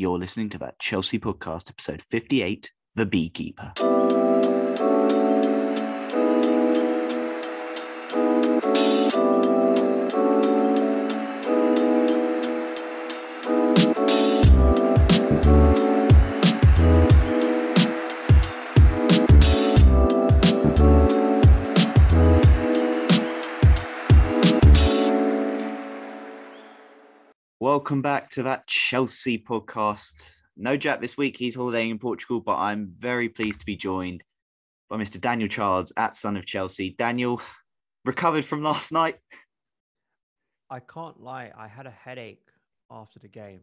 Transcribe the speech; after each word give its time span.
You're 0.00 0.16
listening 0.16 0.48
to 0.50 0.58
that 0.58 0.78
Chelsea 0.78 1.18
podcast, 1.18 1.70
episode 1.70 2.00
58 2.00 2.70
The 2.94 3.04
Beekeeper. 3.04 3.72
Welcome 27.68 28.00
back 28.00 28.30
to 28.30 28.42
that 28.44 28.66
Chelsea 28.66 29.36
podcast. 29.36 30.40
No 30.56 30.78
Jack 30.78 31.02
this 31.02 31.18
week. 31.18 31.36
He's 31.36 31.54
holidaying 31.54 31.90
in 31.90 31.98
Portugal, 31.98 32.40
but 32.40 32.56
I'm 32.56 32.94
very 32.96 33.28
pleased 33.28 33.60
to 33.60 33.66
be 33.66 33.76
joined 33.76 34.24
by 34.88 34.96
Mr. 34.96 35.20
Daniel 35.20 35.50
Childs 35.50 35.92
at 35.98 36.16
Son 36.16 36.38
of 36.38 36.46
Chelsea. 36.46 36.94
Daniel, 36.96 37.42
recovered 38.06 38.46
from 38.46 38.62
last 38.62 38.90
night. 38.90 39.16
I 40.70 40.80
can't 40.80 41.20
lie. 41.20 41.52
I 41.58 41.68
had 41.68 41.84
a 41.84 41.90
headache 41.90 42.48
after 42.90 43.18
the 43.18 43.28
game. 43.28 43.60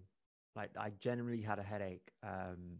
Like 0.55 0.69
I 0.79 0.91
generally 0.99 1.41
had 1.41 1.57
a 1.57 1.63
headache. 1.63 2.11
Um, 2.21 2.77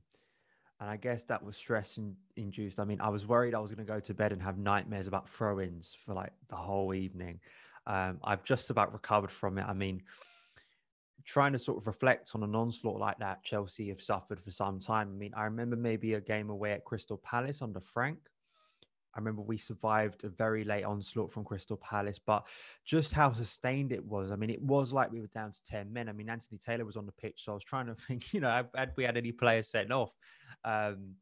and 0.80 0.92
I 0.92 0.98
guess 0.98 1.24
that 1.24 1.44
was 1.44 1.58
stress 1.58 1.98
in, 1.98 2.16
induced. 2.36 2.80
I 2.80 2.86
mean, 2.86 3.02
I 3.02 3.10
was 3.10 3.26
worried 3.26 3.56
I 3.56 3.60
was 3.60 3.72
going 3.72 3.84
to 3.84 3.92
go 3.92 4.00
to 4.00 4.14
bed 4.14 4.32
and 4.32 4.44
have 4.44 4.60
nightmares 4.60 5.08
about 5.08 5.28
throw-ins 5.28 5.98
for 6.06 6.14
like 6.14 6.34
the 6.50 6.56
whole 6.56 6.94
evening. 6.94 7.40
Um, 7.88 8.20
I've 8.24 8.44
just 8.44 8.70
about 8.70 8.94
recovered 8.94 9.32
from 9.32 9.58
it. 9.58 9.66
I 9.68 9.74
mean, 9.74 10.04
trying 11.26 11.54
to 11.54 11.60
sort 11.60 11.78
of 11.78 11.88
reflect 11.88 12.32
on 12.36 12.44
an 12.44 12.56
onslaught 12.56 13.00
like 13.00 13.18
that 13.20 13.44
Chelsea 13.44 13.90
have 13.90 14.02
suffered 14.02 14.40
for 14.40 14.52
some 14.52 14.80
time. 14.80 15.10
I 15.10 15.18
mean, 15.18 15.34
I 15.36 15.46
remember 15.46 15.76
maybe 15.76 16.14
a 16.14 16.22
game 16.22 16.50
away 16.50 16.72
at 16.72 16.86
Crystal 16.86 17.18
Palace 17.18 17.62
under 17.62 17.80
Frank. 17.80 18.20
I 19.16 19.20
remember 19.20 19.42
we 19.42 19.58
survived 19.58 20.26
a 20.26 20.30
very 20.30 20.66
late 20.66 20.84
onslaught 20.84 21.32
from 21.32 21.46
Crystal 21.46 21.78
Palace, 21.78 22.20
but 22.20 22.46
just 22.84 23.14
how 23.14 23.32
sustained 23.32 23.94
it 23.94 24.04
was. 24.06 24.30
I 24.30 24.36
mean, 24.36 24.50
it 24.50 24.62
was 24.62 24.92
like 24.92 25.10
we 25.10 25.22
were 25.22 25.28
down 25.28 25.52
to 25.52 25.64
10 25.64 25.92
men. 25.92 26.10
I 26.10 26.12
mean, 26.12 26.30
Anthony 26.30 26.58
Taylor 26.58 26.84
was 26.84 26.98
on 26.98 27.06
the 27.06 27.14
pitch, 27.14 27.44
so 27.46 27.54
I 27.54 27.56
was 27.56 27.64
trying 27.64 27.86
to 27.88 27.96
think, 28.08 28.34
you 28.34 28.42
know, 28.42 28.64
had, 28.76 28.92
we 28.98 29.06
had 29.06 29.16
any 29.16 29.32
players 29.32 29.70
sent 29.70 29.92
off? 29.92 30.12
Um, 30.66 31.16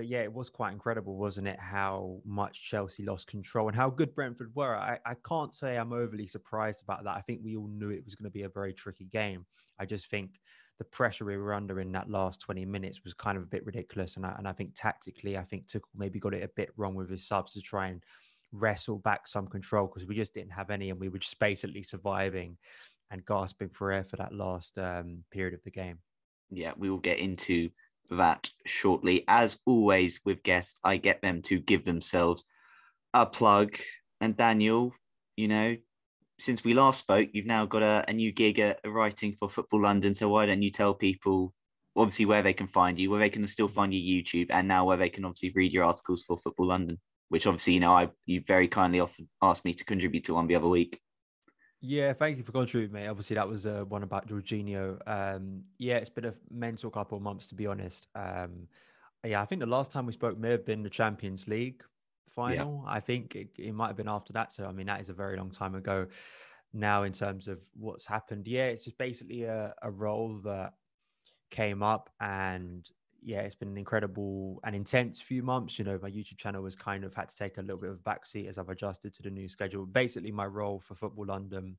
but 0.00 0.08
yeah, 0.08 0.22
it 0.22 0.32
was 0.32 0.48
quite 0.48 0.72
incredible, 0.72 1.18
wasn't 1.18 1.46
it? 1.46 1.60
How 1.60 2.22
much 2.24 2.70
Chelsea 2.70 3.02
lost 3.02 3.26
control 3.26 3.68
and 3.68 3.76
how 3.76 3.90
good 3.90 4.14
Brentford 4.14 4.50
were. 4.54 4.74
I, 4.74 4.98
I 5.04 5.12
can't 5.28 5.54
say 5.54 5.76
I'm 5.76 5.92
overly 5.92 6.26
surprised 6.26 6.80
about 6.80 7.04
that. 7.04 7.18
I 7.18 7.20
think 7.20 7.40
we 7.44 7.54
all 7.54 7.68
knew 7.68 7.90
it 7.90 8.06
was 8.06 8.14
going 8.14 8.24
to 8.24 8.32
be 8.32 8.44
a 8.44 8.48
very 8.48 8.72
tricky 8.72 9.04
game. 9.04 9.44
I 9.78 9.84
just 9.84 10.08
think 10.08 10.40
the 10.78 10.84
pressure 10.84 11.26
we 11.26 11.36
were 11.36 11.52
under 11.52 11.80
in 11.80 11.92
that 11.92 12.08
last 12.08 12.40
20 12.40 12.64
minutes 12.64 13.04
was 13.04 13.12
kind 13.12 13.36
of 13.36 13.42
a 13.42 13.46
bit 13.48 13.66
ridiculous. 13.66 14.16
And 14.16 14.24
I, 14.24 14.34
and 14.38 14.48
I 14.48 14.52
think 14.52 14.70
tactically, 14.74 15.36
I 15.36 15.44
think 15.44 15.66
Tuchel 15.66 15.82
maybe 15.94 16.18
got 16.18 16.32
it 16.32 16.44
a 16.44 16.50
bit 16.56 16.70
wrong 16.78 16.94
with 16.94 17.10
his 17.10 17.28
subs 17.28 17.52
to 17.52 17.60
try 17.60 17.88
and 17.88 18.02
wrestle 18.52 19.00
back 19.00 19.28
some 19.28 19.48
control 19.48 19.86
because 19.86 20.08
we 20.08 20.14
just 20.14 20.32
didn't 20.32 20.52
have 20.52 20.70
any 20.70 20.88
and 20.88 20.98
we 20.98 21.10
were 21.10 21.18
just 21.18 21.38
basically 21.38 21.82
surviving 21.82 22.56
and 23.10 23.26
gasping 23.26 23.68
for 23.68 23.92
air 23.92 24.04
for 24.04 24.16
that 24.16 24.32
last 24.32 24.78
um, 24.78 25.24
period 25.30 25.52
of 25.52 25.62
the 25.62 25.70
game. 25.70 25.98
Yeah, 26.50 26.72
we 26.78 26.88
will 26.88 26.96
get 26.96 27.18
into 27.18 27.68
that 28.10 28.50
shortly. 28.66 29.24
As 29.28 29.58
always 29.66 30.20
with 30.24 30.42
guests, 30.42 30.78
I 30.84 30.96
get 30.96 31.22
them 31.22 31.42
to 31.42 31.58
give 31.58 31.84
themselves 31.84 32.44
a 33.14 33.26
plug. 33.26 33.76
And 34.20 34.36
Daniel, 34.36 34.92
you 35.36 35.48
know, 35.48 35.76
since 36.38 36.64
we 36.64 36.74
last 36.74 37.00
spoke, 37.00 37.28
you've 37.32 37.46
now 37.46 37.66
got 37.66 37.82
a, 37.82 38.04
a 38.08 38.12
new 38.12 38.32
gig 38.32 38.58
at 38.58 38.80
writing 38.84 39.34
for 39.38 39.48
Football 39.48 39.82
London. 39.82 40.14
So 40.14 40.28
why 40.28 40.46
don't 40.46 40.62
you 40.62 40.70
tell 40.70 40.94
people 40.94 41.52
obviously 41.96 42.24
where 42.26 42.42
they 42.42 42.52
can 42.54 42.68
find 42.68 42.98
you, 42.98 43.10
where 43.10 43.20
they 43.20 43.30
can 43.30 43.46
still 43.46 43.68
find 43.68 43.92
your 43.92 44.02
YouTube, 44.02 44.46
and 44.50 44.68
now 44.68 44.84
where 44.86 44.96
they 44.96 45.10
can 45.10 45.24
obviously 45.24 45.52
read 45.54 45.72
your 45.72 45.84
articles 45.84 46.22
for 46.22 46.38
Football 46.38 46.68
London, 46.68 46.98
which 47.28 47.46
obviously, 47.46 47.74
you 47.74 47.80
know, 47.80 47.92
I 47.92 48.08
you 48.26 48.42
very 48.46 48.68
kindly 48.68 49.00
often 49.00 49.28
asked 49.42 49.64
me 49.64 49.74
to 49.74 49.84
contribute 49.84 50.24
to 50.24 50.34
one 50.34 50.46
the 50.46 50.56
other 50.56 50.68
week. 50.68 51.00
Yeah, 51.82 52.12
thank 52.12 52.36
you 52.36 52.42
for 52.42 52.52
contributing, 52.52 52.92
mate. 52.92 53.08
Obviously, 53.08 53.36
that 53.36 53.48
was 53.48 53.66
uh, 53.66 53.84
one 53.88 54.02
about 54.02 54.28
Jorginho. 54.28 54.98
Um, 55.06 55.62
yeah, 55.78 55.96
it's 55.96 56.10
been 56.10 56.26
a 56.26 56.34
mental 56.50 56.90
couple 56.90 57.16
of 57.16 57.22
months, 57.22 57.48
to 57.48 57.54
be 57.54 57.66
honest. 57.66 58.06
Um, 58.14 58.68
yeah, 59.24 59.40
I 59.40 59.46
think 59.46 59.60
the 59.60 59.66
last 59.66 59.90
time 59.90 60.06
we 60.06 60.12
spoke 60.12 60.38
may 60.38 60.50
have 60.50 60.66
been 60.66 60.82
the 60.82 60.90
Champions 60.90 61.48
League 61.48 61.82
final. 62.28 62.84
I 62.86 63.00
think 63.00 63.34
it, 63.34 63.48
it 63.58 63.72
might 63.72 63.88
have 63.88 63.96
been 63.96 64.08
after 64.08 64.32
that. 64.34 64.52
So, 64.52 64.66
I 64.66 64.72
mean, 64.72 64.86
that 64.86 65.00
is 65.00 65.08
a 65.08 65.14
very 65.14 65.38
long 65.38 65.50
time 65.50 65.74
ago 65.74 66.06
now 66.72 67.04
in 67.04 67.12
terms 67.12 67.48
of 67.48 67.58
what's 67.74 68.04
happened. 68.04 68.46
Yeah, 68.46 68.66
it's 68.66 68.84
just 68.84 68.98
basically 68.98 69.44
a, 69.44 69.74
a 69.82 69.90
role 69.90 70.38
that 70.44 70.74
came 71.50 71.82
up 71.82 72.10
and 72.20 72.88
yeah, 73.22 73.40
it's 73.40 73.54
been 73.54 73.68
an 73.68 73.78
incredible 73.78 74.60
and 74.64 74.74
intense 74.74 75.20
few 75.20 75.42
months. 75.42 75.78
You 75.78 75.84
know, 75.84 75.98
my 76.02 76.10
YouTube 76.10 76.38
channel 76.38 76.64
has 76.64 76.76
kind 76.76 77.04
of 77.04 77.14
had 77.14 77.28
to 77.28 77.36
take 77.36 77.58
a 77.58 77.62
little 77.62 77.76
bit 77.76 77.90
of 77.90 77.96
a 77.96 78.10
backseat 78.10 78.48
as 78.48 78.58
I've 78.58 78.68
adjusted 78.68 79.14
to 79.14 79.22
the 79.22 79.30
new 79.30 79.48
schedule. 79.48 79.86
Basically, 79.86 80.32
my 80.32 80.46
role 80.46 80.80
for 80.80 80.94
Football 80.94 81.26
London 81.26 81.76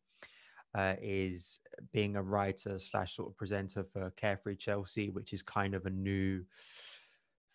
uh, 0.75 0.95
is 1.01 1.59
being 1.91 2.15
a 2.15 2.21
writer 2.21 2.79
slash 2.79 3.15
sort 3.15 3.29
of 3.29 3.37
presenter 3.37 3.83
for 3.83 4.11
Carefree 4.11 4.55
Chelsea, 4.55 5.09
which 5.09 5.33
is 5.33 5.41
kind 5.41 5.73
of 5.73 5.85
a 5.85 5.89
new 5.89 6.45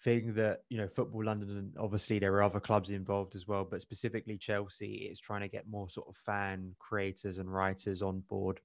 thing 0.00 0.35
that 0.35 0.61
you 0.69 0.77
know 0.77 0.87
football 0.87 1.25
london 1.25 1.49
and 1.56 1.73
obviously 1.79 2.19
there 2.19 2.35
are 2.35 2.43
other 2.43 2.61
clubs 2.61 2.91
involved 2.91 3.35
as 3.35 3.49
well 3.49 3.65
but 3.65 3.81
specifically 3.81 4.37
chelsea 4.37 5.09
is 5.11 5.19
trying 5.19 5.41
to 5.41 5.49
get 5.49 5.67
more 5.67 5.88
sort 5.88 6.06
of 6.06 6.15
fan 6.17 6.75
creators 6.79 7.38
and 7.38 7.53
writers 7.53 8.03
on 8.03 8.21
board 8.29 8.61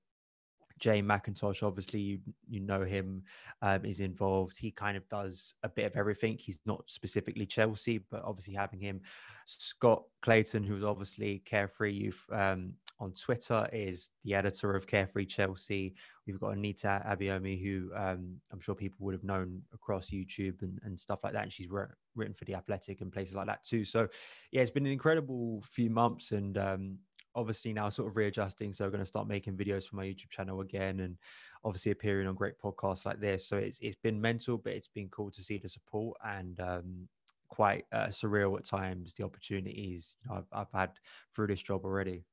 Jai 0.82 1.02
McIntosh, 1.02 1.62
obviously 1.64 2.00
you 2.00 2.20
you 2.50 2.60
know 2.60 2.82
him, 2.82 3.24
um, 3.62 3.86
is 3.86 4.00
involved. 4.00 4.58
He 4.58 4.72
kind 4.72 4.98
of 4.98 5.08
does 5.08 5.54
a 5.64 5.70
bit 5.70 5.86
of 5.86 5.96
everything. 5.96 6.38
He's 6.38 6.58
not 6.66 6.84
specifically 6.88 7.46
Chelsea, 7.46 8.00
but 8.00 8.24
obviously 8.26 8.56
having 8.56 8.80
him, 8.80 9.00
Scott 9.46 10.04
Clayton, 10.24 10.64
who's 10.64 10.84
obviously 10.84 11.44
Carefree 11.46 11.94
Youth 11.94 12.26
um, 12.32 12.74
on 13.00 13.12
Twitter, 13.14 13.70
is 13.72 14.10
the 14.24 14.34
editor 14.34 14.76
of 14.76 14.88
Carefree 14.88 15.26
Chelsea. 15.26 15.94
We've 16.26 16.40
got 16.40 16.56
Anita 16.58 17.04
Abiomi, 17.08 17.62
who 17.62 17.92
um, 17.96 18.38
I'm 18.52 18.60
sure 18.60 18.76
people 18.76 18.98
would 19.02 19.14
have 19.14 19.24
known 19.24 19.62
across 19.74 20.10
YouTube 20.10 20.62
and, 20.64 20.80
and 20.84 21.00
stuff 21.00 21.20
like 21.24 21.34
that. 21.34 21.44
And 21.44 21.54
she's 21.54 21.70
wr- 21.70 21.96
written 22.16 22.34
for 22.34 22.46
The 22.46 22.56
Athletic 22.56 23.02
and 23.02 23.12
places 23.12 23.36
like 23.36 23.48
that 23.48 23.64
too. 23.64 23.86
So, 23.86 24.08
yeah, 24.52 24.62
it's 24.62 24.72
been 24.72 24.86
an 24.86 24.92
incredible 24.92 25.64
few 25.70 25.90
months. 25.90 26.32
And 26.32 26.58
um, 26.58 26.98
obviously 27.36 27.74
now 27.74 27.90
sort 27.90 28.10
of 28.10 28.16
readjusting. 28.16 28.74
So 28.74 28.86
we're 28.86 28.92
going 28.92 29.02
to 29.02 29.06
start 29.06 29.28
making 29.28 29.56
videos 29.56 29.88
for 29.88 29.96
my 29.96 30.06
YouTube 30.06 30.30
channel 30.30 30.62
again, 30.62 31.02
and 31.02 31.18
obviously 31.64 31.92
appearing 31.92 32.28
on 32.28 32.36
great 32.36 32.60
podcasts 32.60 33.06
like 33.06 33.20
this. 33.20 33.48
So 33.48 33.58
it's 33.58 33.80
it's 33.82 33.96
been 33.96 34.20
mental, 34.20 34.58
but 34.58 34.74
it's 34.74 34.88
been 34.88 35.10
cool 35.10 35.32
to 35.32 35.42
see 35.42 35.58
the 35.58 35.70
support 35.70 36.18
and 36.26 36.60
um, 36.60 37.08
quite 37.48 37.86
uh, 37.92 38.08
surreal 38.08 38.58
at 38.58 38.66
times 38.66 39.14
the 39.14 39.24
opportunities 39.24 40.16
you 40.24 40.30
know, 40.30 40.38
I've, 40.38 40.62
I've 40.62 40.80
had 40.80 40.92
through 41.36 41.48
this 41.48 41.62
job 41.62 41.84
already. 41.84 42.24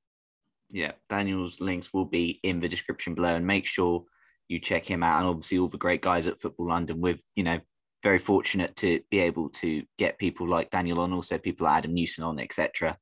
Yeah, 0.70 0.92
Daniel's 1.08 1.60
links 1.60 1.92
will 1.92 2.04
be 2.04 2.38
in 2.42 2.60
the 2.60 2.68
description 2.68 3.14
below, 3.14 3.34
and 3.34 3.46
make 3.46 3.66
sure 3.66 4.04
you 4.48 4.58
check 4.58 4.86
him 4.86 5.02
out. 5.02 5.20
And 5.20 5.28
obviously, 5.28 5.58
all 5.58 5.68
the 5.68 5.78
great 5.78 6.02
guys 6.02 6.26
at 6.26 6.38
Football 6.38 6.68
London. 6.68 7.00
With 7.00 7.22
you 7.36 7.44
know, 7.44 7.58
very 8.02 8.18
fortunate 8.18 8.76
to 8.76 9.00
be 9.10 9.18
able 9.20 9.48
to 9.50 9.82
get 9.98 10.18
people 10.18 10.48
like 10.48 10.70
Daniel 10.70 11.00
on, 11.00 11.12
also 11.12 11.38
people 11.38 11.64
like 11.64 11.78
Adam 11.78 11.94
Newson 11.94 12.24
on, 12.24 12.38
etc., 12.38 12.96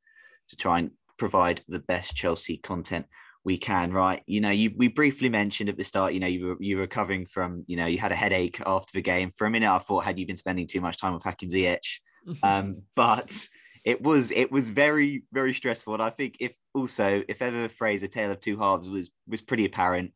to 0.49 0.57
try 0.57 0.79
and 0.79 0.91
provide 1.19 1.63
the 1.69 1.79
best 1.79 2.15
Chelsea 2.15 2.59
content 2.59 3.07
we 3.45 3.57
can. 3.59 3.93
Right, 3.93 4.23
you 4.27 4.41
know, 4.41 4.51
you 4.51 4.73
we 4.77 4.89
briefly 4.89 5.29
mentioned 5.29 5.69
at 5.69 5.77
the 5.77 5.85
start, 5.85 6.13
you 6.13 6.21
know, 6.21 6.27
you 6.27 6.47
were 6.47 6.57
you 6.61 6.77
were 6.77 6.83
recovering 6.83 7.27
from, 7.27 7.65
you 7.67 7.77
know, 7.77 7.87
you 7.87 7.99
had 7.99 8.13
a 8.13 8.17
headache 8.17 8.61
after 8.67 8.91
the 8.93 9.03
game. 9.03 9.33
For 9.37 9.47
a 9.47 9.51
minute, 9.51 9.71
I 9.71 9.79
thought, 9.79 10.05
had 10.05 10.19
you 10.19 10.27
been 10.27 10.37
spending 10.37 10.67
too 10.67 10.81
much 10.81 10.99
time 10.99 11.15
with 11.15 11.23
Hakim 11.23 11.49
Ziyech? 11.49 12.01
um, 12.43 12.83
but 12.95 13.49
it 13.85 14.03
was 14.03 14.33
it 14.33 14.51
was 14.51 14.69
very 14.69 15.23
very 15.33 15.55
stressful. 15.55 15.95
And 15.95 16.03
I 16.03 16.11
think 16.11 16.37
if 16.41 16.53
also 16.75 17.23
if 17.29 17.41
ever 17.41 17.63
the 17.63 17.69
phrase 17.69 18.03
"a 18.03 18.09
tale 18.09 18.33
of 18.33 18.41
two 18.41 18.59
halves" 18.59 18.89
was 18.89 19.11
was 19.29 19.41
pretty 19.41 19.65
apparent, 19.65 20.13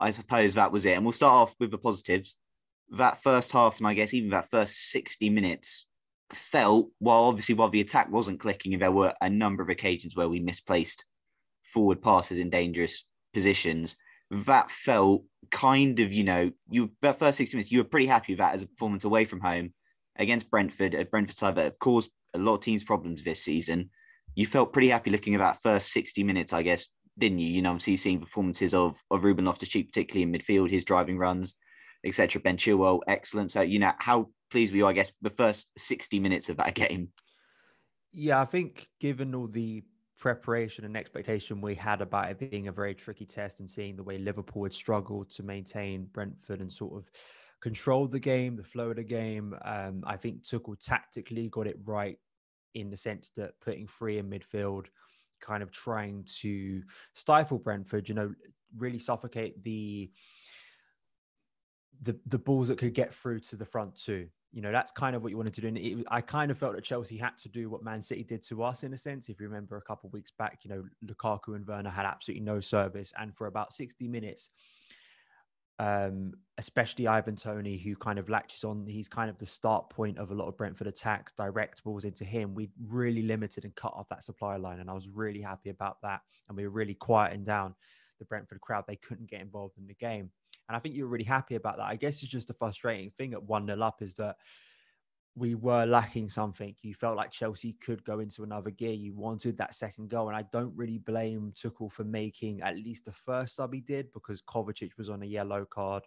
I 0.00 0.10
suppose 0.10 0.54
that 0.54 0.72
was 0.72 0.84
it. 0.84 0.96
And 0.96 1.04
we'll 1.04 1.12
start 1.12 1.34
off 1.34 1.54
with 1.60 1.70
the 1.70 1.78
positives. 1.78 2.34
That 2.90 3.22
first 3.22 3.52
half, 3.52 3.78
and 3.78 3.86
I 3.86 3.94
guess 3.94 4.12
even 4.12 4.30
that 4.30 4.50
first 4.50 4.90
sixty 4.90 5.30
minutes, 5.30 5.86
felt 6.34 6.88
while 6.98 7.24
obviously 7.24 7.54
while 7.54 7.68
the 7.68 7.80
attack 7.80 8.10
wasn't 8.10 8.40
clicking, 8.40 8.72
and 8.72 8.82
there 8.82 8.92
were 8.92 9.14
a 9.20 9.30
number 9.30 9.62
of 9.62 9.68
occasions 9.68 10.16
where 10.16 10.28
we 10.28 10.40
misplaced 10.40 11.04
forward 11.64 12.02
passes 12.02 12.38
in 12.38 12.50
dangerous 12.50 13.06
positions. 13.32 13.96
That 14.30 14.70
felt 14.70 15.24
kind 15.50 16.00
of, 16.00 16.12
you 16.12 16.24
know, 16.24 16.50
you 16.70 16.90
that 17.02 17.18
first 17.18 17.38
60 17.38 17.56
minutes, 17.56 17.72
you 17.72 17.78
were 17.78 17.84
pretty 17.84 18.06
happy 18.06 18.32
with 18.32 18.38
that 18.38 18.54
as 18.54 18.62
a 18.62 18.68
performance 18.68 19.04
away 19.04 19.24
from 19.24 19.40
home 19.40 19.74
against 20.16 20.50
Brentford, 20.50 20.94
a 20.94 21.04
Brentford 21.04 21.36
side 21.36 21.56
that 21.56 21.64
have 21.64 21.78
caused 21.78 22.10
a 22.34 22.38
lot 22.38 22.54
of 22.54 22.60
teams 22.60 22.84
problems 22.84 23.22
this 23.22 23.42
season. 23.42 23.90
You 24.34 24.46
felt 24.46 24.72
pretty 24.72 24.88
happy 24.88 25.10
looking 25.10 25.34
at 25.34 25.38
that 25.38 25.62
first 25.62 25.92
60 25.92 26.24
minutes, 26.24 26.52
I 26.52 26.62
guess, 26.62 26.86
didn't 27.18 27.40
you? 27.40 27.48
You 27.48 27.62
know, 27.62 27.70
obviously 27.70 27.96
seeing 27.98 28.20
performances 28.20 28.72
of 28.72 28.96
of 29.10 29.24
Ruben 29.24 29.44
Loftus-Cheek, 29.44 29.88
particularly 29.88 30.22
in 30.22 30.32
midfield, 30.32 30.70
his 30.70 30.84
driving 30.84 31.18
runs, 31.18 31.56
etc. 32.04 32.40
Ben 32.40 32.56
Chilwell, 32.56 33.00
excellent. 33.06 33.50
So, 33.52 33.60
you 33.60 33.78
know, 33.78 33.92
how 33.98 34.28
pleased 34.52 34.72
were 34.72 34.76
you, 34.76 34.86
I 34.86 34.92
guess, 34.92 35.10
the 35.20 35.30
first 35.30 35.68
60 35.78 36.20
minutes 36.20 36.48
of 36.48 36.58
that 36.58 36.74
game? 36.74 37.08
Yeah, 38.12 38.40
I 38.40 38.44
think 38.44 38.88
given 39.00 39.34
all 39.34 39.48
the 39.48 39.82
preparation 40.18 40.84
and 40.84 40.96
expectation 40.96 41.60
we 41.60 41.74
had 41.74 42.00
about 42.00 42.30
it 42.30 42.50
being 42.50 42.68
a 42.68 42.72
very 42.72 42.94
tricky 42.94 43.26
test 43.26 43.58
and 43.58 43.68
seeing 43.68 43.96
the 43.96 44.04
way 44.04 44.18
Liverpool 44.18 44.62
had 44.62 44.72
struggled 44.72 45.30
to 45.30 45.42
maintain 45.42 46.04
Brentford 46.12 46.60
and 46.60 46.72
sort 46.72 46.94
of 46.94 47.10
control 47.60 48.06
the 48.06 48.20
game, 48.20 48.54
the 48.54 48.62
flow 48.62 48.90
of 48.90 48.96
the 48.96 49.02
game. 49.02 49.56
Um, 49.64 50.04
I 50.06 50.16
think 50.16 50.44
Tuchel 50.44 50.78
tactically 50.78 51.48
got 51.48 51.66
it 51.66 51.78
right 51.84 52.18
in 52.74 52.90
the 52.90 52.96
sense 52.96 53.30
that 53.36 53.58
putting 53.60 53.88
three 53.88 54.18
in 54.18 54.30
midfield, 54.30 54.86
kind 55.40 55.62
of 55.62 55.72
trying 55.72 56.24
to 56.40 56.82
stifle 57.14 57.58
Brentford, 57.58 58.08
you 58.08 58.14
know, 58.14 58.34
really 58.76 58.98
suffocate 58.98 59.62
the 59.64 60.10
the 62.02 62.18
the 62.26 62.38
balls 62.38 62.68
that 62.68 62.78
could 62.78 62.94
get 62.94 63.14
through 63.14 63.40
to 63.40 63.56
the 63.56 63.66
front 63.66 63.96
two 63.96 64.28
you 64.52 64.60
know 64.60 64.70
that's 64.70 64.92
kind 64.92 65.16
of 65.16 65.22
what 65.22 65.30
you 65.30 65.36
wanted 65.36 65.54
to 65.54 65.60
do 65.60 65.68
and 65.68 65.78
it, 65.78 66.04
i 66.08 66.20
kind 66.20 66.50
of 66.50 66.58
felt 66.58 66.74
that 66.74 66.84
chelsea 66.84 67.16
had 67.16 67.36
to 67.38 67.48
do 67.48 67.70
what 67.70 67.82
man 67.82 68.02
city 68.02 68.22
did 68.22 68.42
to 68.42 68.62
us 68.62 68.84
in 68.84 68.92
a 68.92 68.98
sense 68.98 69.28
if 69.28 69.40
you 69.40 69.48
remember 69.48 69.76
a 69.76 69.82
couple 69.82 70.06
of 70.06 70.12
weeks 70.12 70.30
back 70.38 70.60
you 70.62 70.70
know 70.70 70.84
lukaku 71.06 71.56
and 71.56 71.66
werner 71.66 71.90
had 71.90 72.04
absolutely 72.04 72.44
no 72.44 72.60
service 72.60 73.12
and 73.18 73.34
for 73.36 73.46
about 73.46 73.72
60 73.72 74.06
minutes 74.08 74.50
um, 75.78 76.34
especially 76.58 77.08
Ivan 77.08 77.34
Toney, 77.34 77.76
who 77.76 77.96
kind 77.96 78.20
of 78.20 78.28
latches 78.28 78.62
on. 78.62 78.86
He's 78.86 79.08
kind 79.08 79.28
of 79.28 79.38
the 79.38 79.46
start 79.46 79.90
point 79.90 80.16
of 80.16 80.30
a 80.30 80.34
lot 80.34 80.46
of 80.46 80.56
Brentford 80.56 80.86
attacks, 80.86 81.32
direct 81.32 81.82
balls 81.82 82.04
into 82.04 82.24
him. 82.24 82.54
We 82.54 82.68
really 82.86 83.22
limited 83.22 83.64
and 83.64 83.74
cut 83.74 83.92
off 83.94 84.08
that 84.10 84.22
supply 84.22 84.56
line, 84.58 84.78
and 84.78 84.88
I 84.88 84.92
was 84.92 85.08
really 85.08 85.40
happy 85.40 85.70
about 85.70 85.96
that. 86.02 86.20
And 86.48 86.56
we 86.56 86.64
were 86.64 86.70
really 86.70 86.94
quieting 86.94 87.42
down 87.42 87.74
the 88.20 88.24
Brentford 88.26 88.60
crowd. 88.60 88.84
They 88.86 88.96
couldn't 88.96 89.28
get 89.28 89.40
involved 89.40 89.78
in 89.78 89.88
the 89.88 89.94
game. 89.94 90.30
And 90.68 90.76
I 90.76 90.80
think 90.80 90.94
you 90.94 91.04
were 91.04 91.10
really 91.10 91.24
happy 91.24 91.54
about 91.54 91.76
that. 91.76 91.86
I 91.86 91.96
guess 91.96 92.22
it's 92.22 92.30
just 92.30 92.50
a 92.50 92.54
frustrating 92.54 93.10
thing 93.10 93.32
at 93.32 93.42
1 93.42 93.66
0 93.66 93.80
up 93.80 94.02
is 94.02 94.14
that 94.16 94.36
we 95.34 95.54
were 95.54 95.86
lacking 95.86 96.28
something. 96.28 96.74
You 96.82 96.94
felt 96.94 97.16
like 97.16 97.30
Chelsea 97.30 97.74
could 97.82 98.04
go 98.04 98.20
into 98.20 98.42
another 98.42 98.70
gear. 98.70 98.92
You 98.92 99.14
wanted 99.14 99.56
that 99.58 99.74
second 99.74 100.10
goal. 100.10 100.28
And 100.28 100.36
I 100.36 100.44
don't 100.52 100.76
really 100.76 100.98
blame 100.98 101.52
Tuchel 101.56 101.90
for 101.90 102.04
making 102.04 102.60
at 102.60 102.76
least 102.76 103.06
the 103.06 103.12
first 103.12 103.56
sub 103.56 103.72
he 103.72 103.80
did 103.80 104.12
because 104.12 104.42
Kovacic 104.42 104.90
was 104.98 105.08
on 105.08 105.22
a 105.22 105.26
yellow 105.26 105.64
card. 105.64 106.04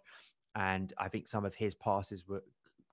And 0.54 0.92
I 0.96 1.08
think 1.08 1.26
some 1.26 1.44
of 1.44 1.54
his 1.54 1.74
passes 1.74 2.26
were 2.28 2.44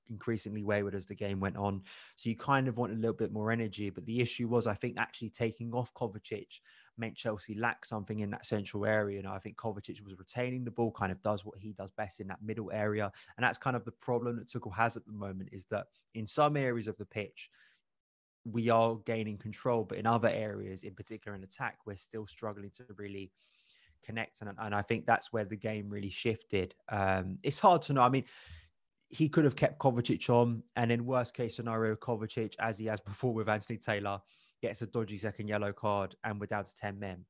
increasingly 0.10 0.64
wayward 0.64 0.96
as 0.96 1.06
the 1.06 1.16
game 1.16 1.40
went 1.40 1.56
on. 1.56 1.84
So 2.16 2.30
you 2.30 2.36
kind 2.36 2.68
of 2.68 2.78
want 2.78 2.94
a 2.94 2.96
little 2.98 3.14
bit 3.14 3.32
more 3.32 3.52
energy. 3.52 3.92
But 3.92 4.06
the 4.06 4.20
issue 4.20 4.48
was, 4.48 4.66
I 4.66 4.74
think, 4.74 4.98
actually 4.98 5.30
taking 5.30 5.72
off 5.72 5.94
Kovacic 5.94 6.60
meant 6.98 7.16
Chelsea 7.16 7.56
lacked 7.56 7.88
something 7.88 8.20
in 8.20 8.32
that 8.32 8.46
central 8.46 8.86
area. 8.86 9.20
And 9.20 9.28
I 9.28 9.40
think 9.40 9.58
Kovacic 9.58 10.04
was 10.04 10.18
retaining 10.18 10.64
the 10.64 10.72
ball, 10.72 10.92
kind 10.92 11.12
of 11.12 11.22
does 11.22 11.46
what 11.46 11.58
he 11.58 11.74
does 11.74 11.92
best 11.92 12.20
in 12.20 12.28
that 12.28 12.42
middle 12.44 12.72
area. 12.72 13.12
And 13.38 13.44
that's 13.44 13.58
kind 13.58 13.76
of 13.76 13.86
the 13.86 13.92
problem 13.92 14.38
that 14.38 14.48
Tuchel 14.48 14.76
has 14.76 14.98
at 14.98 15.06
the 15.06 15.12
moment 15.12 15.50
is 15.52 15.66
that 15.72 15.88
in 16.14 16.26
some 16.26 16.58
areas 16.58 16.88
of 16.88 16.98
the 16.98 17.06
pitch, 17.06 17.50
we 18.46 18.70
are 18.70 18.96
gaining 19.06 19.38
control, 19.38 19.84
but 19.84 19.98
in 19.98 20.06
other 20.06 20.30
areas, 20.30 20.84
in 20.84 20.94
particular 20.94 21.36
in 21.36 21.44
attack, 21.44 21.80
we're 21.86 21.96
still 21.96 22.28
struggling 22.28 22.70
to 22.72 22.84
really 22.98 23.32
connect. 24.04 24.42
And, 24.42 24.52
and 24.60 24.76
I 24.76 24.82
think 24.82 25.06
that's 25.06 25.32
where 25.32 25.46
the 25.46 25.56
game 25.56 25.90
really 25.90 26.10
shifted. 26.10 26.76
Um, 26.90 27.40
it's 27.42 27.60
hard 27.60 27.82
to 27.84 27.94
know. 27.94 28.02
I 28.02 28.10
mean, 28.10 28.26
he 29.10 29.30
could 29.30 29.46
have 29.46 29.56
kept 29.56 29.80
Kovacic 29.80 30.30
on, 30.30 30.64
and 30.76 30.92
in 30.92 31.06
worst 31.06 31.34
case 31.34 31.56
scenario, 31.56 31.96
Kovacic, 31.96 32.56
as 32.60 32.78
he 32.78 32.88
has 32.88 33.00
before 33.06 33.34
with 33.34 33.50
Anthony 33.50 33.78
Taylor, 33.78 34.20
gets 34.64 34.82
a 34.82 34.88
dodgy 34.88 35.18
second 35.18 35.50
yellow 35.50 35.74
card, 35.74 36.16
and 36.24 36.40
we're 36.40 36.48
down 36.48 36.64
to 36.64 36.76
10 36.76 36.98
men. 36.98 37.26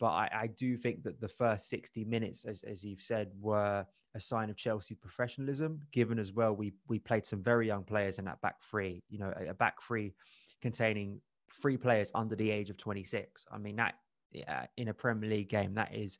But 0.00 0.08
I, 0.08 0.30
I 0.32 0.46
do 0.48 0.76
think 0.76 1.04
that 1.04 1.20
the 1.20 1.28
first 1.28 1.70
60 1.70 2.04
minutes, 2.04 2.44
as, 2.44 2.64
as 2.64 2.82
you've 2.82 3.00
said, 3.00 3.30
were 3.40 3.86
a 4.14 4.20
sign 4.20 4.50
of 4.50 4.56
Chelsea 4.56 4.96
professionalism, 4.96 5.80
given 5.92 6.18
as 6.18 6.32
well 6.32 6.54
we 6.54 6.72
we 6.88 6.98
played 6.98 7.24
some 7.24 7.42
very 7.42 7.68
young 7.68 7.84
players 7.84 8.18
in 8.18 8.24
that 8.24 8.40
back 8.40 8.56
three, 8.62 9.04
you 9.08 9.18
know, 9.18 9.32
a, 9.40 9.50
a 9.50 9.54
back 9.54 9.80
three 9.80 10.14
containing 10.60 11.20
three 11.62 11.76
players 11.76 12.10
under 12.14 12.34
the 12.34 12.50
age 12.50 12.70
of 12.70 12.76
26. 12.76 13.46
I 13.52 13.58
mean, 13.58 13.76
that 13.76 13.94
yeah, 14.32 14.66
in 14.76 14.88
a 14.88 14.94
Premier 14.94 15.30
League 15.30 15.48
game, 15.48 15.74
that 15.74 15.94
is 15.94 16.18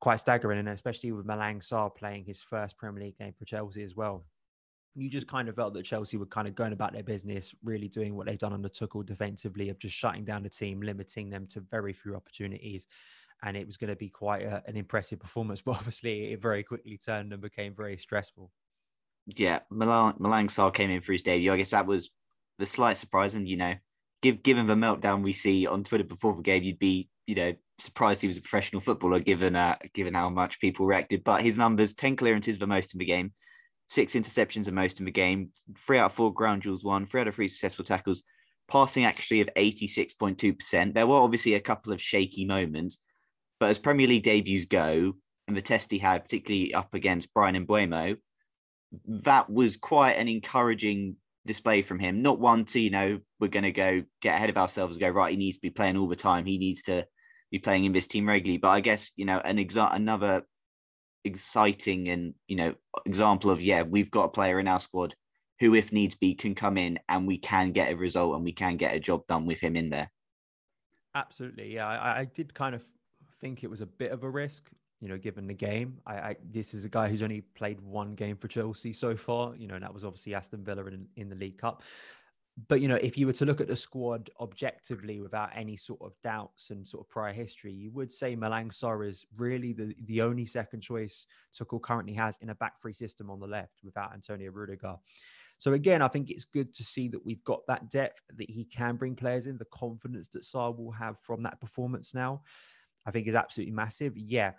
quite 0.00 0.20
staggering. 0.20 0.58
And 0.58 0.68
especially 0.68 1.12
with 1.12 1.26
Malang 1.26 1.60
Sarr 1.60 1.94
playing 1.94 2.24
his 2.24 2.42
first 2.42 2.76
Premier 2.76 3.04
League 3.04 3.18
game 3.18 3.32
for 3.38 3.46
Chelsea 3.46 3.82
as 3.82 3.96
well 3.96 4.24
you 4.94 5.08
just 5.08 5.26
kind 5.26 5.48
of 5.48 5.56
felt 5.56 5.72
that 5.74 5.84
Chelsea 5.84 6.16
were 6.16 6.26
kind 6.26 6.46
of 6.46 6.54
going 6.54 6.72
about 6.72 6.92
their 6.92 7.02
business, 7.02 7.54
really 7.64 7.88
doing 7.88 8.14
what 8.14 8.26
they've 8.26 8.38
done 8.38 8.52
under 8.52 8.68
Tuchel 8.68 9.04
defensively 9.04 9.68
of 9.70 9.78
just 9.78 9.94
shutting 9.94 10.24
down 10.24 10.42
the 10.42 10.50
team, 10.50 10.82
limiting 10.82 11.30
them 11.30 11.46
to 11.48 11.60
very 11.60 11.92
few 11.92 12.14
opportunities. 12.14 12.86
And 13.42 13.56
it 13.56 13.66
was 13.66 13.76
going 13.76 13.90
to 13.90 13.96
be 13.96 14.08
quite 14.08 14.42
a, 14.42 14.62
an 14.66 14.76
impressive 14.76 15.18
performance, 15.18 15.60
but 15.64 15.72
obviously 15.72 16.32
it 16.32 16.42
very 16.42 16.62
quickly 16.62 16.98
turned 16.98 17.32
and 17.32 17.40
became 17.40 17.74
very 17.74 17.96
stressful. 17.96 18.50
Yeah, 19.26 19.60
Malang, 19.72 20.18
Malang 20.18 20.48
Sarr 20.48 20.74
came 20.74 20.90
in 20.90 21.00
for 21.00 21.12
his 21.12 21.22
debut. 21.22 21.52
I 21.52 21.56
guess 21.56 21.70
that 21.70 21.86
was 21.86 22.10
the 22.58 22.66
slight 22.66 22.96
surprise. 22.96 23.34
And, 23.34 23.48
you 23.48 23.56
know, 23.56 23.74
give, 24.20 24.42
given 24.42 24.66
the 24.66 24.74
meltdown 24.74 25.22
we 25.22 25.32
see 25.32 25.66
on 25.66 25.84
Twitter 25.84 26.04
before 26.04 26.34
the 26.34 26.42
game, 26.42 26.64
you'd 26.64 26.78
be, 26.78 27.08
you 27.26 27.34
know, 27.34 27.54
surprised 27.78 28.20
he 28.20 28.26
was 28.26 28.36
a 28.36 28.42
professional 28.42 28.82
footballer 28.82 29.20
given 29.20 29.56
uh, 29.56 29.76
given 29.94 30.14
how 30.14 30.28
much 30.28 30.60
people 30.60 30.86
reacted. 30.86 31.24
But 31.24 31.42
his 31.42 31.56
numbers, 31.56 31.94
10 31.94 32.16
clearances 32.16 32.58
the 32.58 32.66
most 32.66 32.94
in 32.94 32.98
the 32.98 33.04
game, 33.04 33.32
six 33.88 34.14
interceptions 34.14 34.66
and 34.66 34.74
most 34.74 34.98
in 34.98 35.04
the 35.04 35.10
game, 35.10 35.50
three 35.76 35.98
out 35.98 36.06
of 36.06 36.12
four 36.12 36.32
ground 36.32 36.62
duels 36.62 36.84
won, 36.84 37.06
three 37.06 37.20
out 37.20 37.28
of 37.28 37.34
three 37.34 37.48
successful 37.48 37.84
tackles, 37.84 38.22
passing 38.68 39.04
actually 39.04 39.40
of 39.40 39.50
86.2%. 39.56 40.94
There 40.94 41.06
were 41.06 41.16
obviously 41.16 41.54
a 41.54 41.60
couple 41.60 41.92
of 41.92 42.00
shaky 42.00 42.44
moments, 42.44 43.00
but 43.60 43.70
as 43.70 43.78
Premier 43.78 44.06
League 44.06 44.24
debuts 44.24 44.64
go, 44.64 45.14
and 45.48 45.56
the 45.56 45.62
test 45.62 45.90
he 45.90 45.98
had, 45.98 46.24
particularly 46.24 46.72
up 46.72 46.94
against 46.94 47.32
Bryan 47.34 47.66
Mbeumo, 47.66 48.16
that 49.06 49.50
was 49.50 49.76
quite 49.76 50.12
an 50.12 50.28
encouraging 50.28 51.16
display 51.46 51.82
from 51.82 51.98
him. 51.98 52.22
Not 52.22 52.38
one 52.38 52.64
to, 52.66 52.80
you 52.80 52.90
know, 52.90 53.18
we're 53.40 53.48
going 53.48 53.64
to 53.64 53.72
go 53.72 54.02
get 54.20 54.36
ahead 54.36 54.50
of 54.50 54.56
ourselves 54.56 54.96
and 54.96 55.00
go, 55.00 55.08
right, 55.10 55.30
he 55.30 55.36
needs 55.36 55.56
to 55.56 55.62
be 55.62 55.70
playing 55.70 55.96
all 55.96 56.08
the 56.08 56.16
time. 56.16 56.46
He 56.46 56.58
needs 56.58 56.82
to 56.82 57.06
be 57.50 57.58
playing 57.58 57.84
in 57.84 57.92
this 57.92 58.06
team 58.06 58.28
regularly. 58.28 58.58
But 58.58 58.70
I 58.70 58.80
guess, 58.80 59.10
you 59.16 59.24
know, 59.24 59.38
an 59.38 59.56
exa- 59.56 59.94
another 59.94 60.42
exciting 61.24 62.08
and 62.08 62.34
you 62.48 62.56
know 62.56 62.74
example 63.06 63.50
of 63.50 63.62
yeah 63.62 63.82
we've 63.82 64.10
got 64.10 64.24
a 64.24 64.28
player 64.28 64.58
in 64.58 64.68
our 64.68 64.80
squad 64.80 65.14
who 65.60 65.74
if 65.74 65.92
needs 65.92 66.14
be 66.14 66.34
can 66.34 66.54
come 66.54 66.76
in 66.76 66.98
and 67.08 67.26
we 67.26 67.38
can 67.38 67.70
get 67.70 67.92
a 67.92 67.96
result 67.96 68.34
and 68.34 68.44
we 68.44 68.52
can 68.52 68.76
get 68.76 68.94
a 68.94 69.00
job 69.00 69.24
done 69.28 69.46
with 69.46 69.60
him 69.60 69.76
in 69.76 69.90
there. 69.90 70.10
Absolutely. 71.14 71.74
Yeah 71.74 71.86
i, 71.86 72.20
I 72.20 72.24
did 72.24 72.52
kind 72.54 72.74
of 72.74 72.82
think 73.40 73.62
it 73.62 73.70
was 73.70 73.80
a 73.80 73.86
bit 73.86 74.12
of 74.12 74.22
a 74.24 74.30
risk 74.30 74.70
you 75.00 75.08
know 75.08 75.18
given 75.18 75.46
the 75.46 75.54
game. 75.54 75.98
I, 76.06 76.14
I, 76.14 76.36
this 76.50 76.74
is 76.74 76.84
a 76.84 76.88
guy 76.88 77.08
who's 77.08 77.22
only 77.22 77.40
played 77.40 77.80
one 77.80 78.14
game 78.14 78.36
for 78.36 78.48
chelsea 78.48 78.92
so 78.92 79.16
far. 79.16 79.54
You 79.56 79.68
know 79.68 79.74
and 79.74 79.82
that 79.82 79.94
was 79.94 80.04
obviously 80.04 80.34
aston 80.34 80.64
villa 80.64 80.84
in, 80.86 81.06
in 81.16 81.28
the 81.28 81.36
league 81.36 81.58
cup 81.58 81.82
but 82.68 82.80
you 82.80 82.88
know, 82.88 82.96
if 82.96 83.16
you 83.16 83.26
were 83.26 83.32
to 83.32 83.46
look 83.46 83.60
at 83.60 83.66
the 83.68 83.76
squad 83.76 84.28
objectively 84.40 85.20
without 85.20 85.50
any 85.54 85.76
sort 85.76 86.00
of 86.02 86.12
doubts 86.22 86.70
and 86.70 86.86
sort 86.86 87.04
of 87.04 87.08
prior 87.08 87.32
history, 87.32 87.72
you 87.72 87.90
would 87.92 88.12
say 88.12 88.36
Malang 88.36 88.70
Sarr 88.70 89.08
is 89.08 89.24
really 89.38 89.72
the, 89.72 89.94
the 90.04 90.20
only 90.20 90.44
second 90.44 90.82
choice 90.82 91.26
Tuchel 91.58 91.80
currently 91.80 92.12
has 92.12 92.36
in 92.42 92.50
a 92.50 92.54
back 92.54 92.80
three 92.80 92.92
system 92.92 93.30
on 93.30 93.40
the 93.40 93.46
left 93.46 93.80
without 93.82 94.12
Antonio 94.12 94.50
Rudiger. 94.50 94.96
So 95.56 95.72
again, 95.72 96.02
I 96.02 96.08
think 96.08 96.28
it's 96.28 96.44
good 96.44 96.74
to 96.74 96.84
see 96.84 97.08
that 97.08 97.24
we've 97.24 97.44
got 97.44 97.60
that 97.68 97.88
depth 97.88 98.20
that 98.36 98.50
he 98.50 98.64
can 98.64 98.96
bring 98.96 99.14
players 99.14 99.46
in. 99.46 99.56
The 99.56 99.64
confidence 99.66 100.28
that 100.28 100.42
Sarr 100.42 100.76
will 100.76 100.90
have 100.90 101.18
from 101.20 101.44
that 101.44 101.60
performance 101.60 102.14
now, 102.14 102.42
I 103.06 103.12
think 103.12 103.28
is 103.28 103.34
absolutely 103.34 103.72
massive. 103.72 104.16
Yeah, 104.16 104.52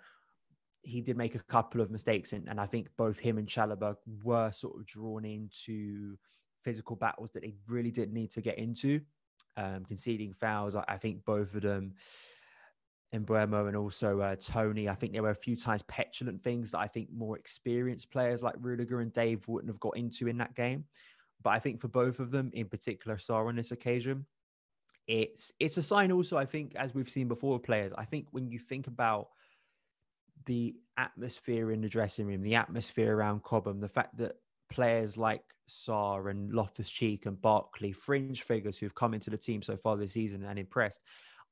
he 0.82 1.00
did 1.00 1.16
make 1.16 1.36
a 1.36 1.40
couple 1.40 1.80
of 1.80 1.90
mistakes, 1.90 2.32
and, 2.32 2.48
and 2.48 2.60
I 2.60 2.66
think 2.66 2.88
both 2.96 3.18
him 3.18 3.38
and 3.38 3.46
Chalobah 3.46 3.96
were 4.24 4.50
sort 4.50 4.80
of 4.80 4.86
drawn 4.86 5.24
into 5.24 6.16
physical 6.64 6.96
battles 6.96 7.30
that 7.32 7.42
they 7.42 7.54
really 7.68 7.90
didn't 7.90 8.14
need 8.14 8.30
to 8.32 8.40
get 8.40 8.58
into, 8.58 9.00
um, 9.56 9.84
conceding 9.84 10.32
fouls. 10.32 10.74
I, 10.74 10.84
I, 10.88 10.96
think 10.96 11.24
both 11.24 11.54
of 11.54 11.62
them, 11.62 11.94
Mbeumo 13.14 13.68
and 13.68 13.76
also 13.76 14.20
uh, 14.20 14.36
Toney, 14.36 14.88
I 14.88 14.94
think 14.94 15.12
there 15.12 15.22
were 15.22 15.30
a 15.30 15.34
few 15.34 15.56
times 15.56 15.82
petulant 15.82 16.42
things 16.42 16.72
that 16.72 16.78
I 16.78 16.88
think 16.88 17.08
more 17.12 17.38
experienced 17.38 18.10
players 18.10 18.42
like 18.42 18.54
Rudiger 18.58 19.00
and 19.00 19.12
Dave 19.12 19.46
wouldn't 19.46 19.70
have 19.70 19.80
got 19.80 19.96
into 19.96 20.26
in 20.26 20.38
that 20.38 20.54
game. 20.54 20.84
But 21.42 21.50
I 21.50 21.58
think 21.58 21.80
for 21.80 21.88
both 21.88 22.18
of 22.18 22.30
them, 22.30 22.50
in 22.54 22.66
particular, 22.66 23.16
Sarr 23.16 23.48
on 23.48 23.56
this 23.56 23.70
occasion, 23.70 24.26
it's 25.06 25.52
it's 25.60 25.76
a 25.76 25.82
sign 25.82 26.10
also, 26.10 26.38
I 26.38 26.46
think, 26.46 26.74
as 26.76 26.94
we've 26.94 27.10
seen 27.10 27.28
before 27.28 27.58
players, 27.58 27.92
I 27.96 28.06
think 28.06 28.28
when 28.30 28.48
you 28.48 28.58
think 28.58 28.86
about 28.86 29.28
the 30.46 30.74
atmosphere 30.96 31.70
in 31.70 31.80
the 31.80 31.88
dressing 31.88 32.26
room, 32.26 32.42
the 32.42 32.54
atmosphere 32.54 33.14
around 33.14 33.42
Cobham, 33.42 33.80
the 33.80 33.88
fact 33.88 34.16
that 34.18 34.36
players 34.74 35.16
like 35.16 35.42
Sarr 35.68 36.30
and 36.30 36.52
Loftus 36.52 36.90
Cheek 36.90 37.26
and 37.26 37.40
Barkley, 37.40 37.92
fringe 37.92 38.42
figures 38.42 38.76
who've 38.76 38.94
come 38.94 39.14
into 39.14 39.30
the 39.30 39.36
team 39.36 39.62
so 39.62 39.76
far 39.76 39.96
this 39.96 40.12
season 40.12 40.44
and 40.44 40.58
impressed. 40.58 41.00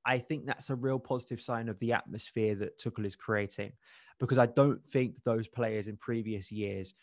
I 0.04 0.18
think 0.18 0.44
that's 0.44 0.70
a 0.70 0.74
real 0.74 0.98
positive 0.98 1.40
sign 1.40 1.68
of 1.68 1.78
the 1.78 1.92
atmosphere 1.92 2.56
that 2.56 2.78
Tuchel 2.78 3.04
is 3.04 3.14
creating 3.14 3.72
because 4.18 4.38
I 4.38 4.46
don't 4.46 4.84
think 4.90 5.22
those 5.24 5.46
players 5.46 5.86
in 5.86 5.96
previous 5.96 6.50
years 6.50 6.94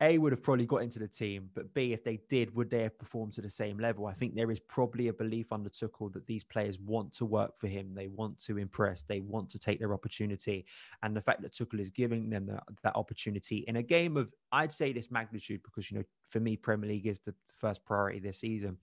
a 0.00 0.16
would 0.18 0.32
have 0.32 0.42
probably 0.42 0.66
got 0.66 0.78
into 0.78 0.98
the 0.98 1.08
team, 1.08 1.50
but 1.54 1.72
B, 1.74 1.92
if 1.92 2.02
they 2.02 2.20
did, 2.28 2.54
would 2.54 2.70
they 2.70 2.82
have 2.82 2.98
performed 2.98 3.34
to 3.34 3.42
the 3.42 3.50
same 3.50 3.78
level? 3.78 4.06
I 4.06 4.14
think 4.14 4.34
there 4.34 4.50
is 4.50 4.58
probably 4.58 5.08
a 5.08 5.12
belief 5.12 5.52
under 5.52 5.68
Tuchel 5.68 6.12
that 6.14 6.26
these 6.26 6.42
players 6.42 6.78
want 6.78 7.12
to 7.14 7.26
work 7.26 7.58
for 7.58 7.66
him, 7.68 7.92
they 7.94 8.06
want 8.06 8.38
to 8.44 8.58
impress, 8.58 9.02
they 9.02 9.20
want 9.20 9.50
to 9.50 9.58
take 9.58 9.78
their 9.78 9.92
opportunity, 9.92 10.64
and 11.02 11.14
the 11.14 11.20
fact 11.20 11.42
that 11.42 11.52
Tuchel 11.52 11.80
is 11.80 11.90
giving 11.90 12.30
them 12.30 12.46
that, 12.46 12.62
that 12.82 12.96
opportunity 12.96 13.64
in 13.68 13.76
a 13.76 13.82
game 13.82 14.16
of, 14.16 14.32
I'd 14.52 14.72
say, 14.72 14.92
this 14.92 15.10
magnitude, 15.10 15.62
because 15.62 15.90
you 15.90 15.98
know, 15.98 16.04
for 16.30 16.40
me, 16.40 16.56
Premier 16.56 16.90
League 16.90 17.06
is 17.06 17.20
the 17.20 17.34
first 17.58 17.84
priority 17.84 18.20
this 18.20 18.40
season, 18.40 18.78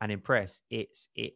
and 0.00 0.10
impress. 0.10 0.62
It's 0.70 1.08
it 1.14 1.34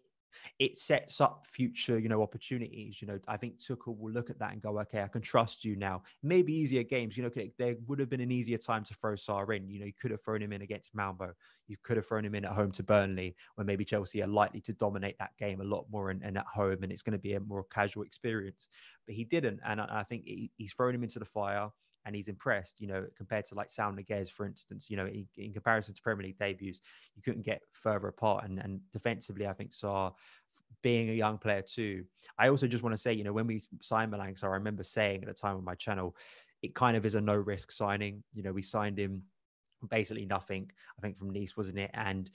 it 0.58 0.78
sets 0.78 1.20
up 1.20 1.46
future, 1.48 1.98
you 1.98 2.08
know, 2.08 2.22
opportunities. 2.22 3.00
You 3.00 3.08
know, 3.08 3.18
I 3.28 3.36
think 3.36 3.58
Tuchel 3.58 3.98
will 3.98 4.12
look 4.12 4.30
at 4.30 4.38
that 4.38 4.52
and 4.52 4.62
go, 4.62 4.78
okay, 4.80 5.02
I 5.02 5.08
can 5.08 5.22
trust 5.22 5.64
you 5.64 5.76
now. 5.76 6.02
Maybe 6.22 6.52
easier 6.52 6.82
games. 6.82 7.16
You 7.16 7.24
know, 7.24 7.30
there 7.58 7.76
would 7.86 7.98
have 7.98 8.10
been 8.10 8.20
an 8.20 8.30
easier 8.30 8.58
time 8.58 8.84
to 8.84 8.94
throw 8.94 9.14
Sarr 9.14 9.56
in. 9.56 9.68
You 9.68 9.80
know, 9.80 9.86
you 9.86 9.92
could 10.00 10.10
have 10.10 10.22
thrown 10.22 10.42
him 10.42 10.52
in 10.52 10.62
against 10.62 10.94
Malmo. 10.94 11.32
You 11.66 11.76
could 11.82 11.96
have 11.96 12.06
thrown 12.06 12.24
him 12.24 12.34
in 12.34 12.44
at 12.44 12.52
home 12.52 12.72
to 12.72 12.82
Burnley, 12.82 13.36
where 13.54 13.64
maybe 13.64 13.84
Chelsea 13.84 14.22
are 14.22 14.28
likely 14.28 14.60
to 14.62 14.72
dominate 14.72 15.16
that 15.18 15.36
game 15.38 15.60
a 15.60 15.64
lot 15.64 15.86
more 15.90 16.10
and, 16.10 16.22
and 16.22 16.36
at 16.38 16.46
home, 16.46 16.82
and 16.82 16.92
it's 16.92 17.02
going 17.02 17.12
to 17.12 17.18
be 17.18 17.34
a 17.34 17.40
more 17.40 17.64
casual 17.64 18.02
experience. 18.04 18.68
But 19.06 19.14
he 19.14 19.24
didn't, 19.24 19.60
and 19.66 19.80
I, 19.80 20.00
I 20.00 20.02
think 20.04 20.24
he, 20.24 20.50
he's 20.56 20.72
thrown 20.72 20.94
him 20.94 21.02
into 21.02 21.18
the 21.18 21.24
fire 21.24 21.70
and 22.04 22.14
he's 22.14 22.28
impressed, 22.28 22.80
you 22.80 22.86
know, 22.86 23.06
compared 23.16 23.44
to 23.46 23.54
like 23.54 23.70
Saul 23.70 23.92
Niguez, 23.92 24.30
for 24.30 24.46
instance, 24.46 24.90
you 24.90 24.96
know, 24.96 25.06
in, 25.06 25.26
in, 25.36 25.52
comparison 25.52 25.94
to 25.94 26.02
Premier 26.02 26.26
League 26.26 26.38
debuts, 26.38 26.80
you 27.14 27.22
couldn't 27.22 27.44
get 27.44 27.62
further 27.72 28.08
apart. 28.08 28.44
And, 28.44 28.58
and 28.58 28.80
defensively, 28.92 29.46
I 29.46 29.54
think 29.54 29.70
Sarr, 29.70 30.12
being 30.82 31.08
a 31.08 31.14
young 31.14 31.38
player 31.38 31.62
too. 31.62 32.04
I 32.38 32.48
also 32.48 32.66
just 32.66 32.82
want 32.82 32.94
to 32.94 33.00
say, 33.00 33.14
you 33.14 33.24
know, 33.24 33.32
when 33.32 33.46
we 33.46 33.62
signed 33.80 34.12
Malang 34.12 34.38
Sarr, 34.38 34.50
I 34.50 34.54
remember 34.54 34.82
saying 34.82 35.22
at 35.22 35.28
the 35.28 35.34
time 35.34 35.56
on 35.56 35.64
my 35.64 35.74
channel, 35.74 36.14
it 36.62 36.74
kind 36.74 36.96
of 36.96 37.06
is 37.06 37.14
a 37.14 37.20
no 37.20 37.34
risk 37.34 37.72
signing. 37.72 38.22
You 38.34 38.42
know, 38.42 38.52
we 38.52 38.62
signed 38.62 38.98
him 38.98 39.22
basically 39.88 40.26
nothing, 40.26 40.70
I 40.98 41.00
think 41.00 41.16
from 41.16 41.30
Nice, 41.30 41.56
wasn't 41.56 41.78
it? 41.78 41.90
And 41.94 42.30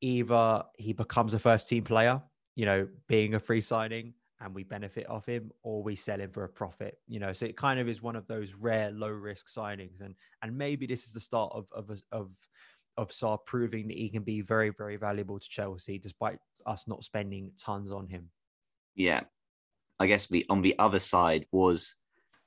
either 0.00 0.62
he 0.76 0.92
becomes 0.92 1.34
a 1.34 1.38
first 1.38 1.68
team 1.68 1.84
player, 1.84 2.20
you 2.54 2.66
know, 2.66 2.86
being 3.06 3.34
a 3.34 3.40
free 3.40 3.60
signing, 3.62 4.14
and 4.40 4.54
we 4.54 4.62
benefit 4.62 5.08
off 5.08 5.26
him 5.26 5.50
or 5.62 5.82
we 5.82 5.96
sell 5.96 6.20
him 6.20 6.30
for 6.30 6.44
a 6.44 6.48
profit 6.48 6.98
you 7.06 7.20
know? 7.20 7.32
So 7.32 7.46
it 7.46 7.56
kind 7.56 7.80
of 7.80 7.88
is 7.88 8.02
one 8.02 8.16
of 8.16 8.26
those 8.26 8.54
rare 8.54 8.90
low 8.90 9.08
risk 9.08 9.46
signings 9.48 10.00
and 10.00 10.14
and 10.42 10.56
maybe 10.56 10.86
this 10.86 11.04
is 11.04 11.12
the 11.12 11.20
start 11.20 11.52
of 11.54 11.66
of 11.72 11.90
of 12.12 12.30
of 12.96 13.10
Sarr 13.10 13.38
proving 13.44 13.88
that 13.88 13.96
he 13.96 14.08
can 14.08 14.22
be 14.22 14.40
very 14.40 14.70
very 14.70 14.96
valuable 14.96 15.38
to 15.38 15.48
Chelsea 15.48 15.98
despite 15.98 16.38
us 16.66 16.84
not 16.86 17.04
spending 17.04 17.52
tons 17.58 17.92
on 17.92 18.08
him. 18.08 18.30
Yeah. 18.94 19.22
I 19.98 20.06
guess 20.06 20.28
we 20.28 20.44
on 20.50 20.62
the 20.62 20.78
other 20.78 20.98
side 20.98 21.46
was 21.52 21.94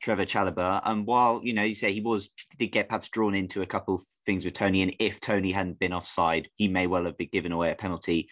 Trevoh 0.04 0.26
Chalobah. 0.26 0.82
And 0.86 1.06
while, 1.06 1.42
you 1.44 1.54
know, 1.54 1.64
you 1.64 1.76
say 1.76 1.92
he 1.92 2.02
was, 2.02 2.30
did 2.58 2.68
get 2.68 2.88
perhaps 2.88 3.10
drawn 3.10 3.36
into 3.36 3.62
a 3.62 3.68
couple 3.68 3.96
of 3.96 4.02
things 4.26 4.46
with 4.46 4.54
Toney, 4.54 4.82
and 4.82 4.94
if 5.00 5.20
Toney 5.20 5.52
hadn't 5.52 5.80
been 5.80 5.94
offside, 5.94 6.50
he 6.56 6.68
may 6.68 6.88
well 6.88 7.06
have 7.06 7.18
been 7.18 7.30
given 7.32 7.52
away 7.52 7.72
a 7.72 7.76
penalty 7.76 8.30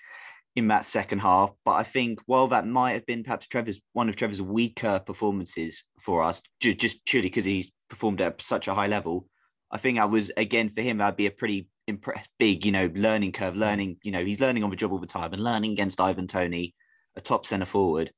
in 0.58 0.70
that 0.70 0.86
second 0.86 1.20
half. 1.20 1.54
But 1.64 1.74
I 1.74 1.84
think 1.84 2.20
while 2.26 2.48
that 2.48 2.66
might 2.66 2.94
have 2.94 3.06
been 3.06 3.24
perhaps 3.24 3.46
Trevoh's 3.46 3.80
one 3.94 4.10
of 4.10 4.16
Trevoh's 4.16 4.42
weaker 4.42 5.00
performances 5.06 5.84
for 6.00 6.24
us, 6.24 6.42
just, 6.60 7.06
purely 7.06 7.30
because 7.30 7.46
he's 7.46 7.72
performed 7.90 8.22
at 8.22 8.42
such 8.42 8.68
a 8.68 8.74
high 8.74 8.88
level, 8.88 9.28
I 9.70 9.78
think 9.78 10.00
I 10.00 10.06
was 10.06 10.32
again 10.36 10.70
for 10.70 10.82
him 10.82 10.98
that'd 10.98 11.16
be 11.16 11.28
a 11.28 11.32
pretty 11.32 11.70
impressed 11.88 12.32
big, 12.40 12.66
you 12.66 12.72
know, 12.72 12.90
learning 12.96 13.34
curve, 13.34 13.56
learning, 13.56 13.98
you 14.02 14.12
know, 14.12 14.26
he's 14.26 14.42
learning 14.42 14.64
on 14.64 14.72
the 14.72 14.76
job 14.76 14.92
all 14.92 14.98
the 14.98 15.06
time 15.06 15.32
and 15.32 15.44
learning 15.44 15.74
against 15.74 16.02
Ivan 16.02 16.26
Toney, 16.26 16.74
a 17.16 17.22
top 17.22 17.46
centre 17.46 17.68
forward. 17.68 18.12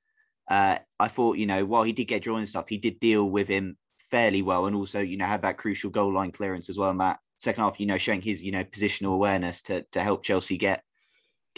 Uh, 0.49 0.77
I 0.97 1.09
thought, 1.09 1.37
you 1.37 1.45
know, 1.45 1.65
while 1.65 1.83
he 1.83 1.91
did 1.91 2.05
get 2.05 2.23
drawn 2.23 2.39
and 2.39 2.47
stuff, 2.47 2.69
he 2.69 2.77
did 2.77 3.01
deal 3.01 3.29
with 3.29 3.49
him 3.49 3.77
fairly 3.97 4.41
well, 4.41 4.65
and 4.65 4.77
also, 4.77 5.01
you 5.01 5.17
know, 5.17 5.25
had 5.25 5.41
that 5.41 5.57
crucial 5.57 5.89
goal 5.89 6.13
line 6.13 6.31
clearance 6.31 6.69
as 6.69 6.77
well. 6.77 6.89
And 6.89 7.01
that 7.01 7.19
second 7.39 7.63
half, 7.63 7.81
you 7.81 7.85
know, 7.85 7.97
showing 7.97 8.21
his, 8.21 8.41
you 8.41 8.53
know, 8.53 8.63
positional 8.63 9.13
awareness 9.13 9.61
to 9.63 9.83
to 9.91 10.01
help 10.01 10.23
Chelsea 10.23 10.57
get 10.57 10.83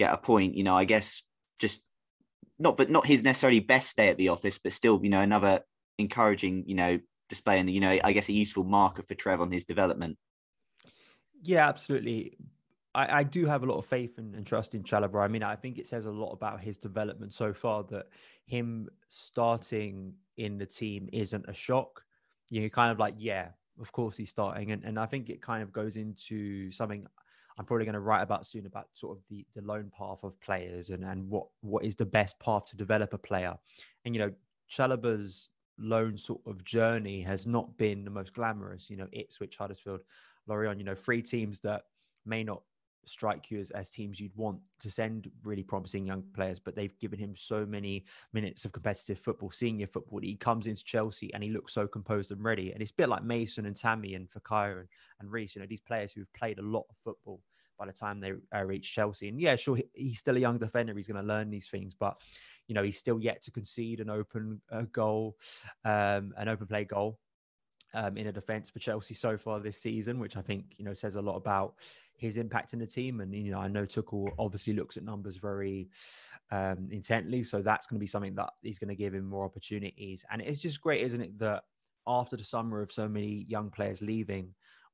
get 0.01 0.13
a 0.13 0.17
point. 0.17 0.55
You 0.55 0.63
know, 0.63 0.75
I 0.75 0.86
guess 0.86 1.24
just 1.60 1.81
not, 2.60 2.77
but 2.77 2.89
not 2.89 3.05
his 3.05 3.24
necessarily 3.24 3.60
best 3.60 3.98
day 3.98 4.10
at 4.10 4.17
the 4.17 4.29
office, 4.29 4.60
but 4.60 4.74
still, 4.74 5.00
you 5.03 5.10
know, 5.10 5.22
another 5.22 5.62
encouraging, 5.98 6.63
you 6.67 6.75
know, 6.75 7.00
display 7.29 7.60
and 7.60 7.70
you 7.70 7.79
know, 7.79 7.98
I 8.03 8.13
guess 8.13 8.29
a 8.29 8.34
useful 8.34 8.63
marker 8.63 9.03
for 9.03 9.15
Trev 9.15 9.41
on 9.41 9.51
his 9.51 9.65
development. 9.65 10.17
Yeah, 11.43 11.67
absolutely. 11.67 12.38
I, 12.93 13.20
I 13.20 13.24
do 13.24 13.46
have 13.46 13.63
a 13.63 13.65
lot 13.65 13.77
of 13.77 13.86
faith 13.86 14.17
and, 14.17 14.36
and 14.36 14.46
trust 14.46 14.75
in 14.75 14.84
Chalobah. 14.84 15.24
I 15.24 15.27
mean, 15.27 15.43
I 15.43 15.55
think 15.55 15.77
it 15.77 15.88
says 15.88 16.05
a 16.05 16.12
lot 16.12 16.34
about 16.34 16.60
his 16.62 16.77
development 16.77 17.34
so 17.34 17.53
far 17.53 17.84
that 17.91 18.08
him 18.46 18.89
starting 19.08 20.13
in 20.38 20.58
the 20.58 20.65
team 20.65 21.10
isn't 21.13 21.46
a 21.48 21.53
shock. 21.53 22.03
You 22.50 22.62
know, 22.62 22.70
kind 22.70 22.91
of 22.91 23.00
like, 23.00 23.15
yeah, 23.17 23.50
of 23.79 23.91
course 23.91 24.17
he's 24.17 24.29
starting. 24.29 24.72
And, 24.72 24.84
and 24.84 25.00
I 25.00 25.05
think 25.05 25.29
it 25.29 25.41
kind 25.41 25.63
of 25.63 25.72
goes 25.72 25.96
into 25.96 26.72
something 26.72 27.08
I'm 27.58 27.65
probably 27.65 27.86
going 27.86 27.93
to 27.93 28.00
write 28.00 28.22
about 28.22 28.46
soon 28.46 28.65
about 28.65 28.88
sort 28.93 29.17
of 29.17 29.24
the 29.29 29.46
the 29.55 29.62
loan 29.62 29.91
path 29.98 30.24
of 30.24 30.39
players 30.41 30.89
and 30.89 31.03
and 31.03 31.29
what 31.29 31.48
what 31.62 31.84
is 31.84 31.96
the 31.96 32.05
best 32.05 32.39
path 32.39 32.65
to 32.65 32.77
develop 32.77 33.13
a 33.13 33.17
player. 33.17 33.55
And 34.05 34.15
you 34.15 34.22
know, 34.22 34.31
Chalobah's 34.72 35.50
loan 35.77 36.17
sort 36.17 36.41
of 36.46 36.63
journey 36.63 37.22
has 37.22 37.48
not 37.48 37.77
been 37.77 38.03
the 38.03 38.12
most 38.12 38.34
glamorous. 38.34 38.89
You 38.89 38.98
know, 38.98 39.08
Ipswich, 39.12 39.58
Huddersfield, 39.58 40.01
Lorient. 40.48 40.79
You 40.79 40.86
know, 40.86 40.96
three 40.96 41.22
teams 41.22 41.60
that 41.62 41.84
may 42.25 42.43
not 42.43 42.62
strike 43.05 43.51
you 43.51 43.60
as, 43.60 43.72
as 43.72 43.89
teams 43.89 44.20
you'd 44.20 44.36
want 44.36 44.60
to 44.79 44.89
send 44.89 45.29
really 45.43 45.63
promising 45.63 46.05
young 46.05 46.24
players, 46.34 46.60
but 46.60 46.75
they've 46.75 46.98
given 47.00 47.20
him 47.20 47.34
so 47.36 47.65
many 47.65 48.05
minutes 48.34 48.65
of 48.65 48.72
competitive 48.72 49.20
football, 49.20 49.51
senior 49.51 49.88
football. 49.88 50.20
He 50.20 50.36
comes 50.36 50.67
into 50.67 50.84
Chelsea 50.84 51.34
and 51.34 51.43
he 51.43 51.50
looks 51.50 51.74
so 51.74 51.88
composed 51.88 52.31
and 52.31 52.43
ready. 52.43 52.72
And 52.72 52.81
it's 52.81 52.91
a 52.91 52.96
bit 52.96 53.10
like 53.10 53.24
Mason 53.24 53.65
and 53.65 53.75
Tammy 53.75 54.15
and 54.15 54.29
Fikayo 54.29 54.79
and, 54.79 54.88
and 55.20 55.31
Reece, 55.31 55.55
you 55.55 55.62
know, 55.62 55.67
these 55.67 55.81
players 55.81 56.12
who've 56.12 56.31
played 56.34 56.60
a 56.60 56.63
lot 56.63 56.86
of 56.89 56.96
football 57.03 57.41
by 57.81 57.88
the 57.88 57.91
time 57.91 58.20
they 58.20 58.34
uh, 58.55 58.63
reach 58.63 58.93
Chelsea. 58.93 59.27
And 59.27 59.41
yeah, 59.41 59.55
sure, 59.55 59.77
he's 59.93 60.20
still 60.20 60.38
a 60.38 60.39
young 60.39 60.60
defender. 60.60 60.93
He's 60.96 61.08
going 61.08 61.22
to 61.22 61.27
learn 61.27 61.50
these 61.50 61.67
things, 61.67 61.96
but 61.96 62.15
you 62.67 62.75
know, 62.75 62.84
he's 62.84 62.98
still 62.98 63.20
yet 63.20 63.41
to 63.43 63.51
concede 63.51 64.00
an 64.00 64.10
open 64.10 64.62
uh, 64.72 64.84
goal, 64.91 65.36
um, 65.84 66.34
an 66.38 66.48
open 66.48 66.67
play 66.67 66.86
goal. 66.86 67.20
Um, 67.93 68.15
in 68.15 68.27
a 68.27 68.31
defence 68.31 68.70
for 68.70 68.79
Chelsea 68.79 69.13
so 69.13 69.38
far 69.38 69.60
this 69.60 69.77
season, 69.77 70.17
which 70.17 70.38
I 70.38 70.41
think 70.41 70.63
you 70.77 70.86
know 70.86 70.93
says 70.93 71.17
a 71.17 71.22
lot 71.22 71.36
about 71.36 71.74
his 72.22 72.38
impact 72.38 72.74
in 72.74 72.80
the 72.80 72.86
team. 72.86 73.20
And 73.20 73.34
you 73.34 73.51
know, 73.51 73.60
I 73.60 73.68
know 73.68 73.86
Tuchel 73.86 74.32
obviously 74.38 74.74
looks 74.74 74.96
at 74.96 75.04
numbers 75.04 75.38
very 75.38 75.90
um, 76.51 76.88
intently, 76.92 77.44
so 77.44 77.63
that's 77.63 77.88
going 77.88 77.98
to 77.98 78.00
be 78.00 78.06
something 78.06 78.36
that 78.36 78.51
he's 78.62 78.78
going 78.78 78.90
to 78.90 78.96
give 78.96 79.16
him 79.16 79.25
more 79.25 79.44
opportunities. 79.44 80.24
And 80.32 80.40
it's 80.40 80.62
just 80.62 80.82
great, 80.82 81.01
isn't 81.04 81.22
it, 81.22 81.40
that 81.40 81.63
after 82.06 82.38
the 82.38 82.44
summer 82.44 82.82
of 82.82 82.92
so 82.92 83.08
many 83.08 83.46
young 83.50 83.72
players 83.72 84.01
leaving, 84.01 84.54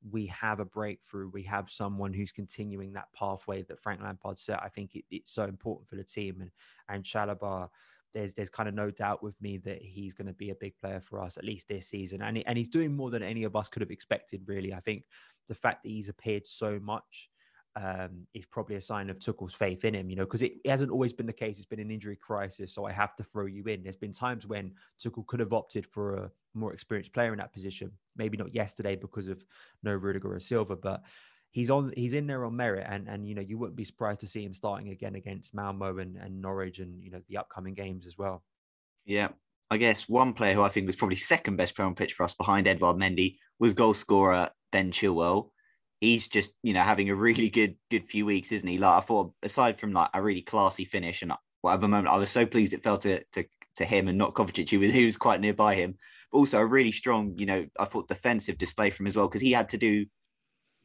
we 0.10 0.28
have 0.28 0.62
a 0.62 0.66
breakthrough. 0.66 1.30
We 1.34 1.44
have 1.44 1.70
someone 1.70 2.14
who's 2.14 2.32
continuing 2.32 2.94
that 2.94 3.12
pathway 3.14 3.64
that 3.64 3.82
Frank 3.82 4.02
Lampard 4.02 4.38
set. 4.38 4.64
I 4.64 4.70
think 4.70 4.96
it, 4.96 5.04
it's 5.12 5.32
so 5.32 5.44
important 5.44 5.90
for 5.90 5.98
the 5.98 6.06
team. 6.06 6.40
And 6.40 6.52
and 6.88 7.04
Chalobah, 7.04 7.68
there's 8.14 8.34
there's 8.34 8.50
kind 8.50 8.70
of 8.70 8.76
no 8.76 8.92
doubt 8.92 9.24
with 9.24 9.40
me 9.42 9.58
that 9.58 9.82
he's 9.82 10.14
going 10.14 10.28
to 10.28 10.34
be 10.34 10.50
a 10.50 10.56
big 10.56 10.74
player 10.78 11.02
for 11.02 11.22
us 11.22 11.38
at 11.38 11.44
least 11.44 11.68
this 11.68 11.88
season. 11.88 12.22
And 12.22 12.44
and 12.46 12.58
he's 12.58 12.70
doing 12.70 12.96
more 12.96 13.10
than 13.10 13.24
any 13.24 13.44
of 13.44 13.56
us 13.56 13.70
could 13.70 13.82
have 13.82 13.92
expected. 13.92 14.42
Really, 14.46 14.74
I 14.74 14.80
think 14.80 15.04
the 15.48 15.56
fact 15.56 15.84
that 15.84 15.90
he's 15.90 16.10
appeared 16.10 16.46
so 16.46 16.80
much 16.82 17.30
um, 17.78 18.26
is 18.34 18.46
probably 18.46 18.76
a 18.76 18.82
sign 18.82 19.10
of 19.10 19.20
Tuchel's 19.20 19.54
faith 19.54 19.86
in 19.86 19.94
him, 19.94 20.10
you 20.10 20.16
know, 20.16 20.26
because 20.26 20.42
it, 20.42 20.54
it, 20.66 20.70
hasn't 20.70 20.92
always 20.92 21.14
been 21.14 21.28
the 21.28 21.34
case. 21.34 21.58
It's 21.58 21.66
been 21.68 21.80
an 21.80 21.92
injury 21.92 22.16
crisis, 22.16 22.74
so 22.74 22.86
I 22.86 22.92
have 22.92 23.16
to 23.18 23.24
throw 23.24 23.46
you 23.46 23.64
in. 23.66 23.84
There's 23.84 23.96
been 23.96 24.14
times 24.14 24.48
when 24.48 24.74
Tuchel 25.00 25.28
could 25.28 25.40
have 25.40 25.54
opted 25.54 25.86
for 25.86 26.16
a 26.16 26.32
more 26.56 26.74
experienced 26.74 27.14
player 27.14 27.32
in 27.34 27.38
that 27.38 27.54
position. 27.54 27.92
Maybe 28.16 28.36
not 28.36 28.54
yesterday 28.54 28.96
because 28.96 29.28
of 29.28 29.46
no 29.84 29.94
Rudiger 29.94 30.34
or 30.34 30.40
Silva, 30.40 30.76
but 30.76 31.04
he's 31.58 31.72
on 31.72 31.92
he's 31.98 32.14
in 32.14 32.28
there 32.28 32.46
on 32.46 32.56
merit 32.56 32.86
and 32.88 33.08
and 33.08 33.28
you 33.28 33.34
know 33.34 33.42
you 33.42 33.58
wouldn't 33.58 33.76
be 33.76 33.84
surprised 33.84 34.20
to 34.22 34.28
see 34.28 34.44
him 34.44 34.54
starting 34.54 34.90
again 34.90 35.16
against 35.16 35.56
Malmo 35.56 35.98
and, 35.98 36.16
and 36.16 36.40
Norwich 36.40 36.78
and 36.78 37.02
you 37.02 37.10
know 37.10 37.22
the 37.30 37.38
upcoming 37.38 37.74
games 37.74 38.06
as 38.06 38.18
well. 38.18 38.44
Yeah. 39.06 39.30
I 39.70 39.78
guess 39.78 40.08
one 40.08 40.34
player 40.34 40.54
who 40.54 40.62
I 40.62 40.70
think 40.70 40.86
was 40.86 40.96
probably 40.96 41.18
second 41.18 41.58
best 41.58 41.76
player 41.76 41.88
on 41.88 41.96
pitch 41.96 42.14
for 42.14 42.24
us 42.24 42.34
behind 42.36 42.68
Edouard 42.68 42.98
Mendy 42.98 43.38
was 43.60 43.74
goal 43.74 43.94
scorer 43.94 44.50
Ben 44.72 44.92
Chilwell 44.92 45.50
he's 46.00 46.28
just 46.28 46.52
you 46.64 46.74
know 46.74 46.82
having 46.82 47.10
a 47.10 47.16
really 47.16 47.50
good 47.50 47.76
good 47.90 48.06
few 48.06 48.26
weeks, 48.26 48.52
isn't 48.52 48.68
he? 48.68 48.78
Like 48.78 49.04
I 49.04 49.06
thought, 49.06 49.34
aside 49.44 49.80
from 49.80 49.94
like 49.94 50.10
a 50.14 50.22
really 50.22 50.42
classy 50.42 50.86
finish 50.86 51.22
and 51.22 51.34
whatever 51.62 51.88
moment, 51.88 52.14
I 52.14 52.18
was 52.18 52.30
so 52.30 52.46
pleased 52.46 52.74
it 52.74 52.84
fell 52.84 52.98
to 53.00 53.24
to, 53.34 53.46
to 53.78 53.86
him 53.86 54.08
and 54.08 54.18
not 54.18 54.34
Kovacic, 54.34 54.70
who 54.70 54.80
was, 54.80 54.94
who 54.94 55.06
was 55.06 55.18
quite 55.18 55.42
nearby 55.42 55.76
him. 55.76 55.96
But 56.32 56.40
also 56.40 56.60
a 56.60 56.66
really 56.66 56.92
strong, 56.92 57.36
you 57.38 57.46
know, 57.46 57.66
I 57.80 57.86
thought 57.86 58.08
defensive 58.08 58.58
display 58.58 58.90
from 58.90 59.08
as 59.08 59.16
well 59.16 59.28
because 59.28 59.42
he 59.42 59.52
had 59.52 59.70
to 59.70 59.78
do 59.78 60.06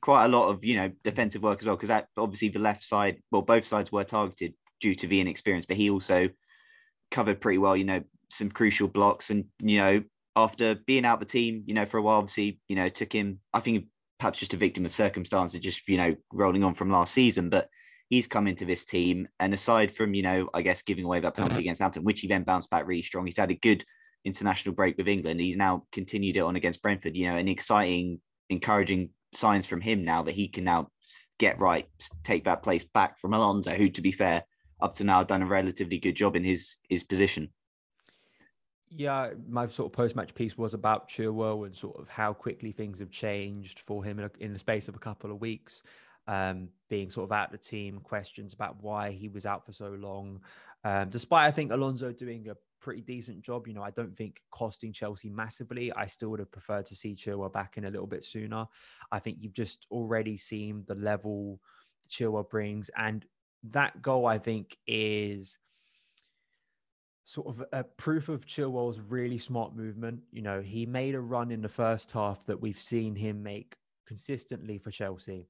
quite 0.03 0.25
a 0.27 0.29
lot 0.29 0.49
of 0.49 0.63
you 0.65 0.77
know 0.77 0.91
defensive 1.03 1.43
work 1.43 1.61
as 1.61 1.67
well 1.67 1.77
because 1.77 1.89
that 1.89 2.09
obviously 2.19 2.49
the 2.49 2.59
left 2.59 2.83
side, 2.83 3.23
well, 3.31 3.41
both 3.41 3.65
sides 3.65 3.91
were 3.91 4.05
targeted 4.05 4.53
due 4.81 4.95
to 4.97 5.07
the 5.07 5.21
inexperience, 5.21 5.65
but 5.65 5.77
he 5.79 5.89
also 5.89 6.29
covered 7.11 7.41
pretty 7.41 7.59
well. 7.59 7.77
You 7.77 7.85
know, 7.85 8.03
some 8.29 8.51
crucial 8.51 8.89
blocks 8.89 9.31
and 9.31 9.47
you 9.61 9.79
know 9.79 10.03
after 10.37 10.75
being 10.75 11.05
out 11.05 11.21
the 11.21 11.27
team, 11.27 11.63
you 11.67 11.75
know, 11.75 11.87
for 11.87 11.99
a 11.99 12.03
while, 12.03 12.19
obviously, 12.19 12.59
you 12.69 12.77
know, 12.77 12.89
took 12.89 13.13
him. 13.13 13.39
I 13.55 13.61
think 13.61 13.87
perhaps 14.19 14.39
just 14.39 14.55
a 14.55 14.59
victim 14.59 14.85
of 14.85 14.93
circumstances, 14.93 15.61
just 15.61 15.89
you 15.89 15.97
know, 15.97 16.17
rolling 16.33 16.65
on 16.65 16.75
from 16.75 16.91
last 16.91 17.15
season. 17.15 17.49
But 17.49 17.69
he's 18.11 18.27
come 18.27 18.47
into 18.47 18.65
this 18.65 18.85
team, 18.85 19.29
and 19.39 19.55
aside 19.55 19.93
from 19.93 20.15
you 20.15 20.23
know, 20.23 20.51
I 20.53 20.63
guess 20.63 20.83
giving 20.83 21.05
away 21.05 21.21
that 21.21 21.35
penalty 21.35 21.55
uh-huh. 21.55 21.61
against 21.61 21.81
Hampton, 21.81 22.05
which 22.05 22.21
he 22.21 22.29
then 22.29 22.43
bounced 22.43 22.71
back 22.71 22.87
really 22.87 23.03
strong. 23.03 23.27
He's 23.27 23.39
had 23.39 23.53
a 23.53 23.55
good 23.55 23.85
international 24.25 24.75
break 24.75 24.97
with 24.99 25.09
England. 25.09 25.41
He's 25.41 25.57
now 25.57 25.85
continued 25.93 26.37
it 26.37 26.41
on 26.41 26.57
against 26.57 26.83
Brentford. 26.83 27.17
You 27.17 27.31
know, 27.31 27.37
an 27.37 27.49
exciting, 27.49 28.21
encouraging 28.51 29.11
signs 29.33 29.67
from 29.67 29.81
him 29.81 30.05
now 30.05 30.23
that 30.23 30.35
he 30.35 30.49
can 30.49 30.65
now 30.65 30.91
get 31.39 31.59
right, 31.59 31.89
take 32.23 32.45
that 32.45 32.63
place 32.63 32.85
back 32.85 33.19
from 33.19 33.35
Alonso, 33.35 33.73
who, 33.75 33.89
to 33.91 34.01
be 34.01 34.13
fair, 34.13 34.45
up 34.81 34.95
to 34.95 35.05
now 35.05 35.23
done 35.23 35.43
a 35.43 35.47
relatively 35.47 35.99
good 35.99 36.17
job 36.17 36.37
in 36.37 36.45
his 36.45 36.77
his 36.89 37.05
position. 37.05 37.51
Yeah, 38.95 39.31
my 39.49 39.69
sort 39.69 39.91
of 39.91 39.97
post-match 39.97 40.35
piece 40.35 40.59
was 40.59 40.75
about 40.75 41.09
Chilwell 41.09 41.65
and 41.65 41.75
sort 41.75 41.99
of 41.99 42.09
how 42.09 42.35
quickly 42.35 42.73
things 42.73 42.99
have 42.99 43.11
changed 43.11 43.81
for 43.87 44.05
him 44.05 44.19
in, 44.19 44.27
a, 44.27 44.31
in 44.39 44.53
the 44.53 44.59
space 44.59 44.87
of 44.89 44.95
a 44.95 44.99
couple 44.99 45.31
of 45.31 45.41
weeks. 45.41 45.83
Um, 46.29 46.69
being 46.91 47.09
sort 47.11 47.25
of 47.25 47.33
out 47.33 47.51
the 47.51 47.59
team, 47.59 47.99
questions 48.01 48.53
about 48.53 48.83
why 48.83 49.11
he 49.11 49.29
was 49.29 49.47
out 49.47 49.65
for 49.65 49.73
so 49.73 49.91
long. 49.91 50.41
Um, 50.85 51.09
despite 51.09 51.47
I 51.47 51.51
think 51.53 51.73
Alonso 51.73 52.13
doing 52.13 52.49
a 52.49 52.57
pretty 52.83 53.01
decent 53.01 53.41
job, 53.41 53.67
you 53.67 53.75
know, 53.75 53.83
I 53.83 53.91
don't 53.91 54.17
think 54.17 54.41
costing 54.51 54.93
Chelsea 54.93 55.31
massively. 55.31 55.93
I 55.93 56.07
still 56.07 56.31
would 56.31 56.41
have 56.41 56.51
preferred 56.51 56.87
to 56.87 56.95
see 56.95 57.15
Chilwell 57.15 57.53
back 57.53 57.79
in 57.79 57.85
a 57.85 57.91
little 57.91 58.07
bit 58.07 58.25
sooner. 58.25 58.67
I 59.11 59.19
think 59.21 59.39
you've 59.41 59.55
just 59.55 59.87
already 59.91 60.37
seen 60.37 60.85
the 60.87 60.97
level 60.97 61.61
Chilwell 62.11 62.51
brings, 62.51 62.91
and 62.97 63.25
that 63.71 64.03
goal 64.03 64.27
I 64.27 64.39
think 64.39 64.77
is 64.87 65.59
sort 67.25 67.47
of 67.47 67.65
a 67.73 67.85
proof 67.85 68.29
of 68.29 68.45
Chilwell's 68.45 68.99
really 69.01 69.39
smart 69.39 69.75
movement. 69.75 70.21
You 70.33 70.43
know, 70.43 70.61
he 70.61 70.85
made 70.85 71.15
a 71.15 71.21
run 71.21 71.51
in 71.51 71.63
the 71.63 71.69
first 71.69 72.11
half 72.11 72.45
that 72.47 72.61
we've 72.61 72.81
seen 72.81 73.15
him 73.15 73.43
make 73.43 73.77
consistently 74.07 74.79
for 74.79 74.91
Chelsea, 74.91 75.49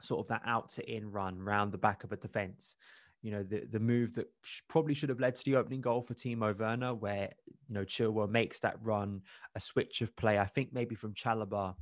sort 0.00 0.24
of 0.24 0.28
that 0.28 0.42
out 0.46 0.70
to 0.70 0.90
in 0.90 1.12
run 1.12 1.38
round 1.38 1.72
the 1.72 1.78
back 1.78 2.04
of 2.04 2.12
a 2.12 2.16
defense. 2.16 2.76
You 3.24 3.30
know, 3.30 3.42
the, 3.42 3.62
the 3.72 3.80
move 3.80 4.14
that 4.16 4.28
probably 4.68 4.92
should 4.92 5.08
have 5.08 5.18
led 5.18 5.34
to 5.34 5.44
the 5.44 5.56
opening 5.56 5.80
goal 5.80 6.02
for 6.02 6.12
Timo 6.12 6.56
Werner, 6.56 6.94
where, 6.94 7.30
you 7.46 7.74
know, 7.74 7.84
Chilwell 7.84 8.28
makes 8.28 8.60
that 8.60 8.76
run, 8.82 9.22
a 9.56 9.60
switch 9.60 10.02
of 10.02 10.14
play, 10.14 10.38
I 10.38 10.44
think 10.44 10.74
maybe 10.74 10.94
from 10.94 11.14
Chalobah, 11.14 11.74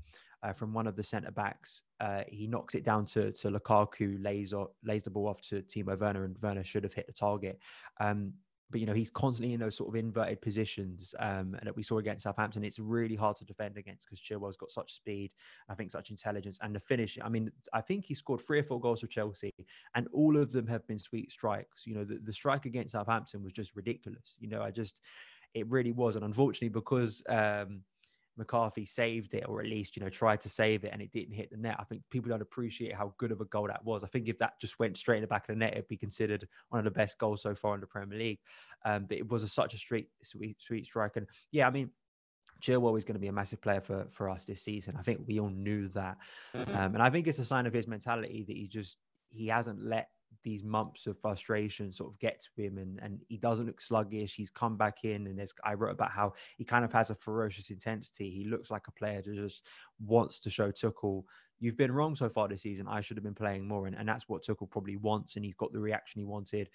uh, 0.44 0.52
from 0.52 0.72
one 0.72 0.86
of 0.86 0.94
the 0.94 1.02
centre 1.02 1.32
backs. 1.32 1.82
Uh, 1.98 2.22
he 2.28 2.46
knocks 2.46 2.76
it 2.76 2.84
down 2.84 3.06
to, 3.06 3.32
to 3.32 3.50
Lukaku, 3.50 4.22
lays, 4.22 4.52
or, 4.52 4.70
lays 4.84 5.02
the 5.02 5.10
ball 5.10 5.26
off 5.26 5.40
to 5.48 5.62
Timo 5.62 5.98
Werner, 5.98 6.24
and 6.24 6.36
Werner 6.40 6.62
should 6.62 6.84
have 6.84 6.94
hit 6.94 7.08
the 7.08 7.12
target. 7.12 7.58
Um, 8.00 8.34
but 8.72 8.80
you 8.80 8.86
know 8.86 8.94
he's 8.94 9.10
constantly 9.10 9.54
in 9.54 9.60
those 9.60 9.76
sort 9.76 9.90
of 9.90 9.94
inverted 9.94 10.40
positions 10.40 11.14
um, 11.20 11.54
and 11.58 11.62
that 11.64 11.76
we 11.76 11.82
saw 11.82 11.98
against 11.98 12.24
Southampton. 12.24 12.64
It's 12.64 12.78
really 12.78 13.14
hard 13.14 13.36
to 13.36 13.44
defend 13.44 13.76
against 13.76 14.06
because 14.06 14.20
Chilwell's 14.20 14.56
got 14.56 14.72
such 14.72 14.94
speed, 14.94 15.30
I 15.68 15.74
think 15.74 15.90
such 15.90 16.10
intelligence, 16.10 16.58
and 16.62 16.74
the 16.74 16.80
finish. 16.80 17.18
I 17.22 17.28
mean, 17.28 17.52
I 17.72 17.82
think 17.82 18.04
he 18.04 18.14
scored 18.14 18.40
three 18.40 18.58
or 18.58 18.64
four 18.64 18.80
goals 18.80 19.00
for 19.00 19.06
Chelsea, 19.06 19.52
and 19.94 20.08
all 20.12 20.36
of 20.36 20.50
them 20.50 20.66
have 20.66 20.86
been 20.88 20.98
sweet 20.98 21.30
strikes. 21.30 21.86
You 21.86 21.94
know, 21.94 22.04
the, 22.04 22.18
the 22.24 22.32
strike 22.32 22.64
against 22.64 22.92
Southampton 22.92 23.44
was 23.44 23.52
just 23.52 23.76
ridiculous. 23.76 24.36
You 24.40 24.48
know, 24.48 24.62
I 24.62 24.70
just 24.70 25.00
it 25.54 25.70
really 25.70 25.92
was, 25.92 26.16
and 26.16 26.24
unfortunately 26.24 26.70
because. 26.70 27.22
Um, 27.28 27.82
McCarthy 28.36 28.84
saved 28.84 29.34
it, 29.34 29.44
or 29.48 29.60
at 29.60 29.66
least 29.66 29.96
you 29.96 30.02
know 30.02 30.08
tried 30.08 30.40
to 30.42 30.48
save 30.48 30.84
it, 30.84 30.90
and 30.92 31.02
it 31.02 31.12
didn't 31.12 31.34
hit 31.34 31.50
the 31.50 31.56
net. 31.56 31.76
I 31.78 31.84
think 31.84 32.02
people 32.10 32.30
don't 32.30 32.42
appreciate 32.42 32.94
how 32.94 33.14
good 33.18 33.32
of 33.32 33.40
a 33.40 33.44
goal 33.46 33.66
that 33.68 33.84
was. 33.84 34.04
I 34.04 34.08
think 34.08 34.28
if 34.28 34.38
that 34.38 34.60
just 34.60 34.78
went 34.78 34.96
straight 34.96 35.18
in 35.18 35.22
the 35.22 35.28
back 35.28 35.48
of 35.48 35.54
the 35.54 35.58
net, 35.58 35.72
it'd 35.72 35.88
be 35.88 35.96
considered 35.96 36.48
one 36.70 36.78
of 36.78 36.84
the 36.84 36.90
best 36.90 37.18
goals 37.18 37.42
so 37.42 37.54
far 37.54 37.74
in 37.74 37.80
the 37.80 37.86
Premier 37.86 38.18
League. 38.18 38.40
Um, 38.84 39.06
but 39.08 39.18
it 39.18 39.28
was 39.28 39.42
a, 39.42 39.48
such 39.48 39.74
a 39.74 39.78
straight, 39.78 40.08
sweet, 40.22 40.60
sweet 40.60 40.86
strike, 40.86 41.16
and 41.16 41.26
yeah, 41.50 41.66
I 41.66 41.70
mean. 41.70 41.90
Chilwell 42.60 42.96
is 42.96 43.02
going 43.02 43.14
to 43.14 43.20
be 43.20 43.26
a 43.26 43.32
massive 43.32 43.60
player 43.60 43.80
for, 43.80 44.06
for 44.12 44.30
us 44.30 44.44
this 44.44 44.62
season. 44.62 44.94
I 44.96 45.02
think 45.02 45.22
we 45.26 45.40
all 45.40 45.48
knew 45.48 45.88
that. 45.88 46.16
Um, 46.54 46.94
and 46.94 47.02
I 47.02 47.10
think 47.10 47.26
it's 47.26 47.40
a 47.40 47.44
sign 47.44 47.66
of 47.66 47.72
his 47.72 47.88
mentality 47.88 48.44
that 48.46 48.56
he 48.56 48.68
just 48.68 48.98
he 49.30 49.48
hasn't 49.48 49.84
let 49.84 50.10
these 50.42 50.64
months 50.64 51.06
of 51.06 51.18
frustration 51.20 51.92
sort 51.92 52.12
of 52.12 52.18
get 52.18 52.40
to 52.40 52.62
him 52.62 52.78
and, 52.78 52.98
and 53.02 53.20
he 53.28 53.36
doesn't 53.36 53.66
look 53.66 53.80
sluggish. 53.80 54.34
He's 54.34 54.50
come 54.50 54.76
back 54.76 55.04
in 55.04 55.26
and 55.26 55.38
there's, 55.38 55.54
I 55.64 55.74
wrote 55.74 55.92
about 55.92 56.10
how 56.10 56.34
he 56.56 56.64
kind 56.64 56.84
of 56.84 56.92
has 56.92 57.10
a 57.10 57.14
ferocious 57.14 57.70
intensity. 57.70 58.30
He 58.30 58.44
looks 58.44 58.70
like 58.70 58.88
a 58.88 58.92
player 58.92 59.22
that 59.22 59.34
just 59.34 59.66
wants 60.00 60.40
to 60.40 60.50
show 60.50 60.70
Tuchel, 60.70 61.24
you've 61.60 61.76
been 61.76 61.92
wrong 61.92 62.16
so 62.16 62.28
far 62.28 62.48
this 62.48 62.62
season. 62.62 62.88
I 62.88 63.00
should 63.00 63.16
have 63.16 63.24
been 63.24 63.34
playing 63.34 63.66
more. 63.66 63.86
And, 63.86 63.96
and 63.96 64.08
that's 64.08 64.28
what 64.28 64.44
Tuchel 64.44 64.68
probably 64.68 64.96
wants. 64.96 65.36
And 65.36 65.44
he's 65.44 65.54
got 65.54 65.72
the 65.72 65.80
reaction 65.80 66.20
he 66.20 66.24
wanted. 66.24 66.68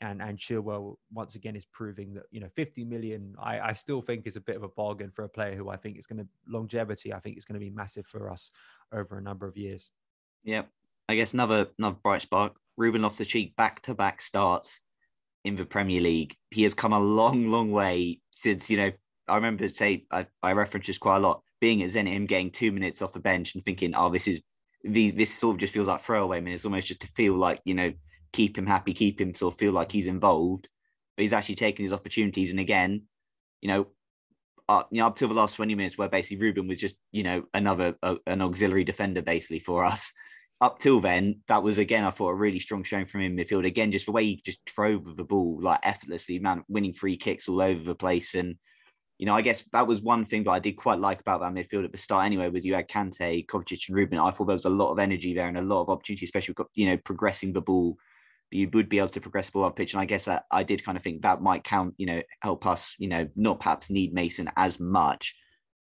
And, 0.00 0.22
and 0.22 0.38
Chilwell 0.38 0.96
once 1.12 1.34
again 1.34 1.56
is 1.56 1.66
proving 1.66 2.14
that, 2.14 2.22
you 2.30 2.40
know, 2.40 2.48
50 2.56 2.84
million, 2.86 3.34
I, 3.38 3.60
I 3.60 3.72
still 3.74 4.00
think 4.00 4.26
is 4.26 4.36
a 4.36 4.40
bit 4.40 4.56
of 4.56 4.62
a 4.62 4.68
bargain 4.68 5.10
for 5.10 5.24
a 5.24 5.28
player 5.28 5.54
who 5.54 5.68
I 5.68 5.76
think 5.76 5.98
is 5.98 6.06
going 6.06 6.20
to 6.20 6.28
longevity. 6.48 7.12
I 7.12 7.20
think 7.20 7.36
it's 7.36 7.44
going 7.44 7.60
to 7.60 7.64
be 7.64 7.68
massive 7.68 8.06
for 8.06 8.30
us 8.30 8.50
over 8.94 9.18
a 9.18 9.22
number 9.22 9.46
of 9.46 9.58
years. 9.58 9.90
Yeah. 10.42 10.62
I 11.10 11.16
guess 11.16 11.34
another 11.34 11.66
another 11.76 11.96
bright 12.00 12.22
spark 12.22 12.54
Ruben 12.76 13.02
Loftus 13.02 13.26
Cheek 13.26 13.56
back 13.56 13.82
to 13.82 13.94
back 13.94 14.22
starts 14.22 14.78
in 15.44 15.56
the 15.56 15.64
Premier 15.64 16.00
League. 16.00 16.36
He 16.52 16.62
has 16.62 16.72
come 16.72 16.92
a 16.92 17.00
long, 17.00 17.48
long 17.48 17.72
way 17.72 18.20
since, 18.30 18.70
you 18.70 18.76
know, 18.76 18.92
I 19.26 19.34
remember 19.34 19.68
say 19.68 20.06
I, 20.12 20.26
I 20.40 20.52
reference 20.52 20.86
this 20.86 20.98
quite 20.98 21.16
a 21.16 21.20
lot, 21.20 21.42
being 21.60 21.82
at 21.82 21.90
Zenit, 21.90 22.12
him 22.12 22.26
getting 22.26 22.52
two 22.52 22.70
minutes 22.70 23.02
off 23.02 23.12
the 23.12 23.18
bench 23.18 23.56
and 23.56 23.64
thinking, 23.64 23.92
oh, 23.96 24.10
this 24.10 24.28
is 24.28 24.40
this 24.84 25.34
sort 25.34 25.56
of 25.56 25.60
just 25.60 25.74
feels 25.74 25.88
like 25.88 26.00
throwaway 26.00 26.40
minutes, 26.40 26.64
almost 26.64 26.86
just 26.86 27.00
to 27.00 27.08
feel 27.08 27.34
like, 27.34 27.60
you 27.64 27.74
know, 27.74 27.92
keep 28.32 28.56
him 28.56 28.66
happy, 28.66 28.94
keep 28.94 29.20
him 29.20 29.34
sort 29.34 29.52
of 29.52 29.58
feel 29.58 29.72
like 29.72 29.90
he's 29.90 30.06
involved. 30.06 30.68
But 31.16 31.22
he's 31.22 31.32
actually 31.32 31.56
taking 31.56 31.84
his 31.84 31.92
opportunities. 31.92 32.52
And 32.52 32.60
again, 32.60 33.02
you 33.60 33.68
know, 33.68 33.88
uh, 34.68 34.84
you 34.92 35.00
know, 35.00 35.08
up 35.08 35.16
till 35.16 35.26
the 35.26 35.34
last 35.34 35.56
20 35.56 35.74
minutes 35.74 35.98
where 35.98 36.08
basically 36.08 36.46
Ruben 36.46 36.68
was 36.68 36.78
just, 36.78 36.94
you 37.10 37.24
know, 37.24 37.42
another 37.52 37.96
uh, 38.00 38.14
an 38.28 38.42
auxiliary 38.42 38.84
defender 38.84 39.22
basically 39.22 39.58
for 39.58 39.84
us 39.84 40.12
up 40.60 40.78
till 40.78 41.00
then, 41.00 41.40
that 41.48 41.62
was 41.62 41.78
again, 41.78 42.04
I 42.04 42.10
thought 42.10 42.30
a 42.30 42.34
really 42.34 42.60
strong 42.60 42.82
showing 42.82 43.06
from 43.06 43.22
him 43.22 43.38
in 43.38 43.44
midfield. 43.44 43.66
Again, 43.66 43.92
just 43.92 44.06
the 44.06 44.12
way 44.12 44.24
he 44.24 44.42
just 44.44 44.62
drove 44.66 45.06
with 45.06 45.16
the 45.16 45.24
ball 45.24 45.58
like 45.60 45.80
effortlessly, 45.82 46.38
man, 46.38 46.64
winning 46.68 46.92
free 46.92 47.16
kicks 47.16 47.48
all 47.48 47.62
over 47.62 47.82
the 47.82 47.94
place. 47.94 48.34
And 48.34 48.56
you 49.18 49.26
know, 49.26 49.34
I 49.34 49.42
guess 49.42 49.64
that 49.72 49.86
was 49.86 50.00
one 50.00 50.24
thing 50.24 50.44
that 50.44 50.50
I 50.50 50.58
did 50.58 50.72
quite 50.72 50.98
like 50.98 51.20
about 51.20 51.40
that 51.40 51.52
midfield 51.52 51.84
at 51.84 51.92
the 51.92 51.98
start. 51.98 52.26
Anyway, 52.26 52.48
was 52.48 52.64
you 52.64 52.74
had 52.74 52.88
Kante, 52.88 53.46
Kovacic, 53.46 53.88
and 53.88 53.96
Ruben. 53.96 54.18
I 54.18 54.30
thought 54.30 54.46
there 54.46 54.54
was 54.54 54.64
a 54.64 54.70
lot 54.70 54.92
of 54.92 54.98
energy 54.98 55.34
there 55.34 55.48
and 55.48 55.58
a 55.58 55.62
lot 55.62 55.82
of 55.82 55.90
opportunity, 55.90 56.24
especially 56.24 56.54
you 56.74 56.86
know 56.86 56.96
progressing 56.98 57.52
the 57.52 57.60
ball. 57.60 57.96
You 58.50 58.68
would 58.72 58.88
be 58.88 58.98
able 58.98 59.10
to 59.10 59.20
progress 59.20 59.46
the 59.46 59.52
ball 59.52 59.64
up 59.64 59.76
pitch, 59.76 59.94
and 59.94 60.00
I 60.00 60.06
guess 60.06 60.28
I 60.50 60.62
did 60.64 60.84
kind 60.84 60.96
of 60.96 61.04
think 61.04 61.22
that 61.22 61.40
might 61.40 61.64
count. 61.64 61.94
You 61.96 62.06
know, 62.06 62.22
help 62.42 62.66
us. 62.66 62.96
You 62.98 63.08
know, 63.08 63.28
not 63.36 63.60
perhaps 63.60 63.90
need 63.90 64.12
Mason 64.12 64.50
as 64.56 64.80
much 64.80 65.34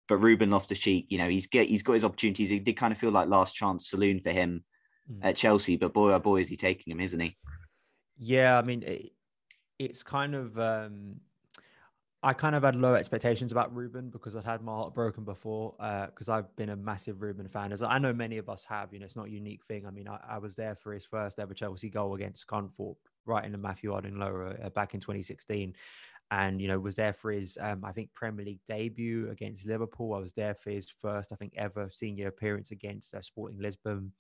but 0.10 0.18
Ruben 0.18 0.50
Loftus 0.50 0.80
Cheek, 0.80 1.06
you 1.10 1.20
know, 1.20 1.30
he's 1.30 1.48
get 1.48 1.68
he's 1.68 1.84
got 1.84 1.94
his 1.94 2.04
opportunities. 2.04 2.52
It 2.52 2.64
did 2.64 2.74
kind 2.74 2.92
of 2.92 2.98
feel 2.98 3.12
like 3.12 3.30
last 3.30 3.56
chance 3.56 3.88
saloon 3.88 4.20
for 4.20 4.32
him 4.32 4.64
mm. 5.10 5.20
at 5.22 5.38
Chelsea, 5.38 5.78
but 5.78 5.94
boy, 5.94 6.12
oh 6.12 6.20
boy, 6.20 6.42
is 6.42 6.50
he 6.50 6.58
taking 6.58 6.92
him, 6.92 7.00
isn't 7.00 7.20
he? 7.20 7.38
Yeah, 8.18 8.58
I 8.58 8.64
mean, 8.64 8.84
it, 8.84 9.12
it's 9.78 10.04
kind 10.04 10.36
of. 10.36 10.60
Um, 10.60 11.18
I 12.22 12.34
kind 12.34 12.54
of 12.54 12.64
had 12.64 12.76
low 12.76 12.96
expectations 12.96 13.54
about 13.54 13.74
Ruben 13.74 14.10
because 14.10 14.36
I'd 14.36 14.44
had 14.44 14.62
my 14.62 14.74
heart 14.74 14.94
broken 14.94 15.24
before. 15.24 15.76
Because 15.78 16.28
uh, 16.28 16.34
I've 16.34 16.54
been 16.58 16.70
a 16.70 16.76
massive 16.76 17.22
Ruben 17.22 17.48
fan, 17.48 17.72
as 17.72 17.82
I 17.82 17.98
know 17.98 18.12
many 18.12 18.38
of 18.38 18.50
us 18.50 18.66
have. 18.66 18.92
You 18.92 19.00
know, 19.00 19.06
it's 19.06 19.16
not 19.16 19.28
a 19.28 19.32
unique 19.32 19.64
thing. 19.64 19.86
I 19.86 19.92
mean, 19.92 20.10
I, 20.10 20.20
I 20.28 20.38
was 20.40 20.54
there 20.56 20.76
for 20.76 20.92
his 20.92 21.06
first 21.06 21.40
ever 21.40 21.54
Chelsea 21.54 21.90
goal 21.90 22.16
against 22.16 22.46
Scunthorpe, 22.46 22.98
right 23.26 23.46
in 23.46 23.54
the 23.54 23.58
Matthew 23.58 23.92
Harding 23.92 24.20
Lower 24.20 24.58
uh, 24.62 24.70
back 24.70 24.96
in 24.96 25.00
2016 25.00 25.76
and 26.32 26.62
you 26.62 26.68
know 26.68 26.80
was 26.80 26.96
there 26.96 27.14
for 27.14 27.32
his 27.32 27.58
um, 27.60 27.84
I 27.84 27.92
think 27.92 28.14
Premier 28.14 28.46
League 28.46 28.62
debut 28.68 29.30
against 29.32 29.66
Liverpool. 29.66 30.14
I 30.14 30.20
was 30.20 30.34
there 30.34 30.56
for 30.56 30.70
his 30.70 30.90
first 30.90 31.32
I 31.32 31.36
think 31.36 31.54
ever 31.58 31.90
senior 31.90 32.28
appearance 32.28 32.72
against 32.72 33.14
uh, 33.14 33.22
Sporting 33.22 33.60
Lisbon. 33.60 34.12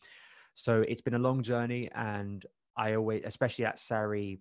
So 0.54 0.82
it's 0.88 1.02
been 1.02 1.13
a 1.13 1.19
long 1.19 1.43
journey, 1.43 1.89
and 1.93 2.45
I 2.76 2.95
always, 2.95 3.22
especially 3.26 3.65
at 3.65 3.78
Sarri 3.78 4.39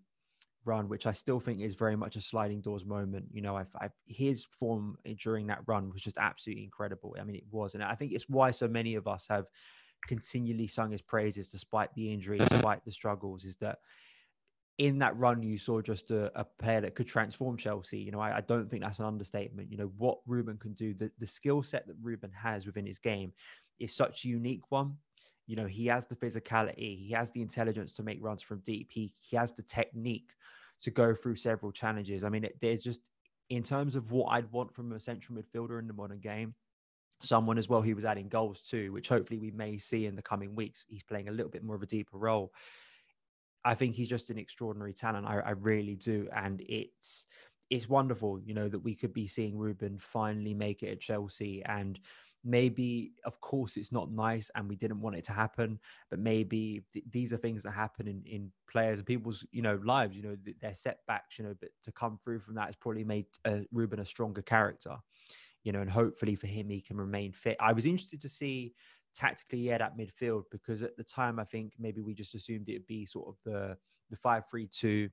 run, 0.65 0.89
which 0.89 1.07
I 1.07 1.13
still 1.13 1.41
think 1.41 1.61
is 1.61 1.75
very 1.75 1.97
much 1.97 2.17
a 2.17 2.21
sliding 2.21 2.61
doors 2.61 2.85
moment. 2.85 3.27
You 3.33 3.43
know, 3.43 3.57
I've, 3.57 3.75
I've, 3.81 3.93
his 4.07 4.45
form 4.45 4.99
during 5.19 5.47
that 5.47 5.63
run 5.67 5.91
was 5.91 6.03
just 6.03 6.19
absolutely 6.19 6.65
incredible. 6.65 7.17
I 7.19 7.25
mean, 7.25 7.37
it 7.37 7.45
was, 7.51 7.75
and 7.75 7.83
I 7.83 7.95
think 7.95 8.13
it's 8.13 8.29
why 8.29 8.51
so 8.51 8.69
many 8.69 8.95
of 8.95 9.07
us 9.07 9.27
have 9.29 9.47
continually 10.07 10.67
sung 10.67 10.93
his 10.93 11.03
praises 11.03 11.49
despite 11.49 11.93
the 11.95 12.13
injury, 12.13 12.39
despite 12.39 12.85
the 12.85 12.93
struggles. 12.93 13.45
Is 13.45 13.57
that 13.57 13.79
in 14.79 14.99
that 15.01 15.17
run 15.17 15.43
you 15.43 15.59
saw 15.59 15.81
just 15.81 16.11
a, 16.11 16.31
a 16.39 16.45
player 16.45 16.81
that 16.81 16.95
could 16.95 17.07
transform 17.07 17.57
Chelsea? 17.57 17.99
You 17.99 18.13
know, 18.13 18.21
I, 18.21 18.39
I, 18.39 18.41
don't 18.41 18.71
think 18.71 18.83
that's 18.83 19.01
an 19.01 19.07
understatement. 19.07 19.71
You 19.71 19.79
know 19.79 19.91
what 19.99 20.19
Ruben 20.27 20.57
can 20.57 20.73
do, 20.73 20.95
the 20.95 21.11
the 21.19 21.27
skill 21.27 21.63
set 21.63 21.87
that 21.87 21.97
Ruben 22.01 22.31
has 22.33 22.65
within 22.65 22.87
his 22.87 22.99
game 22.99 23.33
is 23.79 23.95
such 23.95 24.25
a 24.25 24.29
unique 24.29 24.71
one. 24.71 24.97
You 25.47 25.57
know, 25.57 25.67
he 25.67 25.87
has 25.87 26.07
the 26.07 26.15
physicality, 26.15 26.99
he 26.99 27.13
has 27.13 27.31
the 27.31 27.41
intelligence 27.41 27.95
to 27.95 28.03
make 28.03 28.19
runs 28.23 28.43
from 28.43 28.61
deep, 28.61 28.91
he, 28.93 29.15
he 29.21 29.37
has 29.37 29.53
the 29.53 29.63
technique 29.63 30.31
to 30.83 30.91
go 30.91 31.15
through 31.15 31.37
several 31.37 31.73
challenges. 31.73 32.23
I 32.23 32.29
mean, 32.29 32.45
it, 32.45 32.59
there's 32.61 32.83
just, 32.83 33.01
in 33.49 33.63
terms 33.63 33.97
of 33.97 34.13
what 34.13 34.27
I'd 34.27 34.53
want 34.53 34.75
from 34.75 34.93
a 34.93 35.01
central 35.01 35.39
midfielder 35.39 35.79
in 35.79 35.87
the 35.87 35.95
modern 35.95 36.21
game, 36.21 36.55
someone 37.23 37.57
as 37.57 37.67
well 37.67 37.81
who 37.81 37.95
was 37.95 38.05
adding 38.05 38.29
goals 38.29 38.61
too, 38.61 38.93
which 38.93 39.09
hopefully 39.09 39.41
we 39.41 39.51
may 39.51 39.79
see 39.79 40.05
in 40.05 40.17
the 40.17 40.23
coming 40.23 40.55
weeks. 40.55 40.85
He's 40.87 41.03
playing 41.03 41.29
a 41.29 41.33
little 41.33 41.51
bit 41.51 41.65
more 41.65 41.77
of 41.77 41.83
a 41.83 41.87
deeper 41.87 42.19
role. 42.19 42.53
I 43.65 43.75
think 43.75 43.95
he's 43.95 44.09
just 44.09 44.31
an 44.31 44.39
extraordinary 44.39 44.93
talent. 44.93 45.27
I, 45.27 45.41
I 45.41 45.51
really 45.51 45.97
do. 45.97 46.29
And 46.35 46.61
it's, 46.69 47.27
it's 47.71 47.89
wonderful, 47.89 48.41
you 48.41 48.55
know, 48.55 48.69
that 48.69 48.79
we 48.79 48.95
could 48.95 49.13
be 49.13 49.27
seeing 49.27 49.59
Ruben 49.59 49.99
finally 49.99 50.55
make 50.55 50.83
it 50.83 50.91
at 50.93 51.01
Chelsea 51.01 51.63
and 51.65 51.99
maybe 52.45 53.13
of 53.25 53.41
course 53.41 53.77
it's 53.77 53.93
not 53.93 54.11
nice 54.13 54.51
and 54.55 54.69
we 54.69 54.77
didn't 54.77 55.01
want 55.01 55.17
it 55.17 55.25
to 55.25 55.33
happen 55.33 55.79
but 56.09 56.19
maybe 56.19 56.83
th- 56.93 57.05
these 57.11 57.33
are 57.33 57.37
things 57.37 57.63
that 57.63 57.73
happen 57.73 58.07
in, 58.07 58.23
in 58.25 58.51
players 58.71 58.99
and 58.99 59.07
people's 59.07 59.45
you 59.51 59.61
know 59.61 59.79
lives 59.85 60.17
you 60.17 60.23
know 60.23 60.37
th- 60.45 60.57
their 60.61 60.75
setbacks 60.75 61.39
you 61.39 61.45
know 61.45 61.55
but 61.61 61.71
to 61.83 61.91
come 61.93 62.17
through 62.23 62.39
from 62.39 62.55
that 62.55 62.67
has 62.67 62.77
probably 62.77 63.05
made 63.05 63.27
uh, 63.45 63.59
ruben 63.73 63.99
a 63.99 64.05
stronger 64.05 64.43
character 64.43 64.97
you 65.65 65.73
know 65.73 65.81
and 65.81 65.91
hopefully 65.91 66.37
for 66.37 66.47
him 66.47 66.69
he 66.69 66.81
can 66.81 66.97
remain 66.97 67.33
fit 67.33 67.57
i 67.61 67.73
was 67.73 67.87
interested 67.87 68.21
to 68.21 68.29
see 68.29 68.73
tactically 69.15 69.59
yeah 69.61 69.75
at 69.75 69.97
midfield 69.97 70.45
because 70.51 70.83
at 70.83 70.97
the 70.97 71.05
time 71.05 71.39
i 71.39 71.45
think 71.45 71.73
maybe 71.79 72.01
we 72.01 72.15
just 72.15 72.35
assumed 72.35 72.69
it'd 72.69 72.87
be 72.87 73.05
sort 73.05 73.29
of 73.29 73.37
the 73.45 73.77
the 74.11 74.17
5-3-2 74.17 75.11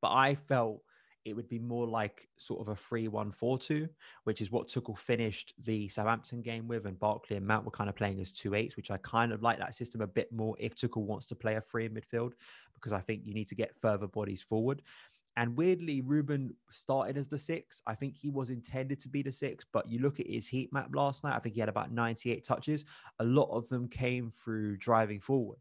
but 0.00 0.10
i 0.12 0.34
felt 0.34 0.82
it 1.26 1.34
would 1.34 1.48
be 1.48 1.58
more 1.58 1.88
like 1.88 2.28
sort 2.38 2.60
of 2.60 2.68
a 2.68 2.74
3-1-4-2, 2.74 3.88
which 4.22 4.40
is 4.40 4.52
what 4.52 4.68
Tuchel 4.68 4.96
finished 4.96 5.54
the 5.64 5.88
Southampton 5.88 6.40
game 6.40 6.68
with, 6.68 6.86
and 6.86 6.96
Barkley 6.96 7.36
and 7.36 7.44
Mount 7.44 7.64
were 7.64 7.72
kind 7.72 7.90
of 7.90 7.96
playing 7.96 8.20
as 8.20 8.30
two 8.30 8.54
eights, 8.54 8.76
which 8.76 8.92
I 8.92 8.96
kind 8.98 9.32
of 9.32 9.42
like 9.42 9.58
that 9.58 9.74
system 9.74 10.02
a 10.02 10.06
bit 10.06 10.32
more 10.32 10.54
if 10.60 10.76
Tuchel 10.76 11.02
wants 11.02 11.26
to 11.26 11.34
play 11.34 11.56
a 11.56 11.60
free 11.60 11.86
in 11.86 11.92
midfield, 11.92 12.34
because 12.74 12.92
I 12.92 13.00
think 13.00 13.22
you 13.24 13.34
need 13.34 13.48
to 13.48 13.56
get 13.56 13.74
further 13.82 14.06
bodies 14.06 14.40
forward. 14.40 14.82
And 15.36 15.56
weirdly, 15.56 16.00
Ruben 16.00 16.54
started 16.70 17.18
as 17.18 17.28
the 17.28 17.38
six. 17.38 17.82
I 17.86 17.94
think 17.94 18.16
he 18.16 18.30
was 18.30 18.50
intended 18.50 19.00
to 19.00 19.08
be 19.08 19.22
the 19.22 19.32
six, 19.32 19.66
but 19.70 19.88
you 19.88 19.98
look 19.98 20.18
at 20.18 20.26
his 20.26 20.48
heat 20.48 20.72
map 20.72 20.88
last 20.94 21.24
night, 21.24 21.36
I 21.36 21.40
think 21.40 21.54
he 21.54 21.60
had 21.60 21.68
about 21.68 21.92
98 21.92 22.42
touches. 22.42 22.84
A 23.18 23.24
lot 23.24 23.50
of 23.50 23.68
them 23.68 23.88
came 23.88 24.30
through 24.30 24.78
driving 24.78 25.20
forward 25.20 25.58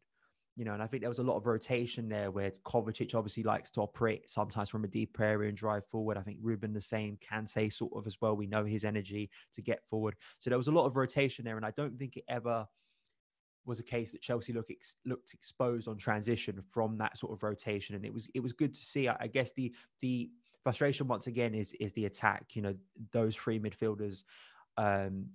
you 0.57 0.63
know, 0.63 0.73
and 0.73 0.81
I 0.81 0.87
think 0.87 1.01
there 1.01 1.09
was 1.09 1.19
a 1.19 1.23
lot 1.23 1.35
of 1.35 1.45
rotation 1.45 2.07
there 2.07 2.31
where 2.31 2.51
Kovacic 2.65 3.13
obviously 3.13 3.43
likes 3.43 3.69
to 3.71 3.81
operate 3.81 4.29
sometimes 4.29 4.69
from 4.69 4.85
a 4.85 4.87
deep 4.87 5.19
area 5.19 5.49
and 5.49 5.57
drive 5.57 5.85
forward. 5.85 6.17
I 6.17 6.21
think 6.21 6.37
Ruben 6.41 6.71
the 6.71 6.79
same, 6.79 7.17
Kante 7.17 7.71
sort 7.71 7.91
of 7.93 8.07
as 8.07 8.21
well. 8.21 8.35
We 8.35 8.47
know 8.47 8.63
his 8.63 8.85
energy 8.85 9.29
to 9.53 9.61
get 9.61 9.85
forward. 9.89 10.15
So 10.39 10.49
there 10.49 10.57
was 10.57 10.69
a 10.69 10.71
lot 10.71 10.85
of 10.85 10.95
rotation 10.95 11.43
there, 11.43 11.57
and 11.57 11.65
I 11.65 11.71
don't 11.71 11.99
think 11.99 12.15
it 12.15 12.23
ever 12.29 12.65
was 13.65 13.79
a 13.79 13.83
case 13.83 14.11
that 14.11 14.21
Chelsea 14.21 14.53
look 14.53 14.69
ex- 14.69 14.97
looked 15.05 15.33
exposed 15.33 15.87
on 15.87 15.97
transition 15.97 16.61
from 16.71 16.97
that 16.97 17.17
sort 17.17 17.33
of 17.33 17.43
rotation, 17.43 17.95
and 17.95 18.05
it 18.05 18.13
was 18.13 18.29
it 18.33 18.41
was 18.41 18.53
good 18.53 18.73
to 18.73 18.79
see. 18.79 19.07
I, 19.07 19.15
I 19.21 19.27
guess 19.27 19.51
the 19.53 19.73
the 20.01 20.29
frustration 20.63 21.07
once 21.07 21.27
again 21.27 21.53
is 21.53 21.73
is 21.79 21.93
the 21.93 22.05
attack. 22.05 22.55
You 22.55 22.61
know, 22.61 22.75
those 23.11 23.35
three 23.35 23.59
midfielders 23.59 24.23
um, 24.77 25.27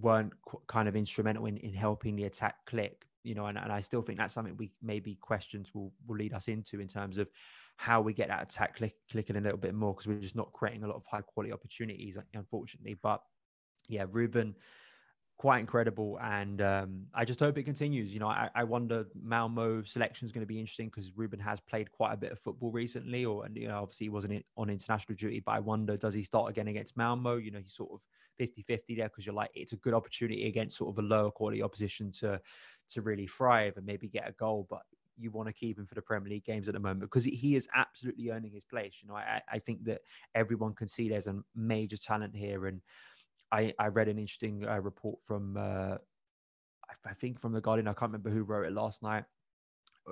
weren't 0.00 0.32
qu- 0.46 0.62
kind 0.66 0.88
of 0.88 0.96
instrumental 0.96 1.46
in, 1.46 1.56
in 1.58 1.74
helping 1.74 2.16
the 2.16 2.24
attack 2.24 2.56
click 2.66 3.06
you 3.24 3.34
know, 3.34 3.46
and, 3.46 3.58
and 3.58 3.72
I 3.72 3.80
still 3.80 4.02
think 4.02 4.18
that's 4.18 4.34
something 4.34 4.54
we 4.58 4.70
maybe 4.82 5.16
questions 5.16 5.74
will 5.74 5.92
will 6.06 6.16
lead 6.16 6.34
us 6.34 6.46
into 6.46 6.78
in 6.78 6.88
terms 6.88 7.18
of 7.18 7.28
how 7.76 8.00
we 8.00 8.12
get 8.12 8.28
that 8.28 8.42
attack 8.42 8.76
click, 8.76 8.94
clicking 9.10 9.36
a 9.36 9.40
little 9.40 9.58
bit 9.58 9.74
more 9.74 9.92
because 9.94 10.06
we're 10.06 10.20
just 10.20 10.36
not 10.36 10.52
creating 10.52 10.84
a 10.84 10.86
lot 10.86 10.96
of 10.96 11.04
high 11.10 11.22
quality 11.22 11.52
opportunities, 11.52 12.16
unfortunately. 12.34 12.96
But 13.02 13.20
yeah, 13.88 14.04
Ruben, 14.08 14.54
quite 15.36 15.60
incredible, 15.60 16.18
and 16.22 16.60
um, 16.62 17.06
I 17.14 17.24
just 17.24 17.40
hope 17.40 17.58
it 17.58 17.64
continues. 17.64 18.12
You 18.12 18.20
know, 18.20 18.28
I, 18.28 18.48
I 18.54 18.64
wonder 18.64 19.06
Malmo 19.20 19.82
selection 19.82 20.26
is 20.26 20.32
going 20.32 20.42
to 20.42 20.46
be 20.46 20.60
interesting 20.60 20.88
because 20.88 21.12
Ruben 21.16 21.40
has 21.40 21.60
played 21.60 21.90
quite 21.90 22.12
a 22.12 22.16
bit 22.16 22.32
of 22.32 22.38
football 22.38 22.70
recently, 22.70 23.24
or 23.24 23.44
and 23.44 23.56
you 23.56 23.68
know, 23.68 23.82
obviously 23.82 24.06
he 24.06 24.10
wasn't 24.10 24.44
on 24.56 24.70
international 24.70 25.16
duty, 25.16 25.40
but 25.40 25.52
I 25.52 25.60
wonder 25.60 25.96
does 25.96 26.14
he 26.14 26.22
start 26.22 26.50
again 26.50 26.68
against 26.68 26.96
Malmo? 26.96 27.36
You 27.36 27.50
know, 27.50 27.58
he's 27.58 27.74
sort 27.74 27.90
of 27.92 28.00
50-50 28.40 28.96
there 28.96 29.08
because 29.08 29.26
you're 29.26 29.34
like 29.34 29.50
it's 29.54 29.72
a 29.72 29.76
good 29.76 29.94
opportunity 29.94 30.48
against 30.48 30.76
sort 30.76 30.90
of 30.90 30.98
a 30.98 31.06
lower 31.06 31.30
quality 31.30 31.62
opposition 31.62 32.10
to 32.12 32.40
to 32.90 33.02
really 33.02 33.26
thrive 33.26 33.76
and 33.76 33.86
maybe 33.86 34.08
get 34.08 34.28
a 34.28 34.32
goal, 34.32 34.66
but 34.68 34.82
you 35.16 35.30
want 35.30 35.48
to 35.48 35.52
keep 35.52 35.78
him 35.78 35.86
for 35.86 35.94
the 35.94 36.02
Premier 36.02 36.30
League 36.30 36.44
games 36.44 36.68
at 36.68 36.74
the 36.74 36.80
moment 36.80 37.00
because 37.00 37.24
he 37.24 37.56
is 37.56 37.68
absolutely 37.74 38.30
earning 38.30 38.52
his 38.52 38.64
place. 38.64 39.00
You 39.02 39.08
know, 39.08 39.14
I, 39.14 39.42
I 39.50 39.58
think 39.58 39.84
that 39.84 40.00
everyone 40.34 40.74
can 40.74 40.88
see 40.88 41.08
there's 41.08 41.26
a 41.26 41.40
major 41.54 41.96
talent 41.96 42.34
here. 42.34 42.66
And 42.66 42.80
I, 43.54 43.72
I 43.78 43.86
read 43.86 44.08
an 44.08 44.18
interesting 44.18 44.66
uh, 44.66 44.80
report 44.80 45.18
from, 45.24 45.56
uh, 45.56 45.96
I, 46.90 47.10
I 47.10 47.14
think 47.14 47.40
from 47.40 47.52
the 47.52 47.60
Guardian, 47.60 47.86
I 47.86 47.92
can't 47.92 48.10
remember 48.10 48.30
who 48.30 48.42
wrote 48.42 48.66
it 48.66 48.72
last 48.72 49.02
night, 49.02 49.24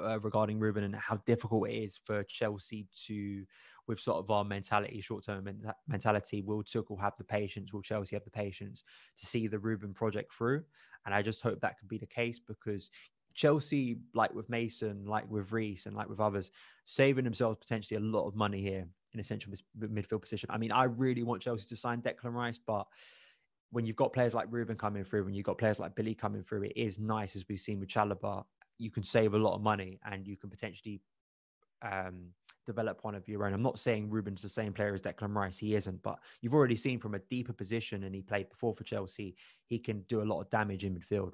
uh, 0.00 0.20
regarding 0.20 0.58
Ruben 0.58 0.84
and 0.84 0.94
how 0.94 1.16
difficult 1.26 1.68
it 1.68 1.74
is 1.74 2.00
for 2.06 2.22
Chelsea 2.24 2.86
to, 3.06 3.44
with 3.88 3.98
sort 3.98 4.18
of 4.18 4.30
our 4.30 4.44
mentality, 4.44 5.00
short 5.00 5.24
term 5.24 5.48
mentality, 5.88 6.40
will 6.40 6.62
Tuchel 6.62 7.00
have 7.00 7.14
the 7.18 7.24
patience? 7.24 7.72
Will 7.72 7.82
Chelsea 7.82 8.14
have 8.16 8.24
the 8.24 8.30
patience 8.30 8.84
to 9.18 9.26
see 9.26 9.48
the 9.48 9.58
Ruben 9.58 9.92
project 9.92 10.32
through? 10.32 10.62
And 11.04 11.14
I 11.14 11.20
just 11.20 11.42
hope 11.42 11.60
that 11.60 11.78
could 11.78 11.88
be 11.88 11.98
the 11.98 12.06
case 12.06 12.38
because 12.38 12.90
Chelsea, 13.34 13.98
like 14.14 14.32
with 14.32 14.48
Mason, 14.48 15.04
like 15.04 15.28
with 15.28 15.52
Reece, 15.52 15.86
and 15.86 15.96
like 15.96 16.08
with 16.08 16.20
others, 16.20 16.50
saving 16.84 17.24
themselves 17.24 17.58
potentially 17.58 17.98
a 17.98 18.08
lot 18.16 18.28
of 18.28 18.36
money 18.36 18.62
here 18.62 18.86
in 19.12 19.20
a 19.20 19.22
central 19.24 19.54
midfield 19.78 20.22
position. 20.22 20.48
I 20.52 20.58
mean, 20.58 20.72
I 20.72 20.84
really 20.84 21.22
want 21.22 21.42
Chelsea 21.42 21.68
to 21.68 21.76
sign 21.76 22.02
Declan 22.02 22.32
Rice, 22.32 22.60
but 22.64 22.86
when 23.72 23.86
you've 23.86 23.96
got 23.96 24.12
players 24.12 24.34
like 24.34 24.46
Ruben 24.50 24.76
coming 24.76 25.02
through, 25.02 25.24
when 25.24 25.34
you've 25.34 25.46
got 25.46 25.58
players 25.58 25.78
like 25.78 25.94
Billy 25.94 26.14
coming 26.14 26.42
through, 26.42 26.64
it 26.64 26.76
is 26.76 26.98
nice, 26.98 27.34
as 27.34 27.44
we've 27.48 27.58
seen 27.58 27.80
with 27.80 27.88
Chalobah. 27.88 28.44
You 28.78 28.90
can 28.90 29.02
save 29.02 29.34
a 29.34 29.38
lot 29.38 29.54
of 29.54 29.62
money 29.62 29.98
and 30.04 30.26
you 30.26 30.36
can 30.36 30.50
potentially 30.50 31.00
um, 31.80 32.28
develop 32.66 33.02
one 33.02 33.14
of 33.14 33.26
your 33.28 33.46
own. 33.46 33.54
I'm 33.54 33.62
not 33.62 33.78
saying 33.78 34.10
Ruben's 34.10 34.42
the 34.42 34.48
same 34.48 34.74
player 34.74 34.92
as 34.92 35.00
Declan 35.00 35.34
Rice. 35.34 35.56
He 35.56 35.74
isn't, 35.74 36.02
but 36.02 36.18
you've 36.42 36.54
already 36.54 36.76
seen 36.76 36.98
from 36.98 37.14
a 37.14 37.18
deeper 37.18 37.54
position 37.54 38.04
and 38.04 38.14
he 38.14 38.20
played 38.20 38.50
before 38.50 38.74
for 38.74 38.84
Chelsea, 38.84 39.36
he 39.68 39.78
can 39.78 40.02
do 40.02 40.22
a 40.22 40.24
lot 40.24 40.40
of 40.40 40.50
damage 40.50 40.84
in 40.84 40.94
midfield. 40.94 41.32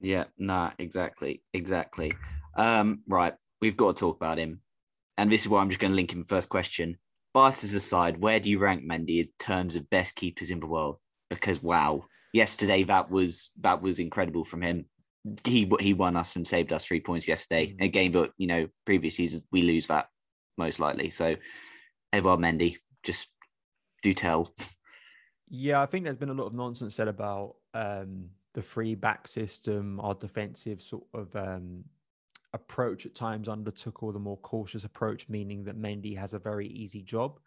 Yeah, 0.00 0.24
nah, 0.36 0.72
exactly. 0.78 1.42
Exactly. 1.54 2.12
Um, 2.56 3.00
right. 3.08 3.34
We've 3.62 3.76
got 3.76 3.96
to 3.96 4.00
talk 4.00 4.16
about 4.16 4.38
him. 4.38 4.60
And 5.16 5.32
this 5.32 5.42
is 5.42 5.48
why 5.48 5.60
I'm 5.60 5.70
just 5.70 5.80
going 5.80 5.92
to 5.92 5.96
link 5.96 6.12
him 6.12 6.24
first 6.24 6.50
question. 6.50 6.98
Biases 7.32 7.72
aside, 7.74 8.18
where 8.18 8.38
do 8.38 8.50
you 8.50 8.58
rank 8.58 8.84
Mendy 8.84 9.20
in 9.20 9.28
terms 9.38 9.76
of 9.76 9.88
best 9.90 10.14
keepers 10.14 10.50
in 10.50 10.60
the 10.60 10.66
world? 10.66 10.98
Because 11.30 11.62
wow, 11.62 12.04
yesterday 12.32 12.84
that 12.84 13.10
was 13.10 13.50
that 13.60 13.82
was 13.82 13.98
incredible 13.98 14.44
from 14.44 14.62
him 14.62 14.86
he 15.44 15.70
he 15.80 15.94
won 15.94 16.16
us 16.16 16.36
and 16.36 16.46
saved 16.46 16.72
us 16.72 16.84
three 16.84 17.00
points 17.00 17.28
yesterday. 17.28 17.74
Mm. 17.74 17.84
A 17.84 17.88
game 17.88 18.12
that 18.12 18.30
you 18.38 18.46
know 18.46 18.68
previous 18.84 19.16
seasons 19.16 19.42
we 19.50 19.62
lose 19.62 19.86
that 19.88 20.08
most 20.56 20.80
likely. 20.80 21.10
So 21.10 21.36
Edouard 22.12 22.40
Mendy, 22.40 22.76
just 23.02 23.28
do 24.02 24.14
tell. 24.14 24.52
Yeah, 25.48 25.80
I 25.80 25.86
think 25.86 26.04
there's 26.04 26.16
been 26.16 26.28
a 26.28 26.34
lot 26.34 26.46
of 26.46 26.54
nonsense 26.54 26.94
said 26.94 27.08
about 27.08 27.56
um, 27.74 28.26
the 28.54 28.62
free 28.62 28.94
back 28.94 29.26
system, 29.26 29.98
our 30.00 30.14
defensive 30.14 30.82
sort 30.82 31.04
of 31.14 31.34
um, 31.36 31.84
approach 32.52 33.06
at 33.06 33.14
times 33.14 33.48
undertook 33.48 34.02
or 34.02 34.12
the 34.12 34.18
more 34.18 34.36
cautious 34.38 34.84
approach, 34.84 35.28
meaning 35.28 35.64
that 35.64 35.80
Mendy 35.80 36.16
has 36.16 36.34
a 36.34 36.38
very 36.38 36.68
easy 36.68 37.02
job. 37.02 37.38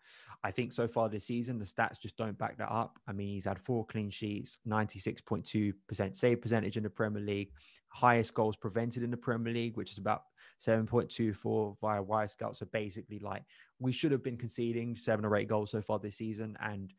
I 0.43 0.51
think 0.51 0.73
so 0.73 0.87
far 0.87 1.07
this 1.07 1.25
season, 1.25 1.59
the 1.59 1.65
stats 1.65 1.99
just 1.99 2.17
don't 2.17 2.37
back 2.37 2.57
that 2.57 2.71
up. 2.71 2.97
I 3.07 3.11
mean, 3.11 3.27
he's 3.29 3.45
had 3.45 3.59
four 3.59 3.85
clean 3.85 4.09
sheets, 4.09 4.57
96.2% 4.67 6.15
save 6.15 6.41
percentage 6.41 6.77
in 6.77 6.83
the 6.83 6.89
Premier 6.89 7.21
League, 7.21 7.51
highest 7.89 8.33
goals 8.33 8.55
prevented 8.55 9.03
in 9.03 9.11
the 9.11 9.17
Premier 9.17 9.53
League, 9.53 9.77
which 9.77 9.91
is 9.91 9.99
about 9.99 10.23
7.24 10.59 11.77
via 11.79 12.03
Wyscout. 12.03 12.55
So 12.55 12.65
basically, 12.71 13.19
like 13.19 13.43
we 13.79 13.91
should 13.91 14.11
have 14.11 14.23
been 14.23 14.37
conceding 14.37 14.95
seven 14.95 15.25
or 15.25 15.35
eight 15.35 15.47
goals 15.47 15.71
so 15.71 15.81
far 15.81 15.99
this 15.99 16.17
season. 16.17 16.57
And 16.59 16.91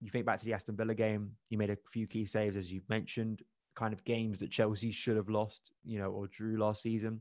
you 0.00 0.10
think 0.10 0.26
back 0.26 0.38
to 0.38 0.44
the 0.44 0.52
Aston 0.52 0.76
Villa 0.76 0.94
game, 0.94 1.32
you 1.50 1.58
made 1.58 1.70
a 1.70 1.78
few 1.90 2.06
key 2.06 2.24
saves, 2.24 2.56
as 2.56 2.72
you 2.72 2.82
mentioned, 2.88 3.42
kind 3.74 3.92
of 3.92 4.04
games 4.04 4.40
that 4.40 4.50
Chelsea 4.50 4.90
should 4.92 5.16
have 5.16 5.28
lost, 5.28 5.72
you 5.84 5.98
know, 5.98 6.10
or 6.10 6.28
drew 6.28 6.56
last 6.56 6.82
season. 6.82 7.20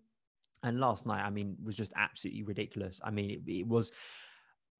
And 0.61 0.79
last 0.79 1.05
night, 1.05 1.23
I 1.23 1.29
mean, 1.29 1.57
was 1.63 1.75
just 1.75 1.91
absolutely 1.95 2.43
ridiculous. 2.43 3.01
I 3.03 3.11
mean, 3.11 3.29
it, 3.31 3.51
it 3.51 3.67
was 3.67 3.91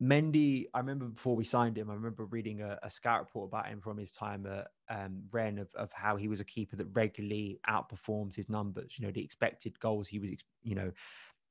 Mendy, 0.03 0.65
I 0.73 0.79
remember 0.79 1.05
before 1.05 1.35
we 1.35 1.45
signed 1.45 1.77
him, 1.77 1.89
I 1.89 1.93
remember 1.93 2.25
reading 2.25 2.61
a, 2.61 2.77
a 2.83 2.89
scout 2.89 3.21
report 3.21 3.49
about 3.49 3.67
him 3.67 3.79
from 3.79 3.97
his 3.97 4.11
time 4.11 4.45
at 4.45 4.67
um, 4.89 5.23
of, 5.33 5.69
of 5.75 5.93
how 5.93 6.17
he 6.17 6.27
was 6.27 6.41
a 6.41 6.45
keeper 6.45 6.75
that 6.75 6.87
regularly 6.93 7.59
outperforms 7.69 8.35
his 8.35 8.49
numbers. 8.49 8.95
You 8.97 9.05
know, 9.05 9.13
the 9.13 9.23
expected 9.23 9.79
goals 9.79 10.09
he 10.09 10.19
was, 10.19 10.31
you 10.61 10.75
know, 10.75 10.91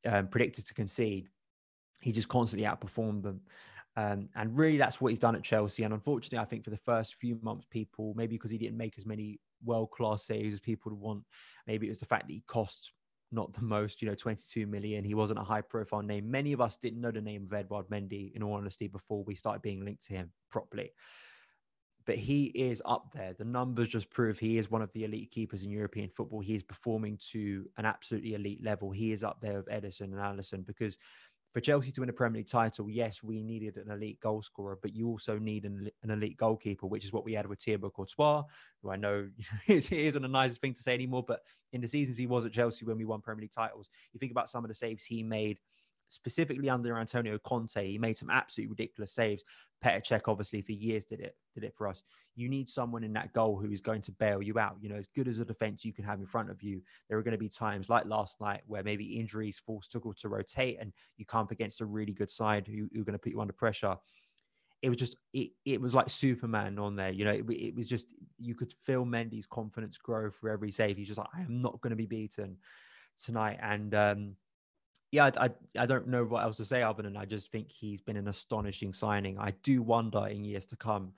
um, 0.05 0.29
predicted 0.29 0.67
to 0.67 0.75
concede, 0.75 1.31
he 2.01 2.13
just 2.13 2.29
constantly 2.29 2.69
outperformed 2.69 3.23
them. 3.23 3.41
Um, 3.97 4.29
and 4.35 4.57
really, 4.57 4.77
that's 4.77 5.01
what 5.01 5.11
he's 5.11 5.19
done 5.19 5.37
at 5.37 5.45
Chelsea. 5.45 5.85
And 5.85 5.95
unfortunately, 5.95 6.39
I 6.39 6.45
think 6.45 6.65
for 6.65 6.71
the 6.71 6.77
first 6.77 7.15
few 7.15 7.39
months, 7.43 7.67
people 7.71 8.13
maybe 8.17 8.37
because 8.37 8.51
he 8.51 8.59
didn't 8.59 8.77
make 8.77 8.95
as 8.99 9.07
many 9.07 9.41
world 9.65 9.93
class 9.93 10.25
saves 10.25 10.53
as 10.53 10.61
people 10.61 10.93
would 10.93 11.01
want, 11.01 11.23
maybe 11.67 11.87
it 11.87 11.91
was 11.91 11.99
the 11.99 12.07
fact 12.07 12.27
that 12.27 12.33
he 12.35 12.45
cost 12.47 12.93
not 13.33 13.53
the 13.55 13.63
most, 13.63 14.03
you 14.03 14.09
know, 14.09 14.15
22 14.15 14.67
million. 14.67 15.05
He 15.05 15.15
wasn't 15.15 15.39
a 15.39 15.45
high 15.45 15.63
profile 15.63 16.03
name. 16.03 16.31
Many 16.31 16.53
of 16.53 16.61
us 16.61 16.77
didn't 16.77 17.01
know 17.01 17.11
the 17.11 17.21
name 17.21 17.45
of 17.45 17.53
Edouard 17.53 17.89
Mendy, 17.89 18.35
in 18.35 18.43
all 18.43 18.55
honesty, 18.55 18.89
before 18.89 19.25
we 19.25 19.35
started 19.35 19.63
being 19.63 19.85
linked 19.85 20.07
to 20.07 20.15
him 20.15 20.31
properly. 20.51 20.93
But 22.05 22.17
he 22.17 22.47
is 22.47 22.83
up 22.85 23.13
there. 23.15 23.33
The 23.33 23.45
numbers 23.45 23.89
just 23.89 24.11
prove 24.11 24.39
he 24.39 24.59
is 24.59 24.71
one 24.71 24.83
of 24.83 24.93
the 24.93 25.05
elite 25.05 25.31
keepers 25.31 25.63
in 25.63 25.71
European 25.71 26.09
football. 26.09 26.41
He 26.41 26.55
is 26.55 26.63
performing 26.63 27.19
to 27.31 27.65
an 27.79 27.85
absolutely 27.85 28.35
elite 28.35 28.63
level. 28.63 28.91
He 28.91 29.13
is 29.13 29.23
up 29.23 29.41
there 29.41 29.57
with 29.57 29.69
Ederson 29.69 30.13
and 30.13 30.15
Alisson 30.15 30.67
because 30.67 30.99
for 31.53 31.61
Chelsea 31.61 31.93
to 31.93 32.01
win 32.01 32.09
a 32.09 32.15
Premier 32.15 32.39
League 32.39 32.49
title, 32.49 32.89
yes, 32.89 33.23
we 33.23 33.43
needed 33.43 33.77
an 33.77 33.91
elite 33.91 34.19
goal 34.21 34.41
scorer, 34.41 34.79
but 34.81 34.95
you 34.95 35.09
also 35.09 35.39
need 35.39 35.65
an, 35.65 35.91
an 36.03 36.11
elite 36.11 36.39
goalkeeper, 36.39 36.87
which 36.87 37.05
is 37.05 37.13
what 37.13 37.25
we 37.25 37.35
had 37.35 37.47
with 37.47 37.61
Thibaut 37.61 37.93
Courtois, 37.93 38.43
who 38.83 38.91
I 38.91 38.97
know 38.97 39.29
isn't 39.67 40.25
a 40.25 40.29
nice 40.29 40.57
thing 40.57 40.73
to 40.73 40.83
say 40.83 40.95
anymore, 40.95 41.25
but 41.27 41.41
in 41.73 41.83
the 41.83 41.89
seasons 41.89 42.17
he 42.17 42.27
was 42.27 42.47
at 42.47 42.53
Chelsea 42.53 42.87
when 42.87 42.97
we 42.97 43.05
won 43.05 43.21
Premier 43.21 43.43
League 43.43 43.53
titles, 43.53 43.91
you 44.13 44.19
think 44.19 44.33
about 44.33 44.49
some 44.49 44.65
of 44.65 44.69
the 44.69 44.75
saves 44.75 45.05
he 45.05 45.23
made 45.23 45.59
specifically 46.13 46.69
under 46.69 46.99
Antonio 46.99 47.39
Conte, 47.39 47.91
he 47.91 47.99
made 47.99 48.19
some 48.19 48.31
absolutely 48.31 48.71
ridiculous 48.71 49.15
saves. 49.15 49.45
Petr 49.85 50.07
Cech, 50.07 50.29
obviously, 50.29 50.63
for 50.63 50.73
years 50.73 51.05
did 51.05 51.21
it 51.21 51.37
did 51.55 51.65
it 51.65 51.75
for 51.77 51.89
us. 51.89 52.03
You 52.35 52.49
need 52.49 52.69
someone 52.69 53.05
in 53.05 53.13
that 53.15 53.33
goal 53.33 53.59
who 53.59 53.71
is 53.71 53.81
going 53.81 54.03
to 54.03 54.13
bail 54.13 54.43
you 54.43 54.59
out. 54.59 54.77
You 54.81 54.89
know, 54.89 54.97
as 54.97 55.09
good 55.09 55.29
as 55.29 55.39
a 55.41 55.45
defense 55.45 55.85
you 55.85 55.93
can 55.93 56.05
have 56.05 56.21
in 56.21 56.27
front 56.27 56.51
of 56.51 56.63
you, 56.63 56.83
there 57.09 57.19
are 57.19 57.23
going 57.23 57.33
to 57.33 57.39
be 57.39 57.49
times 57.49 57.89
like 57.89 58.07
last 58.07 58.41
night 58.41 58.63
where 58.67 58.83
maybe 58.83 59.19
injuries 59.19 59.59
force 59.59 59.89
Tuchel 59.89 60.17
to 60.19 60.29
rotate, 60.29 60.79
and 60.81 60.93
you 61.17 61.25
come 61.25 61.43
up 61.43 61.51
against 61.51 61.81
a 61.81 61.87
really 61.87 62.13
good 62.13 62.31
side 62.31 62.67
who, 62.67 62.89
who 62.93 63.01
are 63.01 63.05
going 63.05 63.15
to 63.15 63.19
put 63.19 63.33
you 63.33 63.41
under 63.41 63.53
pressure. 63.53 63.97
It 64.83 64.89
was 64.89 64.99
just 64.99 65.17
it, 65.33 65.51
it 65.65 65.81
was 65.81 65.95
like 65.95 66.11
Superman 66.11 66.79
on 66.79 66.97
there. 66.97 67.11
You 67.11 67.25
know, 67.25 67.33
it, 67.33 67.45
it 67.51 67.75
was 67.75 67.89
just 67.89 68.07
you 68.39 68.55
could 68.55 68.75
feel 68.85 69.05
Mendy's 69.05 69.47
confidence 69.47 69.99
grow 69.99 70.31
for 70.31 70.51
every 70.51 70.71
save. 70.71 70.97
He's 70.97 71.09
just 71.09 71.19
like, 71.19 71.29
I 71.37 71.43
am 71.43 71.63
not 71.63 71.81
going 71.81 71.91
to 71.91 71.97
be 71.97 72.07
beaten 72.07 72.57
tonight, 73.23 73.59
and 73.63 73.95
um, 73.95 74.37
yeah, 75.13 75.31
I, 75.39 75.51
I, 75.79 75.85
don't 75.85 76.09
know 76.09 76.25
what 76.25 76.43
else 76.43 76.57
to 76.57 76.65
say 76.65 76.83
other 76.83 77.03
than 77.03 77.19
I 77.19 77.27
just 77.27 77.53
think 77.53 77.71
he's 77.71 78.01
been 78.01 78.17
an 78.17 78.29
astonishing 78.29 78.95
signing. 78.95 79.39
I 79.39 79.53
do 79.63 79.83
wonder 79.83 80.27
in 80.27 80.43
years 80.43 80.65
to 80.67 80.77
come 80.77 81.13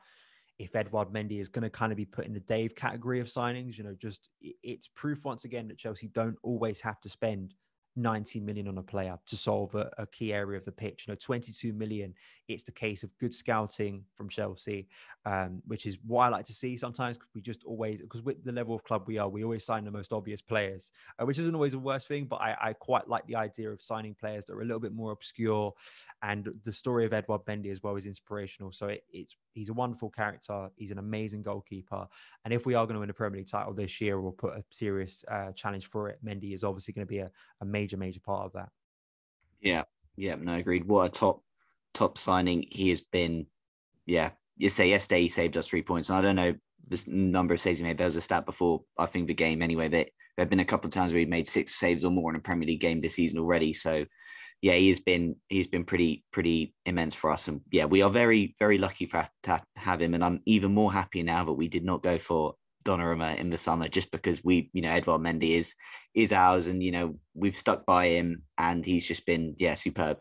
if 0.58 0.74
Edouard 0.74 1.10
Mendy 1.10 1.40
is 1.40 1.48
going 1.48 1.62
to 1.62 1.70
kind 1.70 1.92
of 1.92 1.96
be 1.96 2.04
put 2.04 2.26
in 2.26 2.34
the 2.34 2.40
Dave 2.40 2.74
category 2.74 3.20
of 3.20 3.28
signings. 3.28 3.78
You 3.78 3.84
know, 3.84 3.94
just 3.94 4.30
it's 4.40 4.88
proof 4.88 5.24
once 5.24 5.44
again 5.44 5.68
that 5.68 5.78
Chelsea 5.78 6.08
don't 6.08 6.36
always 6.42 6.80
have 6.80 7.00
to 7.02 7.08
spend 7.08 7.54
90 7.96 8.40
million 8.40 8.68
on 8.68 8.78
a 8.78 8.82
player 8.82 9.18
to 9.26 9.36
solve 9.36 9.74
a, 9.74 9.90
a, 9.98 10.06
key 10.06 10.32
area 10.32 10.58
of 10.58 10.64
the 10.64 10.72
pitch. 10.72 11.04
You 11.06 11.12
know, 11.12 11.18
22 11.20 11.72
million, 11.72 12.14
it's 12.48 12.64
the 12.64 12.72
case 12.72 13.02
of 13.04 13.16
good 13.18 13.32
scouting 13.32 14.04
from 14.14 14.28
Chelsea, 14.28 14.88
um, 15.24 15.62
which 15.66 15.86
is 15.86 15.98
what 16.06 16.24
I 16.24 16.28
like 16.28 16.44
to 16.46 16.52
see 16.52 16.76
sometimes 16.76 17.16
because 17.16 17.30
we 17.34 17.40
just 17.40 17.64
always, 17.64 18.00
because 18.00 18.22
with 18.22 18.44
the 18.44 18.52
level 18.52 18.74
of 18.74 18.82
club 18.84 19.04
we 19.06 19.18
are, 19.18 19.28
we 19.28 19.44
always 19.44 19.64
sign 19.64 19.84
the 19.84 19.90
most 19.90 20.12
obvious 20.12 20.42
players, 20.42 20.90
uh, 21.20 21.24
which 21.24 21.38
isn't 21.38 21.54
always 21.54 21.72
the 21.72 21.78
worst 21.78 22.08
thing, 22.08 22.24
but 22.24 22.40
I, 22.40 22.56
I, 22.60 22.72
quite 22.72 23.08
like 23.08 23.26
the 23.26 23.36
idea 23.36 23.70
of 23.70 23.80
signing 23.80 24.14
players 24.14 24.44
that 24.46 24.54
are 24.54 24.62
a 24.62 24.64
little 24.64 24.80
bit 24.80 24.92
more 24.92 25.12
obscure. 25.12 25.72
And 26.22 26.48
the 26.64 26.72
story 26.72 27.04
of 27.06 27.12
Edouard 27.12 27.44
Mendy 27.46 27.70
as 27.70 27.82
well 27.82 27.96
is 27.96 28.06
inspirational. 28.06 28.72
So 28.72 28.88
it, 28.88 29.04
it's 29.12 29.36
he's 29.52 29.68
a 29.68 29.74
wonderful 29.74 30.10
character. 30.10 30.68
He's 30.76 30.90
an 30.90 30.98
amazing 30.98 31.42
goalkeeper. 31.42 32.06
And 32.44 32.52
if 32.52 32.66
we 32.66 32.74
are 32.74 32.84
going 32.84 32.94
to 32.94 33.00
win 33.00 33.10
a 33.10 33.14
Premier 33.14 33.38
League 33.38 33.48
title 33.48 33.72
this 33.72 34.00
year, 34.00 34.20
we'll 34.20 34.32
put 34.32 34.54
a 34.54 34.64
serious 34.70 35.24
uh, 35.30 35.52
challenge 35.52 35.86
for 35.86 36.08
it. 36.08 36.18
Mendy 36.24 36.52
is 36.52 36.64
obviously 36.64 36.92
going 36.92 37.06
to 37.06 37.10
be 37.10 37.18
a, 37.18 37.30
a 37.60 37.64
major 37.84 37.96
major, 37.98 38.20
part 38.20 38.46
of 38.46 38.52
that. 38.54 38.70
Yeah, 39.60 39.82
yeah, 40.16 40.36
no, 40.36 40.54
agreed. 40.54 40.86
What 40.86 41.06
a 41.06 41.08
top, 41.10 41.42
top 41.92 42.16
signing 42.16 42.64
he 42.70 42.88
has 42.90 43.02
been. 43.02 43.46
Yeah, 44.06 44.30
you 44.56 44.68
say 44.68 44.88
yesterday 44.88 45.22
he 45.22 45.28
saved 45.28 45.56
us 45.56 45.68
three 45.68 45.82
points, 45.82 46.08
and 46.08 46.18
I 46.18 46.22
don't 46.22 46.36
know 46.36 46.54
this 46.86 47.06
number 47.06 47.54
of 47.54 47.60
saves 47.60 47.78
he 47.78 47.84
made. 47.84 47.98
There's 47.98 48.16
a 48.16 48.20
stat 48.20 48.46
before 48.46 48.82
I 48.98 49.06
think 49.06 49.26
the 49.26 49.34
game 49.34 49.62
anyway 49.62 49.88
that 49.88 50.08
there 50.36 50.44
have 50.44 50.50
been 50.50 50.60
a 50.60 50.64
couple 50.64 50.88
of 50.88 50.94
times 50.94 51.12
where 51.12 51.20
he 51.20 51.26
made 51.26 51.46
six 51.46 51.74
saves 51.74 52.04
or 52.04 52.10
more 52.10 52.30
in 52.30 52.36
a 52.36 52.40
Premier 52.40 52.66
League 52.66 52.80
game 52.80 53.00
this 53.00 53.14
season 53.14 53.38
already. 53.38 53.72
So 53.72 54.04
yeah, 54.62 54.74
he 54.74 54.88
has 54.88 55.00
been 55.00 55.36
he's 55.48 55.66
been 55.66 55.84
pretty 55.84 56.24
pretty 56.32 56.74
immense 56.86 57.14
for 57.14 57.30
us, 57.30 57.48
and 57.48 57.60
yeah, 57.70 57.84
we 57.84 58.00
are 58.00 58.10
very 58.10 58.56
very 58.58 58.78
lucky 58.78 59.06
for 59.06 59.28
to 59.44 59.62
have 59.76 60.00
him, 60.00 60.14
and 60.14 60.24
I'm 60.24 60.40
even 60.46 60.72
more 60.72 60.92
happy 60.92 61.22
now 61.22 61.44
that 61.44 61.52
we 61.52 61.68
did 61.68 61.84
not 61.84 62.02
go 62.02 62.18
for 62.18 62.54
Donnarumma 62.84 63.38
in 63.38 63.50
the 63.50 63.58
summer 63.58 63.88
just 63.88 64.10
because 64.10 64.44
we, 64.44 64.70
you 64.72 64.82
know, 64.82 64.90
Edouard 64.90 65.22
Mendy 65.22 65.52
is 65.52 65.74
is 66.14 66.32
ours, 66.32 66.66
and 66.66 66.82
you 66.82 66.92
know 66.92 67.18
we've 67.34 67.56
stuck 67.56 67.86
by 67.86 68.08
him, 68.08 68.42
and 68.58 68.84
he's 68.84 69.06
just 69.06 69.26
been 69.26 69.54
yeah 69.58 69.74
superb. 69.74 70.18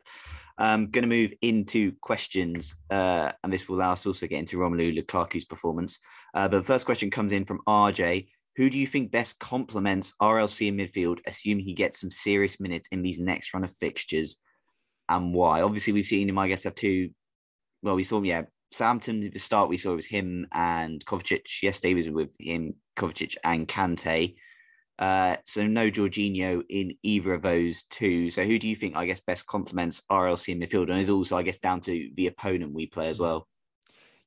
I'm 0.57 0.81
um, 0.81 0.91
going 0.91 1.01
to 1.01 1.07
move 1.07 1.33
into 1.41 1.93
questions, 2.01 2.75
uh, 2.91 3.31
and 3.43 3.51
this 3.51 3.67
will 3.67 3.77
allow 3.77 3.93
us 3.93 4.05
also 4.05 4.27
get 4.27 4.37
into 4.37 4.57
Romelu 4.57 4.95
Lukaku's 4.95 5.45
performance. 5.45 5.97
Uh, 6.35 6.47
but 6.47 6.57
the 6.59 6.63
first 6.63 6.85
question 6.85 7.09
comes 7.09 7.31
in 7.31 7.43
from 7.43 7.61
RJ. 7.67 8.27
Who 8.57 8.69
do 8.69 8.77
you 8.77 8.85
think 8.85 9.11
best 9.11 9.39
complements 9.39 10.13
RLC 10.21 10.67
in 10.67 10.77
midfield, 10.77 11.19
assuming 11.25 11.65
he 11.65 11.73
gets 11.73 11.99
some 11.99 12.11
serious 12.11 12.59
minutes 12.59 12.87
in 12.89 13.01
these 13.01 13.19
next 13.19 13.51
run 13.51 13.63
of 13.63 13.73
fixtures, 13.73 14.37
and 15.09 15.33
why? 15.33 15.61
Obviously, 15.61 15.93
we've 15.93 16.05
seen 16.05 16.29
him, 16.29 16.37
I 16.37 16.47
guess, 16.47 16.65
have 16.65 16.75
two. 16.75 17.09
Well, 17.81 17.95
we 17.95 18.03
saw 18.03 18.19
him, 18.19 18.25
yeah, 18.25 18.43
At 18.81 19.01
the 19.01 19.39
start 19.39 19.69
we 19.69 19.77
saw 19.77 19.93
it 19.93 19.97
was 19.97 20.05
him 20.05 20.47
and 20.51 21.03
Kovacic. 21.05 21.61
Yesterday 21.61 21.93
was 21.93 22.09
with 22.09 22.35
him, 22.39 22.75
Kovacic 22.97 23.35
and 23.43 23.67
Kante. 23.67 24.35
Uh, 24.99 25.37
so 25.45 25.65
no 25.65 25.89
Jorginho 25.89 26.63
in 26.69 26.93
either 27.03 27.33
of 27.33 27.41
those 27.41 27.83
two. 27.83 28.29
So 28.29 28.43
who 28.43 28.59
do 28.59 28.67
you 28.67 28.75
think 28.75 28.95
I 28.95 29.05
guess 29.05 29.21
best 29.21 29.45
complements 29.47 30.01
RLC 30.09 30.49
in 30.49 30.59
midfield 30.59 30.89
and 30.89 30.99
is 30.99 31.09
also 31.09 31.37
I 31.37 31.43
guess 31.43 31.57
down 31.57 31.81
to 31.81 32.09
the 32.15 32.27
opponent 32.27 32.73
we 32.73 32.87
play 32.87 33.09
as 33.09 33.19
well? 33.19 33.47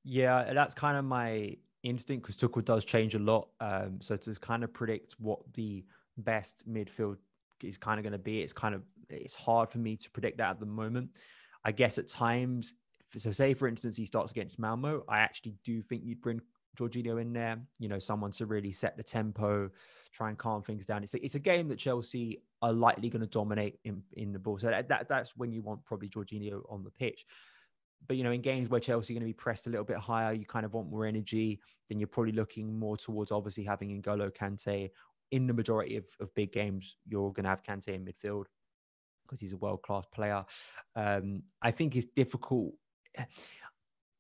Yeah, 0.05 0.53
that's 0.53 0.75
kind 0.75 0.97
of 0.97 1.05
my 1.05 1.57
instinct 1.83 2.27
because 2.27 2.37
Tuchel 2.37 2.65
does 2.65 2.85
change 2.85 3.15
a 3.15 3.19
lot. 3.19 3.49
Um, 3.61 3.99
so 4.01 4.17
to 4.17 4.35
kind 4.35 4.65
of 4.65 4.73
predict 4.73 5.15
what 5.19 5.41
the 5.55 5.85
best 6.19 6.69
midfield 6.71 7.17
is 7.63 7.79
kind 7.79 7.99
of 7.99 8.05
going 8.05 8.13
to 8.13 8.19
be, 8.19 8.41
it's 8.41 8.53
kind 8.53 8.75
of 8.75 8.83
it's 9.09 9.35
hard 9.35 9.71
for 9.71 9.79
me 9.79 9.97
to 9.97 10.11
predict 10.11 10.39
that 10.39 10.51
at 10.51 10.61
the 10.61 10.67
moment. 10.67 11.17
I 11.65 11.73
guess 11.73 11.99
at 11.99 12.09
times 12.09 12.75
so 13.17 13.31
say 13.31 13.55
for 13.55 13.69
instance 13.69 13.97
he 13.97 14.07
starts 14.07 14.33
against 14.33 14.59
Malmo, 14.59 15.05
I 15.09 15.19
actually 15.19 15.55
do 15.65 15.83
think 15.83 16.03
you'd 16.05 16.21
bring 16.21 16.41
Jorginho 16.77 17.21
in 17.21 17.33
there, 17.33 17.59
you 17.79 17.89
know, 17.89 17.99
someone 17.99 18.31
to 18.33 18.47
really 18.47 18.73
set 18.73 18.97
the 18.97 19.03
tempo, 19.03 19.71
try 20.13 20.29
and 20.29 20.39
calm 20.39 20.63
things 20.63 20.87
down. 20.87 21.03
It's 21.03 21.15
a, 21.15 21.25
it's 21.25 21.35
a 21.35 21.41
game 21.41 21.69
that 21.69 21.79
Chelsea 21.79 22.43
are 22.63 22.73
likely 22.73 23.09
going 23.09 23.23
to 23.23 23.27
dominate 23.27 23.79
in, 23.85 24.03
in 24.13 24.33
the 24.33 24.39
ball. 24.39 24.59
So 24.59 24.69
that, 24.69 24.89
that, 24.89 25.09
that's 25.09 25.37
when 25.37 25.53
you 25.53 25.63
want 25.63 25.85
probably 25.85 26.09
Jorginho 26.09 26.63
on 26.71 26.85
the 26.85 26.91
pitch. 26.91 27.27
But, 28.07 28.17
you 28.17 28.25
know, 28.25 28.31
in 28.31 28.43
games 28.43 28.69
where 28.69 28.81
Chelsea 28.81 29.13
are 29.13 29.17
going 29.17 29.27
to 29.27 29.33
be 29.33 29.33
pressed 29.33 29.67
a 29.67 29.71
little 29.71 29.85
bit 29.85 29.97
higher, 29.97 30.33
you 30.33 30.45
kind 30.45 30.67
of 30.67 30.75
want 30.75 30.91
more 30.91 31.07
energy, 31.07 31.61
then 31.89 31.99
you're 31.99 32.07
probably 32.07 32.33
looking 32.33 32.79
more 32.79 32.97
towards 32.97 33.33
obviously 33.33 33.65
having 33.65 34.03
N'Golo 34.03 34.31
Kante. 34.31 34.91
In 35.33 35.47
the 35.47 35.55
majority 35.55 35.97
of, 35.97 36.05
of 36.21 36.33
big 36.35 36.53
games, 36.53 36.97
you're 37.09 37.33
going 37.33 37.45
to 37.45 37.51
have 37.51 37.65
Kante 37.65 37.89
in 37.89 38.05
midfield 38.05 38.45
because 39.25 39.41
he's 39.41 39.55
a 39.55 39.57
world 39.57 39.83
class 39.83 40.05
player. 40.15 40.45
Um, 40.95 41.43
I 41.61 41.73
think 41.73 41.97
it's 41.97 42.07
difficult 42.07 42.75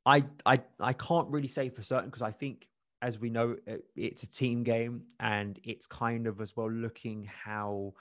I 0.06 0.24
I 0.44 0.60
I 0.78 0.92
can't 0.92 1.28
really 1.28 1.48
say 1.48 1.68
for 1.68 1.82
certain 1.82 2.08
because 2.08 2.22
I 2.22 2.30
think 2.30 2.68
as 3.02 3.18
we 3.18 3.30
know 3.30 3.56
uh, 3.68 3.74
it's 3.94 4.22
a 4.22 4.30
team 4.30 4.62
game 4.62 5.02
and 5.20 5.58
it's 5.64 5.86
kind 5.86 6.26
of 6.26 6.40
as 6.40 6.56
well 6.56 6.70
looking 6.70 7.28
how 7.44 7.92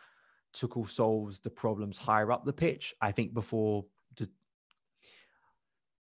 Tuchel 0.55 0.89
solves 0.89 1.39
the 1.39 1.49
problems 1.49 1.97
higher 1.97 2.31
up 2.31 2.45
the 2.45 2.53
pitch. 2.53 2.93
I 3.01 3.11
think 3.11 3.33
before 3.33 3.85
to, 4.15 4.29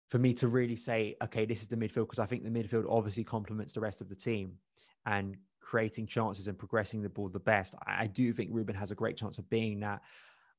for 0.10 0.19
me 0.19 0.34
to 0.34 0.48
really 0.48 0.76
say, 0.76 1.15
okay, 1.24 1.46
this 1.46 1.62
is 1.62 1.67
the 1.67 1.78
midfield 1.78 2.08
because 2.08 2.19
I 2.19 2.26
think 2.26 2.43
the 2.43 2.50
midfield 2.50 2.86
obviously 2.89 3.24
complements 3.24 3.74
the 3.74 3.80
rest 3.80 4.02
of 4.02 4.10
the 4.10 4.15
team 4.15 4.58
and 5.06 5.38
creating 5.62 6.08
chances 6.08 6.48
and 6.48 6.58
progressing 6.58 7.02
the 7.02 7.10
ball 7.10 7.30
the 7.30 7.39
best. 7.39 7.74
I 7.88 8.08
do 8.08 8.34
think 8.34 8.50
Ruben 8.52 8.76
has 8.76 8.91
a 8.91 8.96
great 8.96 9.15
chance 9.15 9.38
of 9.38 9.50
being 9.50 9.80
that. 9.80 10.02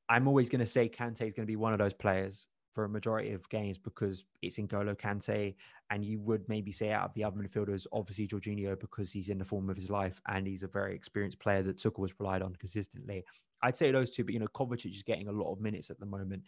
I'm 0.09 0.27
always 0.27 0.49
going 0.49 0.59
to 0.59 0.65
say 0.65 0.89
Kante 0.89 1.21
is 1.21 1.33
going 1.33 1.45
to 1.45 1.51
be 1.51 1.55
one 1.55 1.73
of 1.73 1.79
those 1.79 1.93
players 1.93 2.47
for 2.75 2.83
a 2.83 2.89
majority 2.89 3.31
of 3.31 3.47
games 3.49 3.77
because 3.77 4.25
it's 4.41 4.57
N'Golo 4.57 4.99
Kante, 4.99 5.55
and 5.89 6.03
you 6.03 6.19
would 6.19 6.47
maybe 6.49 6.73
say 6.73 6.91
out 6.91 7.05
of 7.05 7.13
the 7.13 7.23
other 7.23 7.37
midfielders, 7.37 7.87
obviously 7.93 8.27
Jorginho 8.27 8.77
because 8.77 9.13
he's 9.13 9.29
in 9.29 9.37
the 9.37 9.45
form 9.45 9.69
of 9.69 9.77
his 9.77 9.89
life 9.89 10.19
and 10.27 10.45
he's 10.45 10.61
a 10.61 10.67
very 10.67 10.93
experienced 10.93 11.39
player 11.39 11.63
that 11.63 11.77
Tuchel 11.77 11.99
was 11.99 12.19
relied 12.19 12.41
on 12.41 12.53
consistently. 12.57 13.23
I'd 13.63 13.77
say 13.77 13.91
those 13.91 14.11
two, 14.11 14.25
but 14.25 14.33
you 14.33 14.39
know, 14.39 14.47
Kovacic 14.47 14.93
is 14.93 15.03
getting 15.03 15.29
a 15.29 15.31
lot 15.31 15.53
of 15.53 15.61
minutes 15.61 15.89
at 15.89 15.99
the 15.99 16.05
moment, 16.05 16.43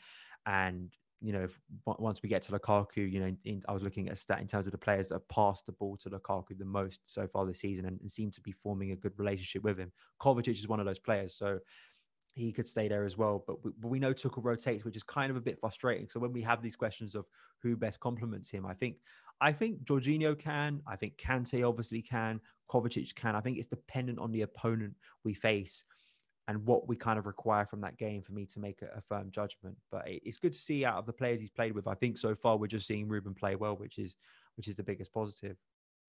and 0.46 0.92
you 1.22 1.34
know, 1.34 1.44
if, 1.46 1.60
once 1.86 2.22
we 2.22 2.30
get 2.30 2.44
to 2.44 2.52
Lukaku, 2.52 3.12
you 3.12 3.20
know, 3.20 3.36
in, 3.46 3.64
I 3.68 3.74
was 3.74 3.82
looking 3.82 4.08
at 4.08 4.20
stat 4.20 4.40
in 4.40 4.46
terms 4.46 4.68
of 4.68 4.72
the 4.72 4.78
players 4.78 5.08
that 5.08 5.16
have 5.16 5.28
passed 5.30 5.66
the 5.66 5.72
ball 5.72 5.98
to 5.98 6.10
Lukaku 6.12 6.56
the 6.56 6.66
most 6.66 7.02
so 7.06 7.26
far 7.26 7.46
this 7.48 7.60
season 7.60 7.86
and, 7.86 8.00
and 8.02 8.12
seem 8.12 8.30
to 8.32 8.42
be 8.42 8.52
forming 8.52 8.92
a 8.92 8.96
good 8.96 9.14
relationship 9.18 9.64
with 9.64 9.80
him. 9.80 9.92
Kovacic 10.22 10.50
is 10.50 10.68
one 10.68 10.80
of 10.80 10.86
those 10.86 11.00
players, 11.00 11.34
so 11.34 11.58
he 12.38 12.52
could 12.52 12.68
stay 12.68 12.88
there 12.88 13.04
as 13.04 13.18
well. 13.18 13.44
But 13.46 13.64
we, 13.64 13.72
but 13.80 13.88
we 13.90 14.00
know 14.00 14.14
Tuchel 14.14 14.44
rotates, 14.44 14.86
which 14.86 14.96
is 14.96 15.04
kind 15.04 15.32
of 15.32 15.38
a 15.38 15.42
bit 15.42 15.60
frustrating. 15.60 16.08
So 16.08 16.20
when 16.20 16.34
we 16.34 16.42
have 16.44 16.62
these 16.62 16.76
questions 16.76 17.16
of 17.16 17.26
who 17.64 17.76
best 17.76 18.00
complements 18.00 18.50
him, 18.50 18.66
I 18.66 18.74
think 18.74 18.98
I 19.42 19.52
think 19.52 19.84
Jorginho 19.84 20.38
can. 20.38 20.82
I 20.88 20.96
think 20.96 21.18
Kante 21.18 21.68
obviously 21.68 22.02
can. 22.02 22.40
Kovacic 22.70 23.16
can. 23.16 23.36
I 23.36 23.42
think 23.42 23.58
it's 23.58 23.68
dependent 23.68 24.20
on 24.20 24.32
the 24.32 24.42
opponent 24.42 24.94
we 25.24 25.34
face 25.34 25.86
and 26.48 26.66
what 26.66 26.88
we 26.88 26.96
kind 26.96 27.20
of 27.20 27.26
require 27.26 27.66
from 27.66 27.82
that 27.82 27.98
game 27.98 28.22
for 28.22 28.32
me 28.32 28.46
to 28.46 28.60
make 28.60 28.82
a, 28.82 28.98
a 28.98 29.02
firm 29.02 29.32
judgment. 29.32 29.76
But 29.92 30.04
it's 30.08 30.38
good 30.38 30.54
to 30.54 30.60
see 30.60 30.86
out 30.86 30.98
of 30.98 31.06
the 31.06 31.14
players 31.14 31.42
he's 31.42 31.50
played 31.50 31.74
with. 31.74 31.88
I 31.88 31.96
think 31.96 32.18
so 32.18 32.36
far 32.36 32.58
we're 32.58 32.68
just 32.68 32.88
seeing 32.88 33.08
Ruben 33.08 33.34
play 33.34 33.56
well, 33.56 33.76
which 33.76 33.98
is 33.98 34.16
which 34.56 34.68
is 34.68 34.76
the 34.76 34.84
biggest 34.84 35.14
positive. 35.14 35.58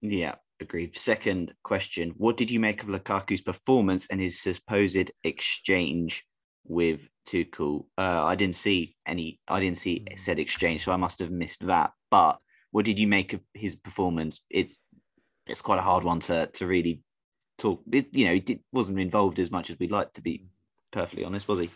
Yeah, 0.00 0.36
agreed. 0.60 0.96
Second 0.96 1.54
question: 1.62 2.14
What 2.16 2.36
did 2.36 2.50
you 2.50 2.60
make 2.60 2.82
of 2.82 2.88
Lukaku's 2.88 3.40
performance 3.40 4.06
and 4.10 4.20
his 4.20 4.40
supposed 4.40 5.10
exchange 5.24 6.24
with 6.64 7.08
Tuchel? 7.26 7.86
Uh, 7.96 8.24
I 8.24 8.34
didn't 8.34 8.56
see 8.56 8.96
any. 9.06 9.40
I 9.48 9.60
didn't 9.60 9.78
see 9.78 10.04
mm. 10.08 10.18
said 10.18 10.38
exchange, 10.38 10.84
so 10.84 10.92
I 10.92 10.96
must 10.96 11.18
have 11.18 11.30
missed 11.30 11.66
that. 11.66 11.92
But 12.10 12.38
what 12.70 12.84
did 12.84 12.98
you 12.98 13.08
make 13.08 13.32
of 13.32 13.40
his 13.54 13.76
performance? 13.76 14.42
It's 14.50 14.78
it's 15.46 15.62
quite 15.62 15.78
a 15.78 15.82
hard 15.82 16.04
one 16.04 16.20
to 16.20 16.46
to 16.46 16.66
really 16.66 17.02
talk. 17.58 17.82
It, 17.90 18.08
you 18.12 18.26
know, 18.26 18.34
he 18.34 18.60
wasn't 18.72 19.00
involved 19.00 19.38
as 19.38 19.50
much 19.50 19.70
as 19.70 19.78
we'd 19.78 19.90
like 19.90 20.12
to 20.14 20.22
be. 20.22 20.46
Perfectly 20.90 21.24
honest, 21.24 21.48
was 21.48 21.60
he? 21.60 21.70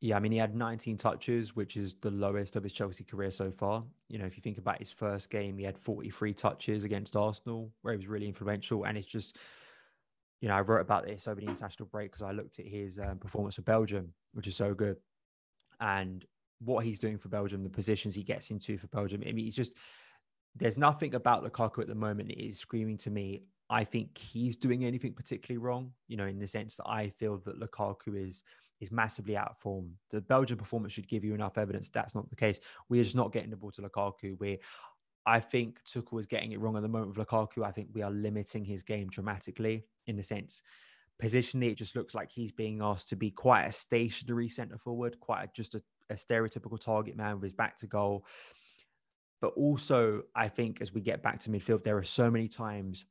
Yeah, 0.00 0.16
I 0.16 0.20
mean, 0.20 0.30
he 0.30 0.38
had 0.38 0.54
19 0.54 0.96
touches, 0.96 1.56
which 1.56 1.76
is 1.76 1.96
the 2.00 2.10
lowest 2.10 2.54
of 2.54 2.62
his 2.62 2.72
Chelsea 2.72 3.02
career 3.02 3.32
so 3.32 3.50
far. 3.50 3.82
You 4.08 4.18
know, 4.18 4.26
if 4.26 4.36
you 4.36 4.42
think 4.42 4.58
about 4.58 4.78
his 4.78 4.92
first 4.92 5.28
game, 5.28 5.58
he 5.58 5.64
had 5.64 5.76
43 5.76 6.32
touches 6.34 6.84
against 6.84 7.16
Arsenal, 7.16 7.72
where 7.82 7.94
he 7.94 7.98
was 7.98 8.06
really 8.06 8.28
influential. 8.28 8.84
And 8.84 8.96
it's 8.96 9.08
just, 9.08 9.36
you 10.40 10.48
know, 10.48 10.54
I 10.54 10.60
wrote 10.60 10.82
about 10.82 11.04
this 11.04 11.26
over 11.26 11.40
the 11.40 11.48
international 11.48 11.88
break 11.90 12.12
because 12.12 12.22
I 12.22 12.30
looked 12.30 12.60
at 12.60 12.66
his 12.66 13.00
um, 13.00 13.18
performance 13.18 13.56
for 13.56 13.62
Belgium, 13.62 14.12
which 14.34 14.46
is 14.46 14.54
so 14.54 14.72
good. 14.72 14.98
And 15.80 16.24
what 16.60 16.84
he's 16.84 17.00
doing 17.00 17.18
for 17.18 17.28
Belgium, 17.28 17.64
the 17.64 17.68
positions 17.68 18.14
he 18.14 18.22
gets 18.22 18.50
into 18.50 18.78
for 18.78 18.86
Belgium. 18.86 19.22
I 19.26 19.32
mean, 19.32 19.46
he's 19.46 19.56
just, 19.56 19.74
there's 20.54 20.78
nothing 20.78 21.16
about 21.16 21.44
Lukaku 21.44 21.82
at 21.82 21.88
the 21.88 21.94
moment 21.96 22.28
that 22.28 22.40
is 22.40 22.58
screaming 22.58 22.98
to 22.98 23.10
me, 23.10 23.42
I 23.68 23.84
think 23.84 24.16
he's 24.16 24.56
doing 24.56 24.84
anything 24.84 25.12
particularly 25.12 25.58
wrong, 25.58 25.92
you 26.06 26.16
know, 26.16 26.26
in 26.26 26.38
the 26.38 26.46
sense 26.46 26.76
that 26.76 26.88
I 26.88 27.10
feel 27.10 27.38
that 27.44 27.60
Lukaku 27.60 28.28
is 28.28 28.42
is 28.80 28.90
massively 28.90 29.36
out 29.36 29.50
of 29.50 29.58
form. 29.58 29.92
The 30.10 30.20
Belgian 30.20 30.56
performance 30.56 30.92
should 30.92 31.08
give 31.08 31.24
you 31.24 31.34
enough 31.34 31.58
evidence 31.58 31.88
that's 31.88 32.14
not 32.14 32.28
the 32.30 32.36
case. 32.36 32.60
We're 32.88 33.02
just 33.02 33.16
not 33.16 33.32
getting 33.32 33.50
the 33.50 33.56
ball 33.56 33.72
to 33.72 33.82
Lukaku. 33.82 34.38
We 34.38 34.58
I 35.26 35.40
think 35.40 35.80
Tuchel 35.84 36.20
is 36.20 36.26
getting 36.26 36.52
it 36.52 36.60
wrong 36.60 36.76
at 36.76 36.82
the 36.82 36.88
moment 36.88 37.16
with 37.16 37.26
Lukaku. 37.26 37.64
I 37.64 37.70
think 37.70 37.88
we 37.92 38.02
are 38.02 38.10
limiting 38.10 38.64
his 38.64 38.82
game 38.82 39.08
dramatically 39.08 39.84
in 40.06 40.16
the 40.16 40.22
sense 40.22 40.62
positionally 41.22 41.70
it 41.70 41.76
just 41.76 41.96
looks 41.96 42.14
like 42.14 42.30
he's 42.30 42.52
being 42.52 42.80
asked 42.80 43.08
to 43.08 43.16
be 43.16 43.30
quite 43.30 43.64
a 43.64 43.72
stationary 43.72 44.48
centre 44.48 44.78
forward, 44.78 45.18
quite 45.20 45.44
a, 45.44 45.48
just 45.54 45.74
a, 45.74 45.82
a 46.10 46.14
stereotypical 46.14 46.80
target 46.80 47.16
man 47.16 47.34
with 47.34 47.44
his 47.44 47.52
back 47.52 47.76
to 47.78 47.86
goal. 47.86 48.24
But 49.40 49.52
also, 49.54 50.22
I 50.34 50.48
think 50.48 50.80
as 50.80 50.92
we 50.92 51.00
get 51.00 51.22
back 51.22 51.40
to 51.40 51.50
midfield, 51.50 51.82
there 51.82 51.96
are 51.96 52.04
so 52.04 52.30
many 52.30 52.48
times 52.48 53.04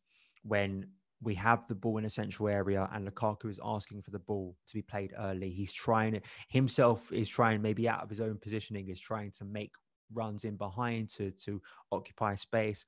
when 0.44 0.88
we 1.22 1.34
have 1.36 1.68
the 1.68 1.76
ball 1.76 1.98
in 1.98 2.06
a 2.06 2.10
central 2.10 2.48
area 2.48 2.88
and 2.94 3.08
Lukaku 3.08 3.50
is 3.50 3.60
asking 3.64 4.02
for 4.04 4.12
the 4.12 4.20
ball 4.20 4.56
to 4.68 4.74
be 4.74 4.82
played 4.82 5.14
early. 5.18 5.50
He's 5.50 5.74
trying 5.74 6.16
it 6.16 6.26
himself 6.50 7.12
is 7.12 7.28
trying 7.28 7.62
maybe 7.62 7.90
out 7.90 8.04
of 8.04 8.10
his 8.10 8.22
own 8.22 8.38
positioning 8.38 8.90
is 8.90 9.00
trying 9.00 9.32
to 9.32 9.46
make 9.46 9.72
runs 10.14 10.46
in 10.46 10.56
behind 10.56 11.10
to 11.10 11.32
to 11.32 11.62
occupy 11.92 12.36
space 12.36 12.86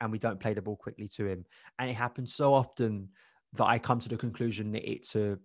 and 0.00 0.10
we 0.10 0.18
don't 0.18 0.40
play 0.40 0.54
the 0.54 0.62
ball 0.62 0.76
quickly 0.76 1.08
to 1.08 1.26
him. 1.26 1.44
And 1.78 1.90
it 1.90 1.94
happens 1.94 2.34
so 2.34 2.54
often 2.54 3.08
that 3.54 3.66
I 3.66 3.78
come 3.78 4.00
to 4.00 4.08
the 4.08 4.16
conclusion 4.16 4.72
that 4.72 4.90
it's 4.90 5.14
a 5.14 5.38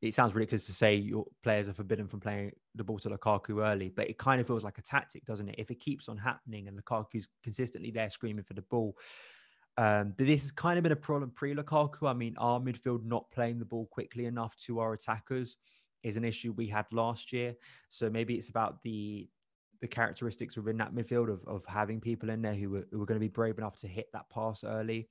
it 0.00 0.14
sounds 0.14 0.34
ridiculous 0.34 0.66
to 0.66 0.72
say 0.72 0.96
your 0.96 1.26
players 1.44 1.68
are 1.68 1.74
forbidden 1.74 2.08
from 2.08 2.18
playing 2.18 2.50
the 2.74 2.82
ball 2.82 2.98
to 2.98 3.08
Lukaku 3.08 3.64
early, 3.64 3.88
but 3.88 4.10
it 4.10 4.18
kind 4.18 4.40
of 4.40 4.48
feels 4.48 4.64
like 4.64 4.78
a 4.78 4.82
tactic, 4.82 5.24
doesn't 5.24 5.48
it? 5.48 5.54
If 5.58 5.70
it 5.70 5.78
keeps 5.78 6.08
on 6.08 6.16
happening 6.16 6.66
and 6.66 6.76
Lukaku's 6.76 7.28
consistently 7.44 7.92
there 7.92 8.10
screaming 8.10 8.42
for 8.42 8.54
the 8.54 8.62
ball, 8.62 8.96
um, 9.78 10.14
but 10.16 10.26
this 10.26 10.42
has 10.42 10.52
kind 10.52 10.78
of 10.78 10.82
been 10.82 10.92
a 10.92 10.96
problem 10.96 11.30
pre 11.30 11.54
Lukaku. 11.54 12.08
I 12.08 12.12
mean, 12.12 12.34
our 12.38 12.60
midfield 12.60 13.04
not 13.04 13.30
playing 13.30 13.58
the 13.58 13.64
ball 13.64 13.86
quickly 13.86 14.26
enough 14.26 14.56
to 14.66 14.80
our 14.80 14.92
attackers 14.92 15.56
is 16.02 16.16
an 16.16 16.24
issue 16.24 16.52
we 16.52 16.66
had 16.66 16.86
last 16.92 17.32
year. 17.32 17.54
So 17.88 18.10
maybe 18.10 18.34
it's 18.34 18.48
about 18.48 18.82
the 18.82 19.28
the 19.80 19.88
characteristics 19.88 20.56
within 20.56 20.76
that 20.76 20.94
midfield 20.94 21.28
of, 21.28 21.40
of 21.48 21.64
having 21.66 22.00
people 22.00 22.30
in 22.30 22.40
there 22.40 22.54
who 22.54 22.70
were, 22.70 22.86
who 22.92 23.00
were 23.00 23.06
going 23.06 23.18
to 23.18 23.24
be 23.24 23.26
brave 23.26 23.58
enough 23.58 23.74
to 23.76 23.88
hit 23.88 24.06
that 24.12 24.30
pass 24.30 24.62
early. 24.62 25.08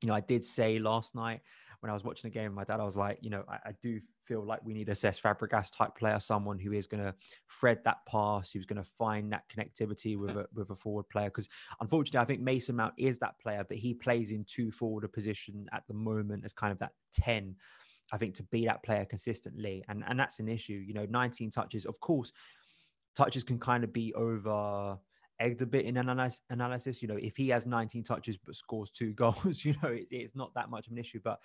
You 0.00 0.08
know, 0.08 0.14
I 0.14 0.20
did 0.20 0.42
say 0.42 0.78
last 0.78 1.14
night 1.14 1.40
when 1.80 1.90
I 1.90 1.94
was 1.94 2.04
watching 2.04 2.30
the 2.30 2.34
game 2.34 2.52
my 2.54 2.64
dad, 2.64 2.80
I 2.80 2.84
was 2.84 2.96
like, 2.96 3.18
you 3.22 3.30
know, 3.30 3.44
I, 3.48 3.70
I 3.70 3.72
do 3.82 4.00
feel 4.24 4.44
like 4.44 4.60
we 4.64 4.74
need 4.74 4.88
a 4.88 4.92
Cesc 4.92 5.20
Fabregas 5.20 5.74
type 5.74 5.96
player, 5.96 6.18
someone 6.20 6.58
who 6.58 6.72
is 6.72 6.86
going 6.86 7.02
to 7.02 7.14
thread 7.48 7.78
that 7.84 8.04
pass, 8.06 8.52
who's 8.52 8.66
going 8.66 8.82
to 8.82 8.88
find 8.98 9.32
that 9.32 9.44
connectivity 9.48 10.18
with 10.18 10.36
a, 10.36 10.46
with 10.54 10.70
a 10.70 10.76
forward 10.76 11.08
player. 11.08 11.26
Because 11.26 11.48
unfortunately, 11.80 12.20
I 12.20 12.26
think 12.26 12.40
Mason 12.40 12.76
Mount 12.76 12.94
is 12.98 13.18
that 13.20 13.38
player, 13.40 13.64
but 13.66 13.78
he 13.78 13.94
plays 13.94 14.30
in 14.30 14.44
two 14.44 14.70
forward 14.70 15.04
a 15.04 15.08
position 15.08 15.66
at 15.72 15.84
the 15.88 15.94
moment 15.94 16.44
as 16.44 16.52
kind 16.52 16.72
of 16.72 16.78
that 16.80 16.92
10. 17.14 17.56
I 18.12 18.18
think 18.18 18.34
to 18.36 18.42
be 18.44 18.66
that 18.66 18.82
player 18.82 19.04
consistently, 19.04 19.84
and 19.88 20.02
and 20.06 20.18
that's 20.18 20.40
an 20.40 20.48
issue. 20.48 20.82
You 20.84 20.94
know, 20.94 21.06
19 21.08 21.52
touches, 21.52 21.86
of 21.86 22.00
course, 22.00 22.32
touches 23.14 23.44
can 23.44 23.58
kind 23.58 23.84
of 23.84 23.92
be 23.92 24.12
over 24.14 24.98
egged 25.40 25.62
a 25.62 25.66
bit 25.66 25.86
in 25.86 25.96
analysis. 25.96 26.42
Analysis, 26.50 27.02
you 27.02 27.08
know, 27.08 27.16
if 27.16 27.36
he 27.36 27.48
has 27.48 27.66
19 27.66 28.04
touches 28.04 28.38
but 28.38 28.54
scores 28.54 28.90
two 28.90 29.12
goals, 29.14 29.64
you 29.64 29.74
know, 29.82 29.88
it's, 29.88 30.12
it's 30.12 30.36
not 30.36 30.54
that 30.54 30.70
much 30.70 30.86
of 30.86 30.92
an 30.92 30.98
issue. 30.98 31.20
But 31.24 31.40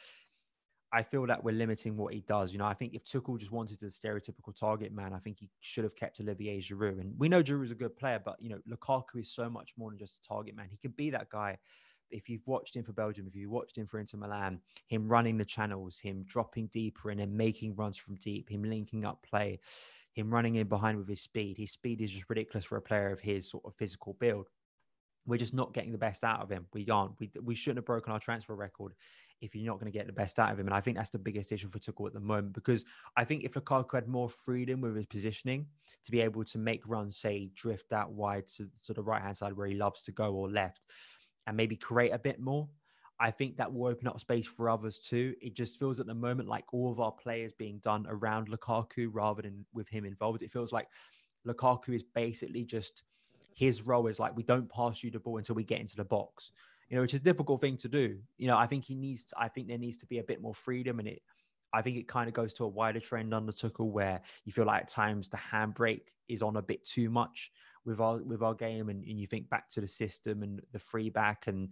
I 0.91 1.03
feel 1.03 1.25
that 1.27 1.43
we're 1.43 1.55
limiting 1.55 1.97
what 1.97 2.13
he 2.13 2.21
does. 2.21 2.53
You 2.53 2.59
know, 2.59 2.65
I 2.65 2.73
think 2.73 2.93
if 2.93 3.03
Tuchel 3.03 3.39
just 3.39 3.51
wanted 3.51 3.81
a 3.83 3.87
stereotypical 3.87 4.55
target 4.57 4.93
man, 4.93 5.13
I 5.13 5.19
think 5.19 5.39
he 5.39 5.49
should 5.59 5.83
have 5.83 5.95
kept 5.95 6.21
Olivier 6.21 6.59
Giroud. 6.59 7.01
And 7.01 7.13
we 7.17 7.27
know 7.27 7.43
Giroud's 7.43 7.71
a 7.71 7.75
good 7.75 7.97
player, 7.97 8.21
but 8.23 8.37
you 8.39 8.49
know, 8.49 8.59
Lukaku 8.69 9.19
is 9.19 9.31
so 9.31 9.49
much 9.49 9.73
more 9.77 9.89
than 9.89 9.99
just 9.99 10.17
a 10.23 10.27
target 10.27 10.55
man. 10.55 10.67
He 10.69 10.77
can 10.77 10.91
be 10.91 11.09
that 11.09 11.29
guy. 11.29 11.57
If 12.11 12.29
you've 12.29 12.45
watched 12.45 12.75
him 12.75 12.83
for 12.83 12.93
Belgium, 12.93 13.25
if 13.27 13.35
you 13.35 13.49
watched 13.49 13.77
him 13.77 13.87
for 13.87 13.99
Inter 13.99 14.19
Milan, 14.19 14.59
him 14.87 15.07
running 15.07 15.37
the 15.37 15.43
channels, 15.43 15.99
him 15.99 16.23
dropping 16.23 16.67
deeper 16.67 17.09
and 17.09 17.19
then 17.19 17.35
making 17.35 17.75
runs 17.75 17.97
from 17.97 18.15
deep, 18.15 18.49
him 18.49 18.63
linking 18.63 19.05
up 19.05 19.25
play, 19.27 19.59
him 20.13 20.31
running 20.31 20.55
in 20.55 20.67
behind 20.67 20.97
with 20.97 21.09
his 21.09 21.21
speed. 21.21 21.57
His 21.57 21.71
speed 21.71 22.01
is 22.01 22.11
just 22.11 22.29
ridiculous 22.29 22.63
for 22.63 22.77
a 22.77 22.81
player 22.81 23.09
of 23.09 23.19
his 23.19 23.49
sort 23.49 23.65
of 23.65 23.75
physical 23.75 24.13
build. 24.13 24.47
We're 25.25 25.37
just 25.37 25.55
not 25.55 25.73
getting 25.73 25.91
the 25.91 25.97
best 25.97 26.23
out 26.23 26.41
of 26.41 26.49
him. 26.49 26.67
We 26.71 26.87
aren't. 26.87 27.19
We, 27.19 27.31
we 27.43 27.55
shouldn't 27.55 27.79
have 27.79 27.85
broken 27.85 28.13
our 28.13 28.19
transfer 28.19 28.55
record 28.55 28.93
if 29.41 29.55
you're 29.55 29.65
not 29.65 29.79
going 29.79 29.91
to 29.91 29.97
get 29.97 30.07
the 30.07 30.13
best 30.13 30.39
out 30.39 30.51
of 30.51 30.59
him. 30.59 30.67
And 30.67 30.75
I 30.75 30.81
think 30.81 30.97
that's 30.97 31.09
the 31.09 31.19
biggest 31.19 31.51
issue 31.51 31.69
for 31.69 31.79
Tuchel 31.79 32.07
at 32.07 32.13
the 32.13 32.19
moment 32.19 32.53
because 32.53 32.85
I 33.15 33.23
think 33.23 33.43
if 33.43 33.53
Lukaku 33.53 33.93
had 33.93 34.07
more 34.07 34.29
freedom 34.29 34.81
with 34.81 34.95
his 34.95 35.05
positioning 35.05 35.67
to 36.03 36.11
be 36.11 36.21
able 36.21 36.43
to 36.45 36.57
make 36.57 36.87
runs, 36.87 37.17
say, 37.17 37.51
drift 37.53 37.91
out 37.93 38.11
wide 38.11 38.47
to, 38.57 38.69
to 38.85 38.93
the 38.93 39.03
right 39.03 39.21
hand 39.21 39.37
side 39.37 39.53
where 39.53 39.67
he 39.67 39.75
loves 39.75 40.01
to 40.03 40.11
go 40.11 40.33
or 40.33 40.49
left, 40.49 40.81
and 41.47 41.55
maybe 41.55 41.75
create 41.75 42.11
a 42.11 42.19
bit 42.19 42.39
more. 42.39 42.67
I 43.19 43.31
think 43.31 43.57
that 43.57 43.71
will 43.71 43.87
open 43.87 44.07
up 44.07 44.19
space 44.19 44.45
for 44.45 44.69
others 44.69 44.99
too. 44.99 45.35
It 45.41 45.55
just 45.55 45.79
feels 45.79 45.99
at 45.99 46.05
the 46.05 46.13
moment 46.13 46.49
like 46.49 46.65
all 46.73 46.91
of 46.91 46.99
our 46.99 47.11
players 47.11 47.53
being 47.53 47.79
done 47.79 48.05
around 48.09 48.49
Lukaku 48.49 49.07
rather 49.11 49.41
than 49.41 49.65
with 49.73 49.87
him 49.87 50.05
involved. 50.05 50.41
It 50.41 50.51
feels 50.51 50.73
like 50.73 50.87
Lukaku 51.47 51.95
is 51.95 52.03
basically 52.03 52.63
just 52.63 53.03
his 53.53 53.83
role 53.83 54.07
is 54.07 54.19
like 54.19 54.35
we 54.35 54.43
don't 54.43 54.69
pass 54.69 55.01
you 55.01 55.09
the 55.09 55.19
ball 55.19 55.37
until 55.37 55.55
we 55.55 55.63
get 55.63 55.79
into 55.79 55.95
the 55.95 56.03
box 56.03 56.51
you 56.89 56.95
know, 56.95 57.01
which 57.01 57.13
is 57.13 57.19
a 57.19 57.23
difficult 57.23 57.61
thing 57.61 57.77
to 57.77 57.87
do. 57.87 58.17
You 58.37 58.47
know, 58.47 58.57
I 58.57 58.67
think 58.67 58.85
he 58.85 58.95
needs, 58.95 59.25
to, 59.25 59.35
I 59.39 59.47
think 59.47 59.67
there 59.67 59.77
needs 59.77 59.97
to 59.97 60.05
be 60.05 60.19
a 60.19 60.23
bit 60.23 60.41
more 60.41 60.53
freedom 60.53 60.99
in 60.99 61.07
it. 61.07 61.21
I 61.73 61.81
think 61.81 61.97
it 61.97 62.07
kind 62.07 62.27
of 62.27 62.33
goes 62.33 62.53
to 62.53 62.63
a 62.63 62.69
wider 62.69 62.99
trend 62.99 63.33
under 63.33 63.51
Tuchel 63.51 63.91
where 63.91 64.21
you 64.45 64.53
feel 64.53 64.65
like 64.65 64.83
at 64.83 64.87
times 64.87 65.27
the 65.27 65.37
handbrake 65.37 66.07
is 66.29 66.41
on 66.41 66.55
a 66.55 66.61
bit 66.61 66.85
too 66.85 67.09
much 67.09 67.51
with 67.85 67.99
our 67.99 68.17
with 68.17 68.41
our 68.41 68.53
game, 68.53 68.89
and, 68.89 69.03
and 69.03 69.19
you 69.19 69.27
think 69.27 69.49
back 69.49 69.69
to 69.71 69.81
the 69.81 69.87
system 69.87 70.41
and 70.41 70.61
the 70.71 70.79
free 70.79 71.09
back 71.09 71.47
and 71.47 71.69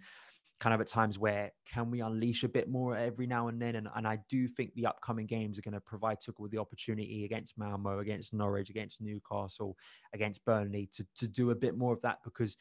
kind 0.60 0.74
of 0.74 0.82
at 0.82 0.88
times 0.88 1.18
where 1.20 1.52
can 1.66 1.90
we 1.90 2.02
unleash 2.02 2.44
a 2.44 2.50
bit 2.50 2.70
more 2.70 2.96
every 2.96 3.28
now 3.28 3.48
and 3.48 3.62
then? 3.62 3.76
And, 3.76 3.88
and 3.96 4.08
I 4.08 4.20
do 4.30 4.48
think 4.48 4.74
the 4.76 4.86
upcoming 4.86 5.26
games 5.26 5.58
are 5.58 5.62
going 5.62 5.74
to 5.74 5.82
provide 5.82 6.20
Tuchel 6.20 6.40
with 6.40 6.52
the 6.52 6.58
opportunity 6.58 7.26
against 7.26 7.58
Malmo, 7.58 8.00
against 8.00 8.34
Norwich, 8.34 8.70
against 8.70 9.02
Newcastle, 9.02 9.78
against 10.14 10.44
Burnley 10.46 10.90
to 10.94 11.06
to 11.18 11.28
do 11.28 11.52
a 11.52 11.56
bit 11.56 11.78
more 11.78 11.94
of 11.94 12.02
that 12.02 12.20
because 12.24 12.58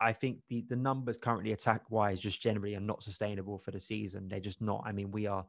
I 0.00 0.12
think 0.12 0.38
the 0.48 0.64
the 0.68 0.76
numbers 0.76 1.18
currently 1.18 1.52
attack 1.52 1.90
wise 1.90 2.20
just 2.20 2.40
generally 2.40 2.74
are 2.74 2.80
not 2.80 3.02
sustainable 3.02 3.58
for 3.58 3.70
the 3.70 3.80
season. 3.80 4.28
They're 4.28 4.40
just 4.40 4.60
not. 4.60 4.82
I 4.86 4.92
mean, 4.92 5.10
we 5.10 5.26
are 5.26 5.46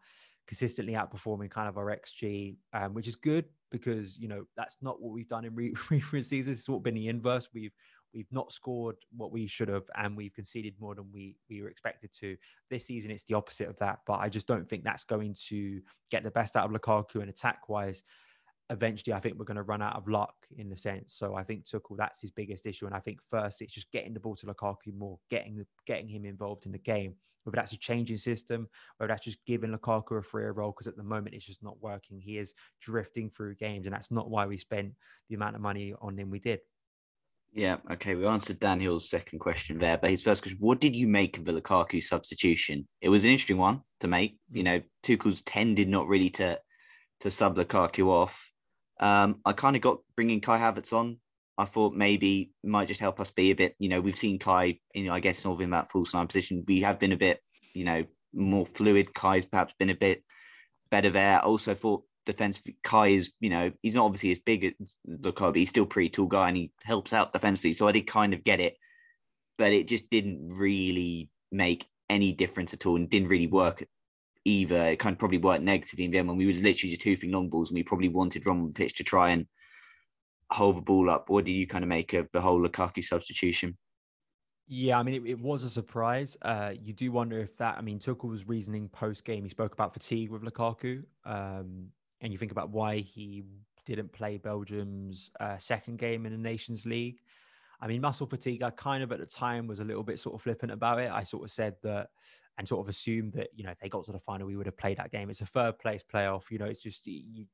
consistently 0.48 0.94
outperforming 0.94 1.52
kind 1.52 1.68
of 1.68 1.78
our 1.78 1.96
XG, 1.96 2.56
um, 2.74 2.94
which 2.94 3.08
is 3.08 3.16
good 3.16 3.46
because 3.70 4.18
you 4.18 4.28
know 4.28 4.46
that's 4.56 4.78
not 4.82 5.02
what 5.02 5.12
we've 5.12 5.28
done 5.28 5.46
in 5.46 5.56
recent 5.90 6.26
seasons. 6.26 6.58
It's 6.58 6.66
sort 6.66 6.80
of 6.80 6.84
been 6.84 6.96
the 6.96 7.08
inverse. 7.08 7.50
We've 7.54 7.74
we've 8.14 8.32
not 8.32 8.52
scored 8.52 8.96
what 9.16 9.32
we 9.32 9.48
should 9.48 9.67
have, 9.67 9.86
and 9.96 10.15
we've 10.15 10.34
conceded 10.34 10.76
more 10.80 10.96
than 10.96 11.08
we 11.13 11.36
we 11.50 11.62
were 11.62 11.69
expected 11.69 12.12
to. 12.21 12.38
This 12.69 12.86
season, 12.86 13.12
it's 13.12 13.26
the 13.26 13.36
opposite 13.36 13.67
of 13.67 13.78
that. 13.80 14.00
But 14.06 14.19
I 14.19 14.30
just 14.30 14.48
don't 14.48 14.67
think 14.67 14.84
that's 14.84 15.04
going 15.04 15.36
to 15.50 15.82
get 16.10 16.24
the 16.24 16.32
best 16.32 16.56
out 16.56 16.65
of 16.65 16.71
Lukaku 16.71 17.21
and 17.21 17.30
attack 17.30 17.67
wise 17.69 18.04
eventually 18.70 19.13
I 19.13 19.20
think 19.20 19.38
we're 19.38 19.46
going 19.46 19.56
to 19.56 19.63
run 19.63 19.82
out 19.82 19.96
of 19.96 20.08
luck 20.08 20.36
in 20.58 20.70
the 20.70 20.78
sense. 20.78 21.15
So 21.15 21.36
I 21.36 21.44
think 21.44 21.65
Tuchel 21.65 21.98
that's 21.98 22.22
his 22.22 22.32
biggest 22.32 22.65
issue, 22.65 22.86
and 22.86 22.96
I 22.96 23.00
think 23.00 23.20
first 23.30 23.62
it's 23.62 23.74
just 23.74 23.92
getting 23.92 24.13
the 24.13 24.20
ball 24.20 24.36
to 24.38 24.46
Lukaku 24.46 24.94
more, 24.98 25.20
getting 25.30 25.65
getting 25.86 26.08
him 26.08 26.26
involved 26.26 26.65
in 26.65 26.72
the 26.72 26.78
game, 26.78 27.15
whether 27.44 27.56
that's 27.56 27.74
a 27.74 27.78
changing 27.78 28.18
system, 28.18 28.68
whether 28.98 29.08
that's 29.08 29.26
just 29.26 29.44
giving 29.46 29.72
Lukaku 29.72 30.20
a 30.20 30.22
freer 30.22 30.54
role, 30.54 30.72
because 30.72 30.88
at 30.88 30.98
the 30.98 31.04
moment 31.04 31.36
it's 31.36 31.46
just 31.46 31.63
not 31.63 31.82
working. 31.82 32.20
He 32.20 32.38
is 32.38 32.54
drifting 32.82 33.30
through 33.30 33.56
games, 33.56 33.86
and 33.86 33.96
that's 33.96 34.12
not 34.12 34.30
why 34.30 34.46
we 34.46 34.58
spent 34.58 34.94
the 35.30 35.36
amount 35.36 35.56
of 35.56 35.62
money 35.62 35.94
on 36.02 36.18
him 36.18 36.30
we 36.30 36.40
did. 36.40 36.60
Yeah, 37.54 37.78
okay. 37.92 38.15
We 38.15 38.26
answered 38.26 38.60
Daniel's 38.60 39.10
second 39.10 39.40
question 39.40 39.78
there, 39.78 39.98
but 39.98 40.10
his 40.10 40.24
first 40.24 40.42
question: 40.42 40.60
What 40.60 40.82
did 40.82 40.96
you 40.96 41.08
make 41.08 41.38
of 41.38 41.46
the 41.46 41.60
Lukaku 41.60 42.04
substitution? 42.04 42.88
It 43.02 43.10
was 43.10 43.24
an 43.24 43.32
interesting 43.32 43.58
one 43.58 43.82
to 44.02 44.08
make. 44.08 44.38
You 44.52 44.62
mm. 44.62 44.65
know, 44.65 44.82
Tuchel's 45.04 45.42
tended 45.42 45.88
not 45.88 46.08
really 46.08 46.30
to 46.32 46.60
to 47.22 47.32
sub 47.32 47.58
Lukaku 47.58 48.08
off. 48.08 48.52
Um, 49.00 49.39
I 49.45 49.54
kind 49.54 49.75
of 49.75 49.81
got 49.81 50.00
bringing 50.15 50.41
Kai 50.41 50.60
Havertz 50.60 50.93
on. 50.93 51.17
I 51.58 51.65
thought 51.65 51.93
maybe 51.93 52.52
might 52.63 52.87
just 52.87 53.00
help 53.00 53.19
us 53.19 53.31
be 53.31 53.52
a 53.52 53.56
bit. 53.56 53.75
You 53.79 53.89
know, 53.89 54.02
we've 54.02 54.15
seen 54.15 54.39
Kai. 54.39 54.79
You 54.93 55.06
know, 55.06 55.13
I 55.13 55.19
guess 55.19 55.39
sort 55.39 55.56
of 55.56 55.62
in 55.62 55.71
that 55.71 55.89
false 55.89 56.13
nine 56.13 56.27
position. 56.27 56.63
We 56.67 56.81
have 56.81 57.00
been 57.00 57.12
a 57.12 57.17
bit. 57.17 57.41
You 57.73 57.85
know, 57.85 58.06
more 58.33 58.65
fluid. 58.65 59.13
Kai's 59.13 59.45
perhaps 59.45 59.73
been 59.79 59.89
a 59.89 59.95
bit 59.95 60.23
better 60.89 61.10
there. 61.10 61.43
Also 61.43 61.73
thought 61.73 62.04
defensively, 62.25 62.77
Kai 62.83 63.08
is, 63.08 63.31
you 63.39 63.50
know, 63.50 63.71
he's 63.81 63.95
not 63.95 64.06
obviously 64.06 64.31
as 64.31 64.39
big 64.39 64.65
as 64.65 64.95
Lukaku, 65.10 65.56
he's 65.56 65.69
still 65.69 65.85
pretty 65.85 66.10
tall 66.10 66.27
guy 66.27 66.50
and 66.50 66.58
he 66.58 66.71
helps 66.83 67.13
out 67.13 67.33
defensively. 67.33 67.71
So 67.71 67.87
I 67.87 67.91
did 67.91 68.06
kind 68.06 68.33
of 68.33 68.43
get 68.43 68.60
it, 68.60 68.77
but 69.58 69.73
it 69.73 69.87
just 69.87 70.10
didn't 70.10 70.50
really 70.50 71.29
make 71.52 71.87
any 72.10 72.33
difference 72.33 72.73
at 72.73 72.85
all 72.85 72.95
and 72.95 73.10
didn't 73.10 73.29
really 73.29 73.48
work 73.48 73.83
either. 74.48 74.87
It 74.87 75.00
kind 75.00 75.13
of 75.13 75.19
probably 75.19 75.37
worked 75.37 75.63
negatively 75.63 76.06
in 76.06 76.12
the 76.12 76.19
end 76.19 76.27
when 76.27 76.37
we 76.37 76.45
were 76.45 76.54
literally 76.54 76.91
just 76.91 77.04
hoofing 77.04 77.31
long 77.31 77.50
balls 77.50 77.69
and 77.69 77.75
we 77.75 77.83
probably 77.83 78.10
wanted 78.10 78.43
the 78.43 78.71
pitch 78.73 78.95
to 78.95 79.04
try 79.04 79.31
and 79.31 79.45
hold 80.52 80.77
the 80.77 80.81
ball 80.81 81.10
up. 81.10 81.29
What 81.29 81.45
do 81.45 81.52
you 81.52 81.67
kind 81.67 81.83
of 81.83 81.89
make 81.89 82.13
of 82.13 82.29
the 82.31 82.41
whole 82.41 82.60
Lukaku 82.60 83.04
substitution? 83.04 83.77
Yeah, 84.69 85.00
I 85.00 85.04
mean, 85.04 85.15
it, 85.15 85.29
it 85.29 85.39
was 85.39 85.63
a 85.63 85.69
surprise. 85.69 86.37
Uh, 86.41 86.73
you 86.81 86.93
do 86.93 87.12
wonder 87.12 87.39
if 87.39 87.56
that, 87.58 87.77
I 87.77 87.81
mean, 87.81 88.00
Tuchel 88.00 88.29
was 88.29 88.48
reasoning 88.48 88.89
post 88.89 89.23
game. 89.23 89.43
He 89.43 89.50
spoke 89.50 89.73
about 89.73 89.93
fatigue 89.93 90.29
with 90.29 90.43
Lukaku. 90.43 91.04
Um, 91.25 91.87
and 92.19 92.33
you 92.33 92.37
think 92.37 92.52
about 92.52 92.69
why 92.69 92.98
he 92.98 93.43
didn't 93.85 94.12
play 94.12 94.37
Belgium's 94.37 95.31
uh, 95.39 95.58
second 95.58 96.00
game 96.00 96.25
in 96.25 96.33
the 96.33 96.37
Nations 96.37 96.85
League. 96.85 97.19
I 97.79 97.87
mean, 97.87 98.02
muscle 98.02 98.27
fatigue, 98.27 98.63
I 98.63 98.71
kind 98.71 99.04
of 99.04 99.12
at 99.12 99.19
the 99.19 99.25
time 99.25 99.67
was 99.67 99.79
a 99.79 99.85
little 99.85 100.04
bit 100.04 100.19
sort 100.19 100.35
of 100.35 100.41
flippant 100.41 100.71
about 100.71 101.00
it. 101.00 101.12
I 101.12 101.23
sort 101.23 101.43
of 101.43 101.52
said 101.52 101.75
that 101.83 102.10
and 102.58 102.68
sort 102.68 102.86
of 102.86 102.90
assumed 102.90 103.34
that, 103.34 103.50
you 103.56 103.64
know, 103.64 103.72
if 103.72 103.80
they 103.80 103.90
got 103.90 104.06
to 104.06 104.12
the 104.12 104.20
final, 104.20 104.48
we 104.48 104.56
would 104.56 104.66
have 104.66 104.78
played 104.78 104.98
that 104.98 105.12
game. 105.12 105.30
It's 105.30 105.42
a 105.42 105.46
third 105.46 105.78
place 105.80 106.04
playoff. 106.04 106.44
You 106.50 106.58
know, 106.58 106.66
it's 106.66 106.82
just, 106.82 107.06
you, 107.06 107.46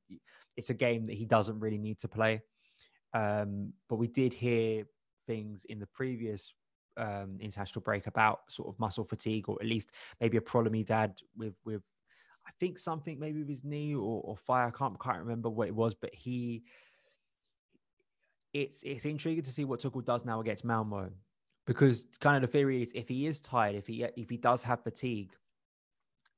it's 0.55 0.69
a 0.69 0.73
game 0.73 1.07
that 1.07 1.15
he 1.15 1.25
doesn't 1.25 1.59
really 1.59 1.77
need 1.77 1.99
to 1.99 2.07
play. 2.07 2.41
Um, 3.13 3.73
but 3.89 3.97
we 3.97 4.07
did 4.07 4.33
hear 4.33 4.85
things 5.27 5.65
in 5.65 5.79
the 5.79 5.87
previous 5.87 6.53
um, 6.97 7.37
international 7.39 7.81
break 7.81 8.07
about 8.07 8.41
sort 8.49 8.69
of 8.69 8.79
muscle 8.79 9.03
fatigue, 9.03 9.49
or 9.49 9.57
at 9.61 9.67
least 9.67 9.91
maybe 10.21 10.37
a 10.37 10.41
problem 10.41 10.73
he 10.73 10.85
had 10.87 11.13
with 11.35 11.55
with 11.65 11.81
I 12.45 12.51
think 12.59 12.77
something 12.77 13.19
maybe 13.19 13.39
with 13.39 13.49
his 13.49 13.63
knee 13.63 13.95
or, 13.95 14.21
or 14.23 14.37
fire. 14.37 14.67
I 14.67 14.71
can't 14.71 14.97
quite 14.99 15.17
remember 15.17 15.49
what 15.49 15.67
it 15.67 15.75
was, 15.75 15.95
but 15.95 16.13
he. 16.13 16.63
It's 18.53 18.83
it's 18.83 19.05
intriguing 19.05 19.43
to 19.45 19.51
see 19.51 19.65
what 19.65 19.79
Tuchel 19.79 20.05
does 20.05 20.25
now 20.25 20.39
against 20.39 20.63
Malmo, 20.63 21.09
because 21.65 22.05
kind 22.19 22.35
of 22.35 22.41
the 22.49 22.57
theory 22.57 22.81
is 22.81 22.91
if 22.93 23.07
he 23.07 23.27
is 23.27 23.39
tired, 23.39 23.75
if 23.75 23.87
he 23.87 24.03
if 24.15 24.29
he 24.29 24.37
does 24.37 24.63
have 24.63 24.83
fatigue, 24.83 25.31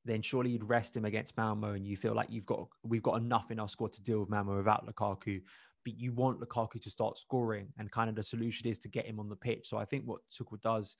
then 0.03 0.21
surely 0.21 0.51
you'd 0.51 0.69
rest 0.69 0.95
him 0.95 1.05
against 1.05 1.36
Malmo, 1.38 1.73
and 1.73 1.86
you 1.86 1.97
feel 1.97 2.13
like 2.13 2.30
you've 2.30 2.45
got 2.45 2.67
we've 2.84 3.03
got 3.03 3.17
enough 3.17 3.51
in 3.51 3.59
our 3.59 3.69
squad 3.69 3.93
to 3.93 4.03
deal 4.03 4.19
with 4.19 4.30
Malmo 4.30 4.57
without 4.57 4.86
Lukaku. 4.88 5.41
But 5.84 5.99
you 5.99 6.13
want 6.13 6.39
Lukaku 6.39 6.82
to 6.82 6.89
start 6.89 7.17
scoring, 7.17 7.67
and 7.78 7.91
kind 7.91 8.09
of 8.09 8.15
the 8.15 8.23
solution 8.23 8.67
is 8.67 8.80
to 8.80 8.88
get 8.88 9.05
him 9.05 9.19
on 9.19 9.30
the 9.30 9.36
pitch. 9.36 9.69
So 9.69 9.78
I 9.78 9.86
think 9.86 10.05
what 10.05 10.21
Tuchel 10.34 10.61
does 10.61 10.95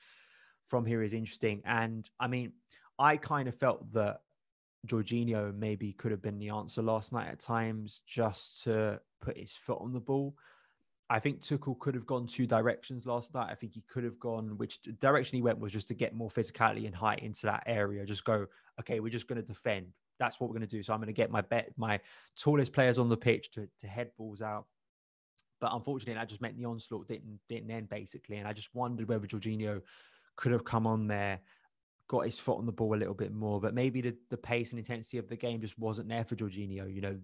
from 0.68 0.86
here 0.86 1.04
is 1.04 1.14
interesting. 1.14 1.62
And 1.66 2.10
I 2.20 2.28
mean, 2.28 2.54
I 2.98 3.18
kind 3.18 3.48
of 3.48 3.56
felt 3.56 3.92
that 3.94 4.20
Jorginho 4.88 5.56
maybe 5.56 5.94
could 5.94 6.12
have 6.12 6.22
been 6.22 6.40
the 6.40 6.50
answer 6.50 6.82
last 6.82 7.12
night 7.12 7.28
at 7.28 7.40
times 7.40 8.02
just 8.08 8.64
to 8.64 9.00
put 9.22 9.38
his 9.38 9.54
foot 9.54 9.80
on 9.82 9.94
the 9.94 10.00
ball. 10.00 10.36
I 11.10 11.20
think 11.20 11.42
Tuchel 11.42 11.78
could 11.78 11.94
have 11.94 12.08
gone 12.08 12.26
two 12.26 12.48
directions 12.48 13.06
last 13.06 13.34
night. 13.34 13.50
I 13.52 13.56
think 13.56 13.76
he 13.76 13.82
could 13.82 14.04
have 14.04 14.20
gone, 14.20 14.58
which 14.58 14.82
direction 15.00 15.36
he 15.36 15.44
went 15.44 15.60
was 15.60 15.72
just 15.72 15.88
to 15.90 15.94
get 15.94 16.16
more 16.16 16.30
physicality 16.30 16.88
and 16.88 16.96
height 16.96 17.20
into 17.20 17.46
that 17.46 17.64
area. 17.68 18.06
Just 18.06 18.26
go, 18.26 18.48
okay, 18.80 19.00
we're 19.00 19.10
just 19.10 19.28
going 19.28 19.40
to 19.40 19.46
defend. 19.46 19.88
That's 20.20 20.40
what 20.40 20.50
we're 20.50 20.56
going 20.56 20.68
to 20.68 20.76
do. 20.76 20.82
So 20.82 20.94
I'm 20.94 21.00
going 21.00 21.08
to 21.08 21.14
get 21.14 21.30
my 21.30 21.42
bet, 21.42 21.72
my 21.78 22.00
tallest 22.40 22.74
players 22.74 22.98
on 22.98 23.10
the 23.10 23.18
pitch 23.18 23.52
to, 23.52 23.68
to 23.82 23.88
head 23.88 24.12
balls 24.18 24.42
out. 24.42 24.66
But 25.62 25.74
unfortunately, 25.74 26.16
that 26.16 26.30
just 26.30 26.42
meant 26.42 26.58
the 26.58 26.66
onslaught 26.66 27.08
didn't 27.08 27.40
didn't 27.48 27.72
end 27.72 27.88
basically. 27.88 28.38
And 28.38 28.48
I 28.48 28.54
just 28.54 28.74
wondered 28.74 29.08
whether 29.08 29.28
Jorginho 29.28 29.82
could 30.36 30.52
have 30.52 30.66
come 30.66 30.88
on 30.88 31.08
there 31.08 31.40
got 32.08 32.26
his 32.26 32.38
foot 32.38 32.58
on 32.58 32.66
the 32.66 32.72
ball 32.72 32.96
a 32.96 32.98
little 32.98 33.14
bit 33.14 33.34
more, 33.34 33.60
but 33.60 33.74
maybe 33.74 34.02
the, 34.02 34.16
the 34.30 34.38
pace 34.38 34.72
and 34.72 34.80
intensity 34.80 35.18
of 35.18 35.28
the 35.28 35.36
game 35.36 35.62
just 35.62 35.78
wasn't 35.80 36.08
there 36.08 36.24
for 36.24 36.36
Jorginho. 36.36 36.94
You 36.94 37.02
know, 37.02 37.18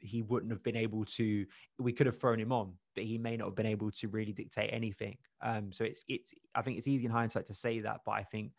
he 0.00 0.22
wouldn't 0.22 0.52
have 0.52 0.62
been 0.62 0.76
able 0.76 1.04
to. 1.04 1.46
We 1.78 1.92
could 1.92 2.06
have 2.06 2.18
thrown 2.18 2.40
him 2.40 2.52
on, 2.52 2.74
but 2.94 3.04
he 3.04 3.18
may 3.18 3.36
not 3.36 3.46
have 3.46 3.54
been 3.54 3.66
able 3.66 3.90
to 3.90 4.08
really 4.08 4.32
dictate 4.32 4.70
anything. 4.72 5.16
Um, 5.42 5.72
so 5.72 5.84
it's 5.84 6.04
it's. 6.08 6.34
I 6.54 6.62
think 6.62 6.78
it's 6.78 6.88
easy 6.88 7.06
in 7.06 7.12
hindsight 7.12 7.46
to 7.46 7.54
say 7.54 7.80
that, 7.80 8.00
but 8.04 8.12
I 8.12 8.22
think, 8.24 8.52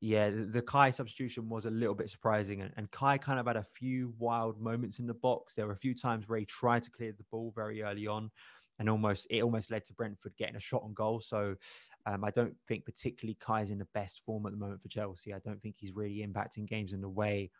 yeah, 0.00 0.30
the, 0.30 0.44
the 0.44 0.62
Kai 0.62 0.90
substitution 0.90 1.48
was 1.48 1.66
a 1.66 1.70
little 1.70 1.94
bit 1.94 2.10
surprising, 2.10 2.62
and, 2.62 2.72
and 2.76 2.90
Kai 2.90 3.18
kind 3.18 3.40
of 3.40 3.46
had 3.46 3.56
a 3.56 3.64
few 3.64 4.14
wild 4.18 4.60
moments 4.60 4.98
in 4.98 5.06
the 5.06 5.14
box. 5.14 5.54
There 5.54 5.66
were 5.66 5.72
a 5.72 5.76
few 5.76 5.94
times 5.94 6.28
where 6.28 6.38
he 6.38 6.44
tried 6.44 6.82
to 6.84 6.90
clear 6.90 7.12
the 7.12 7.24
ball 7.30 7.52
very 7.54 7.82
early 7.82 8.06
on, 8.06 8.30
and 8.78 8.88
almost 8.88 9.26
it 9.30 9.42
almost 9.42 9.70
led 9.70 9.84
to 9.86 9.94
Brentford 9.94 10.36
getting 10.36 10.56
a 10.56 10.60
shot 10.60 10.82
on 10.82 10.94
goal. 10.94 11.20
So 11.20 11.56
um, 12.04 12.24
I 12.24 12.30
don't 12.30 12.54
think 12.68 12.84
particularly 12.84 13.36
Kai's 13.40 13.70
in 13.70 13.78
the 13.78 13.88
best 13.94 14.22
form 14.24 14.46
at 14.46 14.52
the 14.52 14.58
moment 14.58 14.82
for 14.82 14.88
Chelsea. 14.88 15.32
I 15.32 15.38
don't 15.38 15.60
think 15.62 15.76
he's 15.78 15.92
really 15.92 16.26
impacting 16.26 16.66
games 16.66 16.92
in 16.92 17.00
the 17.00 17.08
way 17.08 17.50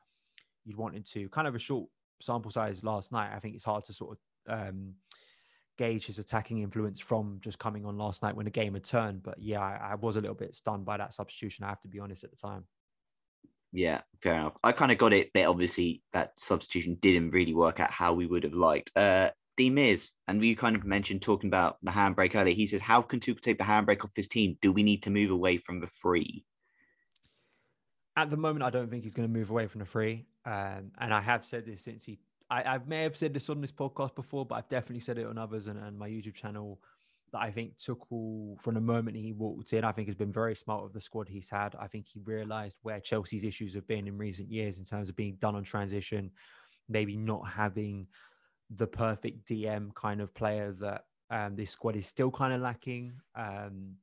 you'd 0.65 0.77
want 0.77 0.97
him 0.97 1.05
to. 1.13 1.29
Kind 1.31 1.49
of 1.49 1.55
a 1.55 1.59
short 1.59 1.89
sample 2.21 2.51
size 2.51 2.83
last 2.83 3.13
night. 3.13 3.31
I 3.35 3.39
think 3.39 3.55
it's 3.55 3.65
hard 3.65 3.85
to 3.85 3.93
sort 3.93 4.19
of 4.49 4.59
um, 4.59 4.95
gauge 5.77 6.07
his 6.07 6.19
attacking 6.19 6.63
influence 6.63 7.01
from 7.01 7.39
just 7.43 7.59
coming 7.59 7.85
on 7.85 7.99
last 7.99 8.23
night 8.23 8.37
when 8.37 8.45
the 8.45 8.51
game 8.51 8.75
had 8.75 8.85
turned. 8.85 9.23
But 9.23 9.39
yeah, 9.39 9.61
I, 9.61 9.93
I 9.93 9.95
was 9.97 10.17
a 10.17 10.21
little 10.21 10.37
bit 10.37 10.55
stunned 10.55 10.85
by 10.85 10.97
that 10.97 11.15
substitution. 11.15 11.65
I 11.65 11.69
have 11.69 11.81
to 11.83 11.89
be 11.89 12.01
honest 12.01 12.25
at 12.25 12.31
the 12.31 12.37
time. 12.37 12.65
Yeah, 13.73 14.01
fair 14.23 14.35
enough. 14.35 14.57
I 14.63 14.73
kind 14.73 14.93
of 14.93 14.99
got 14.99 15.13
it, 15.13 15.31
but 15.35 15.45
obviously 15.45 16.03
that 16.13 16.39
substitution 16.41 16.97
didn't 17.01 17.31
really 17.31 17.55
work 17.55 17.81
out 17.81 17.91
how 17.91 18.15
we 18.15 18.27
would 18.27 18.45
have 18.45 18.55
liked. 18.55 18.91
Uh, 18.97 19.31
the 19.57 19.71
Miz, 19.71 20.13
and 20.29 20.45
you 20.45 20.57
kind 20.57 20.77
of 20.77 20.85
mentioned 20.85 21.23
talking 21.23 21.49
about 21.49 21.79
the 21.83 21.91
handbrake 21.91 22.35
earlier. 22.35 22.55
He 22.55 22.67
says, 22.67 22.81
How 22.81 23.03
can 23.03 23.21
Tuchel 23.21 23.41
take 23.41 23.59
the 23.59 23.65
handbrake 23.65 24.05
off 24.05 24.11
his 24.15 24.29
team? 24.29 24.57
Do 24.61 24.73
we 24.73 24.83
need 24.83 25.03
to 25.05 25.11
move 25.11 25.31
away 25.31 25.59
from 25.59 25.81
the 25.81 25.87
free? 25.87 26.45
At 28.17 28.31
the 28.31 28.37
moment, 28.37 28.65
I 28.65 28.71
don't 28.71 28.91
think 28.91 29.05
he's 29.05 29.15
going 29.15 29.29
to 29.29 29.33
move 29.33 29.51
away 29.51 29.67
from 29.67 29.81
the 29.81 29.85
free. 29.85 30.27
Um, 30.45 30.93
and 30.99 31.13
I 31.13 31.21
have 31.21 31.45
said 31.45 31.67
this 31.67 31.83
since 31.83 32.05
he, 32.05 32.19
I, 32.51 32.63
I, 32.63 32.79
may 32.87 33.03
have 33.03 33.17
said 33.17 33.35
this 33.35 33.51
on 33.51 33.61
this 33.61 33.73
podcast 33.73 34.15
before, 34.15 34.47
but 34.47 34.55
I've 34.55 34.69
definitely 34.69 35.01
said 35.01 35.19
it 35.19 35.27
on 35.27 35.37
others 35.37 35.67
and, 35.67 35.79
and 35.79 35.99
my 35.99 36.09
YouTube 36.09 36.35
channel 36.35 36.81
that 37.33 37.41
I 37.41 37.51
think 37.51 37.77
Tuchel, 37.77 38.61
from 38.61 38.75
the 38.75 38.81
moment 38.81 39.17
he 39.17 39.33
walked 39.33 39.73
in, 39.73 39.85
I 39.85 39.93
think 39.93 40.09
has 40.09 40.15
been 40.15 40.33
very 40.33 40.55
smart 40.55 40.85
with 40.85 40.93
the 40.93 41.01
squad 41.01 41.29
he's 41.29 41.51
had. 41.51 41.75
I 41.79 41.89
think 41.89 42.07
he 42.07 42.21
realised 42.21 42.79
where 42.83 43.01
Chelsea's 43.01 43.45
issues 43.45 43.75
have 43.75 43.87
been 43.87 44.07
in 44.07 44.17
recent 44.17 44.51
years 44.51 44.79
in 44.79 44.85
terms 44.85 45.09
of 45.09 45.17
being 45.17 45.37
done 45.41 45.57
on 45.57 45.65
transition, 45.65 46.31
maybe 46.89 47.17
not 47.17 47.47
having 47.49 48.07
the 48.71 48.87
perfect 48.87 49.47
DM 49.49 49.95
kind 49.95 50.21
of 50.21 50.35
player 50.35 50.73
that 50.81 51.05
um, 51.31 51.57
this 51.57 51.73
squad 51.73 51.97
is 51.97 52.07
still 52.07 52.31
kind 52.31 52.53
of 52.53 52.61
lacking. 52.61 53.13
Um, 53.35 53.97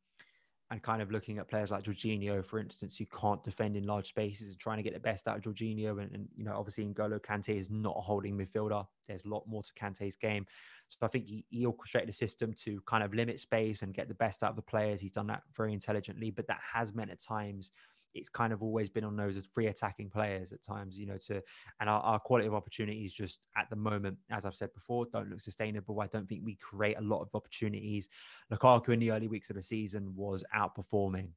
and 0.72 0.82
kind 0.82 1.02
of 1.02 1.12
looking 1.12 1.38
at 1.38 1.48
players 1.48 1.70
like 1.70 1.84
Jorginho, 1.84 2.44
for 2.44 2.60
instance, 2.60 2.98
who 2.98 3.06
can't 3.06 3.44
defend 3.44 3.76
in 3.76 3.86
large 3.86 4.08
spaces 4.08 4.50
and 4.50 4.58
trying 4.58 4.78
to 4.78 4.84
get 4.84 4.94
the 4.94 5.00
best 5.00 5.28
out 5.28 5.38
of 5.38 5.44
Jorginho. 5.44 6.02
And, 6.02 6.12
and 6.14 6.28
you 6.36 6.44
know, 6.44 6.56
obviously, 6.58 6.86
N'Golo 6.86 7.20
Kante 7.20 7.58
is 7.58 7.70
not 7.70 7.96
a 7.98 8.02
holding 8.02 8.38
midfielder. 8.38 8.86
There's 9.08 9.26
a 9.26 9.30
lot 9.30 9.44
more 9.46 9.62
to 9.62 9.74
Kante's 9.74 10.16
game. 10.16 10.46
So 10.88 10.98
I 11.02 11.08
think 11.08 11.28
he, 11.28 11.46
he 11.50 11.66
orchestrated 11.66 12.10
a 12.10 12.14
system 12.14 12.54
to 12.64 12.82
kind 12.88 13.04
of 13.04 13.14
limit 13.14 13.40
space 13.40 13.82
and 13.82 13.94
get 13.94 14.08
the 14.08 14.14
best 14.16 14.44
out 14.44 14.52
of 14.52 14.56
the 14.56 14.62
players. 14.62 15.00
He's 15.00 15.12
done 15.12 15.28
that 15.28 15.44
very 15.56 15.74
intelligently, 15.74 16.32
but 16.32 16.48
that 16.48 16.60
has 16.74 16.94
meant 16.94 17.12
at 17.12 17.20
times 17.20 17.72
it's 18.14 18.30
kind 18.30 18.54
of 18.54 18.62
always 18.62 18.90
been 18.90 19.04
on 19.04 19.16
those 19.16 19.38
as 19.38 19.46
free 19.46 19.68
attacking 19.68 20.10
players 20.10 20.52
at 20.52 20.62
times, 20.62 20.98
you 20.98 21.06
know, 21.06 21.18
to 21.28 21.42
and 21.80 21.90
our, 21.90 22.02
our, 22.02 22.20
quality 22.20 22.48
of 22.48 22.54
opportunities 22.54 23.12
just 23.12 23.48
at 23.58 23.70
the 23.70 23.76
moment, 23.76 24.18
as 24.32 24.46
I've 24.46 24.56
said 24.56 24.74
before, 24.74 25.06
don't 25.12 25.30
look 25.30 25.42
sustainable. 25.42 26.02
I 26.02 26.08
don't 26.08 26.28
think 26.28 26.42
we 26.44 26.56
create 26.56 26.98
a 26.98 27.02
lot 27.02 27.22
of 27.22 27.34
opportunities. 27.34 28.10
Lukaku 28.52 28.90
in 28.90 29.00
the 29.00 29.12
early 29.12 29.28
weeks 29.28 29.50
of 29.50 29.56
the 29.56 29.62
season 29.62 30.14
was 30.16 30.44
outperforming. 30.56 31.30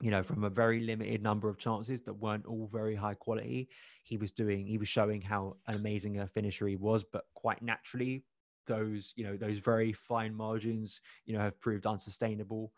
You 0.00 0.10
know, 0.10 0.22
from 0.22 0.44
a 0.44 0.50
very 0.50 0.80
limited 0.80 1.22
number 1.22 1.48
of 1.48 1.56
chances 1.56 2.02
that 2.02 2.14
weren't 2.14 2.46
all 2.46 2.68
very 2.70 2.94
high 2.94 3.14
quality, 3.14 3.68
he 4.02 4.16
was 4.16 4.32
doing, 4.32 4.66
he 4.66 4.76
was 4.76 4.88
showing 4.88 5.22
how 5.22 5.56
amazing 5.68 6.18
a 6.18 6.26
finisher 6.26 6.66
he 6.66 6.76
was, 6.76 7.04
but 7.04 7.24
quite 7.34 7.62
naturally, 7.62 8.24
those, 8.66 9.12
you 9.16 9.24
know, 9.24 9.36
those 9.36 9.58
very 9.58 9.92
fine 9.92 10.34
margins, 10.34 11.00
you 11.26 11.34
know, 11.34 11.40
have 11.40 11.58
proved 11.60 11.86
unsustainable 11.86 12.72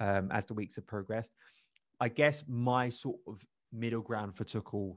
um, 0.00 0.30
as 0.32 0.46
the 0.46 0.54
weeks 0.54 0.76
have 0.76 0.86
progressed. 0.86 1.32
I 2.00 2.08
guess 2.08 2.44
my 2.48 2.88
sort 2.88 3.18
of 3.26 3.44
middle 3.72 4.00
ground 4.00 4.34
for 4.34 4.44
Tuchel, 4.44 4.96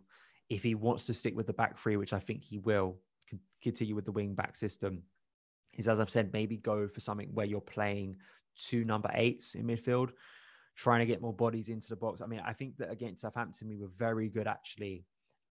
if 0.49 0.63
he 0.63 0.75
wants 0.75 1.05
to 1.07 1.13
stick 1.13 1.35
with 1.35 1.47
the 1.47 1.53
back 1.53 1.77
three, 1.77 1.97
which 1.97 2.13
I 2.13 2.19
think 2.19 2.43
he 2.43 2.59
will, 2.59 2.97
continue 3.61 3.95
with 3.95 4.05
the 4.05 4.11
wing 4.11 4.35
back 4.35 4.55
system, 4.55 5.03
is 5.73 5.87
as 5.87 5.99
I've 5.99 6.09
said, 6.09 6.33
maybe 6.33 6.57
go 6.57 6.87
for 6.87 6.99
something 6.99 7.29
where 7.33 7.45
you're 7.45 7.61
playing 7.61 8.17
two 8.55 8.83
number 8.85 9.09
eights 9.13 9.55
in 9.55 9.65
midfield. 9.65 10.11
trying 10.75 10.99
to 10.99 11.05
get 11.05 11.21
more 11.21 11.33
bodies 11.33 11.69
into 11.69 11.87
the 11.89 11.95
box. 11.95 12.21
I 12.21 12.25
mean, 12.25 12.41
I 12.45 12.53
think 12.53 12.77
that 12.77 12.91
against 12.91 13.21
Southampton, 13.21 13.67
we 13.67 13.77
were 13.77 13.89
very 13.97 14.29
good 14.29 14.47
actually 14.47 15.05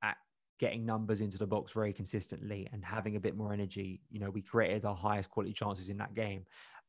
at 0.03 0.17
getting 0.59 0.85
numbers 0.85 1.21
into 1.21 1.37
the 1.37 1.47
box 1.47 1.71
very 1.71 1.93
consistently 1.93 2.67
and 2.71 2.83
having 2.83 3.15
a 3.15 3.19
bit 3.19 3.35
more 3.35 3.53
energy. 3.53 4.01
You 4.09 4.19
know, 4.19 4.29
we 4.29 4.41
created 4.41 4.85
our 4.85 4.95
highest 4.95 5.29
quality 5.29 5.53
chances 5.53 5.89
in 5.89 5.97
that 5.97 6.13
game. 6.13 6.45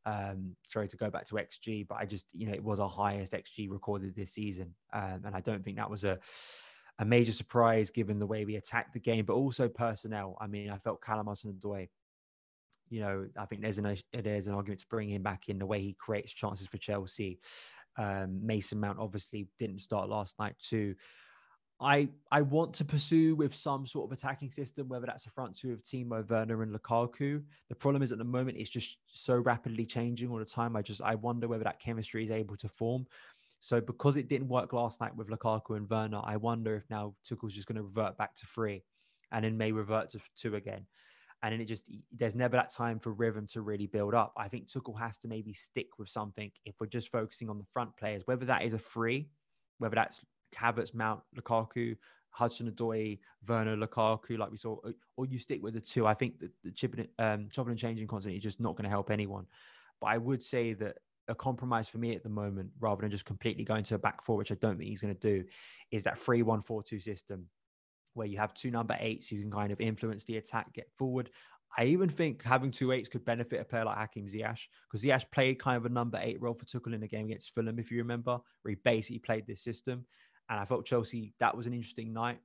Um, 0.09 0.57
sorry 0.67 0.89
to 0.89 0.97
go 0.97 1.11
back 1.11 1.27
to 1.27 1.35
XG, 1.35 1.87
but 1.87 1.99
I 1.99 2.07
just, 2.07 2.27
you 2.33 2.47
know, 2.47 2.55
it 2.55 2.65
was 2.65 2.81
our 2.81 2.89
highest 2.89 3.33
XG 3.33 3.71
recorded 3.71 4.15
this 4.15 4.33
season. 4.33 4.75
Um, 4.93 5.23
and 5.27 5.35
I 5.35 5.41
don't 5.41 5.63
think 5.63 5.77
that 5.77 5.91
was 5.91 6.05
a, 6.05 6.19
a 6.99 7.05
major 7.05 7.33
surprise 7.33 7.91
given 7.91 8.19
the 8.19 8.27
way 8.27 8.45
we 8.45 8.57
attacked 8.57 8.95
the 8.95 9.01
game, 9.01 9.25
but 9.25 9.35
also 9.35 9.69
personnel. 9.69 10.37
I 10.41 10.47
mean, 10.47 10.71
I 10.71 10.79
felt 10.79 11.03
Callum 11.03 11.27
Hudson-Odoi 11.27 11.89
you 12.91 13.01
know, 13.01 13.27
I 13.37 13.45
think 13.45 13.63
there's 13.63 13.79
an 13.79 13.97
there's 14.13 14.47
an 14.47 14.55
argument 14.55 14.81
to 14.81 14.87
bring 14.89 15.11
him 15.11 15.23
back 15.23 15.49
in 15.49 15.59
the 15.59 15.67
way 15.67 15.81
he 15.81 15.95
creates 15.99 16.33
chances 16.33 16.67
for 16.67 16.79
Chelsea. 16.79 17.39
Um, 17.99 18.41
Mason 18.47 18.81
Mount 18.81 18.99
obviously 18.99 19.49
didn't 19.59 19.81
start 19.81 20.09
last 20.09 20.39
night 20.39 20.55
too. 20.59 20.95
I 21.81 22.09
I 22.33 22.43
want 22.43 22.75
to 22.75 22.85
pursue 22.85 23.35
with 23.37 23.55
some 23.55 23.87
sort 23.87 24.11
of 24.11 24.19
attacking 24.19 24.51
system, 24.51 24.89
whether 24.89 25.07
that's 25.07 25.27
a 25.27 25.31
front 25.31 25.57
two 25.57 25.73
of 25.73 25.83
Timo 25.83 26.29
Werner 26.29 26.63
and 26.63 26.75
Lukaku. 26.75 27.43
The 27.69 27.75
problem 27.75 28.03
is 28.03 28.11
at 28.11 28.19
the 28.19 28.25
moment 28.25 28.59
it's 28.59 28.71
just 28.71 28.99
so 29.07 29.37
rapidly 29.37 29.87
changing 29.87 30.31
all 30.31 30.39
the 30.39 30.45
time. 30.45 30.75
I 30.75 30.83
just 30.83 31.03
I 31.03 31.15
wonder 31.15 31.47
whether 31.47 31.65
that 31.65 31.81
chemistry 31.81 32.25
is 32.25 32.31
able 32.31 32.57
to 32.57 32.69
form. 32.69 33.07
So 33.61 33.81
because 33.81 34.17
it 34.17 34.29
didn't 34.29 34.49
work 34.49 34.73
last 34.73 35.01
night 35.01 35.17
with 35.17 35.29
Lukaku 35.29 35.77
and 35.77 35.89
Werner, 35.89 36.21
I 36.25 36.37
wonder 36.37 36.77
if 36.77 36.85
now 36.91 37.15
Tuchel's 37.29 37.55
just 37.55 37.67
going 37.67 37.77
to 37.77 37.83
revert 37.83 38.17
back 38.17 38.35
to 38.37 38.47
three, 38.47 38.83
and 39.33 39.45
then 39.45 39.57
may 39.57 39.73
revert 39.73 40.11
to 40.11 40.21
two 40.37 40.57
again 40.57 40.87
and 41.43 41.53
then 41.53 41.61
it 41.61 41.67
just 41.67 41.91
there's 42.17 42.35
never 42.35 42.57
that 42.57 42.73
time 42.73 42.99
for 42.99 43.13
rhythm 43.13 43.47
to 43.47 43.61
really 43.61 43.87
build 43.87 44.15
up. 44.15 44.33
I 44.37 44.49
think 44.49 44.69
Tuchel 44.69 44.99
has 44.99 45.19
to 45.19 45.29
maybe 45.29 45.53
stick 45.53 45.87
with 45.99 46.09
something 46.09 46.51
if 46.65 46.75
we're 46.81 46.89
just 46.89 47.13
focusing 47.13 47.49
on 47.49 47.59
the 47.59 47.67
front 47.73 47.97
players, 47.97 48.23
whether 48.27 48.45
that 48.47 48.63
is 48.63 48.75
a 48.75 48.79
free, 48.79 49.29
whether 49.79 49.95
that's 49.95 50.21
Havertz, 50.57 50.95
Mount, 50.95 51.21
Lukaku, 51.37 51.97
Hudson 52.31 52.71
Odoi, 52.71 53.19
Werner, 53.47 53.77
Lukaku, 53.77 54.39
like 54.39 54.51
we 54.51 54.57
saw, 54.57 54.77
or 55.17 55.27
you 55.27 55.39
stick 55.39 55.63
with 55.63 55.75
the 55.75 55.81
two. 55.81 56.07
I 56.07 56.15
think 56.15 56.39
that 56.41 56.51
the 56.63 56.71
chipping, 56.71 57.09
um, 57.19 57.49
chopping 57.51 57.73
and 57.73 57.79
changing 57.79 58.07
constantly 58.07 58.37
is 58.37 58.43
just 58.43 58.61
not 58.61 58.77
going 58.77 58.85
to 58.85 58.91
help 58.91 59.11
anyone. 59.11 59.47
But 60.01 60.09
I 60.09 60.19
would 60.19 60.43
say 60.43 60.75
that 60.75 60.99
a 61.27 61.35
compromise 61.35 61.89
for 61.89 61.99
me 61.99 62.15
at 62.15 62.23
the 62.23 62.29
moment, 62.29 62.71
rather 62.81 63.03
than 63.03 63.11
just 63.11 63.25
completely 63.25 63.65
going 63.65 63.85
to 63.85 63.97
a 63.97 63.99
back 63.99 64.23
four, 64.23 64.37
which 64.37 64.53
I 64.53 64.57
don't 64.57 64.79
think 64.79 64.89
he's 64.89 65.03
going 65.03 65.15
to 65.15 65.21
do, 65.21 65.45
is 65.91 66.05
that 66.05 66.19
three 66.19 66.43
one 66.43 66.63
four 66.63 66.83
two 66.83 67.01
system 67.01 67.47
where 68.15 68.27
you 68.27 68.39
have 68.39 68.55
two 68.55 68.71
number 68.71 68.97
eights, 68.99 69.31
you 69.31 69.41
can 69.41 69.51
kind 69.51 69.71
of 69.71 69.81
influence 69.81 70.25
the 70.25 70.37
attack, 70.37 70.73
get 70.73 70.89
forward. 70.99 71.31
I 71.77 71.85
even 71.85 72.09
think 72.09 72.43
having 72.43 72.71
two 72.71 72.93
eights 72.93 73.09
could 73.09 73.25
benefit 73.25 73.61
a 73.61 73.65
player 73.65 73.85
like 73.85 73.99
Hakim 73.99 74.27
Ziyech 74.27 74.67
because 74.91 75.05
Ziyech 75.05 75.31
played 75.31 75.61
kind 75.61 75.77
of 75.77 75.85
a 75.85 75.91
number 75.91 76.19
eight 76.21 76.41
role 76.41 76.55
for 76.55 76.65
Tuchel 76.65 76.95
in 76.95 77.01
the 77.01 77.07
game 77.07 77.27
against 77.27 77.55
Fulham, 77.55 77.79
if 77.79 77.91
you 77.91 77.99
remember, 77.99 78.39
where 78.63 78.71
he 78.71 78.77
basically 78.83 79.19
played 79.19 79.47
this 79.47 79.63
system. 79.63 80.07
And 80.49 80.59
I 80.59 80.65
thought 80.65 80.87
Chelsea, 80.87 81.35
that 81.41 81.57
was 81.57 81.67
an 81.67 81.73
interesting 81.73 82.13
night. 82.13 82.39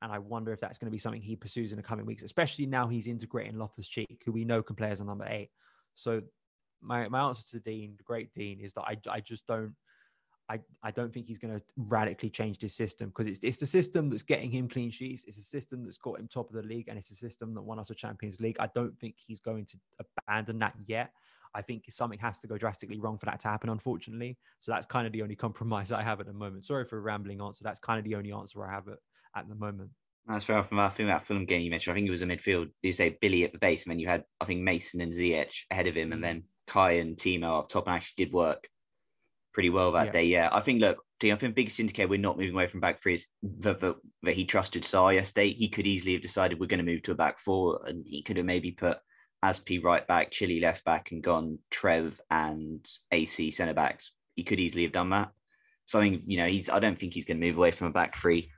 And 0.00 0.10
I 0.10 0.18
wonder 0.18 0.52
if 0.52 0.60
that's 0.60 0.78
going 0.78 0.86
to 0.86 0.92
be 0.92 0.98
something 0.98 1.22
he 1.22 1.36
pursues 1.36 1.70
in 1.70 1.76
the 1.76 1.82
coming 1.82 2.06
weeks, 2.06 2.22
especially 2.24 2.66
now 2.66 2.88
he's 2.88 3.06
integrating 3.06 3.56
Loftus 3.56 3.88
Cheek, 3.88 4.22
who 4.24 4.32
we 4.32 4.44
know 4.44 4.62
can 4.62 4.74
play 4.74 4.90
as 4.90 5.00
a 5.00 5.04
number 5.04 5.26
eight. 5.28 5.50
So 5.94 6.22
my, 6.80 7.08
my 7.08 7.20
answer 7.20 7.48
to 7.52 7.60
Dean, 7.60 7.94
the 7.96 8.02
great 8.02 8.34
Dean, 8.34 8.58
is 8.60 8.72
that 8.72 8.82
I, 8.82 8.96
I 9.08 9.20
just 9.20 9.46
don't 9.46 9.74
I, 10.48 10.60
I 10.82 10.90
don't 10.90 11.12
think 11.12 11.26
he's 11.26 11.38
going 11.38 11.56
to 11.56 11.62
radically 11.76 12.28
change 12.28 12.58
this 12.58 12.74
system 12.74 13.08
because 13.08 13.26
it's, 13.26 13.38
it's 13.42 13.56
the 13.56 13.66
system 13.66 14.10
that's 14.10 14.22
getting 14.22 14.50
him 14.50 14.68
clean 14.68 14.90
sheets. 14.90 15.24
It's 15.26 15.38
a 15.38 15.42
system 15.42 15.84
that's 15.84 15.98
got 15.98 16.18
him 16.18 16.28
top 16.28 16.50
of 16.50 16.56
the 16.56 16.62
league 16.62 16.88
and 16.88 16.98
it's 16.98 17.10
a 17.10 17.14
system 17.14 17.54
that 17.54 17.62
won 17.62 17.78
us 17.78 17.90
a 17.90 17.94
Champions 17.94 18.40
League. 18.40 18.56
I 18.60 18.68
don't 18.74 18.98
think 18.98 19.14
he's 19.16 19.40
going 19.40 19.64
to 19.66 19.76
abandon 20.00 20.58
that 20.58 20.74
yet. 20.86 21.12
I 21.54 21.62
think 21.62 21.84
something 21.90 22.18
has 22.18 22.38
to 22.40 22.46
go 22.46 22.56
drastically 22.56 22.98
wrong 22.98 23.18
for 23.18 23.26
that 23.26 23.40
to 23.40 23.48
happen, 23.48 23.70
unfortunately. 23.70 24.38
So 24.60 24.72
that's 24.72 24.86
kind 24.86 25.06
of 25.06 25.12
the 25.12 25.22
only 25.22 25.36
compromise 25.46 25.92
I 25.92 26.02
have 26.02 26.20
at 26.20 26.26
the 26.26 26.32
moment. 26.32 26.64
Sorry 26.64 26.84
for 26.84 26.98
a 26.98 27.00
rambling 27.00 27.40
answer. 27.40 27.64
That's 27.64 27.80
kind 27.80 27.98
of 27.98 28.04
the 28.04 28.14
only 28.14 28.32
answer 28.32 28.64
I 28.64 28.72
have 28.72 28.88
at, 28.88 28.98
at 29.36 29.48
the 29.48 29.54
moment. 29.54 29.90
That's 30.26 30.44
fair 30.44 30.56
enough. 30.56 30.72
I 30.72 30.88
think 30.88 31.08
that 31.08 31.24
Fulham 31.24 31.46
game 31.46 31.62
you 31.62 31.70
mentioned, 31.70 31.92
I 31.92 31.96
think 31.96 32.06
it 32.06 32.12
was 32.12 32.22
a 32.22 32.26
midfield. 32.26 32.70
You 32.82 32.92
say 32.92 33.18
Billy 33.20 33.44
at 33.44 33.52
the 33.52 33.58
base, 33.58 33.84
and 33.84 33.90
then 33.90 33.98
you 33.98 34.06
had, 34.06 34.24
I 34.40 34.44
think, 34.44 34.60
Mason 34.60 35.00
and 35.00 35.12
Ziyech 35.12 35.64
ahead 35.70 35.88
of 35.88 35.96
him, 35.96 36.12
and 36.12 36.20
mm. 36.20 36.24
then 36.24 36.44
Kai 36.68 36.92
and 36.92 37.16
Timo 37.16 37.58
up 37.58 37.68
top 37.68 37.86
and 37.86 37.96
actually 37.96 38.24
did 38.24 38.32
work 38.32 38.68
pretty 39.52 39.70
well 39.70 39.92
that 39.92 40.06
yeah. 40.06 40.12
day. 40.12 40.24
Yeah, 40.24 40.48
I 40.52 40.60
think 40.60 40.80
look, 40.80 40.98
I 41.22 41.34
think 41.34 41.54
biggest 41.54 41.80
indicator 41.80 42.08
we're 42.08 42.18
not 42.18 42.38
moving 42.38 42.54
away 42.54 42.68
from 42.68 42.80
back 42.80 43.02
three 43.02 43.14
is 43.14 43.26
that, 43.60 43.80
that, 43.80 43.96
he 44.34 44.44
trusted 44.44 44.84
Sarr 44.84 45.14
yesterday. 45.14 45.52
He 45.52 45.68
could 45.68 45.86
easily 45.86 46.12
have 46.14 46.22
decided 46.22 46.58
we're 46.58 46.66
going 46.66 46.84
to 46.84 46.90
move 46.90 47.02
to 47.02 47.12
a 47.12 47.16
back 47.16 47.38
four, 47.38 47.80
and 47.86 48.04
he 48.06 48.22
could 48.22 48.36
have 48.36 48.46
maybe 48.46 48.70
put 48.70 48.98
Azpi 49.44 49.82
right 49.82 50.06
back, 50.06 50.30
Chilly 50.30 50.60
left 50.60 50.84
back, 50.84 51.10
and 51.10 51.22
gone 51.22 51.58
Trev 51.70 52.20
and 52.30 52.86
AC 53.10 53.50
centre 53.50 53.74
backs. 53.74 54.12
He 54.34 54.44
could 54.44 54.60
easily 54.60 54.84
have 54.84 54.92
done 54.92 55.10
that. 55.10 55.30
So 55.86 55.98
I 55.98 56.02
think 56.02 56.22
you 56.26 56.38
know 56.38 56.46
he's. 56.46 56.68
I 56.68 56.78
don't 56.78 56.98
think 56.98 57.14
he's 57.14 57.24
going 57.24 57.40
to 57.40 57.46
move 57.46 57.56
away 57.56 57.72
from 57.72 57.88
a 57.88 57.92
back 57.92 58.16
three 58.16 58.50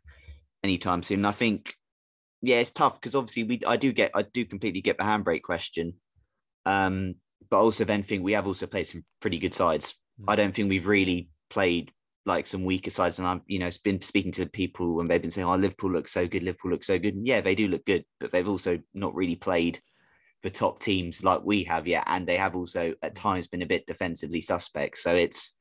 anytime 0.63 1.03
soon. 1.03 1.21
And 1.21 1.27
I 1.27 1.33
think 1.33 1.75
yeah, 2.43 2.57
it's 2.57 2.71
tough 2.71 3.01
because 3.01 3.15
obviously 3.15 3.45
we. 3.45 3.61
I 3.67 3.77
do 3.77 3.93
get. 3.93 4.11
I 4.15 4.23
do 4.23 4.45
completely 4.45 4.83
get 4.83 4.99
the 4.99 5.05
handbrake 5.05 5.43
question. 5.43 5.95
Um, 6.67 7.17
but 7.51 7.61
also 7.61 7.85
then 7.85 8.03
think 8.03 8.23
we 8.23 8.33
have 8.33 8.47
also 8.47 8.67
played 8.67 8.87
some 8.87 9.05
pretty 9.21 9.39
good 9.39 9.55
sides 9.55 9.95
Mm. 10.21 10.25
I 10.29 10.37
don't 10.37 10.55
think 10.55 10.69
we've 10.69 10.87
really 10.87 11.29
played 11.51 11.93
like 12.27 12.47
some 12.47 12.65
weaker 12.65 12.91
sides. 12.91 13.19
And 13.19 13.29
I've, 13.29 13.41
you 13.47 13.59
know, 13.59 13.67
it's 13.67 13.79
been 13.79 14.01
speaking 14.01 14.33
to 14.33 14.47
people 14.47 15.01
and 15.01 15.11
they've 15.11 15.21
been 15.21 15.31
saying, 15.31 15.47
oh, 15.47 15.57
Liverpool 15.57 15.93
looks 15.93 16.13
so 16.13 16.27
good. 16.27 16.43
Liverpool 16.43 16.71
looks 16.71 16.87
so 16.87 16.99
good. 16.99 17.15
And 17.15 17.27
yeah, 17.27 17.41
they 17.41 17.55
do 17.55 17.69
look 17.69 17.85
good, 17.85 18.05
but 18.21 18.33
they've 18.33 18.49
also 18.49 18.79
not 18.95 19.15
really 19.15 19.37
played 19.37 19.81
the 20.45 20.51
top 20.51 20.79
teams 20.79 21.25
like 21.25 21.43
we 21.43 21.65
have 21.65 21.89
yet. 21.89 22.05
And 22.07 22.29
they 22.29 22.37
have 22.37 22.55
also 22.55 22.95
at 23.03 23.15
mm. 23.15 23.21
times 23.21 23.49
been 23.49 23.63
a 23.63 23.67
bit 23.67 23.87
defensively 23.87 24.43
suspect. 24.43 24.99
So 24.99 25.15
it's, 25.15 25.55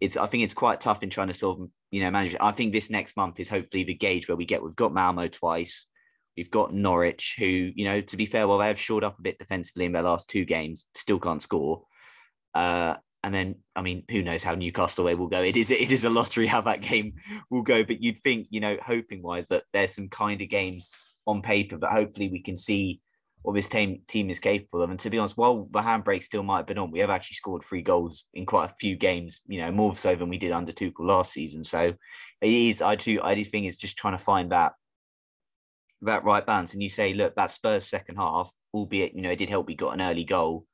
it's, 0.00 0.16
I 0.16 0.26
think 0.26 0.44
it's 0.44 0.54
quite 0.54 0.80
tough 0.80 1.02
in 1.02 1.10
trying 1.10 1.28
to 1.28 1.34
sort 1.34 1.58
of, 1.58 1.68
you 1.90 2.02
know, 2.02 2.10
manage. 2.10 2.36
I 2.40 2.52
think 2.52 2.72
this 2.72 2.90
next 2.90 3.16
month 3.16 3.40
is 3.40 3.48
hopefully 3.48 3.82
the 3.82 3.94
gauge 3.94 4.28
where 4.28 4.36
we 4.36 4.44
get, 4.44 4.62
we've 4.62 4.76
got 4.76 4.94
Malmo 4.94 5.26
twice. 5.26 5.86
We've 6.36 6.50
got 6.50 6.72
Norwich, 6.72 7.34
who, 7.36 7.46
you 7.46 7.84
know, 7.84 8.00
to 8.00 8.16
be 8.16 8.26
fair, 8.26 8.46
well, 8.46 8.58
they 8.58 8.68
have 8.68 8.78
shored 8.78 9.02
up 9.02 9.18
a 9.18 9.22
bit 9.22 9.38
defensively 9.40 9.86
in 9.86 9.92
their 9.92 10.02
last 10.02 10.30
two 10.30 10.44
games, 10.44 10.86
still 10.94 11.18
can't 11.18 11.42
score. 11.42 11.82
Uh, 12.54 12.94
and 13.24 13.34
then, 13.34 13.56
I 13.74 13.82
mean, 13.82 14.04
who 14.08 14.22
knows 14.22 14.44
how 14.44 14.54
Newcastle 14.54 15.04
away 15.04 15.16
will 15.16 15.26
go? 15.26 15.42
It 15.42 15.56
is 15.56 15.72
it 15.72 15.90
is 15.90 16.04
a 16.04 16.10
lottery 16.10 16.46
how 16.46 16.60
that 16.60 16.80
game 16.80 17.14
will 17.50 17.62
go. 17.62 17.82
But 17.82 18.00
you'd 18.00 18.22
think, 18.22 18.46
you 18.50 18.60
know, 18.60 18.76
hoping 18.80 19.20
wise, 19.22 19.48
that 19.48 19.64
there's 19.72 19.94
some 19.94 20.08
kind 20.08 20.40
of 20.40 20.48
games 20.48 20.88
on 21.26 21.42
paper 21.42 21.76
that 21.78 21.90
hopefully 21.90 22.28
we 22.28 22.40
can 22.40 22.56
see 22.56 23.00
what 23.42 23.54
this 23.54 23.68
team 23.68 24.02
team 24.06 24.30
is 24.30 24.40
capable 24.40 24.82
of. 24.82 24.90
And 24.90 24.98
to 25.00 25.10
be 25.10 25.18
honest, 25.18 25.36
while 25.36 25.68
the 25.70 25.80
handbrake 25.80 26.22
still 26.22 26.42
might 26.42 26.58
have 26.58 26.66
been 26.66 26.78
on, 26.78 26.90
we 26.90 27.00
have 27.00 27.10
actually 27.10 27.36
scored 27.36 27.62
three 27.62 27.82
goals 27.82 28.24
in 28.34 28.46
quite 28.46 28.70
a 28.70 28.74
few 28.80 28.96
games. 28.96 29.40
You 29.46 29.60
know, 29.60 29.70
more 29.70 29.96
so 29.96 30.14
than 30.14 30.28
we 30.28 30.38
did 30.38 30.52
under 30.52 30.72
Tuchel 30.72 30.92
last 31.00 31.32
season. 31.32 31.64
So 31.64 31.94
it 32.40 32.52
is. 32.52 32.82
I 32.82 32.96
do. 32.96 33.20
I 33.22 33.34
do 33.34 33.44
think 33.44 33.66
it's 33.66 33.76
just 33.76 33.96
trying 33.96 34.16
to 34.16 34.22
find 34.22 34.52
that 34.52 34.72
that 36.02 36.24
right 36.24 36.44
balance. 36.44 36.74
And 36.74 36.82
you 36.82 36.88
say, 36.88 37.14
look, 37.14 37.34
that 37.36 37.50
Spurs 37.50 37.86
second 37.86 38.16
half, 38.16 38.52
albeit 38.74 39.14
you 39.14 39.22
know 39.22 39.30
it 39.30 39.38
did 39.38 39.50
help 39.50 39.66
we 39.66 39.74
got 39.74 39.94
an 39.94 40.02
early 40.02 40.24
goal, 40.24 40.66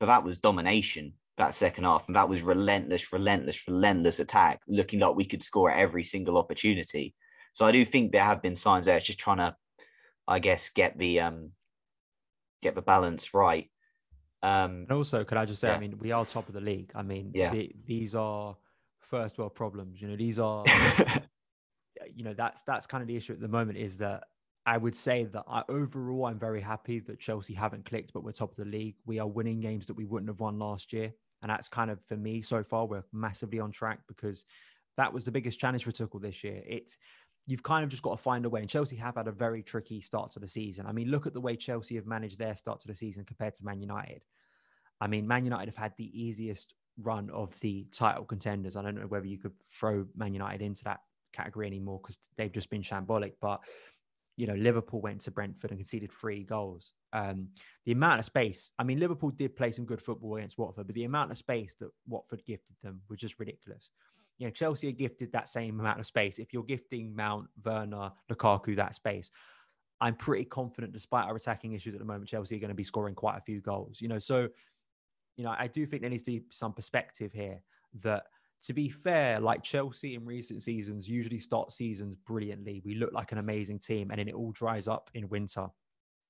but 0.00 0.06
that 0.06 0.24
was 0.24 0.38
domination 0.38 1.14
that 1.38 1.54
second 1.54 1.84
half. 1.84 2.08
And 2.08 2.16
that 2.16 2.28
was 2.28 2.42
relentless, 2.42 3.12
relentless, 3.12 3.66
relentless 3.66 4.20
attack, 4.20 4.60
looking 4.68 5.00
like 5.00 5.14
we 5.14 5.24
could 5.24 5.42
score 5.42 5.70
at 5.70 5.78
every 5.78 6.04
single 6.04 6.36
opportunity. 6.36 7.14
So 7.54 7.64
I 7.64 7.72
do 7.72 7.84
think 7.84 8.12
there 8.12 8.22
have 8.22 8.42
been 8.42 8.54
signs 8.54 8.86
there. 8.86 8.96
It's 8.96 9.06
just 9.06 9.18
trying 9.18 9.38
to, 9.38 9.56
I 10.26 10.38
guess, 10.38 10.70
get 10.70 10.98
the 10.98 11.20
um 11.20 11.52
get 12.62 12.74
the 12.74 12.82
balance 12.82 13.34
right. 13.34 13.70
Um 14.42 14.86
and 14.88 14.92
also 14.92 15.24
could 15.24 15.38
I 15.38 15.44
just 15.44 15.60
say, 15.60 15.68
yeah. 15.68 15.74
I 15.74 15.80
mean, 15.80 15.98
we 15.98 16.12
are 16.12 16.24
top 16.24 16.48
of 16.48 16.54
the 16.54 16.60
league. 16.60 16.92
I 16.94 17.02
mean, 17.02 17.32
yeah. 17.34 17.52
The, 17.52 17.72
these 17.86 18.14
are 18.14 18.56
first 19.00 19.38
world 19.38 19.54
problems. 19.54 20.00
You 20.00 20.08
know, 20.08 20.16
these 20.16 20.38
are 20.38 20.64
you 22.14 22.24
know, 22.24 22.34
that's 22.34 22.62
that's 22.62 22.86
kind 22.86 23.02
of 23.02 23.08
the 23.08 23.16
issue 23.16 23.32
at 23.32 23.40
the 23.40 23.48
moment 23.48 23.78
is 23.78 23.98
that 23.98 24.24
I 24.66 24.76
would 24.76 24.94
say 24.94 25.24
that 25.24 25.44
I, 25.48 25.62
overall, 25.70 26.26
I'm 26.26 26.38
very 26.38 26.60
happy 26.60 27.00
that 27.00 27.18
Chelsea 27.18 27.54
haven't 27.54 27.86
clicked, 27.86 28.12
but 28.12 28.22
we're 28.22 28.32
top 28.32 28.50
of 28.50 28.56
the 28.56 28.66
league. 28.66 28.96
We 29.06 29.18
are 29.18 29.26
winning 29.26 29.60
games 29.60 29.86
that 29.86 29.96
we 29.96 30.04
wouldn't 30.04 30.28
have 30.28 30.40
won 30.40 30.58
last 30.58 30.92
year. 30.92 31.10
And 31.40 31.50
that's 31.50 31.68
kind 31.68 31.90
of 31.90 31.98
for 32.06 32.16
me 32.16 32.42
so 32.42 32.62
far, 32.62 32.84
we're 32.84 33.04
massively 33.12 33.60
on 33.60 33.70
track 33.70 34.00
because 34.08 34.44
that 34.98 35.12
was 35.12 35.24
the 35.24 35.30
biggest 35.30 35.58
challenge 35.58 35.84
for 35.84 35.92
Tuchel 35.92 36.20
this 36.20 36.44
year. 36.44 36.62
It's 36.66 36.98
you've 37.48 37.62
kind 37.62 37.82
of 37.82 37.88
just 37.88 38.02
got 38.02 38.10
to 38.10 38.22
find 38.22 38.44
a 38.44 38.48
way. 38.48 38.60
And 38.60 38.68
Chelsea 38.68 38.94
have 38.96 39.16
had 39.16 39.26
a 39.26 39.32
very 39.32 39.62
tricky 39.62 40.02
start 40.02 40.30
to 40.32 40.38
the 40.38 40.46
season. 40.46 40.84
I 40.86 40.92
mean, 40.92 41.08
look 41.08 41.26
at 41.26 41.32
the 41.32 41.40
way 41.40 41.56
Chelsea 41.56 41.94
have 41.94 42.06
managed 42.06 42.38
their 42.38 42.54
start 42.54 42.80
to 42.80 42.88
the 42.88 42.94
season 42.94 43.24
compared 43.24 43.54
to 43.54 43.64
Man 43.64 43.80
United. 43.80 44.22
I 45.00 45.06
mean, 45.06 45.26
Man 45.26 45.44
United 45.44 45.68
have 45.68 45.76
had 45.76 45.94
the 45.96 46.12
easiest 46.12 46.74
run 47.00 47.30
of 47.30 47.58
the 47.60 47.86
title 47.90 48.24
contenders. 48.24 48.76
I 48.76 48.82
don't 48.82 48.96
know 48.96 49.06
whether 49.06 49.26
you 49.26 49.38
could 49.38 49.54
throw 49.72 50.04
Man 50.14 50.34
United 50.34 50.60
into 50.62 50.84
that 50.84 51.00
category 51.32 51.66
anymore 51.66 52.00
because 52.02 52.18
they've 52.36 52.52
just 52.52 52.68
been 52.68 52.82
shambolic. 52.82 53.32
But 53.40 53.60
you 54.36 54.46
know, 54.46 54.54
Liverpool 54.54 55.00
went 55.00 55.22
to 55.22 55.30
Brentford 55.30 55.70
and 55.70 55.80
conceded 55.80 56.12
three 56.12 56.44
goals. 56.44 56.92
Um, 57.12 57.48
the 57.86 57.92
amount 57.92 58.20
of 58.20 58.26
space, 58.26 58.70
I 58.78 58.84
mean, 58.84 59.00
Liverpool 59.00 59.30
did 59.30 59.56
play 59.56 59.72
some 59.72 59.86
good 59.86 60.02
football 60.02 60.36
against 60.36 60.58
Watford, 60.58 60.86
but 60.86 60.94
the 60.94 61.04
amount 61.04 61.32
of 61.32 61.38
space 61.38 61.74
that 61.80 61.88
Watford 62.06 62.44
gifted 62.44 62.76
them 62.82 63.00
was 63.08 63.18
just 63.18 63.40
ridiculous. 63.40 63.90
You 64.38 64.46
know, 64.46 64.50
Chelsea 64.52 64.88
are 64.88 64.92
gifted 64.92 65.32
that 65.32 65.48
same 65.48 65.80
amount 65.80 65.98
of 65.98 66.06
space. 66.06 66.38
If 66.38 66.52
you're 66.52 66.62
gifting 66.62 67.14
Mount, 67.14 67.48
Werner, 67.64 68.12
Lukaku 68.30 68.76
that 68.76 68.94
space, 68.94 69.30
I'm 70.00 70.14
pretty 70.14 70.44
confident, 70.44 70.92
despite 70.92 71.26
our 71.26 71.34
attacking 71.34 71.72
issues 71.72 71.94
at 71.94 71.98
the 71.98 72.06
moment, 72.06 72.28
Chelsea 72.28 72.56
are 72.56 72.60
going 72.60 72.68
to 72.68 72.74
be 72.74 72.84
scoring 72.84 73.16
quite 73.16 73.36
a 73.36 73.40
few 73.40 73.60
goals. 73.60 74.00
You 74.00 74.08
know, 74.08 74.18
so, 74.18 74.48
you 75.36 75.44
know, 75.44 75.54
I 75.58 75.66
do 75.66 75.86
think 75.86 76.02
there 76.02 76.10
needs 76.10 76.22
to 76.24 76.30
be 76.30 76.44
some 76.50 76.72
perspective 76.72 77.32
here 77.32 77.62
that 78.02 78.24
to 78.66 78.72
be 78.72 78.88
fair, 78.88 79.40
like 79.40 79.62
Chelsea 79.62 80.14
in 80.14 80.24
recent 80.24 80.62
seasons 80.62 81.08
usually 81.08 81.38
start 81.38 81.72
seasons 81.72 82.16
brilliantly. 82.16 82.82
We 82.84 82.94
look 82.94 83.12
like 83.12 83.32
an 83.32 83.38
amazing 83.38 83.78
team 83.78 84.10
and 84.10 84.18
then 84.18 84.28
it 84.28 84.34
all 84.34 84.52
dries 84.52 84.88
up 84.88 85.10
in 85.14 85.28
winter. 85.28 85.66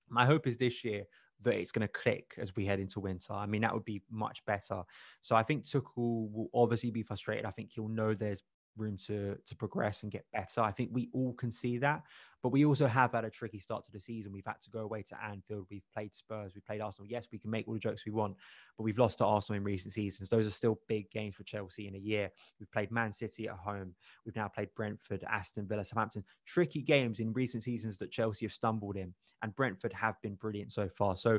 My 0.09 0.27
hope 0.27 0.47
is 0.47 0.57
this 0.57 0.85
year 0.85 1.05
that 1.43 1.55
it's 1.55 1.73
going 1.73 1.87
to 1.87 1.93
click 1.93 2.35
as 2.39 2.55
we 2.57 2.67
head 2.67 2.81
into 2.81 3.01
winter. 3.01 3.33
I 3.33 3.47
mean, 3.47 3.63
that 3.63 3.73
would 3.73 3.85
be 3.85 4.03
much 4.11 4.45
better. 4.45 4.83
So 5.21 5.37
I 5.37 5.43
think 5.43 5.65
Tuchel 5.65 6.31
will 6.33 6.51
obviously 6.53 6.91
be 6.91 7.03
frustrated. 7.03 7.45
I 7.45 7.51
think 7.51 7.73
he'll 7.73 7.89
know 7.89 8.15
there's 8.15 8.43
room 8.79 8.97
to 9.07 9.37
to 9.47 9.57
progress 9.57 10.03
and 10.03 10.13
get 10.13 10.25
better. 10.33 10.61
I 10.61 10.71
think 10.71 10.91
we 10.93 11.09
all 11.13 11.33
can 11.35 11.51
see 11.51 11.79
that, 11.79 12.03
but 12.43 12.51
we 12.51 12.65
also 12.65 12.87
have 12.87 13.13
had 13.13 13.25
a 13.25 13.31
tricky 13.31 13.59
start 13.59 13.85
to 13.87 13.93
the 13.93 14.01
season. 14.01 14.33
We've 14.33 14.47
had 14.47 14.61
to 14.63 14.71
go 14.71 14.81
away 14.81 15.03
to 15.03 15.23
Anfield. 15.23 15.67
We've 15.71 15.87
played 15.93 16.15
Spurs. 16.15 16.53
We've 16.55 16.65
played 16.65 16.81
Arsenal. 16.81 17.09
Yes, 17.09 17.27
we 17.31 17.39
can 17.39 17.51
make 17.51 17.67
all 17.67 17.75
the 17.75 17.81
jokes 17.81 18.07
we 18.07 18.13
want, 18.13 18.37
but 18.77 18.85
we've 18.85 18.99
lost 18.99 19.19
to 19.19 19.25
Arsenal 19.25 19.59
in 19.59 19.65
recent 19.65 19.95
seasons. 19.95 20.29
Those 20.29 20.47
are 20.47 20.51
still 20.51 20.81
big 20.89 21.11
games 21.11 21.35
for 21.35 21.45
Chelsea 21.45 21.89
in 21.89 21.95
a 21.95 21.99
year. 21.99 22.31
We've 22.61 22.71
played 22.71 22.91
Man 22.91 23.13
City 23.13 23.49
at 23.49 23.57
home. 23.57 23.95
We've 24.25 24.37
now 24.37 24.49
played 24.49 24.69
Brentford, 24.75 25.25
Aston 25.29 25.67
Villa, 25.67 25.85
Southampton. 25.85 26.25
Tricky 26.47 26.83
games 26.83 27.21
in 27.21 27.33
recent 27.33 27.65
seasons 27.65 27.99
that 27.99 28.11
Chelsea 28.11 28.47
have 28.47 28.53
stumbled 28.53 28.97
in, 28.97 29.15
and 29.43 29.55
Brentford 29.55 29.93
have 29.93 30.21
been 30.23 30.35
brilliant 30.35 30.73
so 30.73 30.89
far. 30.89 31.17
So 31.17 31.39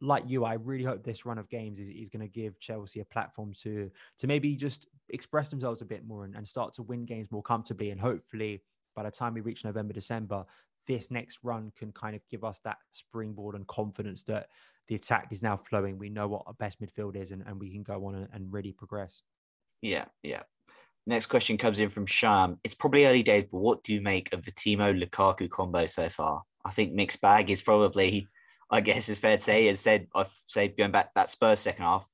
like 0.00 0.24
you, 0.26 0.44
I 0.44 0.54
really 0.54 0.84
hope 0.84 1.04
this 1.04 1.26
run 1.26 1.38
of 1.38 1.48
games 1.48 1.78
is, 1.78 1.88
is 1.88 2.08
going 2.08 2.22
to 2.22 2.28
give 2.28 2.58
Chelsea 2.58 3.00
a 3.00 3.04
platform 3.04 3.52
to 3.62 3.90
to 4.18 4.26
maybe 4.26 4.56
just 4.56 4.86
express 5.10 5.48
themselves 5.48 5.82
a 5.82 5.84
bit 5.84 6.06
more 6.06 6.24
and, 6.24 6.34
and 6.34 6.46
start 6.46 6.74
to 6.74 6.82
win 6.82 7.04
games 7.04 7.30
more 7.30 7.42
comfortably. 7.42 7.90
And 7.90 8.00
hopefully, 8.00 8.62
by 8.96 9.02
the 9.02 9.10
time 9.10 9.34
we 9.34 9.40
reach 9.40 9.64
November, 9.64 9.92
December, 9.92 10.44
this 10.86 11.10
next 11.10 11.38
run 11.42 11.72
can 11.76 11.92
kind 11.92 12.16
of 12.16 12.22
give 12.30 12.44
us 12.44 12.60
that 12.64 12.78
springboard 12.90 13.54
and 13.54 13.66
confidence 13.66 14.22
that 14.24 14.48
the 14.88 14.94
attack 14.94 15.28
is 15.30 15.42
now 15.42 15.56
flowing. 15.56 15.98
We 15.98 16.08
know 16.08 16.28
what 16.28 16.42
our 16.46 16.54
best 16.54 16.80
midfield 16.80 17.16
is, 17.16 17.30
and, 17.30 17.44
and 17.46 17.60
we 17.60 17.70
can 17.70 17.82
go 17.82 18.06
on 18.06 18.14
and, 18.14 18.28
and 18.32 18.52
really 18.52 18.72
progress. 18.72 19.22
Yeah, 19.82 20.06
yeah. 20.22 20.42
Next 21.06 21.26
question 21.26 21.58
comes 21.58 21.80
in 21.80 21.88
from 21.88 22.06
Sham. 22.06 22.58
It's 22.64 22.74
probably 22.74 23.06
early 23.06 23.22
days, 23.22 23.44
but 23.50 23.58
what 23.58 23.82
do 23.82 23.94
you 23.94 24.00
make 24.00 24.32
of 24.32 24.44
the 24.44 24.52
Timo 24.52 24.92
Lukaku 24.92 25.48
combo 25.48 25.86
so 25.86 26.08
far? 26.08 26.42
I 26.64 26.72
think 26.72 26.92
mixed 26.92 27.20
bag 27.20 27.50
is 27.50 27.62
probably 27.62 28.28
I 28.70 28.80
guess 28.80 29.08
it's 29.08 29.18
fair 29.18 29.36
to 29.36 29.42
say, 29.42 29.68
as 29.68 29.80
said, 29.80 30.06
I've 30.14 30.32
said 30.46 30.76
going 30.76 30.92
back 30.92 31.10
that 31.14 31.28
Spurs 31.28 31.60
second 31.60 31.84
half, 31.84 32.08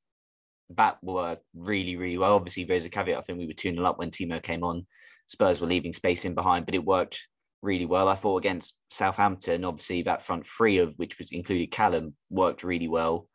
that 0.70 0.98
worked 1.02 1.44
really, 1.54 1.96
really 1.96 2.18
well. 2.18 2.34
Obviously, 2.34 2.64
there's 2.64 2.84
a 2.84 2.88
caveat. 2.88 3.18
I 3.18 3.22
think 3.22 3.38
we 3.38 3.46
were 3.46 3.52
2 3.52 3.72
0 3.72 3.84
up 3.84 3.98
when 3.98 4.10
Timo 4.10 4.42
came 4.42 4.64
on. 4.64 4.86
Spurs 5.26 5.60
were 5.60 5.66
leaving 5.66 5.92
space 5.92 6.24
in 6.24 6.34
behind, 6.34 6.64
but 6.64 6.74
it 6.74 6.84
worked 6.84 7.28
really 7.62 7.84
well. 7.84 8.08
I 8.08 8.14
thought 8.14 8.38
against 8.38 8.74
Southampton, 8.90 9.64
obviously 9.64 10.02
that 10.02 10.22
front 10.22 10.46
three 10.46 10.78
of 10.78 10.94
which 10.96 11.18
was 11.18 11.30
included 11.30 11.70
Callum 11.70 12.14
worked 12.30 12.64
really 12.64 12.88
well. 12.88 13.28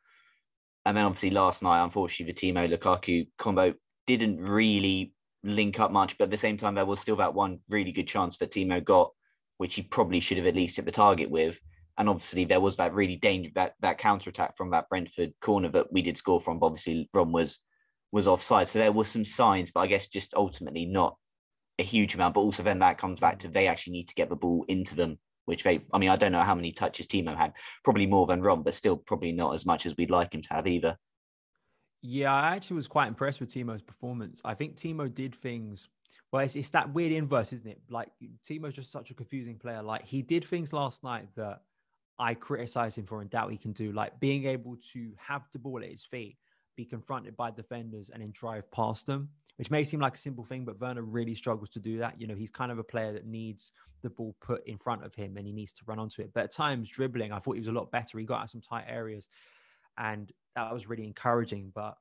And 0.86 0.98
then 0.98 1.06
obviously 1.06 1.32
last 1.32 1.62
night, 1.62 1.84
unfortunately, 1.84 2.34
the 2.34 2.54
Timo 2.54 2.76
Lukaku 2.76 3.28
combo 3.38 3.74
didn't 4.08 4.42
really 4.42 5.14
link 5.44 5.80
up 5.80 5.92
much, 5.92 6.18
but 6.18 6.26
at 6.26 6.32
the 6.32 6.38
same 6.38 6.58
time, 6.58 6.76
there 6.76 6.86
was 6.86 7.00
still 7.00 7.18
that 7.18 7.36
one 7.36 7.60
really 7.70 7.92
good 7.92 8.08
chance 8.08 8.38
that 8.38 8.52
Timo 8.52 8.84
got, 8.84 9.12
which 9.58 9.76
he 9.76 9.84
probably 9.84 10.20
should 10.20 10.38
have 10.38 10.48
at 10.48 10.56
least 10.56 10.78
hit 10.78 10.86
the 10.86 10.92
target 10.92 11.30
with 11.30 11.60
and 11.98 12.10
obviously 12.10 12.46
there 12.46 12.60
was 12.60 12.78
that 12.78 12.94
really 12.94 13.16
danger 13.16 13.50
that 13.56 13.74
that 13.82 13.98
counter 13.98 14.30
attack 14.30 14.58
from 14.58 14.72
that 14.72 14.90
Brentford 14.90 15.34
corner 15.42 15.70
that 15.70 15.92
we 15.92 16.02
did 16.02 16.18
score 16.18 16.40
from. 16.40 16.60
But 16.60 16.68
obviously, 16.68 17.10
Rom 17.14 17.32
was 17.32 17.60
was 18.12 18.28
offside, 18.28 18.68
so 18.68 18.80
there 18.80 18.92
were 18.92 19.06
some 19.06 19.26
signs, 19.26 19.72
but 19.72 19.82
I 19.82 19.88
guess 19.88 20.08
just 20.08 20.34
ultimately 20.34 20.86
not 20.86 21.18
a 21.80 21.84
huge 21.84 22.16
amount. 22.16 22.36
But 22.36 22.42
also 22.42 22.64
then 22.64 22.80
that 22.80 22.98
comes 22.98 23.20
back 23.20 23.40
to 23.40 23.48
they 23.48 23.68
actually 23.68 23.94
need 23.94 24.08
to 24.10 24.16
get 24.16 24.30
the 24.30 24.36
ball 24.36 24.66
into 24.68 24.96
them, 24.96 25.20
which 25.46 25.64
they. 25.64 25.82
I 25.94 25.98
mean, 25.98 26.10
I 26.10 26.16
don't 26.16 26.32
know 26.32 26.42
how 26.42 26.56
many 26.56 26.72
touches 26.72 27.08
Timo 27.08 27.36
had, 27.36 27.54
probably 27.84 28.08
more 28.08 28.26
than 28.26 28.42
Rom, 28.42 28.64
but 28.64 28.74
still 28.74 28.98
probably 28.98 29.32
not 29.32 29.54
as 29.54 29.66
much 29.66 29.86
as 29.86 29.96
we'd 29.98 30.12
like 30.12 30.34
him 30.34 30.42
to 30.42 30.54
have 30.54 30.68
either. 30.68 30.98
Yeah, 32.02 32.34
I 32.34 32.56
actually 32.56 32.78
was 32.78 32.88
quite 32.88 33.08
impressed 33.08 33.40
with 33.40 33.54
Timo's 33.54 33.82
performance. 33.82 34.42
I 34.44 34.56
think 34.56 34.76
Timo 34.76 35.14
did 35.14 35.36
things. 35.36 35.88
Well, 36.32 36.44
it's, 36.44 36.56
it's 36.56 36.72
that 36.72 36.92
weird 36.94 37.12
inverse, 37.12 37.54
isn't 37.54 37.70
it? 37.70 37.82
Like 37.90 38.10
Timo's 38.48 38.74
just 38.74 38.92
such 38.92 39.12
a 39.12 39.14
confusing 39.14 39.58
player. 39.58 39.84
Like 39.84 40.06
he 40.06 40.22
did 40.22 40.46
things 40.46 40.74
last 40.74 41.04
night 41.04 41.28
that 41.36 41.62
I 42.22 42.36
criticize 42.36 42.98
him 42.98 43.08
for 43.08 43.22
and 43.22 43.30
doubt 43.32 43.52
he 43.52 43.58
can 43.58 43.72
do, 43.72 43.92
like 43.92 44.20
being 44.20 44.46
able 44.46 44.78
to 44.94 45.12
have 45.18 45.42
the 45.54 45.60
ball 45.60 45.82
at 45.84 45.90
his 45.90 46.06
feet, 46.06 46.38
be 46.78 46.86
confronted 46.86 47.36
by 47.36 47.50
defenders, 47.50 48.12
and 48.12 48.22
then 48.22 48.32
drive 48.32 48.70
past 48.72 49.08
them, 49.08 49.28
which 49.58 49.72
may 49.72 49.84
seem 49.84 50.00
like 50.00 50.14
a 50.14 50.20
simple 50.20 50.46
thing, 50.46 50.64
but 50.64 50.80
Werner 50.80 51.02
really 51.02 51.34
struggles 51.34 51.70
to 51.72 51.80
do 51.80 51.98
that. 51.98 52.22
You 52.22 52.28
know, 52.28 52.36
he's 52.36 52.52
kind 52.52 52.72
of 52.72 52.78
a 52.78 52.84
player 52.84 53.12
that 53.14 53.26
needs 53.26 53.72
the 54.04 54.10
ball 54.12 54.36
put 54.40 54.66
in 54.68 54.78
front 54.78 55.04
of 55.04 55.16
him 55.16 55.36
and 55.38 55.48
he 55.48 55.52
needs 55.52 55.74
to 55.74 55.84
run 55.88 55.98
onto 55.98 56.22
it. 56.22 56.32
But 56.34 56.44
at 56.44 56.52
times, 56.52 56.90
dribbling, 56.90 57.32
I 57.32 57.40
thought 57.40 57.54
he 57.54 57.60
was 57.60 57.68
a 57.68 57.72
lot 57.72 57.92
better. 57.92 58.20
He 58.20 58.26
got 58.26 58.42
out 58.42 58.52
some 58.52 58.62
tight 58.62 58.86
areas, 58.88 59.28
and 59.98 60.32
that 60.56 60.72
was 60.72 60.88
really 60.88 61.08
encouraging. 61.08 61.72
But 61.74 61.98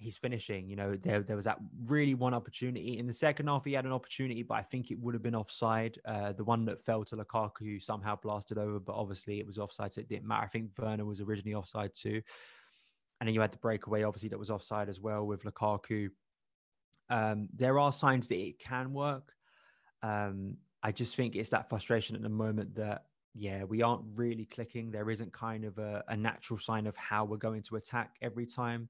he's 0.00 0.16
finishing. 0.16 0.68
You 0.68 0.76
know, 0.76 0.96
there 0.96 1.22
there 1.22 1.36
was 1.36 1.44
that 1.44 1.58
really 1.86 2.14
one 2.14 2.34
opportunity 2.34 2.98
in 2.98 3.06
the 3.06 3.12
second 3.12 3.46
half. 3.46 3.64
He 3.64 3.74
had 3.74 3.84
an 3.84 3.92
opportunity, 3.92 4.42
but 4.42 4.54
I 4.54 4.62
think 4.62 4.90
it 4.90 4.98
would 4.98 5.14
have 5.14 5.22
been 5.22 5.34
offside. 5.34 5.98
Uh, 6.04 6.32
the 6.32 6.44
one 6.44 6.64
that 6.64 6.84
fell 6.84 7.04
to 7.04 7.16
Lukaku 7.16 7.82
somehow 7.82 8.16
blasted 8.16 8.58
over, 8.58 8.80
but 8.80 8.94
obviously 8.94 9.38
it 9.38 9.46
was 9.46 9.58
offside, 9.58 9.92
so 9.92 10.00
it 10.00 10.08
didn't 10.08 10.26
matter. 10.26 10.44
I 10.44 10.48
think 10.48 10.70
Werner 10.78 11.04
was 11.04 11.20
originally 11.20 11.54
offside 11.54 11.92
too, 11.94 12.22
and 13.20 13.28
then 13.28 13.34
you 13.34 13.40
had 13.40 13.52
the 13.52 13.58
breakaway, 13.58 14.02
obviously 14.02 14.30
that 14.30 14.38
was 14.38 14.50
offside 14.50 14.88
as 14.88 14.98
well 14.98 15.26
with 15.26 15.44
Lukaku. 15.44 16.08
Um, 17.10 17.48
there 17.54 17.78
are 17.78 17.92
signs 17.92 18.28
that 18.28 18.38
it 18.38 18.58
can 18.58 18.92
work. 18.92 19.32
Um, 20.02 20.56
I 20.82 20.92
just 20.92 21.14
think 21.14 21.36
it's 21.36 21.50
that 21.50 21.68
frustration 21.68 22.16
at 22.16 22.22
the 22.22 22.30
moment 22.30 22.76
that 22.76 23.04
yeah, 23.34 23.64
we 23.64 23.82
aren't 23.82 24.02
really 24.16 24.44
clicking. 24.44 24.90
There 24.90 25.10
isn't 25.10 25.32
kind 25.32 25.64
of 25.64 25.78
a, 25.78 26.02
a 26.08 26.16
natural 26.16 26.58
sign 26.58 26.86
of 26.86 26.96
how 26.96 27.24
we're 27.24 27.36
going 27.36 27.62
to 27.64 27.76
attack 27.76 28.16
every 28.20 28.46
time 28.46 28.88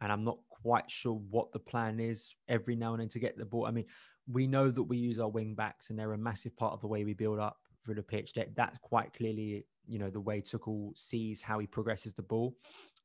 and 0.00 0.10
I'm 0.12 0.24
not 0.24 0.38
quite 0.48 0.90
sure 0.90 1.20
what 1.30 1.52
the 1.52 1.58
plan 1.58 2.00
is 2.00 2.34
every 2.48 2.76
now 2.76 2.92
and 2.92 3.00
then 3.00 3.08
to 3.10 3.18
get 3.18 3.36
the 3.36 3.44
ball. 3.44 3.66
I 3.66 3.70
mean, 3.70 3.86
we 4.26 4.46
know 4.46 4.70
that 4.70 4.82
we 4.82 4.96
use 4.96 5.18
our 5.18 5.28
wing 5.28 5.54
backs, 5.54 5.90
and 5.90 5.98
they're 5.98 6.12
a 6.12 6.18
massive 6.18 6.56
part 6.56 6.72
of 6.72 6.80
the 6.80 6.86
way 6.88 7.04
we 7.04 7.14
build 7.14 7.38
up 7.38 7.58
through 7.84 7.96
the 7.96 8.02
pitch. 8.02 8.32
That 8.34 8.54
that's 8.56 8.78
quite 8.78 9.12
clearly, 9.14 9.66
you 9.86 9.98
know, 9.98 10.10
the 10.10 10.20
way 10.20 10.40
Tuchel 10.40 10.96
sees 10.96 11.42
how 11.42 11.58
he 11.58 11.66
progresses 11.66 12.14
the 12.14 12.22
ball. 12.22 12.56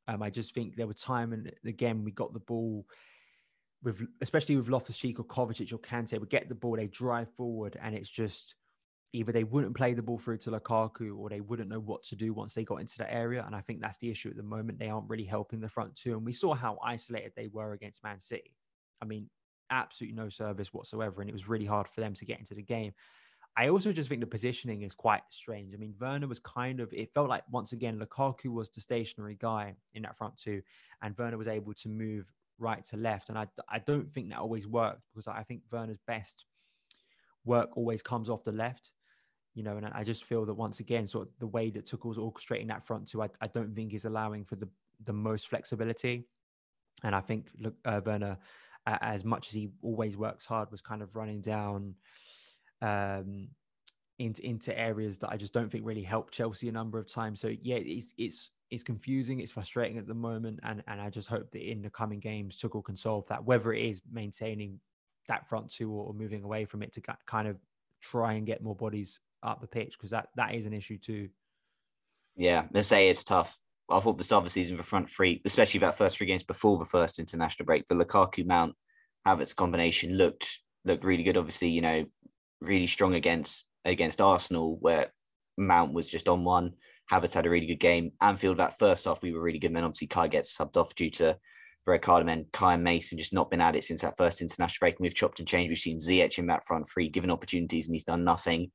Um, 0.08 0.22
I 0.22 0.30
just 0.30 0.54
think 0.54 0.76
there 0.76 0.86
were 0.86 0.94
time, 0.94 1.32
and 1.32 1.52
again, 1.64 2.04
we 2.04 2.10
got 2.10 2.32
the 2.32 2.40
ball 2.40 2.86
with, 3.82 4.06
especially 4.20 4.56
with 4.56 4.68
Loftus 4.68 4.98
Cheek 4.98 5.18
or 5.18 5.24
Kovacic 5.24 5.72
or 5.72 5.78
Kante, 5.78 6.20
we 6.20 6.26
get 6.26 6.48
the 6.48 6.54
ball, 6.54 6.76
they 6.76 6.86
drive 6.86 7.28
forward, 7.36 7.78
and 7.80 7.94
it's 7.94 8.10
just 8.10 8.54
either 9.12 9.32
they 9.32 9.44
wouldn't 9.44 9.76
play 9.76 9.92
the 9.92 10.02
ball 10.02 10.18
through 10.18 10.38
to 10.38 10.50
Lukaku 10.50 11.18
or 11.18 11.28
they 11.28 11.40
wouldn't 11.40 11.68
know 11.68 11.80
what 11.80 12.02
to 12.04 12.16
do 12.16 12.32
once 12.32 12.54
they 12.54 12.64
got 12.64 12.80
into 12.80 12.98
that 12.98 13.12
area. 13.12 13.42
And 13.44 13.56
I 13.56 13.60
think 13.60 13.80
that's 13.80 13.98
the 13.98 14.10
issue 14.10 14.28
at 14.28 14.36
the 14.36 14.42
moment. 14.42 14.78
They 14.78 14.88
aren't 14.88 15.10
really 15.10 15.24
helping 15.24 15.60
the 15.60 15.68
front 15.68 15.96
two. 15.96 16.12
And 16.12 16.24
we 16.24 16.32
saw 16.32 16.54
how 16.54 16.78
isolated 16.84 17.32
they 17.34 17.48
were 17.48 17.72
against 17.72 18.04
Man 18.04 18.20
City. 18.20 18.54
I 19.02 19.06
mean, 19.06 19.28
absolutely 19.70 20.16
no 20.16 20.28
service 20.28 20.72
whatsoever. 20.72 21.20
And 21.20 21.28
it 21.28 21.32
was 21.32 21.48
really 21.48 21.66
hard 21.66 21.88
for 21.88 22.00
them 22.00 22.14
to 22.14 22.24
get 22.24 22.38
into 22.38 22.54
the 22.54 22.62
game. 22.62 22.92
I 23.56 23.68
also 23.68 23.92
just 23.92 24.08
think 24.08 24.20
the 24.20 24.28
positioning 24.28 24.82
is 24.82 24.94
quite 24.94 25.22
strange. 25.30 25.74
I 25.74 25.76
mean, 25.76 25.94
Werner 26.00 26.28
was 26.28 26.38
kind 26.38 26.78
of, 26.78 26.92
it 26.92 27.12
felt 27.12 27.28
like 27.28 27.42
once 27.50 27.72
again, 27.72 27.98
Lukaku 27.98 28.46
was 28.46 28.70
the 28.70 28.80
stationary 28.80 29.36
guy 29.40 29.74
in 29.92 30.02
that 30.02 30.16
front 30.16 30.36
two, 30.36 30.62
and 31.02 31.18
Werner 31.18 31.36
was 31.36 31.48
able 31.48 31.74
to 31.74 31.88
move 31.88 32.32
right 32.60 32.84
to 32.86 32.96
left. 32.96 33.28
And 33.28 33.36
I, 33.36 33.48
I 33.68 33.80
don't 33.80 34.12
think 34.14 34.28
that 34.28 34.38
always 34.38 34.68
worked 34.68 35.02
because 35.12 35.26
I 35.26 35.42
think 35.42 35.62
Werner's 35.72 35.98
best 36.06 36.44
work 37.44 37.76
always 37.76 38.02
comes 38.02 38.30
off 38.30 38.44
the 38.44 38.52
left 38.52 38.92
you 39.54 39.62
know, 39.62 39.76
and 39.76 39.86
I 39.86 40.04
just 40.04 40.24
feel 40.24 40.44
that 40.46 40.54
once 40.54 40.80
again, 40.80 41.06
sort 41.06 41.28
of 41.28 41.34
the 41.38 41.46
way 41.46 41.70
that 41.70 41.86
Tuchel's 41.86 42.18
orchestrating 42.18 42.68
that 42.68 42.86
front 42.86 43.08
two, 43.08 43.22
I, 43.22 43.28
I 43.40 43.48
don't 43.48 43.74
think 43.74 43.92
is 43.94 44.04
allowing 44.04 44.44
for 44.44 44.56
the 44.56 44.68
the 45.04 45.12
most 45.12 45.48
flexibility. 45.48 46.26
And 47.02 47.14
I 47.14 47.20
think 47.20 47.46
look, 47.58 47.74
uh, 47.84 48.00
Werner, 48.04 48.38
uh, 48.86 48.98
as 49.00 49.24
much 49.24 49.48
as 49.48 49.54
he 49.54 49.70
always 49.82 50.16
works 50.16 50.46
hard, 50.46 50.70
was 50.70 50.82
kind 50.82 51.02
of 51.02 51.16
running 51.16 51.40
down 51.40 51.94
um, 52.82 53.48
into 54.18 54.44
into 54.46 54.78
areas 54.78 55.18
that 55.18 55.30
I 55.30 55.36
just 55.36 55.52
don't 55.52 55.70
think 55.70 55.84
really 55.84 56.02
helped 56.02 56.34
Chelsea 56.34 56.68
a 56.68 56.72
number 56.72 56.98
of 56.98 57.10
times. 57.10 57.40
So 57.40 57.48
yeah, 57.62 57.76
it's 57.76 58.14
it's 58.18 58.50
it's 58.70 58.82
confusing, 58.84 59.40
it's 59.40 59.50
frustrating 59.50 59.98
at 59.98 60.06
the 60.06 60.14
moment, 60.14 60.60
and 60.62 60.82
and 60.86 61.00
I 61.00 61.10
just 61.10 61.28
hope 61.28 61.50
that 61.52 61.68
in 61.68 61.82
the 61.82 61.90
coming 61.90 62.20
games, 62.20 62.60
Tuchel 62.60 62.84
can 62.84 62.96
solve 62.96 63.26
that. 63.28 63.44
Whether 63.44 63.72
it 63.72 63.84
is 63.84 64.00
maintaining 64.12 64.78
that 65.26 65.48
front 65.48 65.70
two 65.70 65.90
or, 65.90 66.06
or 66.06 66.14
moving 66.14 66.44
away 66.44 66.64
from 66.64 66.82
it 66.82 66.92
to 66.92 67.02
kind 67.26 67.48
of 67.48 67.56
try 68.00 68.34
and 68.34 68.46
get 68.46 68.62
more 68.62 68.76
bodies 68.76 69.20
up 69.42 69.60
the 69.60 69.66
pitch 69.66 69.96
because 69.98 70.10
that 70.10 70.28
that 70.36 70.54
is 70.54 70.66
an 70.66 70.72
issue 70.72 70.98
too. 70.98 71.28
Yeah, 72.36 72.66
let's 72.72 72.88
say 72.88 73.08
it's 73.08 73.24
tough. 73.24 73.58
I 73.90 74.00
thought 74.00 74.18
the 74.18 74.24
start 74.24 74.42
of 74.42 74.44
the 74.44 74.50
season 74.50 74.76
for 74.76 74.82
front 74.82 75.10
three, 75.10 75.42
especially 75.44 75.80
that 75.80 75.98
first 75.98 76.16
three 76.16 76.26
games 76.26 76.44
before 76.44 76.78
the 76.78 76.84
first 76.84 77.18
international 77.18 77.66
break, 77.66 77.86
the 77.88 77.94
Lukaku 77.94 78.46
Mount 78.46 78.74
Havertz 79.26 79.54
combination 79.54 80.16
looked 80.16 80.48
looked 80.84 81.04
really 81.04 81.22
good. 81.22 81.36
Obviously, 81.36 81.68
you 81.68 81.80
know, 81.80 82.04
really 82.60 82.86
strong 82.86 83.14
against 83.14 83.66
against 83.84 84.20
Arsenal, 84.20 84.76
where 84.80 85.12
Mount 85.56 85.92
was 85.92 86.08
just 86.08 86.28
on 86.28 86.44
one. 86.44 86.72
Havertz 87.10 87.34
had 87.34 87.46
a 87.46 87.50
really 87.50 87.66
good 87.66 87.80
game. 87.80 88.12
Anfield 88.20 88.58
that 88.58 88.78
first 88.78 89.04
half 89.04 89.22
we 89.22 89.32
were 89.32 89.42
really 89.42 89.58
good. 89.58 89.68
And 89.68 89.76
then 89.76 89.84
obviously 89.84 90.06
Kai 90.06 90.28
gets 90.28 90.56
subbed 90.56 90.76
off 90.76 90.94
due 90.94 91.10
to 91.12 91.36
Red 91.86 92.02
card. 92.02 92.20
And 92.20 92.28
then 92.28 92.46
Kai 92.52 92.74
and 92.74 92.84
Mason 92.84 93.18
just 93.18 93.32
not 93.32 93.50
been 93.50 93.60
at 93.60 93.74
it 93.74 93.84
since 93.84 94.02
that 94.02 94.16
first 94.16 94.42
international 94.42 94.78
break. 94.80 94.96
And 94.96 95.04
we've 95.04 95.14
chopped 95.14 95.40
and 95.40 95.48
changed. 95.48 95.70
We've 95.70 95.78
seen 95.78 95.98
Ziyech 95.98 96.38
in 96.38 96.46
that 96.46 96.64
front 96.64 96.86
three, 96.88 97.08
given 97.08 97.30
opportunities, 97.30 97.86
and 97.88 97.94
he's 97.94 98.04
done 98.04 98.22
nothing. 98.22 98.70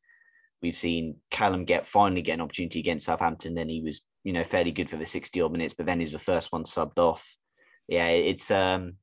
We've 0.65 0.75
seen 0.75 1.17
Callum 1.29 1.63
get 1.63 1.85
finally 1.85 2.23
get 2.23 2.33
an 2.33 2.41
opportunity 2.41 2.79
against 2.79 3.05
Southampton. 3.05 3.53
Then 3.53 3.69
he 3.69 3.81
was, 3.81 4.01
you 4.23 4.33
know, 4.33 4.43
fairly 4.43 4.71
good 4.71 4.89
for 4.89 4.97
the 4.97 5.05
60 5.05 5.39
odd 5.39 5.51
minutes, 5.51 5.75
but 5.77 5.85
then 5.85 5.99
he's 5.99 6.11
the 6.11 6.17
first 6.17 6.51
one 6.51 6.63
subbed 6.63 6.97
off. 6.97 7.35
Yeah, 7.87 8.07
it's 8.07 8.49
um 8.49 8.93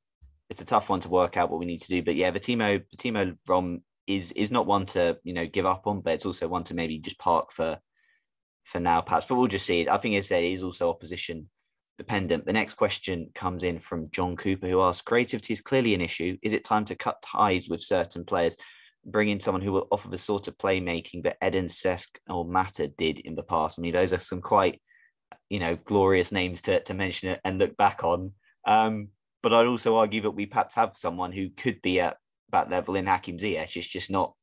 it's 0.49 0.59
a 0.59 0.65
tough 0.65 0.89
one 0.89 0.99
to 0.99 1.07
work 1.07 1.37
out 1.37 1.49
what 1.49 1.61
we 1.61 1.65
need 1.65 1.79
to 1.79 1.87
do. 1.87 2.03
But 2.03 2.17
yeah, 2.17 2.31
the 2.31 2.39
Timo 2.41 2.83
the 2.91 2.97
Timo 2.97 3.37
Rom 3.47 3.81
is 4.07 4.33
is 4.33 4.51
not 4.51 4.65
one 4.65 4.85
to 4.87 5.17
you 5.23 5.31
know 5.33 5.47
give 5.47 5.65
up 5.65 5.87
on, 5.87 6.01
but 6.01 6.15
it's 6.15 6.25
also 6.25 6.49
one 6.49 6.65
to 6.65 6.73
maybe 6.73 6.99
just 6.99 7.17
park 7.17 7.53
for 7.53 7.79
for 8.65 8.81
now, 8.81 8.99
perhaps. 8.99 9.25
But 9.25 9.35
we'll 9.35 9.47
just 9.47 9.65
see. 9.65 9.87
I 9.87 9.97
think 9.99 10.17
as 10.17 10.27
said, 10.27 10.43
it 10.43 10.51
is 10.51 10.63
also 10.63 10.89
opposition 10.89 11.49
dependent. 11.97 12.45
The 12.45 12.51
next 12.51 12.73
question 12.73 13.29
comes 13.33 13.63
in 13.63 13.79
from 13.79 14.09
John 14.11 14.35
Cooper, 14.35 14.67
who 14.67 14.81
asks: 14.81 15.01
Creativity 15.01 15.53
is 15.53 15.61
clearly 15.61 15.93
an 15.93 16.01
issue. 16.01 16.37
Is 16.43 16.51
it 16.51 16.65
time 16.65 16.83
to 16.85 16.95
cut 16.95 17.21
ties 17.21 17.69
with 17.69 17.81
certain 17.81 18.25
players? 18.25 18.57
Bring 19.05 19.29
in 19.29 19.39
someone 19.39 19.61
who 19.61 19.71
will 19.71 19.87
offer 19.91 20.09
the 20.09 20.17
sort 20.17 20.47
of 20.47 20.57
playmaking 20.57 21.23
that 21.23 21.37
Eden 21.45 21.65
Cesc 21.65 22.07
or 22.29 22.45
Mata 22.45 22.87
did 22.87 23.19
in 23.19 23.35
the 23.35 23.43
past. 23.43 23.77
I 23.77 23.81
mean, 23.81 23.93
those 23.93 24.13
are 24.13 24.19
some 24.19 24.41
quite, 24.41 24.81
you 25.49 25.59
know, 25.59 25.75
glorious 25.75 26.31
names 26.31 26.61
to, 26.63 26.81
to 26.83 26.93
mention 26.93 27.35
and 27.43 27.59
look 27.59 27.75
back 27.77 28.03
on. 28.03 28.31
Um, 28.65 29.09
but 29.41 29.53
I'd 29.53 29.67
also 29.67 29.97
argue 29.97 30.21
that 30.21 30.31
we 30.31 30.45
perhaps 30.45 30.75
have 30.75 30.95
someone 30.95 31.33
who 31.33 31.49
could 31.49 31.81
be 31.81 31.99
at 31.99 32.17
that 32.51 32.69
level 32.69 32.95
in 32.95 33.05
Hakim 33.05 33.37
Ziyech. 33.37 33.75
It's 33.75 33.87
just 33.87 34.09
not 34.09 34.33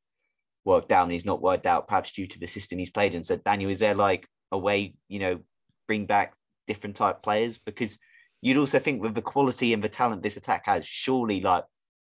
worked 0.64 0.92
out 0.92 1.04
and 1.04 1.12
he's 1.12 1.24
not 1.24 1.40
worked 1.40 1.66
out, 1.66 1.88
perhaps 1.88 2.12
due 2.12 2.26
to 2.26 2.38
the 2.38 2.46
system 2.46 2.78
he's 2.78 2.90
played 2.90 3.14
in. 3.14 3.24
So, 3.24 3.36
Daniel, 3.36 3.70
is 3.70 3.78
there 3.78 3.94
like 3.94 4.26
a 4.52 4.58
way, 4.58 4.94
you 5.08 5.18
know, 5.20 5.40
bring 5.88 6.06
back 6.06 6.34
different 6.66 6.96
type 6.96 7.22
players? 7.22 7.58
Because 7.58 7.98
you'd 8.42 8.58
also 8.58 8.78
think 8.78 9.02
with 9.02 9.14
the 9.14 9.22
quality 9.22 9.72
and 9.72 9.82
the 9.82 9.88
talent 9.88 10.22
this 10.22 10.36
attack 10.36 10.66
has, 10.66 10.86
surely 10.86 11.40
like 11.40 11.64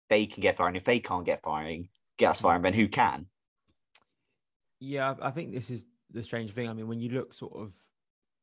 they 0.10 0.26
can 0.26 0.42
get 0.42 0.56
firing. 0.56 0.76
If 0.76 0.86
they 0.86 1.00
can't 1.00 1.26
get 1.26 1.44
firing, 1.44 1.90
get 2.18 2.32
us 2.32 2.42
firing, 2.42 2.62
then 2.62 2.74
who 2.74 2.88
can? 2.88 3.28
Yeah, 4.80 5.16
I 5.22 5.32
think 5.32 5.54
this 5.54 5.70
is 5.70 5.86
the 6.12 6.24
strange 6.24 6.52
thing. 6.52 6.70
I 6.70 6.74
mean, 6.74 6.88
when 6.88 7.00
you 7.00 7.10
look 7.10 7.34
sort 7.34 7.54
of 7.56 7.74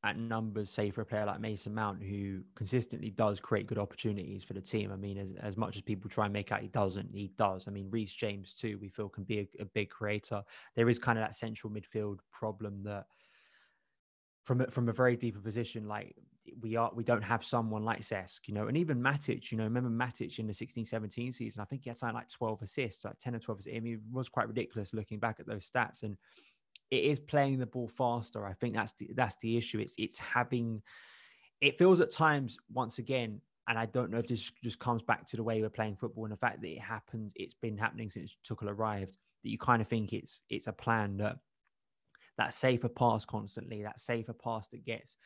at 0.05 0.19
numbers, 0.19 0.71
say 0.71 0.91
for 0.91 1.03
a 1.03 1.07
player 1.07 1.25
like 1.25 1.41
Mason 1.41 1.75
Mount, 1.75 2.03
who 2.03 2.41
consistently 2.57 3.11
does 3.11 3.39
create 3.39 3.69
good 3.69 3.79
opportunities 3.79 4.43
for 4.43 4.53
the 4.53 4.61
team. 4.61 4.91
I 4.93 4.97
mean, 4.97 5.17
as, 5.17 5.31
as 5.41 5.57
much 5.57 5.77
as 5.77 5.83
people 5.83 6.11
try 6.11 6.25
and 6.25 6.33
make 6.33 6.51
out 6.51 6.61
he 6.61 6.69
doesn't, 6.69 7.11
he 7.15 7.31
does. 7.39 7.69
I 7.69 7.71
mean, 7.71 7.89
Reece 7.91 8.15
James 8.15 8.55
too, 8.55 8.79
we 8.81 8.89
feel 8.89 9.09
can 9.09 9.25
be 9.25 9.41
a, 9.41 9.63
a 9.63 9.65
big 9.67 9.91
creator. 9.91 10.43
There 10.75 10.89
is 10.89 10.99
kind 10.99 11.19
of 11.19 11.25
that 11.25 11.37
central 11.37 11.73
midfield 11.73 12.19
problem 12.33 12.83
that 12.85 13.07
from 14.45 14.67
from 14.71 14.89
a 14.89 14.93
very 14.93 15.17
deeper 15.17 15.39
position, 15.39 15.87
like 15.87 16.17
we 16.61 16.77
are, 16.77 16.91
we 16.95 17.05
don't 17.05 17.23
have 17.23 17.45
someone 17.45 17.85
like 17.85 18.01
Cesc, 18.01 18.41
you 18.47 18.55
know, 18.55 18.69
and 18.69 18.77
even 18.77 19.01
Matic, 19.01 19.51
you 19.53 19.59
know, 19.59 19.65
remember 19.65 19.91
Matic 19.91 20.39
in 20.39 20.47
the 20.47 20.55
16 20.55 20.85
17 20.85 21.33
season, 21.33 21.63
I 21.63 21.65
think 21.65 21.85
he 21.85 21.91
had 21.91 21.99
something 21.99 22.17
like 22.17 22.31
12 22.31 22.63
assists, 22.63 23.05
like 23.05 23.19
10 23.19 23.37
or 23.37 23.39
12 23.39 23.59
assists. 23.61 23.77
I 23.77 23.81
mean, 23.81 23.95
it 23.95 24.01
was 24.11 24.29
quite 24.29 24.49
ridiculous 24.49 24.95
looking 24.95 25.19
back 25.19 25.41
at 25.41 25.47
those 25.47 25.71
stats. 25.71 26.03
And 26.03 26.17
it 26.91 27.05
is 27.05 27.19
playing 27.19 27.59
the 27.59 27.67
ball 27.67 27.89
faster. 27.89 28.47
I 28.47 28.53
think 28.53 28.75
that's 28.75 28.93
the, 28.93 29.11
that's 29.15 29.37
the 29.37 29.57
issue. 29.57 29.79
It's 29.81 29.95
it's 29.99 30.19
having. 30.19 30.83
It 31.61 31.79
feels 31.79 32.01
at 32.01 32.11
times 32.11 32.59
once 32.73 32.99
again, 32.99 33.41
and 33.69 33.79
I 33.79 33.87
don't 33.87 34.11
know 34.11 34.19
if 34.19 34.27
this 34.27 34.51
just 34.63 34.79
comes 34.79 35.01
back 35.01 35.27
to 35.29 35.37
the 35.37 35.43
way 35.43 35.63
we're 35.63 35.71
playing 35.71 35.97
football 35.97 36.25
and 36.25 36.33
the 36.33 36.37
fact 36.37 36.61
that 36.61 36.69
it 36.69 36.81
happened. 36.81 37.33
It's 37.35 37.55
been 37.55 37.79
happening 37.79 38.11
since 38.11 38.37
Tuchel 38.47 38.69
arrived. 38.69 39.17
That 39.43 39.49
you 39.49 39.59
kind 39.59 39.81
of 39.81 39.89
think 39.89 40.13
it's 40.13 40.43
it's 40.51 40.67
a 40.67 40.73
plan 40.73 41.17
that 41.17 41.39
that 42.37 42.53
safer 42.53 42.89
pass 42.89 43.25
constantly, 43.25 43.83
that 43.83 43.99
safer 43.99 44.35
pass 44.35 44.69
that 44.69 44.85
gets 44.85 45.17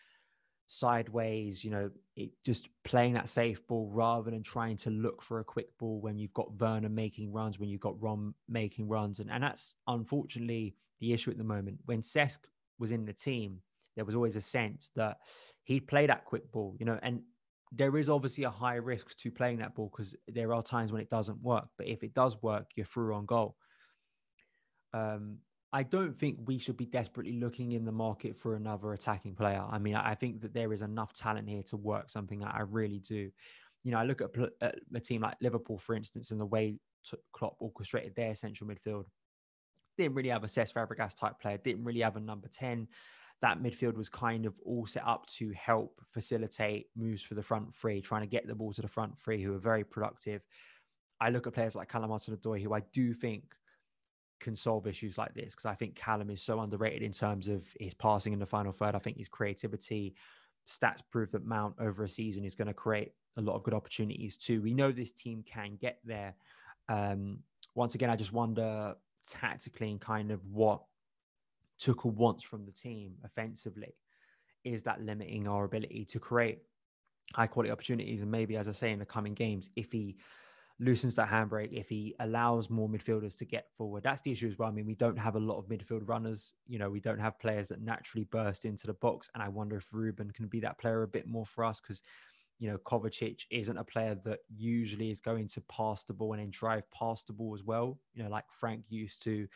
sideways, 0.66 1.64
you 1.64 1.70
know, 1.70 1.90
it 2.16 2.30
just 2.44 2.68
playing 2.84 3.14
that 3.14 3.28
safe 3.28 3.66
ball 3.66 3.90
rather 3.92 4.30
than 4.30 4.42
trying 4.42 4.76
to 4.76 4.90
look 4.90 5.22
for 5.22 5.40
a 5.40 5.44
quick 5.44 5.76
ball 5.78 6.00
when 6.00 6.18
you've 6.18 6.34
got 6.34 6.60
Werner 6.60 6.88
making 6.88 7.32
runs, 7.32 7.58
when 7.58 7.68
you've 7.68 7.80
got 7.80 8.00
Rom 8.02 8.34
making 8.48 8.88
runs. 8.88 9.20
And, 9.20 9.30
and 9.30 9.42
that's 9.42 9.74
unfortunately 9.86 10.74
the 11.00 11.12
issue 11.12 11.30
at 11.30 11.38
the 11.38 11.44
moment. 11.44 11.78
When 11.84 12.02
Cesc 12.02 12.38
was 12.78 12.92
in 12.92 13.04
the 13.04 13.12
team, 13.12 13.60
there 13.94 14.04
was 14.04 14.14
always 14.14 14.36
a 14.36 14.40
sense 14.40 14.90
that 14.96 15.18
he'd 15.64 15.86
play 15.86 16.06
that 16.06 16.24
quick 16.24 16.50
ball, 16.52 16.76
you 16.78 16.86
know, 16.86 16.98
and 17.02 17.22
there 17.72 17.96
is 17.96 18.08
obviously 18.08 18.44
a 18.44 18.50
high 18.50 18.76
risk 18.76 19.16
to 19.18 19.30
playing 19.30 19.58
that 19.58 19.74
ball 19.74 19.90
because 19.90 20.14
there 20.28 20.54
are 20.54 20.62
times 20.62 20.92
when 20.92 21.02
it 21.02 21.10
doesn't 21.10 21.42
work. 21.42 21.68
But 21.76 21.88
if 21.88 22.02
it 22.02 22.14
does 22.14 22.40
work, 22.42 22.70
you're 22.74 22.86
through 22.86 23.14
on 23.14 23.26
goal. 23.26 23.56
Um, 24.94 25.38
I 25.76 25.82
don't 25.82 26.18
think 26.18 26.38
we 26.46 26.56
should 26.56 26.78
be 26.78 26.86
desperately 26.86 27.34
looking 27.34 27.72
in 27.72 27.84
the 27.84 27.92
market 27.92 28.34
for 28.34 28.56
another 28.56 28.94
attacking 28.94 29.34
player. 29.34 29.62
I 29.70 29.78
mean, 29.78 29.94
I 29.94 30.14
think 30.14 30.40
that 30.40 30.54
there 30.54 30.72
is 30.72 30.80
enough 30.80 31.12
talent 31.12 31.50
here 31.50 31.62
to 31.64 31.76
work 31.76 32.08
something 32.08 32.42
out. 32.42 32.54
I 32.54 32.62
really 32.62 33.00
do. 33.00 33.30
You 33.84 33.92
know, 33.92 33.98
I 33.98 34.04
look 34.04 34.22
at, 34.22 34.30
a 34.94 35.00
team 35.00 35.20
like 35.20 35.34
Liverpool, 35.42 35.76
for 35.76 35.94
instance, 35.94 36.30
and 36.30 36.40
the 36.40 36.46
way 36.46 36.78
Klopp 37.34 37.56
orchestrated 37.60 38.14
their 38.16 38.34
central 38.34 38.70
midfield 38.70 39.04
didn't 39.98 40.14
really 40.14 40.30
have 40.30 40.44
a 40.44 40.46
Cesc 40.46 40.72
Fabregas 40.72 41.14
type 41.14 41.38
player, 41.42 41.58
didn't 41.58 41.84
really 41.84 42.00
have 42.00 42.16
a 42.16 42.20
number 42.20 42.48
10. 42.48 42.88
That 43.42 43.62
midfield 43.62 43.98
was 43.98 44.08
kind 44.08 44.46
of 44.46 44.54
all 44.64 44.86
set 44.86 45.06
up 45.06 45.26
to 45.36 45.50
help 45.50 46.00
facilitate 46.10 46.86
moves 46.96 47.20
for 47.20 47.34
the 47.34 47.42
front 47.42 47.74
three, 47.74 48.00
trying 48.00 48.22
to 48.22 48.26
get 48.26 48.46
the 48.46 48.54
ball 48.54 48.72
to 48.72 48.80
the 48.80 48.88
front 48.88 49.18
three, 49.18 49.42
who 49.42 49.54
are 49.54 49.58
very 49.58 49.84
productive. 49.84 50.40
I 51.20 51.28
look 51.28 51.46
at 51.46 51.52
players 51.52 51.74
like 51.74 51.90
Callum 51.90 52.10
Hudson-Odoi, 52.10 52.62
who 52.62 52.72
I 52.72 52.80
do 52.94 53.12
think 53.12 53.44
can 54.40 54.56
solve 54.56 54.86
issues 54.86 55.18
like 55.18 55.34
this 55.34 55.54
because 55.54 55.66
I 55.66 55.74
think 55.74 55.94
Callum 55.94 56.30
is 56.30 56.42
so 56.42 56.60
underrated 56.60 57.02
in 57.02 57.12
terms 57.12 57.48
of 57.48 57.66
his 57.78 57.94
passing 57.94 58.32
in 58.32 58.38
the 58.38 58.46
final 58.46 58.72
third. 58.72 58.94
I 58.94 58.98
think 58.98 59.16
his 59.16 59.28
creativity, 59.28 60.14
stats 60.68 61.00
prove 61.10 61.30
that 61.32 61.44
Mount 61.44 61.74
over 61.80 62.04
a 62.04 62.08
season 62.08 62.44
is 62.44 62.54
going 62.54 62.68
to 62.68 62.74
create 62.74 63.12
a 63.36 63.40
lot 63.40 63.56
of 63.56 63.62
good 63.62 63.74
opportunities 63.74 64.36
too. 64.36 64.62
We 64.62 64.74
know 64.74 64.92
this 64.92 65.12
team 65.12 65.44
can 65.46 65.76
get 65.80 65.98
there. 66.04 66.34
Um, 66.88 67.40
once 67.74 67.94
again, 67.94 68.10
I 68.10 68.16
just 68.16 68.32
wonder 68.32 68.94
tactically 69.28 69.90
and 69.90 70.00
kind 70.00 70.30
of 70.30 70.44
what 70.46 70.82
Tuchel 71.80 72.14
wants 72.14 72.42
from 72.42 72.64
the 72.64 72.72
team 72.72 73.14
offensively 73.24 73.94
is 74.64 74.82
that 74.84 75.02
limiting 75.02 75.46
our 75.46 75.64
ability 75.64 76.06
to 76.06 76.18
create 76.18 76.60
high 77.34 77.46
quality 77.46 77.70
opportunities. 77.70 78.22
And 78.22 78.30
maybe, 78.30 78.56
as 78.56 78.68
I 78.68 78.72
say, 78.72 78.92
in 78.92 78.98
the 78.98 79.04
coming 79.04 79.34
games, 79.34 79.70
if 79.76 79.92
he 79.92 80.16
loosens 80.78 81.14
that 81.14 81.28
handbrake, 81.28 81.72
if 81.72 81.88
he 81.88 82.14
allows 82.20 82.68
more 82.68 82.88
midfielders 82.88 83.36
to 83.38 83.44
get 83.44 83.68
forward, 83.76 84.02
that's 84.02 84.20
the 84.22 84.32
issue 84.32 84.48
as 84.48 84.58
well. 84.58 84.68
I 84.68 84.72
mean, 84.72 84.86
we 84.86 84.94
don't 84.94 85.18
have 85.18 85.36
a 85.36 85.40
lot 85.40 85.58
of 85.58 85.66
midfield 85.68 86.08
runners. 86.08 86.52
You 86.66 86.78
know, 86.78 86.90
we 86.90 87.00
don't 87.00 87.18
have 87.18 87.38
players 87.38 87.68
that 87.68 87.80
naturally 87.80 88.24
burst 88.24 88.64
into 88.64 88.86
the 88.86 88.94
box. 88.94 89.30
And 89.34 89.42
I 89.42 89.48
wonder 89.48 89.76
if 89.76 89.86
Ruben 89.92 90.30
can 90.30 90.46
be 90.48 90.60
that 90.60 90.78
player 90.78 91.02
a 91.02 91.08
bit 91.08 91.26
more 91.26 91.46
for 91.46 91.64
us 91.64 91.80
because 91.80 92.02
you 92.58 92.70
know, 92.70 92.78
Kovacic 92.78 93.42
isn't 93.50 93.76
a 93.76 93.84
player 93.84 94.14
that 94.24 94.38
usually 94.48 95.10
is 95.10 95.20
going 95.20 95.46
to 95.48 95.60
pass 95.62 96.04
the 96.04 96.14
ball 96.14 96.32
and 96.32 96.40
then 96.40 96.50
drive 96.50 96.90
past 96.90 97.26
the 97.26 97.32
ball 97.32 97.54
as 97.54 97.62
well, 97.62 97.98
you 98.14 98.22
know, 98.22 98.30
like 98.30 98.44
Frank 98.50 98.84
used 98.88 99.22
to. 99.24 99.46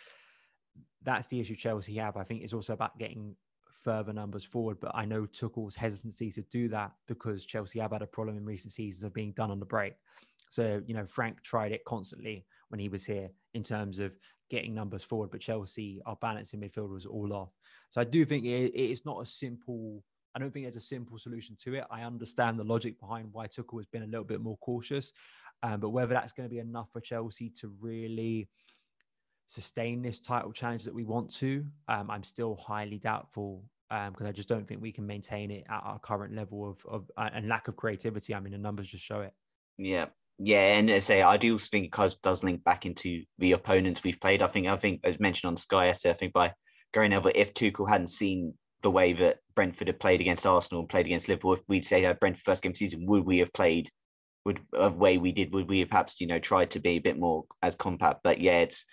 That's 1.03 1.27
the 1.29 1.41
issue 1.41 1.57
Chelsea 1.57 1.95
have. 1.95 2.19
I 2.19 2.25
think 2.25 2.43
it's 2.43 2.53
also 2.53 2.75
about 2.75 2.99
getting 2.99 3.37
further 3.83 4.13
numbers 4.13 4.45
forward, 4.45 4.79
but 4.81 4.93
I 4.95 5.05
know 5.05 5.27
Tuchel's 5.27 5.77
hesitancy 5.77 6.31
to 6.33 6.43
do 6.43 6.69
that 6.69 6.93
because 7.09 7.47
Chelsea 7.47 7.81
have 7.81 7.93
had 7.93 8.03
a 8.03 8.07
problem 8.07 8.37
in 8.37 8.45
recent 8.45 8.73
seasons 8.73 9.05
of 9.05 9.15
being 9.15 9.33
done 9.33 9.51
on 9.51 9.61
the 9.61 9.67
break. 9.67 9.95
So, 10.51 10.83
you 10.87 10.95
know, 10.95 11.07
Frank 11.07 11.43
tried 11.43 11.73
it 11.73 11.85
constantly 11.85 12.45
when 12.69 12.81
he 12.81 12.89
was 12.89 13.05
here 13.05 13.31
in 13.55 13.63
terms 13.63 13.99
of 13.99 14.13
getting 14.51 14.75
numbers 14.75 15.03
forward, 15.03 15.31
but 15.31 15.41
Chelsea, 15.41 16.01
our 16.07 16.17
balance 16.17 16.53
in 16.53 16.61
midfield 16.61 16.91
was 16.91 17.07
all 17.07 17.33
off. 17.33 17.51
So 17.91 18.01
I 18.01 18.05
do 18.05 18.25
think 18.25 18.45
it, 18.45 18.73
it's 18.75 19.05
not 19.05 19.23
a 19.23 19.27
simple 19.27 20.03
I 20.35 20.39
don't 20.39 20.53
think 20.53 20.65
there's 20.65 20.77
a 20.77 20.81
simple 20.81 21.19
solution 21.19 21.57
to 21.65 21.75
it. 21.75 21.85
I 21.91 22.03
understand 22.03 22.59
the 22.59 22.65
logic 22.65 23.01
behind 23.01 23.29
why 23.33 23.47
Tuchel 23.47 23.79
has 23.79 23.87
been 23.87 24.05
a 24.05 24.07
little 24.07 24.25
bit 24.25 24.41
more 24.41 24.57
cautious, 24.59 25.13
um, 25.63 25.81
but 25.81 25.91
whether 25.91 26.15
that's 26.15 26.33
going 26.33 26.49
to 26.49 26.55
be 26.55 26.61
enough 26.61 26.89
for 26.93 27.01
Chelsea 27.01 27.51
to 27.61 27.73
really 27.81 28.49
sustain 29.51 30.01
this 30.01 30.21
title 30.21 30.53
challenge 30.53 30.85
that 30.85 30.95
we 30.95 31.03
want 31.03 31.35
to, 31.35 31.65
um, 31.89 32.09
I'm 32.09 32.23
still 32.23 32.55
highly 32.55 32.99
doubtful 32.99 33.65
because 33.89 34.21
um, 34.21 34.27
I 34.27 34.31
just 34.31 34.49
don't 34.49 34.69
think 34.69 34.81
we 34.81 34.93
can 34.93 35.05
maintain 35.05 35.51
it 35.51 35.65
at 35.69 35.83
our 35.85 35.99
current 35.99 36.35
level 36.37 36.71
of, 36.71 36.87
of 36.87 37.11
uh, 37.17 37.31
and 37.35 37.49
lack 37.49 37.67
of 37.67 37.75
creativity. 37.75 38.33
I 38.33 38.39
mean, 38.39 38.53
the 38.53 38.59
numbers 38.59 38.87
just 38.87 39.05
show 39.05 39.23
it. 39.23 39.33
Yeah, 39.77 40.07
yeah, 40.39 40.77
and 40.77 40.89
I 40.89 41.01
say 41.01 41.23
I 41.23 41.37
do 41.37 41.59
think 41.59 41.93
it 41.99 42.17
does 42.23 42.45
link 42.45 42.63
back 42.63 42.87
into 42.87 43.25
the 43.39 43.53
opponents 43.53 44.05
we've 44.05 44.21
played. 44.21 44.41
I 44.41 44.47
think 44.47 44.69
I 44.69 44.77
think 44.77 45.01
as 45.03 45.19
mentioned 45.19 45.49
on 45.49 45.57
Sky 45.57 45.89
I 45.89 45.95
think 45.95 46.33
by 46.33 46.53
going 46.95 47.13
over 47.13 47.33
if 47.35 47.53
Tuchel 47.53 47.89
hadn't 47.89 48.09
seen 48.09 48.55
the 48.83 48.91
way 48.91 49.13
that 49.15 49.39
Brentford 49.57 49.89
had 49.89 49.99
played 49.99 50.21
against 50.21 50.47
Arsenal 50.47 50.81
and 50.81 50.89
played 50.89 51.07
against 51.07 51.29
Liverpool, 51.29 51.55
if 51.55 51.61
we'd 51.67 51.85
say 51.85 52.03
that 52.03 52.21
Brentford 52.21 52.45
first 52.45 52.63
game 52.63 52.75
season, 52.75 53.05
would 53.07 53.27
we 53.27 53.39
have 53.39 53.53
played 53.53 53.91
would 54.45 54.61
of 54.73 54.97
way 54.97 55.19
we 55.19 55.33
did? 55.33 55.53
Would 55.53 55.69
we 55.69 55.81
have 55.81 55.91
perhaps 55.91 56.21
you 56.21 56.29
know 56.29 56.39
tried 56.39 56.71
to 56.71 56.79
be 56.79 56.91
a 56.91 57.01
bit 57.01 57.19
more 57.19 57.47
as 57.63 57.75
compact? 57.75 58.21
But 58.23 58.41
yeah, 58.41 58.61
it's 58.61 58.85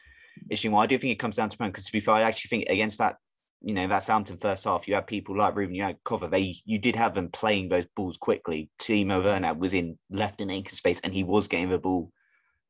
issue. 0.50 0.72
Well, 0.72 0.82
I 0.82 0.86
do 0.86 0.98
think 0.98 1.12
it 1.12 1.20
comes 1.20 1.36
down 1.36 1.50
to 1.50 1.58
point 1.58 1.74
because 1.74 1.86
to 1.86 1.92
be 1.92 2.00
fair, 2.00 2.16
I 2.16 2.22
actually 2.24 2.50
think 2.50 2.70
against 2.70 2.98
that 3.00 3.18
you 3.62 3.74
know 3.74 3.88
that 3.88 4.04
Southampton 4.04 4.38
first 4.38 4.66
half, 4.66 4.88
you 4.88 4.96
had 4.96 5.08
people 5.08 5.38
like 5.38 5.56
Ruben, 5.56 5.76
you 5.76 5.84
had 5.84 5.98
cover. 6.04 6.28
They 6.28 6.56
you 6.66 6.78
did 6.78 6.96
have 6.96 7.14
them 7.14 7.30
playing 7.30 7.70
those 7.70 7.86
balls 7.96 8.18
quickly. 8.18 8.70
Timo 8.80 9.24
Werner 9.24 9.54
was 9.54 9.74
in 9.74 9.98
left 10.10 10.42
and 10.42 10.52
anchor 10.52 10.76
space, 10.76 11.00
and 11.02 11.14
he 11.14 11.24
was 11.24 11.48
getting 11.48 11.70
the 11.70 11.80
ball 11.80 12.12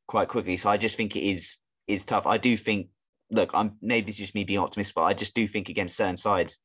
quite 0.06 0.28
quickly. 0.28 0.56
So 0.56 0.70
I 0.70 0.76
just 0.76 0.96
think 0.96 1.14
it 1.14 1.28
is 1.28 1.56
is 1.86 2.04
tough. 2.04 2.26
I 2.26 2.38
do 2.38 2.56
think. 2.56 2.88
Look, 3.30 3.50
I'm 3.52 3.72
maybe 3.82 4.06
this 4.06 4.14
is 4.14 4.20
just 4.20 4.34
me 4.34 4.44
being 4.44 4.58
optimistic, 4.58 4.94
but 4.94 5.02
I 5.02 5.12
just 5.12 5.34
do 5.34 5.46
think 5.46 5.68
against 5.68 5.98
certain 5.98 6.16
sides, 6.16 6.56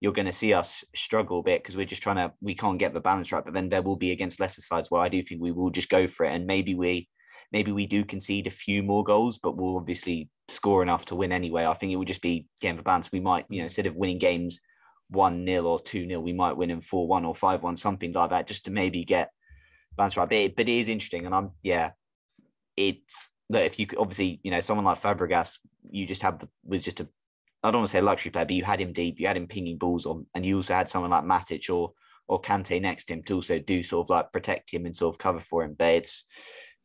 you're 0.00 0.14
going 0.14 0.24
to 0.24 0.32
see 0.32 0.54
us 0.54 0.82
struggle 0.94 1.40
a 1.40 1.42
bit 1.42 1.62
because 1.62 1.76
we're 1.76 1.84
just 1.84 2.02
trying 2.02 2.16
to 2.16 2.32
we 2.40 2.54
can't 2.54 2.78
get 2.78 2.94
the 2.94 3.00
balance 3.00 3.32
right. 3.32 3.44
But 3.44 3.52
then 3.52 3.68
there 3.68 3.82
will 3.82 3.96
be 3.96 4.12
against 4.12 4.40
lesser 4.40 4.62
sides 4.62 4.90
where 4.90 5.02
I 5.02 5.10
do 5.10 5.22
think 5.22 5.42
we 5.42 5.52
will 5.52 5.68
just 5.68 5.90
go 5.90 6.06
for 6.06 6.24
it, 6.24 6.32
and 6.32 6.46
maybe 6.46 6.74
we 6.74 7.10
maybe 7.56 7.72
we 7.72 7.86
do 7.86 8.04
concede 8.04 8.46
a 8.46 8.50
few 8.50 8.82
more 8.82 9.02
goals, 9.02 9.38
but 9.38 9.56
we'll 9.56 9.78
obviously 9.78 10.28
score 10.48 10.82
enough 10.82 11.06
to 11.06 11.14
win 11.14 11.32
anyway. 11.32 11.64
I 11.64 11.72
think 11.72 11.90
it 11.90 11.96
would 11.96 12.06
just 12.06 12.20
be 12.20 12.44
game 12.60 12.78
of 12.78 12.84
balance. 12.84 13.10
We 13.10 13.18
might, 13.18 13.46
you 13.48 13.60
know, 13.60 13.62
instead 13.62 13.86
of 13.86 13.96
winning 13.96 14.18
games 14.18 14.60
one 15.08 15.46
0 15.46 15.64
or 15.64 15.80
two 15.80 16.06
0 16.06 16.20
we 16.20 16.34
might 16.34 16.58
win 16.58 16.70
in 16.70 16.82
four 16.82 17.08
one 17.08 17.24
or 17.24 17.34
five 17.34 17.62
one, 17.62 17.78
something 17.78 18.12
like 18.12 18.28
that, 18.28 18.46
just 18.46 18.66
to 18.66 18.70
maybe 18.70 19.04
get 19.04 19.30
That's 19.96 20.18
right, 20.18 20.28
but 20.28 20.36
it, 20.36 20.54
but 20.54 20.68
it 20.68 20.76
is 20.76 20.90
interesting, 20.90 21.24
and 21.24 21.34
I'm 21.34 21.52
yeah, 21.62 21.92
it's 22.76 23.30
that 23.48 23.64
if 23.64 23.78
you 23.78 23.86
obviously 23.96 24.38
you 24.42 24.50
know 24.50 24.60
someone 24.60 24.84
like 24.84 25.00
Fabregas, 25.00 25.58
you 25.90 26.06
just 26.06 26.20
have 26.20 26.38
the, 26.40 26.48
was 26.62 26.84
just 26.84 27.00
a 27.00 27.08
I 27.62 27.70
don't 27.70 27.80
want 27.80 27.88
to 27.88 27.92
say 27.92 28.02
luxury 28.02 28.32
player, 28.32 28.44
but 28.44 28.54
you 28.54 28.64
had 28.64 28.82
him 28.82 28.92
deep, 28.92 29.18
you 29.18 29.28
had 29.28 29.38
him 29.38 29.46
pinging 29.46 29.78
balls 29.78 30.04
on, 30.04 30.26
and 30.34 30.44
you 30.44 30.56
also 30.56 30.74
had 30.74 30.90
someone 30.90 31.10
like 31.10 31.24
Matic 31.24 31.70
or 31.74 31.92
or 32.28 32.42
Kante 32.42 32.82
next 32.82 33.06
to 33.06 33.14
him 33.14 33.22
to 33.22 33.34
also 33.36 33.58
do 33.58 33.82
sort 33.82 34.04
of 34.04 34.10
like 34.10 34.32
protect 34.32 34.74
him 34.74 34.84
and 34.84 34.94
sort 34.94 35.14
of 35.14 35.18
cover 35.18 35.40
for 35.40 35.64
him. 35.64 35.74
But 35.78 35.94
it's 35.94 36.24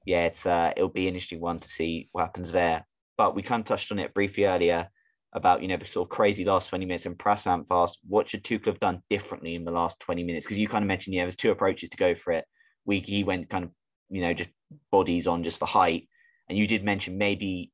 yeah, 0.05 0.25
it's 0.25 0.45
uh, 0.45 0.73
it'll 0.75 0.89
be 0.89 1.07
an 1.07 1.13
interesting 1.13 1.39
one 1.39 1.59
to 1.59 1.67
see 1.67 2.09
what 2.11 2.23
happens 2.23 2.51
there. 2.51 2.85
But 3.17 3.35
we 3.35 3.43
kind 3.43 3.61
of 3.61 3.65
touched 3.65 3.91
on 3.91 3.99
it 3.99 4.13
briefly 4.13 4.45
earlier 4.45 4.89
about 5.33 5.61
you 5.61 5.67
know 5.67 5.77
the 5.77 5.85
sort 5.85 6.07
of 6.07 6.15
crazy 6.15 6.43
last 6.43 6.69
20 6.69 6.85
minutes 6.85 7.05
and 7.05 7.17
Prassam 7.17 7.67
fast. 7.67 7.99
What 8.07 8.29
should 8.29 8.43
Tuchel 8.43 8.67
have 8.67 8.79
done 8.79 9.01
differently 9.09 9.55
in 9.55 9.63
the 9.63 9.71
last 9.71 9.99
20 9.99 10.23
minutes? 10.23 10.45
Because 10.45 10.57
you 10.57 10.67
kind 10.67 10.83
of 10.83 10.87
mentioned 10.87 11.15
yeah, 11.15 11.23
there's 11.23 11.35
two 11.35 11.51
approaches 11.51 11.89
to 11.89 11.97
go 11.97 12.15
for 12.15 12.33
it. 12.33 12.45
We 12.85 12.99
he 12.99 13.23
went 13.23 13.49
kind 13.49 13.65
of 13.65 13.71
you 14.09 14.21
know 14.21 14.33
just 14.33 14.49
bodies 14.91 15.27
on 15.27 15.43
just 15.43 15.59
for 15.59 15.67
height, 15.67 16.07
and 16.49 16.57
you 16.57 16.67
did 16.67 16.83
mention 16.83 17.17
maybe 17.17 17.71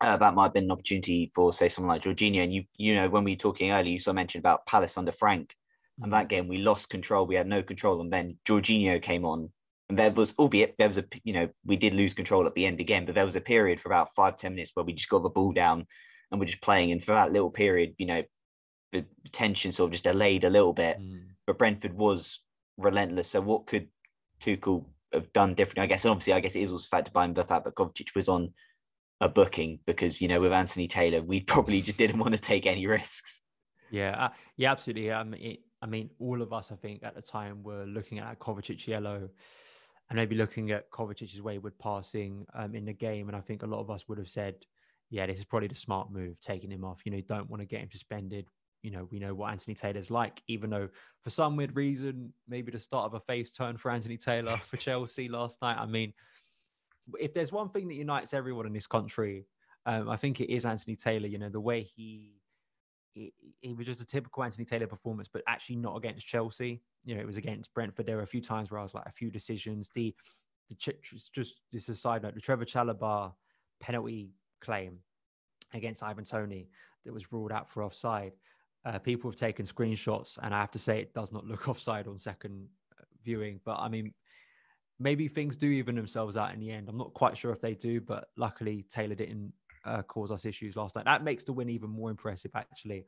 uh, 0.00 0.16
that 0.16 0.34
might 0.34 0.44
have 0.44 0.54
been 0.54 0.64
an 0.64 0.72
opportunity 0.72 1.30
for 1.34 1.52
say 1.52 1.68
someone 1.68 1.94
like 1.94 2.02
Jorginho. 2.02 2.42
And 2.42 2.52
you 2.52 2.64
you 2.76 2.94
know 2.94 3.08
when 3.08 3.24
we 3.24 3.32
were 3.32 3.36
talking 3.36 3.70
earlier, 3.70 3.92
you 3.92 3.98
saw 3.98 4.12
mentioned 4.12 4.42
about 4.42 4.66
Palace 4.66 4.98
under 4.98 5.12
Frank, 5.12 5.50
mm-hmm. 5.50 6.04
and 6.04 6.12
that 6.12 6.28
game 6.28 6.48
we 6.48 6.58
lost 6.58 6.90
control. 6.90 7.26
We 7.26 7.36
had 7.36 7.46
no 7.46 7.62
control, 7.62 8.00
and 8.00 8.12
then 8.12 8.38
Jorginho 8.46 9.00
came 9.00 9.24
on. 9.24 9.50
There 9.96 10.10
was, 10.10 10.34
albeit 10.38 10.74
there 10.78 10.88
was 10.88 10.98
a, 10.98 11.04
you 11.24 11.32
know, 11.32 11.48
we 11.64 11.76
did 11.76 11.94
lose 11.94 12.14
control 12.14 12.46
at 12.46 12.54
the 12.54 12.66
end 12.66 12.80
again, 12.80 13.04
but 13.04 13.14
there 13.14 13.24
was 13.24 13.36
a 13.36 13.40
period 13.40 13.80
for 13.80 13.88
about 13.88 14.14
five 14.14 14.36
ten 14.36 14.54
minutes 14.54 14.72
where 14.74 14.84
we 14.84 14.92
just 14.92 15.08
got 15.08 15.22
the 15.22 15.28
ball 15.28 15.52
down 15.52 15.86
and 16.30 16.40
we're 16.40 16.46
just 16.46 16.62
playing. 16.62 16.92
And 16.92 17.02
for 17.02 17.12
that 17.12 17.32
little 17.32 17.50
period, 17.50 17.94
you 17.98 18.06
know, 18.06 18.22
the 18.92 19.04
tension 19.32 19.72
sort 19.72 19.88
of 19.88 19.92
just 19.92 20.04
delayed 20.04 20.44
a 20.44 20.50
little 20.50 20.72
bit. 20.72 20.98
Mm. 20.98 21.22
But 21.46 21.58
Brentford 21.58 21.94
was 21.94 22.40
relentless. 22.76 23.30
So 23.30 23.40
what 23.40 23.66
could 23.66 23.88
Tuchel 24.40 24.86
have 25.12 25.32
done 25.32 25.54
differently? 25.54 25.82
I 25.82 25.86
guess, 25.86 26.04
and 26.04 26.10
obviously, 26.10 26.32
I 26.34 26.40
guess 26.40 26.56
it 26.56 26.62
is 26.62 26.72
also 26.72 26.88
factored 26.92 27.12
by 27.12 27.26
the 27.26 27.44
fact 27.44 27.64
that 27.64 27.74
Kovacic 27.74 28.14
was 28.14 28.28
on 28.28 28.52
a 29.20 29.28
booking 29.28 29.78
because 29.86 30.20
you 30.20 30.28
know 30.28 30.40
with 30.40 30.52
Anthony 30.52 30.88
Taylor, 30.88 31.22
we 31.22 31.40
probably 31.52 31.80
just 31.80 31.98
didn't 31.98 32.18
want 32.18 32.32
to 32.32 32.40
take 32.40 32.66
any 32.66 32.86
risks. 32.86 33.42
Yeah, 33.90 34.24
uh, 34.24 34.28
yeah, 34.56 34.72
absolutely. 34.72 35.10
Um, 35.10 35.34
it, 35.34 35.60
I 35.82 35.86
mean, 35.86 36.10
all 36.18 36.40
of 36.40 36.52
us, 36.52 36.70
I 36.70 36.76
think, 36.76 37.02
at 37.02 37.14
the 37.14 37.22
time 37.22 37.62
were 37.62 37.84
looking 37.84 38.20
at 38.20 38.38
Kovacic 38.38 38.86
yellow, 38.86 39.28
and 40.12 40.18
maybe 40.18 40.36
looking 40.36 40.72
at 40.72 40.90
Kovacic's 40.90 41.40
wayward 41.40 41.78
passing 41.78 42.44
um, 42.52 42.74
in 42.74 42.84
the 42.84 42.92
game, 42.92 43.28
and 43.28 43.36
I 43.36 43.40
think 43.40 43.62
a 43.62 43.66
lot 43.66 43.80
of 43.80 43.90
us 43.90 44.06
would 44.08 44.18
have 44.18 44.28
said, 44.28 44.56
yeah, 45.08 45.24
this 45.24 45.38
is 45.38 45.46
probably 45.46 45.68
the 45.68 45.74
smart 45.74 46.12
move, 46.12 46.38
taking 46.42 46.70
him 46.70 46.84
off. 46.84 47.00
You 47.06 47.12
know, 47.12 47.16
you 47.16 47.22
don't 47.22 47.48
want 47.48 47.62
to 47.62 47.66
get 47.66 47.80
him 47.80 47.88
suspended. 47.90 48.46
You 48.82 48.90
know, 48.90 49.08
we 49.10 49.18
know 49.18 49.32
what 49.32 49.52
Anthony 49.52 49.74
Taylor's 49.74 50.10
like, 50.10 50.42
even 50.48 50.68
though 50.68 50.90
for 51.22 51.30
some 51.30 51.56
weird 51.56 51.74
reason, 51.74 52.34
maybe 52.46 52.70
the 52.70 52.78
start 52.78 53.06
of 53.06 53.14
a 53.14 53.20
face 53.20 53.52
turn 53.52 53.78
for 53.78 53.90
Anthony 53.90 54.18
Taylor 54.18 54.58
for 54.58 54.76
Chelsea 54.76 55.30
last 55.30 55.56
night. 55.62 55.78
I 55.78 55.86
mean, 55.86 56.12
if 57.18 57.32
there's 57.32 57.50
one 57.50 57.70
thing 57.70 57.88
that 57.88 57.94
unites 57.94 58.34
everyone 58.34 58.66
in 58.66 58.74
this 58.74 58.86
country, 58.86 59.46
um, 59.86 60.10
I 60.10 60.16
think 60.16 60.42
it 60.42 60.52
is 60.52 60.66
Anthony 60.66 60.94
Taylor. 60.94 61.26
You 61.26 61.38
know, 61.38 61.48
the 61.48 61.58
way 61.58 61.80
he, 61.80 62.34
he 63.14 63.74
was 63.74 63.86
just 63.86 64.00
a 64.00 64.06
typical 64.06 64.44
Anthony 64.44 64.64
Taylor 64.64 64.86
performance, 64.86 65.28
but 65.28 65.42
actually 65.46 65.76
not 65.76 65.96
against 65.96 66.26
Chelsea. 66.26 66.80
You 67.04 67.14
know, 67.14 67.20
it 67.20 67.26
was 67.26 67.36
against 67.36 67.72
Brentford. 67.74 68.06
There 68.06 68.16
were 68.16 68.22
a 68.22 68.26
few 68.26 68.40
times 68.40 68.70
where 68.70 68.80
I 68.80 68.82
was 68.82 68.94
like, 68.94 69.06
a 69.06 69.12
few 69.12 69.30
decisions. 69.30 69.90
The, 69.94 70.14
the 70.68 70.74
just 70.74 71.60
this 71.72 71.82
is 71.82 71.88
a 71.88 71.94
side 71.96 72.22
note, 72.22 72.34
the 72.34 72.40
Trevoh 72.40 72.64
Chalobah 72.64 73.32
penalty 73.80 74.30
claim 74.60 74.98
against 75.74 76.02
Ivan 76.02 76.24
Toney 76.24 76.68
that 77.04 77.12
was 77.12 77.32
ruled 77.32 77.52
out 77.52 77.70
for 77.70 77.82
offside. 77.82 78.32
Uh, 78.84 78.98
people 78.98 79.30
have 79.30 79.38
taken 79.38 79.66
screenshots, 79.66 80.38
and 80.42 80.54
I 80.54 80.60
have 80.60 80.70
to 80.72 80.78
say 80.78 81.00
it 81.00 81.14
does 81.14 81.32
not 81.32 81.46
look 81.46 81.68
offside 81.68 82.08
on 82.08 82.18
second 82.18 82.66
uh, 82.98 83.04
viewing. 83.22 83.60
But 83.64 83.78
I 83.78 83.88
mean, 83.88 84.12
maybe 84.98 85.28
things 85.28 85.56
do 85.56 85.68
even 85.68 85.94
themselves 85.94 86.36
out 86.36 86.54
in 86.54 86.60
the 86.60 86.70
end. 86.70 86.88
I'm 86.88 86.98
not 86.98 87.14
quite 87.14 87.36
sure 87.36 87.52
if 87.52 87.60
they 87.60 87.74
do, 87.74 88.00
but 88.00 88.28
luckily 88.36 88.86
Taylor 88.90 89.14
didn't 89.14 89.52
uh, 89.84 90.02
cause 90.02 90.30
us 90.30 90.44
issues 90.44 90.76
last 90.76 90.96
night. 90.96 91.04
That 91.04 91.24
makes 91.24 91.44
the 91.44 91.52
win 91.52 91.68
even 91.68 91.90
more 91.90 92.10
impressive, 92.10 92.52
actually. 92.54 93.04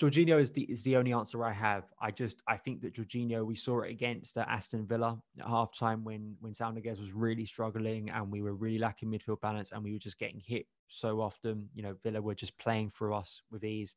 Jorginho 0.00 0.40
is 0.40 0.52
the 0.52 0.62
is 0.62 0.84
the 0.84 0.96
only 0.96 1.12
answer 1.12 1.44
I 1.44 1.52
have. 1.52 1.84
I 2.00 2.12
just 2.12 2.40
I 2.46 2.56
think 2.56 2.82
that 2.82 2.94
Jorginho 2.94 3.44
we 3.44 3.56
saw 3.56 3.80
it 3.80 3.90
against 3.90 4.38
uh, 4.38 4.44
Aston 4.48 4.86
Villa 4.86 5.20
at 5.40 5.46
halftime 5.46 6.04
when 6.04 6.36
when 6.40 6.54
Saul 6.54 6.72
Niguez 6.72 7.00
was 7.00 7.12
really 7.12 7.44
struggling 7.44 8.08
and 8.10 8.30
we 8.30 8.40
were 8.40 8.54
really 8.54 8.78
lacking 8.78 9.10
midfield 9.10 9.40
balance 9.40 9.72
and 9.72 9.82
we 9.82 9.92
were 9.92 9.98
just 9.98 10.18
getting 10.18 10.40
hit 10.40 10.66
so 10.86 11.20
often. 11.20 11.68
You 11.74 11.82
know, 11.82 11.96
Villa 12.04 12.22
were 12.22 12.36
just 12.36 12.56
playing 12.58 12.90
for 12.90 13.12
us 13.12 13.42
with 13.50 13.64
ease. 13.64 13.96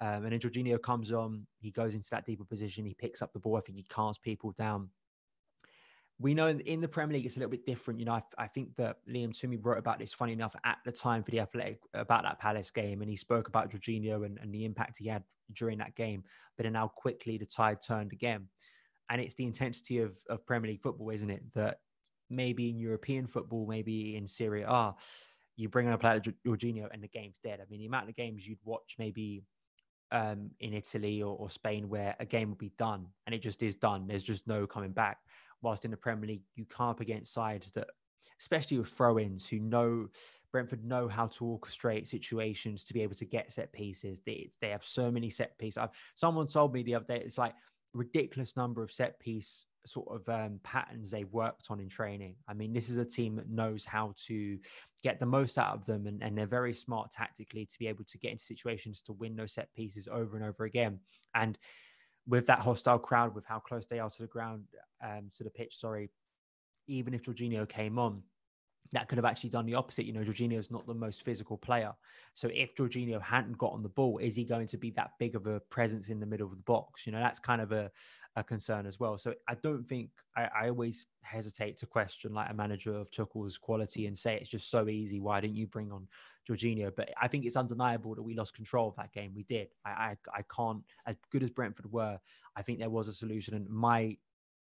Um, 0.00 0.24
and 0.24 0.32
then 0.32 0.38
Jorginho 0.40 0.80
comes 0.80 1.10
on, 1.12 1.46
he 1.58 1.70
goes 1.70 1.94
into 1.94 2.10
that 2.10 2.24
deeper 2.24 2.44
position, 2.44 2.84
he 2.84 2.94
picks 2.94 3.20
up 3.20 3.32
the 3.32 3.40
ball. 3.40 3.56
I 3.56 3.60
think 3.60 3.78
he 3.78 3.84
calms 3.84 4.16
people 4.16 4.52
down 4.52 4.90
we 6.20 6.34
know 6.34 6.48
in, 6.48 6.80
the 6.80 6.88
Premier 6.88 7.16
League 7.16 7.26
it's 7.26 7.36
a 7.36 7.38
little 7.38 7.50
bit 7.50 7.64
different. 7.64 8.00
You 8.00 8.06
know, 8.06 8.14
I, 8.14 8.22
I, 8.36 8.46
think 8.48 8.74
that 8.76 8.96
Liam 9.08 9.30
Twomey 9.30 9.58
wrote 9.62 9.78
about 9.78 10.00
this, 10.00 10.12
funny 10.12 10.32
enough, 10.32 10.56
at 10.64 10.78
the 10.84 10.90
time 10.90 11.22
for 11.22 11.30
the 11.30 11.40
Athletic 11.40 11.80
about 11.94 12.24
that 12.24 12.40
Palace 12.40 12.70
game, 12.72 13.02
and 13.02 13.10
he 13.10 13.16
spoke 13.16 13.46
about 13.48 13.70
Jorginho 13.70 14.26
and, 14.26 14.38
and 14.38 14.52
the 14.52 14.64
impact 14.64 14.98
he 14.98 15.06
had 15.06 15.22
during 15.52 15.78
that 15.78 15.94
game. 15.94 16.24
But 16.56 16.64
then 16.64 16.74
how 16.74 16.88
quickly 16.88 17.38
the 17.38 17.46
tide 17.46 17.80
turned 17.80 18.12
again, 18.12 18.48
and 19.08 19.20
it's 19.20 19.36
the 19.36 19.44
intensity 19.44 19.98
of, 19.98 20.16
of 20.28 20.44
Premier 20.44 20.72
League 20.72 20.82
football, 20.82 21.10
isn't 21.10 21.30
it? 21.30 21.42
That 21.54 21.78
maybe 22.28 22.68
in 22.68 22.78
European 22.78 23.28
football, 23.28 23.66
maybe 23.68 24.16
in 24.16 24.26
Serie 24.26 24.64
A, 24.66 24.94
you 25.56 25.68
bring 25.68 25.86
on 25.86 25.92
a 25.92 25.98
player 25.98 26.14
like 26.14 26.34
Jorginho 26.44 26.88
and 26.92 27.02
the 27.02 27.08
game's 27.08 27.38
dead. 27.42 27.60
I 27.60 27.64
mean, 27.70 27.80
the 27.80 27.86
amount 27.86 28.08
of 28.08 28.16
games 28.16 28.46
you'd 28.46 28.58
watch 28.64 28.96
maybe 28.98 29.44
um, 30.10 30.50
in 30.60 30.72
Italy 30.72 31.22
or, 31.22 31.36
or 31.36 31.50
Spain 31.50 31.88
where 31.88 32.16
a 32.20 32.24
game 32.24 32.48
would 32.50 32.58
be 32.58 32.72
done 32.78 33.06
and 33.26 33.34
it 33.34 33.42
just 33.42 33.62
is 33.62 33.76
done. 33.76 34.06
There's 34.06 34.24
just 34.24 34.46
no 34.46 34.66
coming 34.66 34.92
back 34.92 35.18
whilst 35.62 35.84
in 35.84 35.90
the 35.90 35.96
Premier 35.96 36.28
League, 36.28 36.42
you 36.54 36.64
come 36.64 36.88
up 36.88 37.00
against 37.00 37.32
sides 37.32 37.70
that, 37.72 37.88
especially 38.40 38.78
with 38.78 38.88
throw 38.88 39.18
ins, 39.18 39.46
who 39.48 39.58
know 39.58 40.08
Brentford 40.50 40.84
know 40.84 41.08
how 41.08 41.26
to 41.26 41.44
orchestrate 41.44 42.06
situations 42.06 42.84
to 42.84 42.94
be 42.94 43.02
able 43.02 43.16
to 43.16 43.26
get 43.26 43.52
set 43.52 43.72
pieces. 43.72 44.20
They, 44.24 44.50
they 44.60 44.70
have 44.70 44.84
so 44.84 45.10
many 45.10 45.30
set 45.30 45.58
pieces. 45.58 45.78
I've, 45.78 45.90
someone 46.14 46.46
told 46.46 46.72
me 46.72 46.82
the 46.82 46.94
other 46.94 47.04
day, 47.06 47.22
it's 47.24 47.38
like 47.38 47.54
ridiculous 47.92 48.56
number 48.56 48.82
of 48.82 48.92
set 48.92 49.18
piece 49.20 49.66
sort 49.86 50.08
of 50.10 50.28
um, 50.28 50.60
patterns 50.62 51.10
they've 51.10 51.32
worked 51.32 51.66
on 51.70 51.80
in 51.80 51.88
training. 51.88 52.36
I 52.46 52.54
mean, 52.54 52.72
this 52.72 52.88
is 52.88 52.98
a 52.98 53.04
team 53.04 53.36
that 53.36 53.48
knows 53.48 53.84
how 53.84 54.14
to 54.26 54.58
get 55.02 55.20
the 55.20 55.26
most 55.26 55.58
out 55.58 55.74
of 55.74 55.84
them, 55.84 56.06
and, 56.06 56.22
and 56.22 56.36
they're 56.36 56.46
very 56.46 56.72
smart 56.72 57.12
tactically 57.12 57.64
to 57.66 57.78
be 57.78 57.86
able 57.86 58.04
to 58.04 58.18
get 58.18 58.32
into 58.32 58.44
situations 58.44 59.00
to 59.02 59.12
win 59.12 59.36
those 59.36 59.52
set 59.52 59.72
pieces 59.74 60.08
over 60.10 60.36
and 60.36 60.44
over 60.44 60.64
again. 60.64 61.00
And 61.34 61.58
with 62.28 62.46
that 62.46 62.60
hostile 62.60 62.98
crowd, 62.98 63.34
with 63.34 63.46
how 63.46 63.58
close 63.58 63.86
they 63.86 63.98
are 63.98 64.10
to 64.10 64.22
the 64.22 64.28
ground, 64.28 64.64
um, 65.02 65.30
to 65.36 65.44
the 65.44 65.50
pitch, 65.50 65.80
sorry, 65.80 66.10
even 66.86 67.14
if 67.14 67.22
Jorginho 67.22 67.68
came 67.68 67.98
on, 67.98 68.22
that 68.92 69.08
could 69.08 69.18
have 69.18 69.24
actually 69.24 69.50
done 69.50 69.66
the 69.66 69.74
opposite. 69.74 70.06
You 70.06 70.12
know, 70.12 70.20
is 70.20 70.70
not 70.70 70.86
the 70.86 70.94
most 70.94 71.22
physical 71.22 71.58
player. 71.58 71.92
So 72.32 72.48
if 72.52 72.74
Jorginho 72.74 73.20
hadn't 73.20 73.58
got 73.58 73.72
on 73.72 73.82
the 73.82 73.88
ball, 73.88 74.18
is 74.18 74.34
he 74.34 74.44
going 74.44 74.66
to 74.68 74.78
be 74.78 74.90
that 74.92 75.12
big 75.18 75.34
of 75.34 75.46
a 75.46 75.60
presence 75.60 76.08
in 76.08 76.20
the 76.20 76.26
middle 76.26 76.46
of 76.46 76.56
the 76.56 76.62
box? 76.62 77.06
You 77.06 77.12
know, 77.12 77.20
that's 77.20 77.38
kind 77.38 77.60
of 77.60 77.72
a, 77.72 77.90
a 78.36 78.44
concern 78.44 78.86
as 78.86 78.98
well. 78.98 79.18
So 79.18 79.34
I 79.46 79.56
don't 79.56 79.86
think 79.86 80.10
I, 80.36 80.48
I 80.62 80.68
always 80.68 81.06
hesitate 81.22 81.76
to 81.78 81.86
question 81.86 82.32
like 82.32 82.50
a 82.50 82.54
manager 82.54 82.94
of 82.94 83.10
Tuchel's 83.10 83.58
quality 83.58 84.06
and 84.06 84.16
say 84.16 84.36
it's 84.36 84.50
just 84.50 84.70
so 84.70 84.88
easy. 84.88 85.20
Why 85.20 85.40
didn't 85.40 85.56
you 85.56 85.66
bring 85.66 85.92
on 85.92 86.08
Jorginho? 86.48 86.90
But 86.96 87.10
I 87.20 87.28
think 87.28 87.44
it's 87.44 87.56
undeniable 87.56 88.14
that 88.14 88.22
we 88.22 88.34
lost 88.34 88.54
control 88.54 88.88
of 88.88 88.96
that 88.96 89.12
game. 89.12 89.32
We 89.34 89.42
did. 89.42 89.68
I, 89.84 89.90
I, 89.90 90.16
I 90.34 90.42
can't, 90.54 90.82
as 91.06 91.16
good 91.30 91.42
as 91.42 91.50
Brentford 91.50 91.90
were, 91.92 92.18
I 92.56 92.62
think 92.62 92.78
there 92.78 92.90
was 92.90 93.08
a 93.08 93.12
solution. 93.12 93.54
And 93.54 93.68
my 93.68 94.16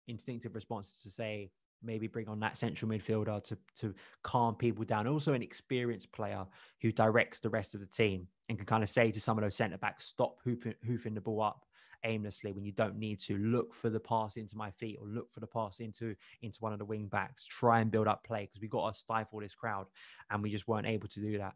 instinctive 0.09 0.55
response 0.55 0.89
is 0.89 1.03
to 1.03 1.11
say, 1.11 1.51
maybe 1.83 2.07
bring 2.07 2.29
on 2.29 2.41
that 2.41 2.59
central 2.59 2.91
midfielder 2.91 3.43
to 3.43 3.57
to 3.75 3.95
calm 4.23 4.55
people 4.55 4.85
down. 4.85 5.07
Also, 5.07 5.33
an 5.33 5.43
experienced 5.43 6.13
player 6.13 6.45
who 6.83 6.93
directs 6.93 7.41
the 7.41 7.49
rest 7.49 7.75
of 7.75 7.81
the 7.81 7.87
team 7.87 8.27
and 8.49 8.59
can 8.59 8.67
kind 8.67 8.83
of 8.83 8.91
say 8.91 9.11
to 9.11 9.21
some 9.21 9.39
of 9.39 9.43
those 9.43 9.57
centre 9.57 9.79
backs, 9.79 10.05
"Stop 10.05 10.37
hoofing 10.45 11.15
the 11.15 11.21
ball 11.23 11.43
up 11.43 11.65
aimlessly 12.05 12.53
when 12.53 12.65
you 12.65 12.73
don't 12.73 12.97
need 12.97 13.21
to. 13.21 13.39
Look 13.39 13.75
for 13.75 13.91
the 13.91 14.01
pass 14.01 14.37
into 14.37 14.57
my 14.57 14.71
feet 14.71 14.99
or 15.01 15.07
look 15.07 15.33
for 15.33 15.41
the 15.41 15.47
pass 15.47 15.81
into 15.81 16.15
into 16.43 16.59
one 16.61 16.73
of 16.73 16.79
the 16.79 16.85
wing 16.85 17.07
backs. 17.07 17.47
Try 17.47 17.81
and 17.81 17.91
build 17.91 18.09
up 18.09 18.25
play 18.25 18.47
because 18.47 18.61
we 18.61 18.69
got 18.69 18.93
to 18.93 18.99
stifle 18.99 19.41
this 19.41 19.55
crowd, 19.55 19.87
and 20.31 20.43
we 20.43 20.51
just 20.51 20.69
weren't 20.69 20.87
able 20.87 21.09
to 21.09 21.21
do 21.21 21.39
that." 21.39 21.55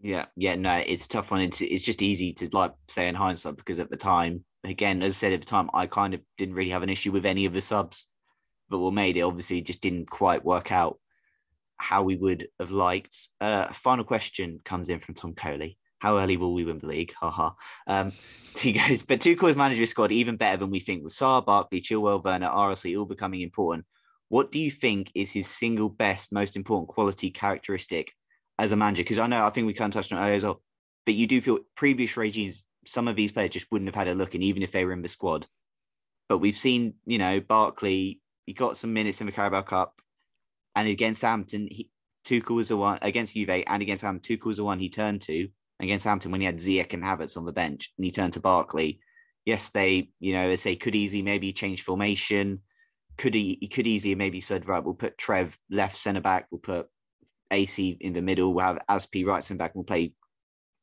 Yeah, 0.00 0.26
yeah, 0.36 0.56
no, 0.56 0.82
it's 0.86 1.06
a 1.06 1.08
tough 1.08 1.30
one. 1.30 1.40
It's, 1.40 1.60
it's 1.62 1.84
just 1.84 2.02
easy 2.02 2.32
to 2.34 2.48
like 2.52 2.72
say 2.88 3.08
in 3.08 3.14
hindsight 3.14 3.56
because 3.56 3.80
at 3.80 3.90
the 3.90 3.96
time, 3.96 4.44
again, 4.64 5.02
as 5.02 5.14
I 5.14 5.16
said 5.16 5.32
at 5.32 5.40
the 5.40 5.46
time, 5.46 5.70
I 5.72 5.86
kind 5.86 6.14
of 6.14 6.20
didn't 6.36 6.54
really 6.54 6.70
have 6.70 6.82
an 6.82 6.90
issue 6.90 7.12
with 7.12 7.24
any 7.24 7.46
of 7.46 7.54
the 7.54 7.62
subs 7.62 8.06
that 8.70 8.78
were 8.78 8.92
made. 8.92 9.16
It 9.16 9.22
obviously 9.22 9.62
just 9.62 9.80
didn't 9.80 10.10
quite 10.10 10.44
work 10.44 10.70
out 10.70 10.98
how 11.78 12.02
we 12.02 12.16
would 12.16 12.48
have 12.58 12.70
liked. 12.70 13.16
Uh, 13.40 13.72
final 13.72 14.04
question 14.04 14.60
comes 14.64 14.88
in 14.88 14.98
from 14.98 15.14
Tom 15.14 15.34
Coley. 15.34 15.78
How 15.98 16.18
early 16.18 16.36
will 16.36 16.54
we 16.54 16.64
win 16.64 16.78
the 16.78 16.86
league? 16.86 17.12
Haha. 17.18 17.50
Um, 17.86 18.12
he 18.58 18.72
goes, 18.72 19.02
but 19.02 19.20
Tuchel's 19.20 19.56
manager 19.56 19.86
squad 19.86 20.12
even 20.12 20.36
better 20.36 20.58
than 20.58 20.70
we 20.70 20.80
think 20.80 21.04
with 21.04 21.12
Sarr, 21.12 21.44
Barkley, 21.44 21.80
Chilwell, 21.80 22.22
Werner, 22.22 22.48
RLC 22.48 22.98
all 22.98 23.04
becoming 23.04 23.40
important. 23.40 23.84
What 24.28 24.50
do 24.50 24.58
you 24.58 24.70
think 24.70 25.10
is 25.14 25.32
his 25.32 25.46
single 25.46 25.88
best, 25.88 26.32
most 26.32 26.56
important 26.56 26.88
quality 26.88 27.30
characteristic 27.30 28.12
as 28.58 28.72
a 28.72 28.76
manager? 28.76 29.02
Because 29.02 29.18
I 29.18 29.26
know 29.26 29.44
I 29.44 29.50
think 29.50 29.66
we 29.66 29.74
kind 29.74 29.90
of 29.90 29.94
touched 29.94 30.12
on 30.12 30.18
it 30.18 30.22
earlier 30.22 30.34
as 30.34 30.44
well, 30.44 30.62
but 31.04 31.14
you 31.14 31.26
do 31.26 31.40
feel 31.40 31.60
previous 31.76 32.16
regimes, 32.16 32.64
some 32.86 33.08
of 33.08 33.16
these 33.16 33.32
players 33.32 33.50
just 33.50 33.70
wouldn't 33.70 33.88
have 33.88 33.94
had 33.94 34.08
a 34.08 34.14
look, 34.14 34.34
and 34.34 34.42
even 34.42 34.62
if 34.62 34.72
they 34.72 34.84
were 34.84 34.92
in 34.92 35.02
the 35.02 35.08
squad, 35.08 35.46
But 36.28 36.38
we've 36.38 36.56
seen, 36.56 36.94
you 37.06 37.18
know, 37.18 37.40
Barkley, 37.40 38.20
he 38.46 38.52
got 38.52 38.76
some 38.76 38.92
minutes 38.92 39.20
in 39.20 39.26
the 39.26 39.32
Carabao 39.32 39.62
Cup, 39.62 40.00
and 40.74 40.88
against 40.88 41.22
Hampton, 41.22 41.68
he, 41.70 41.90
Tuchel 42.26 42.56
was 42.56 42.68
the 42.68 42.76
one 42.76 42.98
against 43.02 43.34
Juve 43.34 43.62
and 43.66 43.82
against 43.82 44.02
Hampton. 44.02 44.36
Tuchel 44.36 44.46
was 44.46 44.56
the 44.56 44.64
one 44.64 44.80
he 44.80 44.88
turned 44.88 45.22
to 45.22 45.48
against 45.80 46.04
Hampton 46.04 46.30
when 46.30 46.40
he 46.40 46.46
had 46.46 46.58
Ziyech 46.58 46.94
and 46.94 47.02
Havertz 47.02 47.36
on 47.36 47.44
the 47.44 47.52
bench, 47.52 47.92
and 47.96 48.04
he 48.04 48.10
turned 48.10 48.32
to 48.34 48.40
Barkley. 48.40 49.00
Yes, 49.44 49.70
they, 49.70 50.10
you 50.18 50.32
know, 50.32 50.48
they 50.48 50.56
say 50.56 50.76
could 50.76 50.94
easily 50.94 51.22
maybe 51.22 51.52
change 51.52 51.82
formation. 51.82 52.62
Could 53.18 53.34
he? 53.34 53.58
He 53.60 53.68
could 53.68 53.86
easily 53.86 54.14
maybe 54.14 54.40
said 54.40 54.66
right. 54.68 54.82
We'll 54.82 54.94
put 54.94 55.18
Trev 55.18 55.56
left 55.70 55.96
centre 55.96 56.20
back. 56.20 56.46
We'll 56.50 56.60
put 56.60 56.88
AC 57.50 57.96
in 58.00 58.12
the 58.12 58.22
middle. 58.22 58.52
We'll 58.52 58.64
have 58.64 58.78
Azpi 58.90 59.24
right 59.24 59.42
centre 59.42 59.58
back. 59.58 59.74
We'll 59.74 59.84
play. 59.84 60.12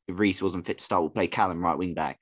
If 0.08 0.18
Reece 0.18 0.42
wasn't 0.42 0.66
fit 0.66 0.78
to 0.78 0.84
start, 0.84 1.02
we'll 1.02 1.10
play 1.10 1.26
Callum 1.26 1.62
right 1.62 1.78
wing 1.78 1.94
back. 1.94 2.18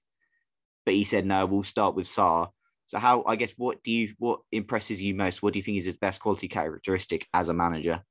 But 0.84 0.94
he 0.94 1.04
said 1.04 1.26
no. 1.26 1.46
We'll 1.46 1.62
start 1.62 1.94
with 1.94 2.06
Sarr. 2.06 2.48
So 2.86 2.98
how? 2.98 3.24
I 3.26 3.36
guess 3.36 3.52
what 3.56 3.82
do 3.82 3.92
you? 3.92 4.14
What 4.18 4.40
impresses 4.50 5.00
you 5.00 5.14
most? 5.14 5.42
What 5.42 5.52
do 5.52 5.58
you 5.58 5.62
think 5.62 5.78
is 5.78 5.86
his 5.86 5.96
best 5.96 6.20
quality 6.20 6.48
characteristic 6.48 7.26
as 7.32 7.48
a 7.48 7.54
manager? 7.54 8.02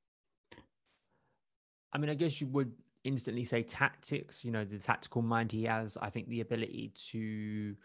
I 1.94 1.98
mean, 1.98 2.10
I 2.10 2.16
guess 2.16 2.40
you 2.40 2.48
would 2.48 2.72
instantly 3.04 3.44
say 3.44 3.64
tactics, 3.64 4.44
you 4.44 4.52
know, 4.52 4.66
the 4.66 4.78
tactical 4.78 5.22
mind 5.22 5.52
he 5.52 5.64
has. 5.64 5.98
I 6.02 6.10
think 6.10 6.28
the 6.30 6.42
ability 6.42 6.94
to 7.12 7.76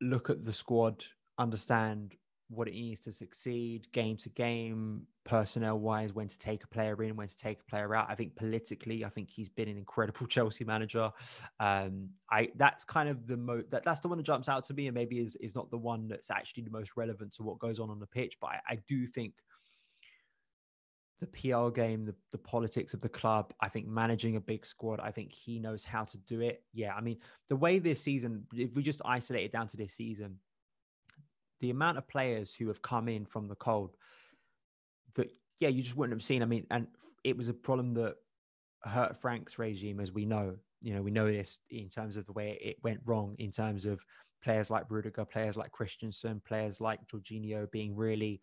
look 0.00 0.30
at 0.30 0.44
the 0.44 0.52
squad, 0.52 1.04
understand 1.38 2.14
what 2.48 2.68
it 2.68 2.74
needs 2.74 3.00
to 3.00 3.12
succeed, 3.12 3.90
game 3.92 4.16
to 4.16 4.28
game, 4.28 5.02
personnel 5.24 5.78
wise, 5.78 6.12
when 6.12 6.28
to 6.28 6.38
take 6.38 6.62
a 6.62 6.68
player 6.68 7.02
in, 7.02 7.16
when 7.16 7.26
to 7.26 7.36
take 7.36 7.60
a 7.60 7.64
player 7.64 7.94
out. 7.94 8.06
I 8.08 8.14
think 8.14 8.36
politically, 8.36 9.04
I 9.04 9.08
think 9.08 9.28
he's 9.28 9.48
been 9.48 9.68
an 9.68 9.76
incredible 9.76 10.26
Chelsea 10.28 10.64
manager. 10.64 11.10
Um, 11.58 12.10
I 12.30 12.50
that's 12.54 12.84
kind 12.84 13.08
of 13.08 13.26
the 13.26 13.36
most 13.36 13.70
that, 13.70 13.82
that's 13.82 14.00
the 14.00 14.08
one 14.08 14.18
that 14.18 14.24
jumps 14.24 14.48
out 14.48 14.64
to 14.64 14.74
me, 14.74 14.86
and 14.86 14.94
maybe 14.94 15.18
is 15.18 15.36
is 15.36 15.54
not 15.54 15.70
the 15.70 15.78
one 15.78 16.06
that's 16.06 16.30
actually 16.30 16.62
the 16.62 16.70
most 16.70 16.92
relevant 16.96 17.32
to 17.34 17.42
what 17.42 17.58
goes 17.58 17.80
on 17.80 17.90
on 17.90 17.98
the 17.98 18.06
pitch. 18.06 18.36
But 18.40 18.50
I, 18.50 18.60
I 18.70 18.78
do 18.86 19.06
think 19.06 19.34
the 21.20 21.26
PR 21.26 21.70
game, 21.70 22.04
the, 22.04 22.14
the 22.30 22.38
politics 22.38 22.92
of 22.92 23.00
the 23.00 23.08
club. 23.08 23.52
I 23.60 23.68
think 23.68 23.86
managing 23.86 24.36
a 24.36 24.40
big 24.40 24.66
squad, 24.66 25.00
I 25.00 25.10
think 25.10 25.32
he 25.32 25.58
knows 25.58 25.84
how 25.84 26.04
to 26.04 26.18
do 26.18 26.40
it. 26.40 26.62
Yeah, 26.72 26.94
I 26.94 27.00
mean, 27.00 27.18
the 27.48 27.56
way 27.56 27.78
this 27.78 28.00
season, 28.00 28.44
if 28.52 28.74
we 28.74 28.82
just 28.82 29.00
isolate 29.04 29.44
it 29.44 29.52
down 29.52 29.68
to 29.68 29.76
this 29.76 29.94
season, 29.94 30.38
the 31.60 31.70
amount 31.70 31.96
of 31.96 32.08
players 32.08 32.54
who 32.54 32.68
have 32.68 32.82
come 32.82 33.08
in 33.08 33.24
from 33.24 33.48
the 33.48 33.54
cold 33.54 33.96
that, 35.14 35.30
yeah, 35.58 35.68
you 35.68 35.82
just 35.82 35.96
wouldn't 35.96 36.18
have 36.18 36.24
seen. 36.24 36.42
I 36.42 36.46
mean, 36.46 36.66
and 36.70 36.86
it 37.24 37.36
was 37.36 37.48
a 37.48 37.54
problem 37.54 37.94
that 37.94 38.16
hurt 38.82 39.20
Frank's 39.20 39.58
regime, 39.58 40.00
as 40.00 40.12
we 40.12 40.26
know. 40.26 40.56
You 40.82 40.94
know, 40.94 41.02
we 41.02 41.10
know 41.10 41.26
this 41.26 41.58
in 41.70 41.88
terms 41.88 42.18
of 42.18 42.26
the 42.26 42.32
way 42.32 42.58
it 42.60 42.76
went 42.82 43.00
wrong, 43.06 43.34
in 43.38 43.50
terms 43.50 43.86
of 43.86 44.04
players 44.44 44.68
like 44.68 44.84
Rudiger, 44.90 45.24
players 45.24 45.56
like 45.56 45.72
Christensen, 45.72 46.42
players 46.46 46.80
like 46.80 47.00
Jorginho 47.08 47.70
being 47.70 47.96
really 47.96 48.42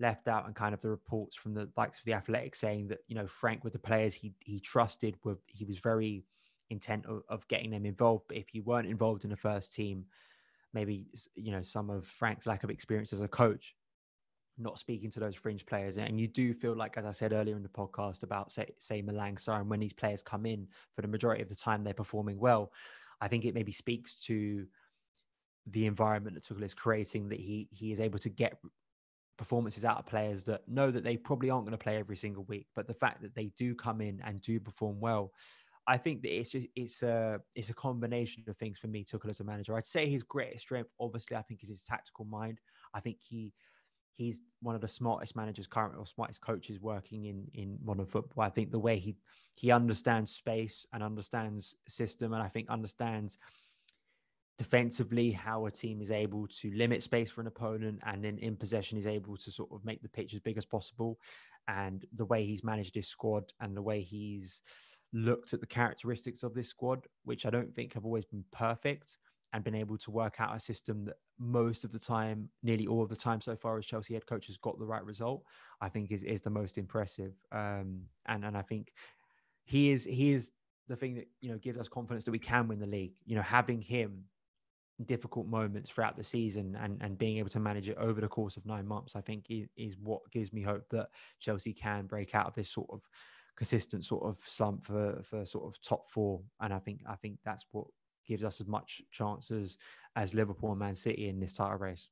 left 0.00 0.26
out 0.28 0.46
and 0.46 0.54
kind 0.54 0.74
of 0.74 0.80
the 0.80 0.88
reports 0.88 1.36
from 1.36 1.54
the 1.54 1.68
likes 1.76 1.98
of 1.98 2.04
the 2.04 2.12
athletic 2.12 2.56
saying 2.56 2.88
that 2.88 2.98
you 3.06 3.14
know 3.14 3.26
frank 3.26 3.62
with 3.62 3.72
the 3.72 3.78
players 3.78 4.14
he 4.14 4.32
he 4.40 4.58
trusted 4.58 5.16
were 5.24 5.38
he 5.46 5.64
was 5.64 5.78
very 5.78 6.24
intent 6.70 7.06
of, 7.06 7.22
of, 7.28 7.46
getting 7.46 7.70
them 7.70 7.84
involved. 7.84 8.24
But 8.26 8.38
if 8.38 8.54
you 8.54 8.62
weren't 8.62 8.88
involved 8.88 9.24
in 9.24 9.30
the 9.30 9.36
first 9.36 9.72
team 9.72 10.06
maybe 10.72 11.06
you 11.36 11.52
know 11.52 11.62
some 11.62 11.90
of 11.90 12.06
frank's 12.06 12.46
lack 12.46 12.64
of 12.64 12.70
experience 12.70 13.12
as 13.12 13.20
a 13.20 13.28
coach 13.28 13.76
not 14.56 14.78
speaking 14.78 15.10
to 15.10 15.20
those 15.20 15.34
fringe 15.34 15.66
players. 15.66 15.98
And 15.98 16.20
you 16.20 16.28
do 16.28 16.54
feel 16.54 16.76
like 16.76 16.96
as 16.96 17.06
i 17.06 17.12
said 17.12 17.32
earlier 17.32 17.56
in 17.56 17.62
the 17.62 17.68
podcast 17.68 18.22
about 18.22 18.52
say, 18.52 18.72
say 18.78 19.02
Malang 19.02 19.38
and 19.48 19.70
when 19.70 19.80
these 19.80 19.92
players 19.92 20.22
come 20.22 20.46
in 20.46 20.66
for 20.94 21.02
the 21.02 21.08
majority 21.08 21.42
of 21.42 21.48
the 21.48 21.54
time 21.54 21.84
they're 21.84 21.94
performing 21.94 22.38
well 22.38 22.72
i 23.20 23.28
think 23.28 23.44
it 23.44 23.54
maybe 23.54 23.72
speaks 23.72 24.14
to 24.26 24.66
the 25.66 25.86
environment 25.86 26.34
that 26.34 26.44
Tuchel 26.44 26.64
is 26.64 26.74
creating 26.74 27.28
that 27.30 27.40
he 27.40 27.68
he 27.70 27.90
is 27.90 28.00
able 28.00 28.18
to 28.18 28.28
get 28.28 28.58
performances 29.36 29.84
out 29.84 29.98
of 29.98 30.06
players 30.06 30.44
that 30.44 30.66
know 30.68 30.90
that 30.90 31.04
they 31.04 31.16
probably 31.16 31.50
aren't 31.50 31.64
going 31.66 31.76
to 31.76 31.82
play 31.82 31.96
every 31.96 32.16
single 32.16 32.44
week, 32.44 32.66
but 32.74 32.86
the 32.86 32.94
fact 32.94 33.22
that 33.22 33.34
they 33.34 33.50
do 33.58 33.74
come 33.74 34.00
in 34.00 34.20
and 34.24 34.40
do 34.40 34.60
perform 34.60 35.00
well, 35.00 35.32
I 35.86 35.98
think 35.98 36.22
that 36.22 36.34
it's 36.34 36.50
just 36.50 36.68
it's 36.74 37.02
a 37.02 37.40
it's 37.54 37.70
a 37.70 37.74
combination 37.74 38.44
of 38.48 38.56
things 38.56 38.78
for 38.78 38.86
me. 38.86 39.04
Tuchel 39.04 39.28
as 39.28 39.40
a 39.40 39.44
manager, 39.44 39.76
I'd 39.76 39.86
say 39.86 40.08
his 40.08 40.22
greatest 40.22 40.62
strength, 40.62 40.90
obviously, 40.98 41.36
I 41.36 41.42
think 41.42 41.62
is 41.62 41.68
his 41.68 41.84
tactical 41.84 42.24
mind. 42.24 42.60
I 42.94 43.00
think 43.00 43.18
he 43.20 43.52
he's 44.16 44.42
one 44.62 44.74
of 44.74 44.80
the 44.80 44.88
smartest 44.88 45.36
managers 45.36 45.66
currently 45.66 45.98
or 45.98 46.06
smartest 46.06 46.40
coaches 46.40 46.80
working 46.80 47.26
in 47.26 47.46
in 47.54 47.78
modern 47.84 48.06
football. 48.06 48.44
I 48.44 48.50
think 48.50 48.70
the 48.70 48.78
way 48.78 48.98
he 48.98 49.16
he 49.56 49.70
understands 49.70 50.32
space 50.32 50.86
and 50.92 51.02
understands 51.02 51.76
system, 51.88 52.32
and 52.32 52.42
I 52.42 52.48
think 52.48 52.70
understands 52.70 53.38
defensively 54.58 55.30
how 55.32 55.66
a 55.66 55.70
team 55.70 56.00
is 56.00 56.10
able 56.10 56.46
to 56.46 56.70
limit 56.74 57.02
space 57.02 57.30
for 57.30 57.40
an 57.40 57.46
opponent 57.46 58.00
and 58.06 58.24
then 58.24 58.38
in 58.38 58.56
possession 58.56 58.98
is 58.98 59.06
able 59.06 59.36
to 59.36 59.50
sort 59.50 59.70
of 59.72 59.84
make 59.84 60.02
the 60.02 60.08
pitch 60.08 60.34
as 60.34 60.40
big 60.40 60.56
as 60.56 60.64
possible. 60.64 61.18
And 61.66 62.04
the 62.14 62.24
way 62.24 62.44
he's 62.44 62.62
managed 62.62 62.94
his 62.94 63.08
squad 63.08 63.52
and 63.60 63.76
the 63.76 63.82
way 63.82 64.00
he's 64.00 64.62
looked 65.12 65.54
at 65.54 65.60
the 65.60 65.66
characteristics 65.66 66.42
of 66.42 66.54
this 66.54 66.68
squad 66.68 67.06
which 67.22 67.46
i 67.46 67.50
don't 67.50 67.72
think 67.72 67.92
have 67.92 68.04
always 68.04 68.24
been 68.24 68.44
perfect 68.50 69.16
and 69.52 69.62
been 69.62 69.76
able 69.76 69.96
to 69.96 70.10
work 70.10 70.40
out 70.40 70.56
a 70.56 70.58
system 70.58 71.04
that 71.04 71.14
most 71.38 71.84
of 71.84 71.92
the 71.92 72.00
time 72.00 72.48
nearly 72.64 72.88
all 72.88 73.00
of 73.00 73.08
the 73.08 73.14
time 73.14 73.40
so 73.40 73.54
far 73.54 73.78
as 73.78 73.86
chelsea 73.86 74.14
head 74.14 74.26
coach 74.26 74.48
has 74.48 74.56
got 74.56 74.76
the 74.76 74.84
right 74.84 75.04
result 75.04 75.44
i 75.80 75.88
think 75.88 76.10
is, 76.10 76.24
is 76.24 76.42
the 76.42 76.50
most 76.50 76.78
impressive. 76.78 77.32
Um, 77.52 78.00
and 78.26 78.44
and 78.44 78.56
i 78.56 78.62
think 78.62 78.92
he 79.64 79.90
is 79.90 80.04
he 80.04 80.32
is 80.32 80.52
the 80.88 80.96
thing 80.96 81.14
that 81.14 81.28
you 81.40 81.50
know 81.50 81.58
gives 81.58 81.78
us 81.78 81.88
confidence 81.88 82.24
that 82.24 82.30
we 82.30 82.38
can 82.38 82.68
win 82.68 82.78
the 82.78 82.86
league. 82.86 83.14
You 83.24 83.36
know 83.36 83.42
having 83.42 83.80
him 83.80 84.24
difficult 85.06 85.46
moments 85.46 85.90
throughout 85.90 86.16
the 86.16 86.24
season 86.24 86.76
and, 86.80 86.98
and 87.00 87.18
being 87.18 87.38
able 87.38 87.48
to 87.50 87.60
manage 87.60 87.88
it 87.88 87.96
over 87.98 88.20
the 88.20 88.28
course 88.28 88.56
of 88.56 88.64
nine 88.66 88.86
months, 88.86 89.16
I 89.16 89.20
think 89.20 89.46
is, 89.76 89.96
what 90.02 90.20
gives 90.30 90.52
me 90.52 90.62
hope 90.62 90.88
that 90.90 91.08
Chelsea 91.40 91.72
can 91.72 92.06
break 92.06 92.34
out 92.34 92.46
of 92.46 92.54
this 92.54 92.70
sort 92.70 92.88
of 92.90 93.02
consistent 93.56 94.04
sort 94.04 94.24
of 94.24 94.38
slump 94.46 94.84
for, 94.84 95.20
for 95.22 95.44
sort 95.44 95.66
of 95.66 95.80
top 95.82 96.10
four. 96.10 96.40
And 96.60 96.72
I 96.72 96.78
think 96.78 97.00
I 97.08 97.16
think 97.16 97.38
that's 97.44 97.64
what 97.72 97.86
gives 98.26 98.44
us 98.44 98.60
as 98.60 98.66
much 98.66 99.02
chances 99.10 99.78
as 100.16 100.34
Liverpool 100.34 100.70
and 100.70 100.78
Man 100.78 100.94
City 100.94 101.28
in 101.28 101.40
this 101.40 101.52
title 101.52 101.78
race. 101.78 102.08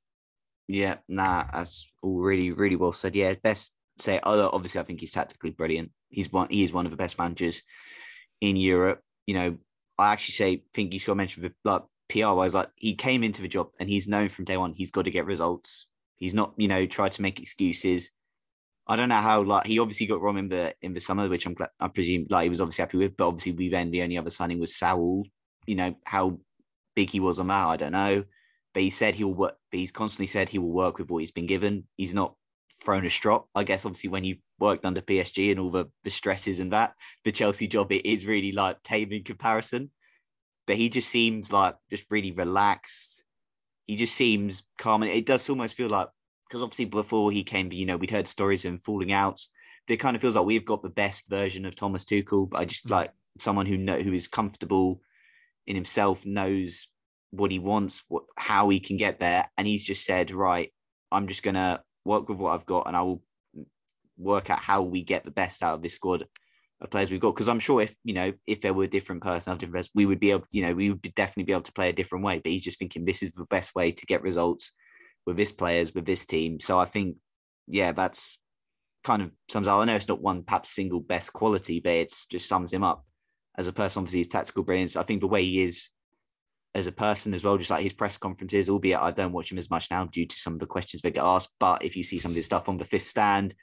Yeah, 0.69 0.97
nah, 1.09 1.45
that's 1.53 1.91
all 2.03 2.21
really, 2.21 2.51
really 2.53 2.77
well 2.77 2.93
said. 2.93 3.17
Yeah, 3.17 3.35
best 3.43 3.73
say 3.99 4.19
although 4.23 4.51
obviously 4.53 4.81
I 4.81 4.85
think 4.85 5.01
he's 5.01 5.13
tactically 5.13 5.51
brilliant. 5.51 5.91
He's 6.09 6.33
one 6.33 6.49
he 6.49 6.63
is 6.63 6.73
one 6.73 6.87
of 6.87 6.91
the 6.91 6.97
best 6.97 7.19
managers 7.19 7.63
in 8.41 8.57
Europe. 8.57 9.01
You 9.27 9.35
know, 9.35 9.57
I 9.99 10.13
actually 10.13 10.33
say 10.33 10.65
think 10.75 10.93
he's 10.93 11.05
got 11.05 11.17
mentioned 11.17 11.45
the 11.45 11.53
like 11.65 11.83
PR 12.13 12.33
wise, 12.35 12.55
like 12.55 12.69
he 12.77 12.95
came 12.95 13.25
into 13.25 13.41
the 13.41 13.49
job 13.49 13.69
and 13.81 13.89
he's 13.89 14.07
known 14.07 14.29
from 14.29 14.45
day 14.45 14.57
one 14.57 14.75
he's 14.75 14.91
got 14.91 15.07
to 15.07 15.11
get 15.11 15.25
results. 15.25 15.87
He's 16.17 16.35
not, 16.35 16.53
you 16.57 16.69
know, 16.69 16.87
tried 16.87 17.13
to 17.13 17.23
make 17.23 17.41
excuses. 17.41 18.11
I 18.87 18.97
don't 18.97 19.09
know 19.09 19.21
how 19.21 19.43
like 19.43 19.67
he 19.67 19.79
obviously 19.79 20.07
got 20.07 20.21
Rom 20.21 20.37
in 20.37 20.49
the 20.49 20.75
in 20.83 20.93
the 20.93 21.01
summer, 21.01 21.29
which 21.29 21.47
I'm 21.47 21.55
glad 21.55 21.71
I 21.81 21.89
presume 21.89 22.27
like 22.29 22.45
he 22.45 22.49
was 22.49 22.61
obviously 22.61 22.83
happy 22.83 22.99
with, 22.99 23.17
but 23.17 23.29
obviously 23.29 23.53
we 23.53 23.69
then 23.69 23.91
the 23.91 24.03
only 24.03 24.19
other 24.19 24.31
signing 24.31 24.61
was 24.61 24.77
Saul. 24.77 25.25
You 25.67 25.77
know, 25.77 25.95
how 26.05 26.39
big 26.95 27.11
he 27.11 27.21
was 27.21 27.41
on 27.41 27.49
that, 27.49 27.67
I 27.67 27.77
don't 27.77 27.93
know. 27.93 28.25
But 28.75 28.83
he 28.83 28.91
said 28.91 29.15
he 29.15 29.25
will 29.25 29.35
work 29.35 29.57
but 29.71 29.81
he's 29.81 29.93
constantly 29.93 30.27
said 30.27 30.49
he 30.49 30.59
will 30.59 30.73
work 30.73 30.99
with 30.99 31.09
what 31.09 31.21
he's 31.21 31.33
been 31.33 31.47
given. 31.47 31.85
He's 31.97 32.15
not 32.15 32.35
thrown 32.85 33.07
a 33.07 33.11
strop. 33.11 33.49
I 33.55 33.65
guess 33.65 33.87
obviously 33.87 34.11
when 34.11 34.25
you've 34.25 34.43
worked 34.59 34.85
under 34.85 35.01
PSG 35.01 35.51
and 35.51 35.61
all 35.61 35.71
the, 35.71 35.87
the 36.05 36.11
stresses 36.11 36.59
and 36.59 36.73
that, 36.73 36.95
the 37.25 37.33
Chelsea 37.33 37.69
job 37.69 37.93
it 37.93 38.07
is 38.09 38.27
really 38.27 38.53
like 38.53 38.83
tame 38.83 39.13
in 39.13 39.25
comparison 39.25 39.91
but 40.73 40.79
he 40.79 40.89
just 40.89 41.11
seems 41.11 41.53
like 41.53 41.77
just 41.91 42.11
really 42.11 42.31
relaxed. 42.31 43.25
He 43.87 43.95
just 43.95 44.15
seems 44.15 44.63
calm, 44.79 45.03
and 45.03 45.13
it 45.13 45.27
does 45.27 45.47
almost 45.51 45.77
feel 45.77 45.91
like 45.91 46.09
because 46.49 46.63
obviously 46.63 46.87
before 46.87 47.31
he 47.31 47.45
came, 47.45 47.71
you 47.73 47.85
know, 47.85 47.99
we'd 47.99 48.11
heard 48.11 48.27
stories 48.27 48.65
of 48.65 48.73
him 48.73 48.79
falling 48.79 49.13
out. 49.13 49.39
But 49.87 49.93
it 49.93 49.97
kind 49.99 50.17
of 50.17 50.23
feels 50.23 50.35
like 50.35 50.47
we've 50.47 50.65
got 50.65 50.83
the 50.83 50.89
best 50.89 51.29
version 51.29 51.67
of 51.67 51.77
Thomas 51.77 52.07
Tuchel, 52.07 52.49
but 52.49 52.59
I 52.59 52.65
just 52.65 52.87
mm. 52.87 52.91
like 52.91 53.11
someone 53.39 53.67
who 53.67 53.77
know 53.77 53.99
who 53.99 54.15
is 54.15 54.29
comfortable 54.29 55.03
in 55.67 55.77
himself, 55.77 56.25
knows 56.25 56.89
what 57.33 57.51
he 57.51 57.59
wants, 57.59 58.03
what 58.09 58.23
how 58.39 58.71
he 58.71 58.81
can 58.81 58.97
get 58.97 59.21
there, 59.21 59.45
and 59.59 59.67
he's 59.67 59.85
just 59.85 60.07
said, 60.07 60.31
right, 60.31 60.73
I'm 61.11 61.27
just 61.29 61.43
gonna 61.43 61.83
work 62.07 62.31
with 62.31 62.39
what 62.39 62.55
I've 62.55 62.65
got, 62.65 62.87
and 62.87 62.97
I 62.97 63.03
will 63.03 63.23
work 64.17 64.49
out 64.49 64.61
how 64.61 64.81
we 64.81 65.05
get 65.05 65.27
the 65.27 65.31
best 65.31 65.63
out 65.63 65.75
of 65.75 65.83
this 65.83 65.97
squad 65.97 66.25
of 66.85 66.91
players 66.91 67.11
we've 67.11 67.21
got. 67.21 67.35
Because 67.35 67.49
I'm 67.49 67.61
sure 67.61 67.81
if 67.81 67.95
you 68.05 68.15
know 68.15 68.33
if 68.47 68.61
there 68.61 68.75
were 68.75 68.87
different 68.87 69.23
personnel, 69.23 69.57
different 69.57 69.75
players, 69.75 69.91
we 69.95 70.07
would 70.07 70.21
be 70.21 70.31
able, 70.31 70.45
you 70.51 70.63
know, 70.63 70.75
we 70.75 70.91
would 70.91 71.03
definitely 71.15 71.45
be 71.45 71.53
able 71.53 71.63
to 71.63 71.73
play 71.73 71.89
a 71.89 71.95
different 71.95 72.25
way. 72.25 72.41
But 72.43 72.53
he's 72.53 72.65
just 72.65 72.79
thinking 72.79 73.05
this 73.05 73.23
is 73.23 73.31
the 73.33 73.45
best 73.45 73.75
way 73.75 73.93
to 73.93 74.07
get 74.07 74.23
results 74.23 74.73
with 75.27 75.37
this 75.37 75.53
players 75.53 75.95
with 75.95 76.05
this 76.05 76.27
team. 76.27 76.59
So 76.61 76.79
I 76.79 76.85
think, 76.85 77.17
yeah, 77.67 77.93
that's 77.93 78.39
kind 79.05 79.23
of 79.23 79.31
sums 79.49 79.69
up. 79.69 79.79
I 79.79 79.85
know 79.85 79.97
it's 79.97 80.09
not 80.09 80.21
one 80.21 80.43
perhaps 80.43 80.71
single 80.71 81.01
best 81.01 81.33
quality, 81.33 81.81
but 81.81 81.93
it's 81.93 82.27
just 82.27 82.49
sums 82.49 82.73
him 82.73 82.85
up 82.85 83.05
as 83.57 83.67
a 83.67 83.73
person. 83.73 84.01
Obviously, 84.01 84.21
his 84.21 84.29
tactical 84.29 84.63
brilliance. 84.63 84.97
I 84.97 85.03
think 85.03 85.21
the 85.21 85.29
way 85.29 85.45
he 85.45 85.63
is 85.63 85.91
as 86.75 86.87
a 86.87 86.93
person 86.93 87.35
as 87.35 87.45
well, 87.45 87.59
just 87.59 87.71
like 87.71 87.83
his 87.83 87.93
press 87.93 88.17
conferences, 88.17 88.69
albeit 88.69 88.99
I 88.99 89.11
don't 89.11 89.33
watch 89.33 89.53
him 89.53 89.59
as 89.59 89.71
much 89.71 89.91
now 89.91 90.07
due 90.07 90.27
to 90.27 90.35
some 90.35 90.55
of 90.55 90.59
the 90.59 90.67
questions 90.67 91.03
they 91.03 91.11
get 91.11 91.23
asked. 91.23 91.51
But 91.61 91.85
if 91.85 91.97
you 91.97 92.03
see 92.03 92.19
some 92.19 92.33
of 92.33 92.37
his 92.37 92.47
stuff 92.47 92.69
on 92.69 92.79
the 92.79 92.85
fifth 92.85 93.07
stand, 93.07 93.55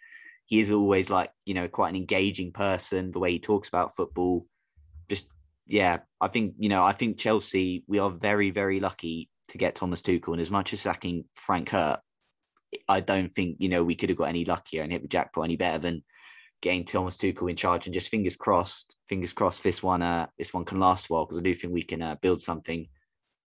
he 0.50 0.60
is 0.60 0.70
always 0.72 1.10
like 1.10 1.32
you 1.46 1.54
know 1.54 1.68
quite 1.68 1.90
an 1.90 1.96
engaging 1.96 2.52
person 2.52 3.12
the 3.12 3.20
way 3.20 3.32
he 3.32 3.40
talks 3.40 3.70
about 3.70 3.96
football 3.96 4.46
just 5.10 5.26
yeah 5.66 6.00
i 6.20 6.28
think 6.28 6.54
you 6.60 6.70
know 6.70 6.84
i 6.84 6.92
think 6.92 7.18
chelsea 7.18 7.84
we 7.88 8.00
are 8.00 8.10
very 8.10 8.52
very 8.52 8.80
lucky 8.80 9.30
to 9.50 9.58
get 9.58 9.76
Thomas 9.76 10.02
Tuchel. 10.02 10.34
And 10.34 10.42
as 10.42 10.52
much 10.52 10.74
as 10.74 10.82
sacking 10.82 11.26
Frank 11.34 11.70
Hurt, 11.70 12.00
I 12.88 13.00
don't 13.00 13.32
think 13.32 13.58
you 13.60 13.70
know 13.70 13.84
we 13.84 13.96
could 13.96 14.10
have 14.10 14.18
got 14.18 14.30
any 14.30 14.46
luckier 14.46 14.84
and 14.84 14.92
hit 14.92 15.02
the 15.02 15.08
jackpot 15.08 15.44
any 15.44 15.58
better 15.58 15.80
than 15.80 16.04
getting 16.62 16.86
Thomas 16.86 17.18
Tuchel 17.18 17.50
in 17.50 17.56
charge. 17.56 17.86
And 17.86 17.94
just 17.94 18.10
fingers 18.10 18.36
crossed, 18.36 18.96
fingers 19.08 19.34
crossed, 19.34 19.64
this 19.64 19.84
one 19.84 20.02
uh, 20.02 20.28
this 20.38 20.54
one 20.54 20.66
can 20.66 20.80
last 20.80 21.10
a 21.10 21.14
while 21.14 21.26
because 21.26 21.40
I 21.40 21.44
do 21.44 21.54
think 21.54 21.74
we 21.74 21.84
can 21.84 22.02
uh, 22.02 22.16
build 22.22 22.42
something 22.42 22.88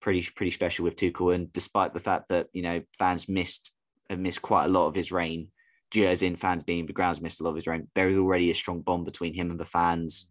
pretty 0.02 0.28
pretty 0.36 0.52
special 0.52 0.84
with 0.84 0.96
Tuchel. 0.96 1.34
And 1.34 1.54
despite 1.54 1.94
the 1.94 2.00
fact 2.00 2.30
that 2.30 2.48
you 2.54 2.64
know 2.64 2.82
fans 2.98 3.30
missed 3.30 3.72
have 4.10 4.20
missed 4.20 4.42
quite 4.42 4.66
a 4.66 4.70
lot 4.70 4.88
of 4.88 4.96
his 4.96 5.12
reign, 5.12 5.50
as 5.98 6.22
in 6.22 6.36
fans 6.36 6.64
being 6.64 6.86
the 6.86 6.94
grounds 6.94 7.22
lot 7.22 7.50
of 7.50 7.56
his 7.56 7.68
reign. 7.68 7.88
There 7.96 8.10
is 8.10 8.18
already 8.18 8.52
a 8.52 8.56
strong 8.56 8.82
bond 8.82 9.06
between 9.06 9.34
him 9.34 9.52
and 9.52 9.60
the 9.60 9.66
fans. 9.66 10.30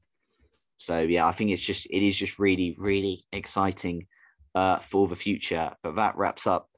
So 0.76 1.00
yeah, 1.00 1.26
I 1.26 1.32
think 1.32 1.50
it's 1.50 1.64
just 1.64 1.86
it 1.86 2.02
is 2.02 2.16
just 2.16 2.38
really 2.38 2.74
really 2.78 3.24
exciting 3.32 4.06
uh, 4.54 4.78
for 4.78 5.08
the 5.08 5.16
future. 5.16 5.70
But 5.82 5.96
that 5.96 6.16
wraps 6.16 6.46
up 6.46 6.68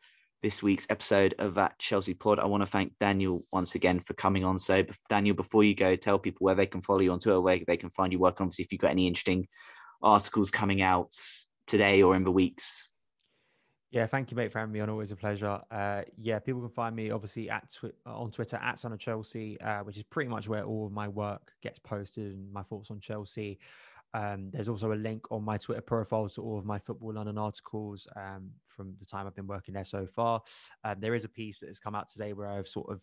this 0.42 0.62
week's 0.62 0.86
episode 0.90 1.34
of 1.38 1.54
that 1.54 1.78
Chelsea 1.78 2.12
Pod. 2.12 2.38
I 2.38 2.44
want 2.44 2.62
to 2.62 2.66
thank 2.66 2.92
Daniel 3.00 3.42
once 3.50 3.74
again 3.74 3.98
for 4.00 4.12
coming 4.12 4.44
on. 4.44 4.58
So 4.58 4.84
Daniel, 5.08 5.34
before 5.34 5.64
you 5.64 5.74
go, 5.74 5.96
tell 5.96 6.18
people 6.18 6.44
where 6.44 6.54
they 6.54 6.66
can 6.66 6.82
follow 6.82 7.00
you 7.00 7.12
on 7.12 7.18
Twitter, 7.18 7.40
where 7.40 7.60
they 7.66 7.78
can 7.78 7.88
find 7.88 8.12
you 8.12 8.18
working. 8.18 8.44
Obviously, 8.44 8.64
if 8.64 8.72
you've 8.72 8.82
got 8.82 8.90
any 8.90 9.06
interesting 9.06 9.48
articles 10.02 10.50
coming 10.50 10.82
out 10.82 11.16
today 11.66 12.02
or 12.02 12.14
in 12.14 12.24
the 12.24 12.30
weeks. 12.30 12.86
Yeah, 13.94 14.06
thank 14.06 14.32
you, 14.32 14.36
mate, 14.36 14.50
for 14.50 14.58
having 14.58 14.72
me 14.72 14.80
on. 14.80 14.90
Always 14.90 15.12
a 15.12 15.16
pleasure. 15.16 15.60
Uh, 15.70 16.02
yeah, 16.18 16.40
people 16.40 16.60
can 16.60 16.68
find 16.68 16.96
me 16.96 17.12
obviously 17.12 17.48
at 17.48 17.72
twi- 17.72 17.92
on 18.04 18.32
Twitter 18.32 18.56
at 18.56 18.80
Son 18.80 18.92
of 18.92 18.98
Chelsea, 18.98 19.56
uh, 19.60 19.84
which 19.84 19.96
is 19.96 20.02
pretty 20.02 20.28
much 20.28 20.48
where 20.48 20.64
all 20.64 20.86
of 20.86 20.92
my 20.92 21.06
work 21.06 21.52
gets 21.62 21.78
posted 21.78 22.32
and 22.32 22.52
my 22.52 22.64
thoughts 22.64 22.90
on 22.90 22.98
Chelsea. 22.98 23.60
Um, 24.12 24.50
there's 24.50 24.66
also 24.66 24.90
a 24.92 24.94
link 24.94 25.30
on 25.30 25.44
my 25.44 25.58
Twitter 25.58 25.80
profile 25.80 26.28
to 26.30 26.42
all 26.42 26.58
of 26.58 26.64
my 26.64 26.80
Football 26.80 27.14
London 27.14 27.38
articles 27.38 28.08
um, 28.16 28.50
from 28.66 28.96
the 28.98 29.06
time 29.06 29.28
I've 29.28 29.36
been 29.36 29.46
working 29.46 29.74
there 29.74 29.84
so 29.84 30.08
far. 30.08 30.42
Um, 30.82 30.96
there 30.98 31.14
is 31.14 31.24
a 31.24 31.28
piece 31.28 31.60
that 31.60 31.68
has 31.68 31.78
come 31.78 31.94
out 31.94 32.08
today 32.08 32.32
where 32.32 32.48
I've 32.48 32.66
sort 32.66 32.90
of, 32.90 33.00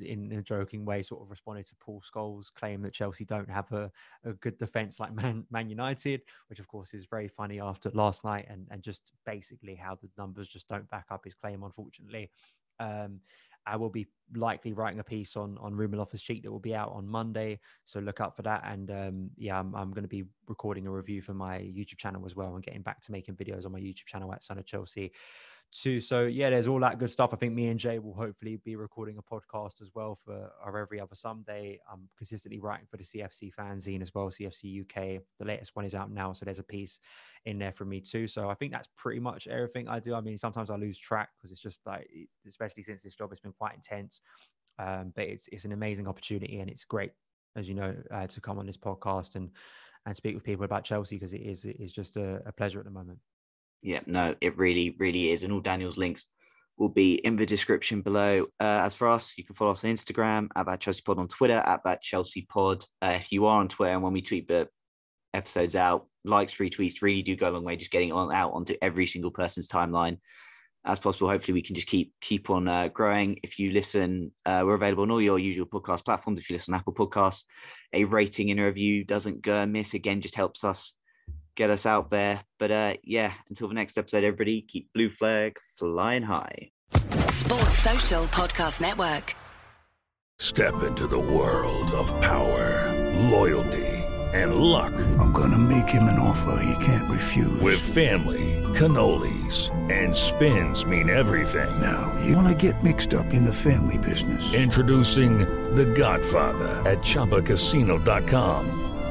in 0.00 0.32
a 0.32 0.42
joking 0.42 0.84
way, 0.84 1.02
sort 1.02 1.22
of 1.22 1.30
responded 1.30 1.66
to 1.66 1.76
Paul 1.80 2.02
Scholes' 2.02 2.52
claim 2.52 2.82
that 2.82 2.92
Chelsea 2.92 3.24
don't 3.24 3.50
have 3.50 3.70
a, 3.72 3.90
a 4.24 4.32
good 4.34 4.58
defense 4.58 5.00
like 5.00 5.14
Man, 5.14 5.44
Man 5.50 5.68
United, 5.68 6.22
which 6.48 6.60
of 6.60 6.68
course 6.68 6.94
is 6.94 7.06
very 7.06 7.28
funny 7.28 7.60
after 7.60 7.90
last 7.90 8.24
night 8.24 8.46
and, 8.48 8.66
and 8.70 8.82
just 8.82 9.12
basically 9.26 9.74
how 9.74 9.96
the 9.96 10.08
numbers 10.16 10.48
just 10.48 10.68
don't 10.68 10.88
back 10.90 11.06
up 11.10 11.24
his 11.24 11.34
claim, 11.34 11.62
unfortunately. 11.62 12.30
Um, 12.80 13.20
I 13.64 13.76
will 13.76 13.90
be 13.90 14.08
likely 14.34 14.72
writing 14.72 14.98
a 14.98 15.04
piece 15.04 15.36
on 15.36 15.56
on 15.58 15.76
Ruben 15.76 15.98
Loftus-Cheek 15.98 16.42
that 16.42 16.50
will 16.50 16.58
be 16.58 16.74
out 16.74 16.90
on 16.90 17.06
Monday, 17.06 17.60
so 17.84 18.00
look 18.00 18.20
out 18.20 18.34
for 18.34 18.42
that. 18.42 18.64
And 18.66 18.90
um, 18.90 19.30
yeah, 19.36 19.58
I'm, 19.58 19.74
I'm 19.76 19.92
going 19.92 20.02
to 20.02 20.08
be 20.08 20.24
recording 20.48 20.86
a 20.86 20.90
review 20.90 21.22
for 21.22 21.34
my 21.34 21.58
YouTube 21.58 21.98
channel 21.98 22.26
as 22.26 22.34
well, 22.34 22.54
and 22.54 22.64
getting 22.64 22.82
back 22.82 23.00
to 23.02 23.12
making 23.12 23.36
videos 23.36 23.64
on 23.64 23.72
my 23.72 23.78
YouTube 23.78 24.06
channel 24.06 24.32
at 24.32 24.42
Son 24.42 24.58
of 24.58 24.66
Chelsea 24.66 25.12
too. 25.72 26.00
So 26.00 26.22
yeah, 26.24 26.50
there's 26.50 26.68
all 26.68 26.80
that 26.80 26.98
good 26.98 27.10
stuff. 27.10 27.32
I 27.32 27.36
think 27.36 27.54
me 27.54 27.68
and 27.68 27.80
Jai 27.80 27.98
will 27.98 28.14
hopefully 28.14 28.60
be 28.64 28.76
recording 28.76 29.18
a 29.18 29.22
podcast 29.22 29.80
as 29.80 29.90
well 29.94 30.14
for 30.14 30.50
our 30.62 30.78
every 30.78 31.00
other 31.00 31.14
Someday. 31.14 31.80
I'm 31.90 32.08
consistently 32.16 32.60
writing 32.60 32.86
for 32.90 32.98
the 32.98 33.04
CFC 33.04 33.52
fanzine 33.58 34.02
as 34.02 34.14
well, 34.14 34.28
CFC 34.28 34.82
UK. 34.82 35.22
The 35.38 35.44
latest 35.44 35.74
one 35.74 35.84
is 35.84 35.94
out 35.94 36.10
now, 36.10 36.32
so 36.32 36.44
there's 36.44 36.58
a 36.58 36.64
piece 36.64 37.00
in 37.46 37.58
there 37.58 37.72
for 37.72 37.84
me 37.84 38.00
too. 38.00 38.26
So 38.26 38.50
I 38.50 38.54
think 38.54 38.72
that's 38.72 38.88
pretty 38.96 39.20
much 39.20 39.48
everything 39.48 39.88
I 39.88 39.98
do. 39.98 40.14
I 40.14 40.20
mean, 40.20 40.38
sometimes 40.38 40.70
I 40.70 40.76
lose 40.76 40.98
track 40.98 41.30
because 41.38 41.50
it's 41.50 41.60
just 41.60 41.80
like, 41.86 42.08
especially 42.46 42.82
since 42.82 43.02
this 43.02 43.14
job 43.14 43.30
has 43.30 43.40
been 43.40 43.52
quite 43.52 43.74
intense. 43.74 44.20
Um, 44.78 45.12
but 45.14 45.24
it's 45.24 45.48
it's 45.52 45.64
an 45.64 45.72
amazing 45.72 46.06
opportunity 46.06 46.60
and 46.60 46.70
it's 46.70 46.84
great, 46.84 47.12
as 47.56 47.68
you 47.68 47.74
know, 47.74 47.94
uh, 48.10 48.26
to 48.26 48.40
come 48.40 48.58
on 48.58 48.66
this 48.66 48.76
podcast 48.76 49.36
and 49.36 49.50
and 50.06 50.16
speak 50.16 50.34
with 50.34 50.44
people 50.44 50.64
about 50.64 50.84
Chelsea 50.84 51.16
because 51.16 51.32
it 51.32 51.42
is 51.42 51.64
it 51.64 51.76
is 51.78 51.92
just 51.92 52.16
a, 52.16 52.42
a 52.46 52.52
pleasure 52.52 52.78
at 52.78 52.84
the 52.84 52.90
moment 52.90 53.18
yeah, 53.82 54.00
no, 54.06 54.34
it 54.40 54.56
really, 54.56 54.94
really 54.98 55.32
is. 55.32 55.42
And 55.42 55.52
all 55.52 55.60
Daniel's 55.60 55.98
links 55.98 56.26
will 56.78 56.88
be 56.88 57.14
in 57.14 57.36
the 57.36 57.46
description 57.46 58.00
below. 58.00 58.46
Uh, 58.60 58.80
as 58.84 58.94
for 58.94 59.08
us, 59.08 59.34
you 59.36 59.44
can 59.44 59.54
follow 59.54 59.72
us 59.72 59.84
on 59.84 59.90
Instagram 59.90 60.48
at 60.56 60.66
that 60.66 60.80
Chelsea 60.80 61.02
Pod, 61.04 61.18
on 61.18 61.28
Twitter 61.28 61.62
at 61.64 61.80
that 61.84 62.02
Chelsea 62.02 62.46
Pod. 62.48 62.84
Uh, 63.00 63.14
if 63.16 63.32
you 63.32 63.46
are 63.46 63.60
on 63.60 63.68
Twitter 63.68 63.92
and 63.92 64.02
when 64.02 64.12
we 64.12 64.22
tweet 64.22 64.48
the 64.48 64.68
episodes 65.34 65.76
out, 65.76 66.06
likes, 66.24 66.56
retweets 66.56 67.02
really 67.02 67.22
do 67.22 67.36
go 67.36 67.50
a 67.50 67.52
long 67.52 67.64
way. 67.64 67.76
Just 67.76 67.90
getting 67.90 68.12
on 68.12 68.32
out 68.32 68.52
onto 68.52 68.76
every 68.80 69.06
single 69.06 69.30
person's 69.30 69.68
timeline 69.68 70.18
as 70.84 70.98
possible. 70.98 71.28
Hopefully, 71.28 71.54
we 71.54 71.62
can 71.62 71.74
just 71.74 71.88
keep 71.88 72.12
keep 72.20 72.50
on 72.50 72.68
uh, 72.68 72.88
growing. 72.88 73.38
If 73.42 73.58
you 73.58 73.70
listen, 73.72 74.32
uh, 74.46 74.62
we're 74.64 74.74
available 74.74 75.02
on 75.02 75.10
all 75.10 75.22
your 75.22 75.38
usual 75.38 75.66
podcast 75.66 76.04
platforms. 76.04 76.40
If 76.40 76.50
you 76.50 76.56
listen 76.56 76.74
on 76.74 76.80
Apple 76.80 76.94
Podcasts, 76.94 77.44
a 77.92 78.04
rating 78.04 78.50
and 78.50 78.60
a 78.60 78.64
review 78.64 79.04
doesn't 79.04 79.42
go 79.42 79.58
amiss. 79.58 79.94
Again, 79.94 80.20
just 80.20 80.36
helps 80.36 80.64
us 80.64 80.94
get 81.56 81.70
us 81.70 81.86
out 81.86 82.10
there. 82.10 82.42
But 82.58 82.70
uh, 82.70 82.94
yeah, 83.02 83.32
until 83.48 83.68
the 83.68 83.74
next 83.74 83.98
episode, 83.98 84.24
everybody, 84.24 84.62
keep 84.62 84.92
blue 84.92 85.10
flag 85.10 85.58
flying 85.78 86.22
high. 86.22 86.70
Sports 87.30 87.78
Social 87.78 88.24
Podcast 88.26 88.80
Network. 88.80 89.34
Step 90.38 90.82
into 90.82 91.06
the 91.06 91.18
world 91.18 91.90
of 91.92 92.08
power, 92.20 92.92
loyalty, 93.30 93.86
and 94.34 94.56
luck. 94.56 94.92
I'm 95.20 95.32
going 95.32 95.52
to 95.52 95.58
make 95.58 95.88
him 95.88 96.04
an 96.04 96.18
offer 96.18 96.64
he 96.64 96.84
can't 96.84 97.10
refuse. 97.10 97.60
With 97.60 97.78
family, 97.78 98.60
cannolis, 98.74 99.70
and 99.92 100.14
spins 100.16 100.84
mean 100.84 101.10
everything. 101.10 101.80
Now, 101.80 102.12
you 102.24 102.34
want 102.34 102.48
to 102.48 102.70
get 102.70 102.82
mixed 102.82 103.14
up 103.14 103.26
in 103.32 103.44
the 103.44 103.52
family 103.52 103.98
business. 103.98 104.52
Introducing 104.54 105.38
The 105.76 105.86
Godfather 105.86 106.68
at 106.90 106.98
Chumbacasino.com. 106.98 108.81